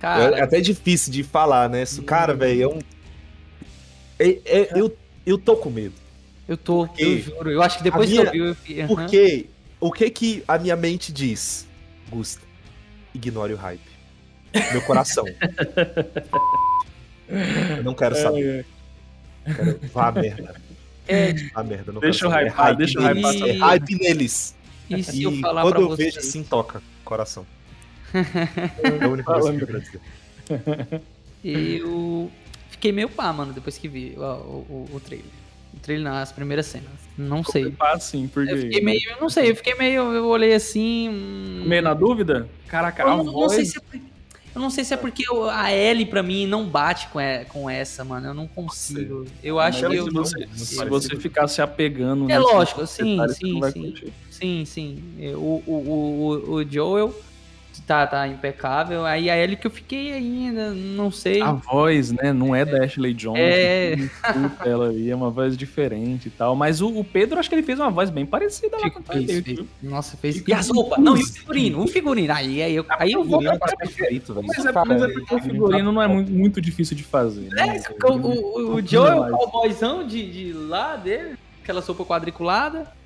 Cara, 0.00 0.38
é 0.38 0.42
até 0.42 0.60
difícil 0.60 1.12
de 1.12 1.22
falar, 1.22 1.68
né? 1.68 1.84
Cara, 2.04 2.34
velho, 2.34 2.62
é 2.62 2.66
um. 2.66 2.78
É, 4.18 4.28
é, 4.44 4.80
eu, 4.80 4.96
eu 5.24 5.38
tô 5.38 5.56
com 5.56 5.70
medo. 5.70 5.94
Eu 6.48 6.56
tô, 6.56 6.86
porque 6.88 7.04
eu 7.04 7.18
juro. 7.20 7.50
Eu 7.50 7.62
acho 7.62 7.78
que 7.78 7.84
depois 7.84 8.10
minha, 8.10 8.28
que 8.28 8.38
eu 8.38 8.54
vi. 8.54 8.80
Eu... 8.80 8.88
Porque 8.88 9.46
o 9.78 9.92
que 9.92 10.10
que 10.10 10.44
a 10.48 10.58
minha 10.58 10.74
mente 10.74 11.12
diz? 11.12 11.68
Gusta, 12.10 12.42
ignore 13.14 13.54
o 13.54 13.56
hype. 13.56 13.80
Meu 14.72 14.82
coração. 14.82 15.24
Eu 17.76 17.84
não 17.84 17.94
quero 17.94 18.16
saber. 18.16 18.66
É. 19.46 19.54
Quero... 19.54 19.80
Vá 19.92 20.08
a 20.08 20.12
merda. 20.12 20.54
É. 21.06 21.32
Vá 21.32 21.60
a 21.60 21.64
merda. 21.64 21.92
Não 21.92 22.00
deixa 22.00 22.26
eu 22.26 22.30
hypar, 22.30 22.76
deixa 22.76 22.98
eu 22.98 23.02
hypar. 23.02 23.34
E... 23.34 23.58
Hype 23.58 23.94
neles. 23.96 24.54
E 24.88 25.02
se 25.02 25.22
eu 25.22 25.32
falar 25.38 25.62
quando 25.62 25.74
pra 25.74 25.82
eu 25.82 25.88
vocês... 25.88 26.14
vejo 26.14 26.26
assim, 26.26 26.42
toca. 26.42 26.82
Coração. 27.04 27.46
é 28.12 29.04
a 29.04 29.08
única 29.08 29.32
coisa 29.32 29.52
que 29.52 29.62
eu 29.62 29.66
quero 29.66 29.80
dizer. 29.80 30.00
Eu 31.44 32.30
fiquei 32.70 32.92
meio 32.92 33.08
pá, 33.08 33.32
mano, 33.32 33.52
depois 33.52 33.78
que 33.78 33.88
vi 33.88 34.14
o, 34.16 34.22
o, 34.22 34.88
o 34.92 35.00
trailer. 35.00 35.30
O 35.72 35.78
trailer 35.78 36.04
nas 36.04 36.32
primeiras 36.32 36.66
cenas. 36.66 36.90
Não 37.16 37.44
sei. 37.44 37.70
Pá, 37.70 37.98
sim, 38.00 38.26
porque... 38.26 38.52
Eu 38.52 38.58
fiquei 38.58 38.82
meio, 38.82 39.00
não 39.20 39.28
sei, 39.28 39.50
eu 39.50 39.56
fiquei 39.56 39.74
meio, 39.74 40.12
eu 40.12 40.26
olhei 40.26 40.52
assim... 40.54 41.08
Hum, 41.08 41.64
meio 41.66 41.82
na 41.82 41.94
dúvida? 41.94 42.48
Caraca, 42.66 43.02
eu 43.02 43.08
não, 43.08 43.24
não 43.24 43.48
sei 43.48 43.64
se 43.64 43.78
é 43.78 44.00
eu 44.54 44.60
não 44.60 44.70
sei 44.70 44.84
se 44.84 44.92
é 44.92 44.96
porque 44.96 45.24
a 45.52 45.70
L 45.70 46.06
pra 46.06 46.22
mim 46.22 46.46
não 46.46 46.66
bate 46.66 47.08
com, 47.08 47.20
com 47.48 47.70
essa, 47.70 48.04
mano. 48.04 48.28
Eu 48.28 48.34
não 48.34 48.46
consigo. 48.46 49.26
Eu 49.42 49.60
acho 49.60 49.86
que 49.88 49.96
eu. 49.96 50.04
Se 50.04 50.10
você, 50.10 50.48
se 50.54 50.84
você 50.86 51.16
ficar 51.16 51.46
se 51.48 51.62
apegando. 51.62 52.30
É 52.30 52.38
lógico, 52.38 52.86
sim, 52.86 53.18
sim, 53.28 53.60
sim. 53.72 54.12
Sim, 54.30 54.64
sim. 54.64 55.02
O, 55.34 55.62
o, 55.66 56.42
o, 56.48 56.54
o 56.54 56.64
Joel 56.64 57.14
tá, 57.86 58.06
tá 58.06 58.28
impecável. 58.28 59.04
Aí 59.04 59.28
a 59.28 59.36
Ellie 59.36 59.56
que 59.56 59.66
eu 59.66 59.70
fiquei 59.70 60.12
ainda, 60.12 60.70
não 60.70 61.10
sei. 61.10 61.40
A 61.42 61.52
voz, 61.52 62.12
né? 62.12 62.32
Não 62.32 62.54
é 62.54 62.64
da 62.64 62.84
Ashley 62.84 63.14
Jones. 63.14 63.40
É. 63.40 63.96
Ela 64.64 64.90
aí 64.90 65.10
é 65.10 65.14
uma 65.14 65.30
voz 65.30 65.56
diferente 65.56 66.28
e 66.28 66.30
tal. 66.30 66.54
Mas 66.54 66.80
o, 66.80 66.88
o, 66.88 67.04
Pedro, 67.04 67.38
acho 67.38 67.48
que 67.48 67.54
ele 67.54 67.62
fez 67.62 67.78
uma 67.78 67.90
voz 67.90 68.10
bem 68.10 68.24
parecida 68.26 68.76
lá 68.78 68.90
com 68.90 69.02
fez, 69.02 69.42
fez. 69.42 69.60
Nossa, 69.82 70.16
fez. 70.16 70.42
E 70.46 70.52
as 70.52 70.68
roupas? 70.68 70.98
Não, 70.98 71.16
e 71.16 71.22
o 71.22 71.26
figurino? 71.26 71.82
O 71.82 71.86
figurino. 71.86 72.32
Aí, 72.32 72.62
aí 72.62 72.74
eu, 72.74 72.86
aí 72.88 73.12
eu 73.12 73.24
vou. 73.24 73.40
Perfeito, 73.78 74.34
velho. 74.34 74.46
Mas, 74.46 74.64
é, 74.64 74.72
mas 74.72 75.02
é 75.02 75.08
porque 75.08 75.34
o 75.34 75.40
figurino 75.40 75.92
não 75.92 76.02
é 76.02 76.08
muito, 76.08 76.30
muito 76.30 76.60
difícil 76.60 76.96
de 76.96 77.02
fazer. 77.02 77.48
Né? 77.50 77.76
É, 77.78 78.06
o, 78.06 78.16
o, 78.16 78.74
o 78.76 78.86
Joe 78.86 79.08
é 79.08 79.14
o 79.14 79.30
cowboyzão 79.30 80.06
de, 80.06 80.30
de 80.30 80.52
lá 80.52 80.96
dele, 80.96 81.36
aquela 81.62 81.82
sopa 81.82 82.04
quadriculada. 82.04 82.99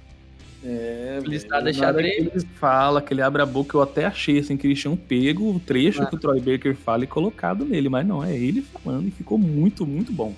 É, 0.66 1.20
listada 1.24 1.70
xadrez. 1.72 2.14
Que 2.14 2.36
ele 2.38 2.46
fala, 2.58 3.02
que 3.02 3.12
ele 3.12 3.20
abre 3.20 3.42
a 3.42 3.46
boca, 3.46 3.76
eu 3.76 3.82
até 3.82 4.06
achei 4.06 4.38
assim 4.38 4.56
que 4.56 4.66
eles 4.66 4.80
tinham 4.80 4.96
pego 4.96 5.54
o 5.54 5.60
trecho 5.60 6.02
ah. 6.02 6.06
que 6.06 6.16
o 6.16 6.18
Troy 6.18 6.40
Baker 6.40 6.74
fala 6.74 7.04
e 7.04 7.06
colocado 7.06 7.64
nele, 7.64 7.90
mas 7.90 8.06
não, 8.06 8.24
é 8.24 8.34
ele 8.34 8.62
falando 8.62 9.06
e 9.06 9.10
ficou 9.10 9.36
muito, 9.36 9.86
muito 9.86 10.10
bom. 10.10 10.34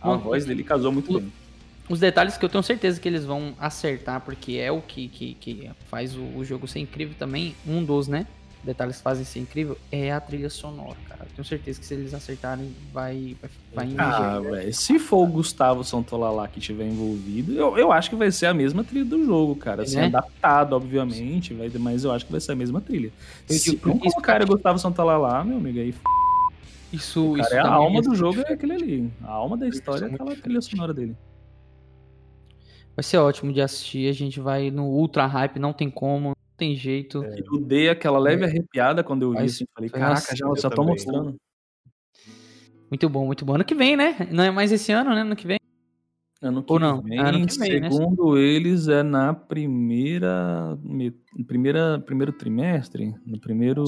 A 0.00 0.16
voz 0.16 0.44
dele 0.44 0.62
casou 0.62 0.92
muito 0.92 1.10
o, 1.10 1.20
bem. 1.20 1.32
Os 1.88 2.00
detalhes 2.00 2.36
que 2.36 2.44
eu 2.44 2.48
tenho 2.48 2.62
certeza 2.62 3.00
que 3.00 3.08
eles 3.08 3.24
vão 3.24 3.54
acertar, 3.58 4.20
porque 4.20 4.56
é 4.56 4.72
o 4.72 4.82
que, 4.82 5.08
que, 5.08 5.34
que 5.34 5.70
faz 5.88 6.16
o, 6.16 6.22
o, 6.36 6.44
jogo 6.44 6.66
ser 6.66 6.80
incrível 6.80 7.14
também, 7.18 7.54
um 7.66 7.82
dos, 7.82 8.08
né? 8.08 8.26
Detalhes 8.64 8.96
que 8.96 9.02
fazem 9.02 9.24
ser 9.24 9.40
incrível, 9.40 9.76
é 9.92 10.12
a 10.12 10.20
trilha 10.20 10.50
sonora, 10.50 10.96
cara. 11.08 11.26
Tenho 11.34 11.44
certeza 11.44 11.80
que 11.80 11.86
se 11.86 11.94
eles 11.94 12.14
acertarem, 12.14 12.74
vai, 12.92 13.36
vai, 13.74 13.88
vai 13.88 13.94
Ah, 13.98 14.40
velho. 14.40 14.74
Se 14.74 14.98
for 14.98 15.24
o 15.24 15.26
Gustavo 15.26 15.84
Santolalá 15.84 16.48
que 16.48 16.58
estiver 16.58 16.86
envolvido, 16.86 17.52
eu, 17.52 17.76
eu 17.78 17.92
acho 17.92 18.10
que 18.10 18.16
vai 18.16 18.30
ser 18.30 18.46
a 18.46 18.54
mesma 18.54 18.82
trilha 18.82 19.04
do 19.04 19.24
jogo, 19.24 19.56
cara. 19.56 19.82
Assim, 19.82 19.98
é? 19.98 20.06
adaptado, 20.06 20.74
obviamente, 20.74 21.54
vai, 21.54 21.70
mas 21.78 22.04
eu 22.04 22.12
acho 22.12 22.26
que 22.26 22.32
vai 22.32 22.40
ser 22.40 22.52
a 22.52 22.56
mesma 22.56 22.80
trilha. 22.80 23.12
Eu 23.48 23.56
se 23.56 23.80
não 23.84 23.98
cara 24.22 24.44
o 24.44 24.46
Gustavo 24.46 24.78
Santolalá, 24.78 25.44
meu 25.44 25.58
amigo, 25.58 25.78
aí 25.78 25.94
isso, 26.92 27.32
cara, 27.32 27.42
isso 27.42 27.54
é 27.54 27.58
a 27.58 27.68
alma 27.68 28.00
do 28.00 28.14
jogo 28.14 28.40
é 28.46 28.52
aquele 28.52 28.72
ali. 28.72 29.12
A 29.24 29.32
alma 29.32 29.56
da 29.56 29.66
história 29.66 30.06
é 30.06 30.14
aquela 30.14 30.36
trilha 30.36 30.60
sonora 30.60 30.94
dele. 30.94 31.16
Vai 32.94 33.02
ser 33.02 33.18
ótimo 33.18 33.52
de 33.52 33.60
assistir. 33.60 34.08
A 34.08 34.12
gente 34.12 34.38
vai 34.38 34.70
no 34.70 34.84
ultra 34.84 35.26
hype, 35.26 35.58
não 35.58 35.72
tem 35.72 35.90
como, 35.90 36.36
tem 36.56 36.74
jeito. 36.74 37.22
É. 37.24 37.40
Eu 37.40 37.60
dei 37.60 37.88
aquela 37.88 38.18
leve 38.18 38.44
é. 38.44 38.46
arrepiada 38.46 39.02
quando 39.02 39.22
eu 39.22 39.30
vi 39.30 39.36
Mas, 39.36 39.54
assim. 39.54 39.64
Falei, 39.74 39.90
caraca, 39.90 40.36
já, 40.36 40.46
já 40.56 40.70
tô 40.70 40.84
mostrando. 40.84 41.36
Muito 42.90 43.08
bom, 43.08 43.26
muito 43.26 43.44
bom. 43.44 43.54
Ano 43.54 43.64
que 43.64 43.74
vem, 43.74 43.96
né? 43.96 44.28
Não 44.30 44.44
é 44.44 44.50
mais 44.50 44.70
esse 44.70 44.92
ano, 44.92 45.10
né? 45.14 45.22
Ano 45.22 45.34
que 45.34 45.46
vem. 45.46 45.58
Ano 46.40 46.62
que 46.62 46.72
Ou 46.72 46.78
não? 46.78 47.02
Vem, 47.02 47.18
ano 47.18 47.46
que 47.46 47.58
vem, 47.58 47.80
né? 47.80 47.90
segundo 47.90 48.34
né? 48.34 48.40
eles, 48.40 48.86
é 48.86 49.02
na 49.02 49.32
primeira, 49.32 50.78
primeira. 51.46 51.98
Primeiro 52.00 52.32
trimestre, 52.32 53.14
no 53.26 53.40
primeiro 53.40 53.84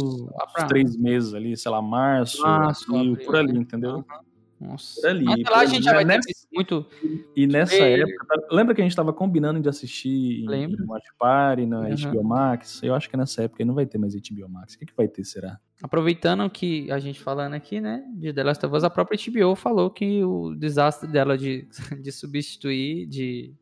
pra... 0.54 0.64
três 0.66 0.96
meses 0.96 1.34
ali, 1.34 1.56
sei 1.56 1.70
lá, 1.70 1.82
março, 1.82 2.42
março 2.42 2.96
abril, 2.96 3.16
por 3.24 3.36
ali, 3.36 3.58
entendeu? 3.58 3.96
Uhum. 3.96 4.25
Nossa. 4.60 5.08
Ali, 5.08 5.24
Mas 5.24 5.42
lá 5.42 5.60
a 5.60 5.66
gente 5.66 5.84
já 5.84 5.92
vai 5.92 6.04
nessa, 6.04 6.28
muito. 6.52 6.86
E 7.34 7.46
nessa 7.46 7.76
época, 7.76 8.26
tá, 8.26 8.48
lembra 8.50 8.74
que 8.74 8.80
a 8.80 8.84
gente 8.84 8.92
estava 8.92 9.12
combinando 9.12 9.60
de 9.60 9.68
assistir 9.68 10.46
Lembra? 10.46 10.82
em 10.82 10.86
Watch 10.86 11.08
Party, 11.18 11.66
na 11.66 11.80
uhum. 11.80 11.94
HBO 11.94 12.24
Max? 12.24 12.82
Eu 12.82 12.94
acho 12.94 13.10
que 13.10 13.16
nessa 13.16 13.42
época 13.42 13.64
não 13.64 13.74
vai 13.74 13.84
ter 13.84 13.98
mais 13.98 14.14
HBO 14.14 14.48
Max. 14.48 14.74
O 14.74 14.78
que, 14.78 14.86
que 14.86 14.96
vai 14.96 15.08
ter, 15.08 15.24
será? 15.24 15.58
Aproveitando 15.82 16.48
que 16.48 16.90
a 16.90 16.98
gente 16.98 17.20
falando 17.20 17.52
aqui, 17.52 17.80
né, 17.80 18.02
de 18.14 18.32
The 18.32 18.42
Last 18.42 18.64
of 18.64 18.74
Us, 18.74 18.84
a 18.84 18.90
própria 18.90 19.18
HBO 19.18 19.54
falou 19.54 19.90
que 19.90 20.24
o 20.24 20.54
desastre 20.54 21.06
dela 21.10 21.36
de, 21.36 21.68
de 22.00 22.10
substituir, 22.10 23.06
de 23.06 23.54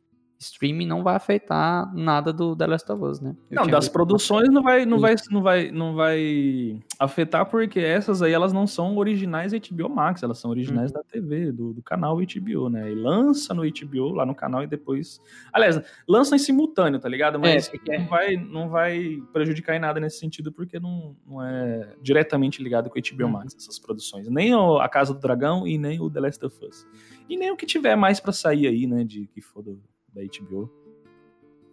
streaming 0.44 0.86
não 0.86 1.02
vai 1.02 1.14
afetar 1.14 1.92
nada 1.94 2.32
do 2.32 2.54
The 2.56 2.66
Last 2.66 2.90
of 2.92 3.02
Us, 3.02 3.20
né? 3.20 3.34
Eu 3.50 3.62
não, 3.62 3.66
das 3.66 3.88
produções 3.88 4.48
não 4.50 4.62
vai, 4.62 4.84
não, 4.84 4.98
vai, 4.98 5.14
não, 5.30 5.42
vai, 5.42 5.70
não 5.70 5.94
vai 5.94 6.80
afetar 6.98 7.46
porque 7.46 7.80
essas 7.80 8.22
aí 8.22 8.32
elas 8.32 8.52
não 8.52 8.66
são 8.66 8.96
originais 8.96 9.52
HBO 9.52 9.88
Max, 9.88 10.22
elas 10.22 10.38
são 10.38 10.50
originais 10.50 10.90
uhum. 10.90 10.98
da 10.98 11.02
TV, 11.04 11.52
do, 11.52 11.72
do, 11.72 11.82
canal 11.82 12.16
HBO, 12.16 12.68
né? 12.68 12.90
E 12.90 12.94
lança 12.94 13.54
no 13.54 13.62
HBO, 13.62 14.12
lá 14.14 14.24
no 14.26 14.34
canal 14.34 14.62
e 14.62 14.66
depois... 14.66 15.20
Aliás, 15.52 15.80
lança 16.08 16.36
em 16.36 16.38
simultâneo, 16.38 17.00
tá 17.00 17.08
ligado? 17.08 17.38
Mas 17.38 17.70
é, 17.88 17.98
não, 17.98 18.06
vai, 18.06 18.36
não 18.36 18.68
vai 18.68 19.22
prejudicar 19.32 19.76
em 19.76 19.80
nada 19.80 20.00
nesse 20.00 20.18
sentido 20.18 20.52
porque 20.52 20.78
não, 20.78 21.16
não 21.26 21.42
é 21.42 21.94
diretamente 22.00 22.62
ligado 22.62 22.90
com 22.90 22.98
o 22.98 23.02
HBO 23.02 23.24
uhum. 23.24 23.30
Max, 23.30 23.54
essas 23.56 23.78
produções. 23.78 24.28
Nem 24.28 24.54
o 24.54 24.78
A 24.78 24.88
Casa 24.88 25.14
do 25.14 25.20
Dragão 25.20 25.66
e 25.66 25.78
nem 25.78 26.00
o 26.00 26.10
The 26.10 26.20
Last 26.20 26.44
of 26.44 26.64
Us. 26.64 26.86
E 27.28 27.36
nem 27.36 27.50
o 27.50 27.56
que 27.56 27.66
tiver 27.66 27.96
mais 27.96 28.20
para 28.20 28.32
sair 28.32 28.66
aí, 28.66 28.86
né, 28.86 29.04
de 29.04 29.26
que 29.26 29.40
for 29.40 29.62
do 29.62 29.80
da 30.14 30.22
HBO. 30.22 30.70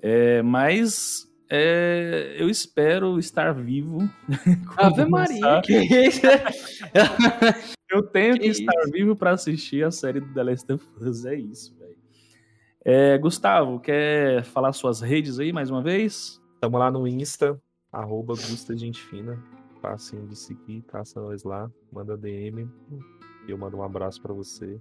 É, 0.02 0.42
mas 0.42 1.32
é, 1.50 2.36
eu 2.40 2.50
espero 2.50 3.20
estar 3.20 3.54
vivo. 3.54 4.10
Ave 4.78 5.06
Maria, 5.06 5.62
que 5.62 5.78
isso? 5.78 6.22
eu 7.92 8.02
tenho 8.04 8.36
que, 8.36 8.40
que 8.40 8.48
estar 8.48 8.82
isso? 8.84 8.92
vivo 8.92 9.16
para 9.16 9.32
assistir 9.32 9.84
a 9.84 9.92
série 9.92 10.22
do 10.22 10.34
The 10.34 10.44
Last 10.44 10.72
of 10.72 10.86
Us. 11.02 11.26
É 11.26 11.36
isso, 11.36 11.78
velho. 11.78 11.98
É, 12.84 13.18
Gustavo, 13.18 13.80
quer 13.80 14.44
falar 14.44 14.74
suas 14.74 15.02
redes 15.02 15.40
aí 15.40 15.52
mais 15.54 15.70
uma 15.70 15.84
vez? 15.84 16.42
Tamo 16.60 16.78
lá 16.78 16.90
no 16.90 17.08
Insta, 17.08 17.62
arroba 17.92 18.34
Gusta 18.34 18.76
Gente 18.76 19.02
Fina. 19.02 19.38
Passinho 19.82 20.28
de 20.28 20.36
seguir, 20.36 20.84
caça 20.84 21.20
nós 21.20 21.44
lá, 21.44 21.70
manda 21.92 22.16
DM. 22.16 22.70
E 23.48 23.52
eu 23.52 23.58
mando 23.58 23.78
um 23.78 23.84
abraço 23.84 24.22
para 24.22 24.34
você. 24.34 24.80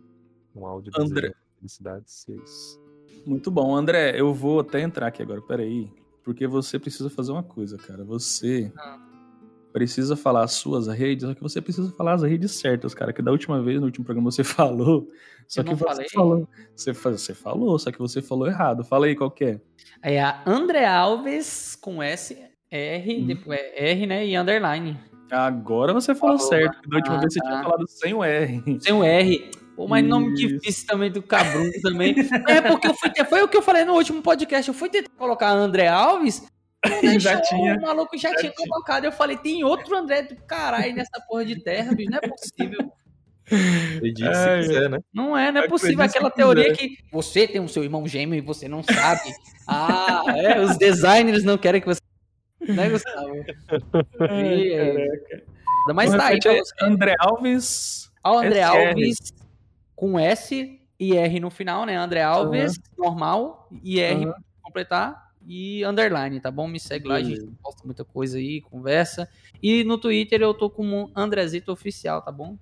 Um 0.55 0.67
áudio 0.67 0.93
de 0.93 1.01
André. 1.01 1.33
felicidades. 1.57 2.29
E 2.29 2.33
é 2.33 2.37
isso. 2.37 2.90
Muito 3.27 3.51
bom. 3.51 3.75
André, 3.75 4.19
eu 4.19 4.33
vou 4.33 4.61
até 4.61 4.81
entrar 4.81 5.09
aqui 5.09 5.23
agora, 5.23 5.41
peraí. 5.43 5.91
Porque 6.25 6.47
você 6.47 6.79
precisa 6.79 7.09
fazer 7.11 7.33
uma 7.33 7.43
coisa, 7.43 7.77
cara. 7.79 8.05
Você 8.05 8.73
ah. 8.77 8.99
precisa 9.73 10.17
falar 10.17 10.45
as 10.45 10.53
suas 10.53 10.87
redes, 10.87 11.27
só 11.27 11.35
que 11.35 11.43
você 11.43 11.61
precisa 11.61 11.91
falar 11.93 12.15
as 12.15 12.23
redes 12.23 12.53
certas, 12.53 12.95
cara. 12.95 13.13
Que 13.13 13.23
da 13.23 13.31
última 13.31 13.63
vez, 13.63 13.81
no 13.81 13.87
último 13.87 14.05
programa, 14.05 14.31
você 14.31 14.45
falou. 14.45 15.09
Só 15.49 15.63
eu 15.63 15.65
que 15.65 15.75
você 15.75 15.85
falei. 15.85 16.09
falou. 16.09 16.49
Você, 16.77 16.93
você 16.93 17.35
falou, 17.35 17.79
só 17.79 17.91
que 17.91 17.99
você 17.99 18.23
falou 18.23 18.47
errado. 18.47 18.85
Fala 18.85 19.07
aí 19.07 19.17
qual 19.17 19.31
que 19.31 19.45
é. 19.45 19.61
É 20.03 20.23
a 20.23 20.43
André 20.47 20.87
Alves 20.87 21.77
com 21.77 22.03
S, 22.03 22.37
R, 22.71 23.23
hum. 23.23 23.27
depois 23.27 23.59
é 23.59 23.91
R, 23.91 24.07
né? 24.07 24.27
E 24.27 24.37
underline. 24.37 24.99
Agora 25.31 25.93
você 25.93 26.15
falou 26.15 26.39
certo. 26.39 26.89
Da 26.89 26.97
última 26.97 27.17
ah, 27.17 27.21
vez 27.21 27.33
você 27.33 27.41
tinha 27.41 27.53
tá. 27.53 27.63
falado 27.63 27.87
sem 27.87 28.15
o 28.15 28.25
R. 28.25 28.79
Sem 28.81 28.93
o 28.93 29.05
R. 29.05 29.51
Pô, 29.77 29.89
mas 29.89 30.03
Isso. 30.03 30.11
nome 30.11 30.35
difícil 30.35 30.87
também 30.87 31.11
do 31.11 31.23
Cabrum 31.23 31.71
também. 31.83 32.15
é 32.49 32.61
porque 32.61 32.89
eu 32.89 32.95
fui, 32.95 33.11
foi 33.29 33.43
o 33.43 33.49
que 33.49 33.57
eu 33.57 33.63
falei 33.63 33.85
no 33.85 33.95
último 33.95 34.23
podcast. 34.23 34.69
Eu 34.69 34.75
fui 34.75 34.89
tentar 34.89 35.11
colocar 35.17 35.51
André 35.51 35.89
Alves. 35.89 36.47
já 37.19 37.41
tinha. 37.41 37.77
O 37.77 37.83
maluco 37.83 38.17
já, 38.17 38.31
já 38.31 38.37
tinha, 38.37 38.53
tinha 38.53 38.69
colocado. 38.69 39.05
Eu 39.05 39.13
falei, 39.13 39.37
tem 39.37 39.65
outro 39.65 39.97
André 39.97 40.23
do 40.23 40.37
caralho 40.37 40.95
nessa 40.95 41.21
porra 41.29 41.45
de 41.45 41.63
terra, 41.63 41.95
bicho. 41.95 42.11
Não 42.11 42.19
é 42.19 42.29
possível. 42.29 42.93
Acredite 43.97 44.29
é, 44.29 44.63
se 44.63 44.69
quiser, 44.69 44.91
né? 44.91 44.99
Não 45.13 45.37
é, 45.37 45.51
não 45.51 45.63
é 45.63 45.69
possível. 45.69 46.05
Aquela 46.05 46.31
teoria 46.31 46.73
que 46.73 46.97
você 47.13 47.49
tem 47.49 47.61
um 47.61 47.69
seu 47.69 47.83
irmão 47.83 48.07
gêmeo 48.07 48.39
e 48.39 48.41
você 48.41 48.69
não 48.69 48.83
sabe. 48.83 49.33
ah, 49.67 50.25
é, 50.29 50.61
os 50.61 50.79
designers 50.79 51.43
não 51.43 51.59
querem 51.59 51.81
que 51.81 51.87
você. 51.87 52.01
Né, 52.61 52.89
Gustavo? 52.91 53.35
É, 54.29 55.07
Mas 55.95 56.11
tá 56.11 56.27
aí. 56.27 56.39
André 56.81 57.15
Alves. 57.19 58.11
Ó, 58.23 58.39
André 58.39 58.63
Alves 58.63 59.17
com 60.01 60.19
S 60.19 60.81
e 60.99 61.15
R 61.15 61.41
no 61.41 61.51
final, 61.51 61.85
né? 61.85 61.95
André 61.95 62.23
Alves, 62.23 62.77
uhum. 62.77 63.05
normal, 63.05 63.69
e 63.85 64.01
R 64.01 64.25
uhum. 64.25 64.33
completar 64.63 65.31
e 65.47 65.85
underline, 65.85 66.41
tá 66.41 66.51
bom? 66.51 66.67
Me 66.67 66.81
segue 66.81 67.07
lá, 67.07 67.17
a 67.17 67.23
gente 67.23 67.47
posta 67.63 67.83
muita 67.85 68.03
coisa 68.03 68.39
aí, 68.39 68.63
conversa. 68.63 69.29
E 69.63 69.85
no 69.85 69.99
Twitter 69.99 70.41
eu 70.41 70.55
tô 70.55 70.71
como 70.71 71.11
Andrezito 71.15 71.71
Oficial, 71.71 72.23
tá 72.23 72.33
bom? 72.33 72.57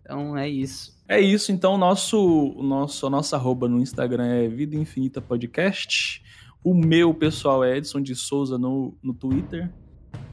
Então 0.00 0.38
é 0.38 0.48
isso. 0.48 0.96
É 1.08 1.20
isso, 1.20 1.50
então 1.50 1.76
nosso, 1.76 2.54
nosso, 2.62 3.10
nossa 3.10 3.34
arroba 3.34 3.68
no 3.68 3.80
Instagram 3.80 4.26
é 4.26 4.46
Vida 4.46 4.76
Infinita 4.76 5.20
Podcast. 5.20 6.22
O 6.62 6.74
meu 6.74 7.12
pessoal 7.12 7.64
é 7.64 7.76
Edson 7.76 8.00
de 8.00 8.14
Souza 8.14 8.56
no, 8.56 8.96
no 9.02 9.12
Twitter. 9.12 9.68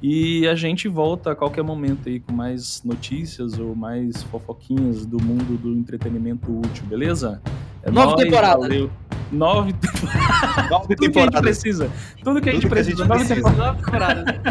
E 0.01 0.47
a 0.47 0.55
gente 0.55 0.87
volta 0.87 1.31
a 1.31 1.35
qualquer 1.35 1.63
momento 1.63 2.09
aí 2.09 2.19
com 2.19 2.33
mais 2.33 2.81
notícias 2.83 3.59
ou 3.59 3.75
mais 3.75 4.23
fofoquinhas 4.23 5.05
do 5.05 5.21
mundo 5.21 5.57
do 5.57 5.73
entretenimento 5.73 6.51
útil, 6.51 6.83
beleza? 6.85 7.39
É 7.83 7.91
Nova 7.91 8.11
nóis, 8.11 8.23
temporada. 8.23 8.61
Valeu. 8.61 8.89
Nove, 9.31 9.75
Nove 10.69 10.95
Tudo 10.95 10.95
temporadas. 10.95 11.13
que 11.13 11.19
a 11.19 11.23
gente 11.23 11.41
precisa. 11.41 11.89
Tudo 12.23 12.41
que 12.41 12.49
a 12.49 12.53
gente 12.53 12.61
Tudo 12.63 12.71
precisa. 12.71 13.05
Nove 13.05 13.25
temporadas. 13.25 14.25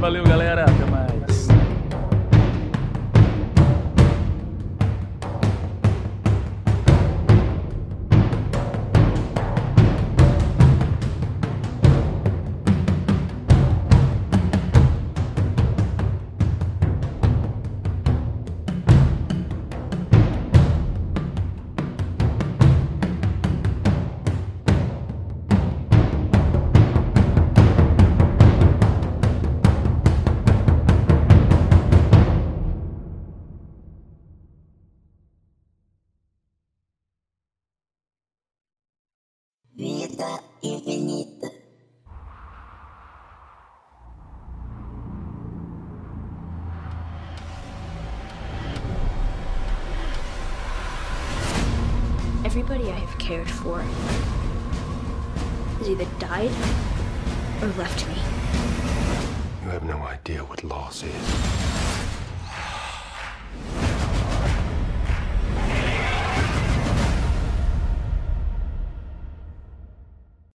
valeu, 0.00 0.24
galera. 0.24 0.64
Até 0.64 0.90
mais. 0.90 1.07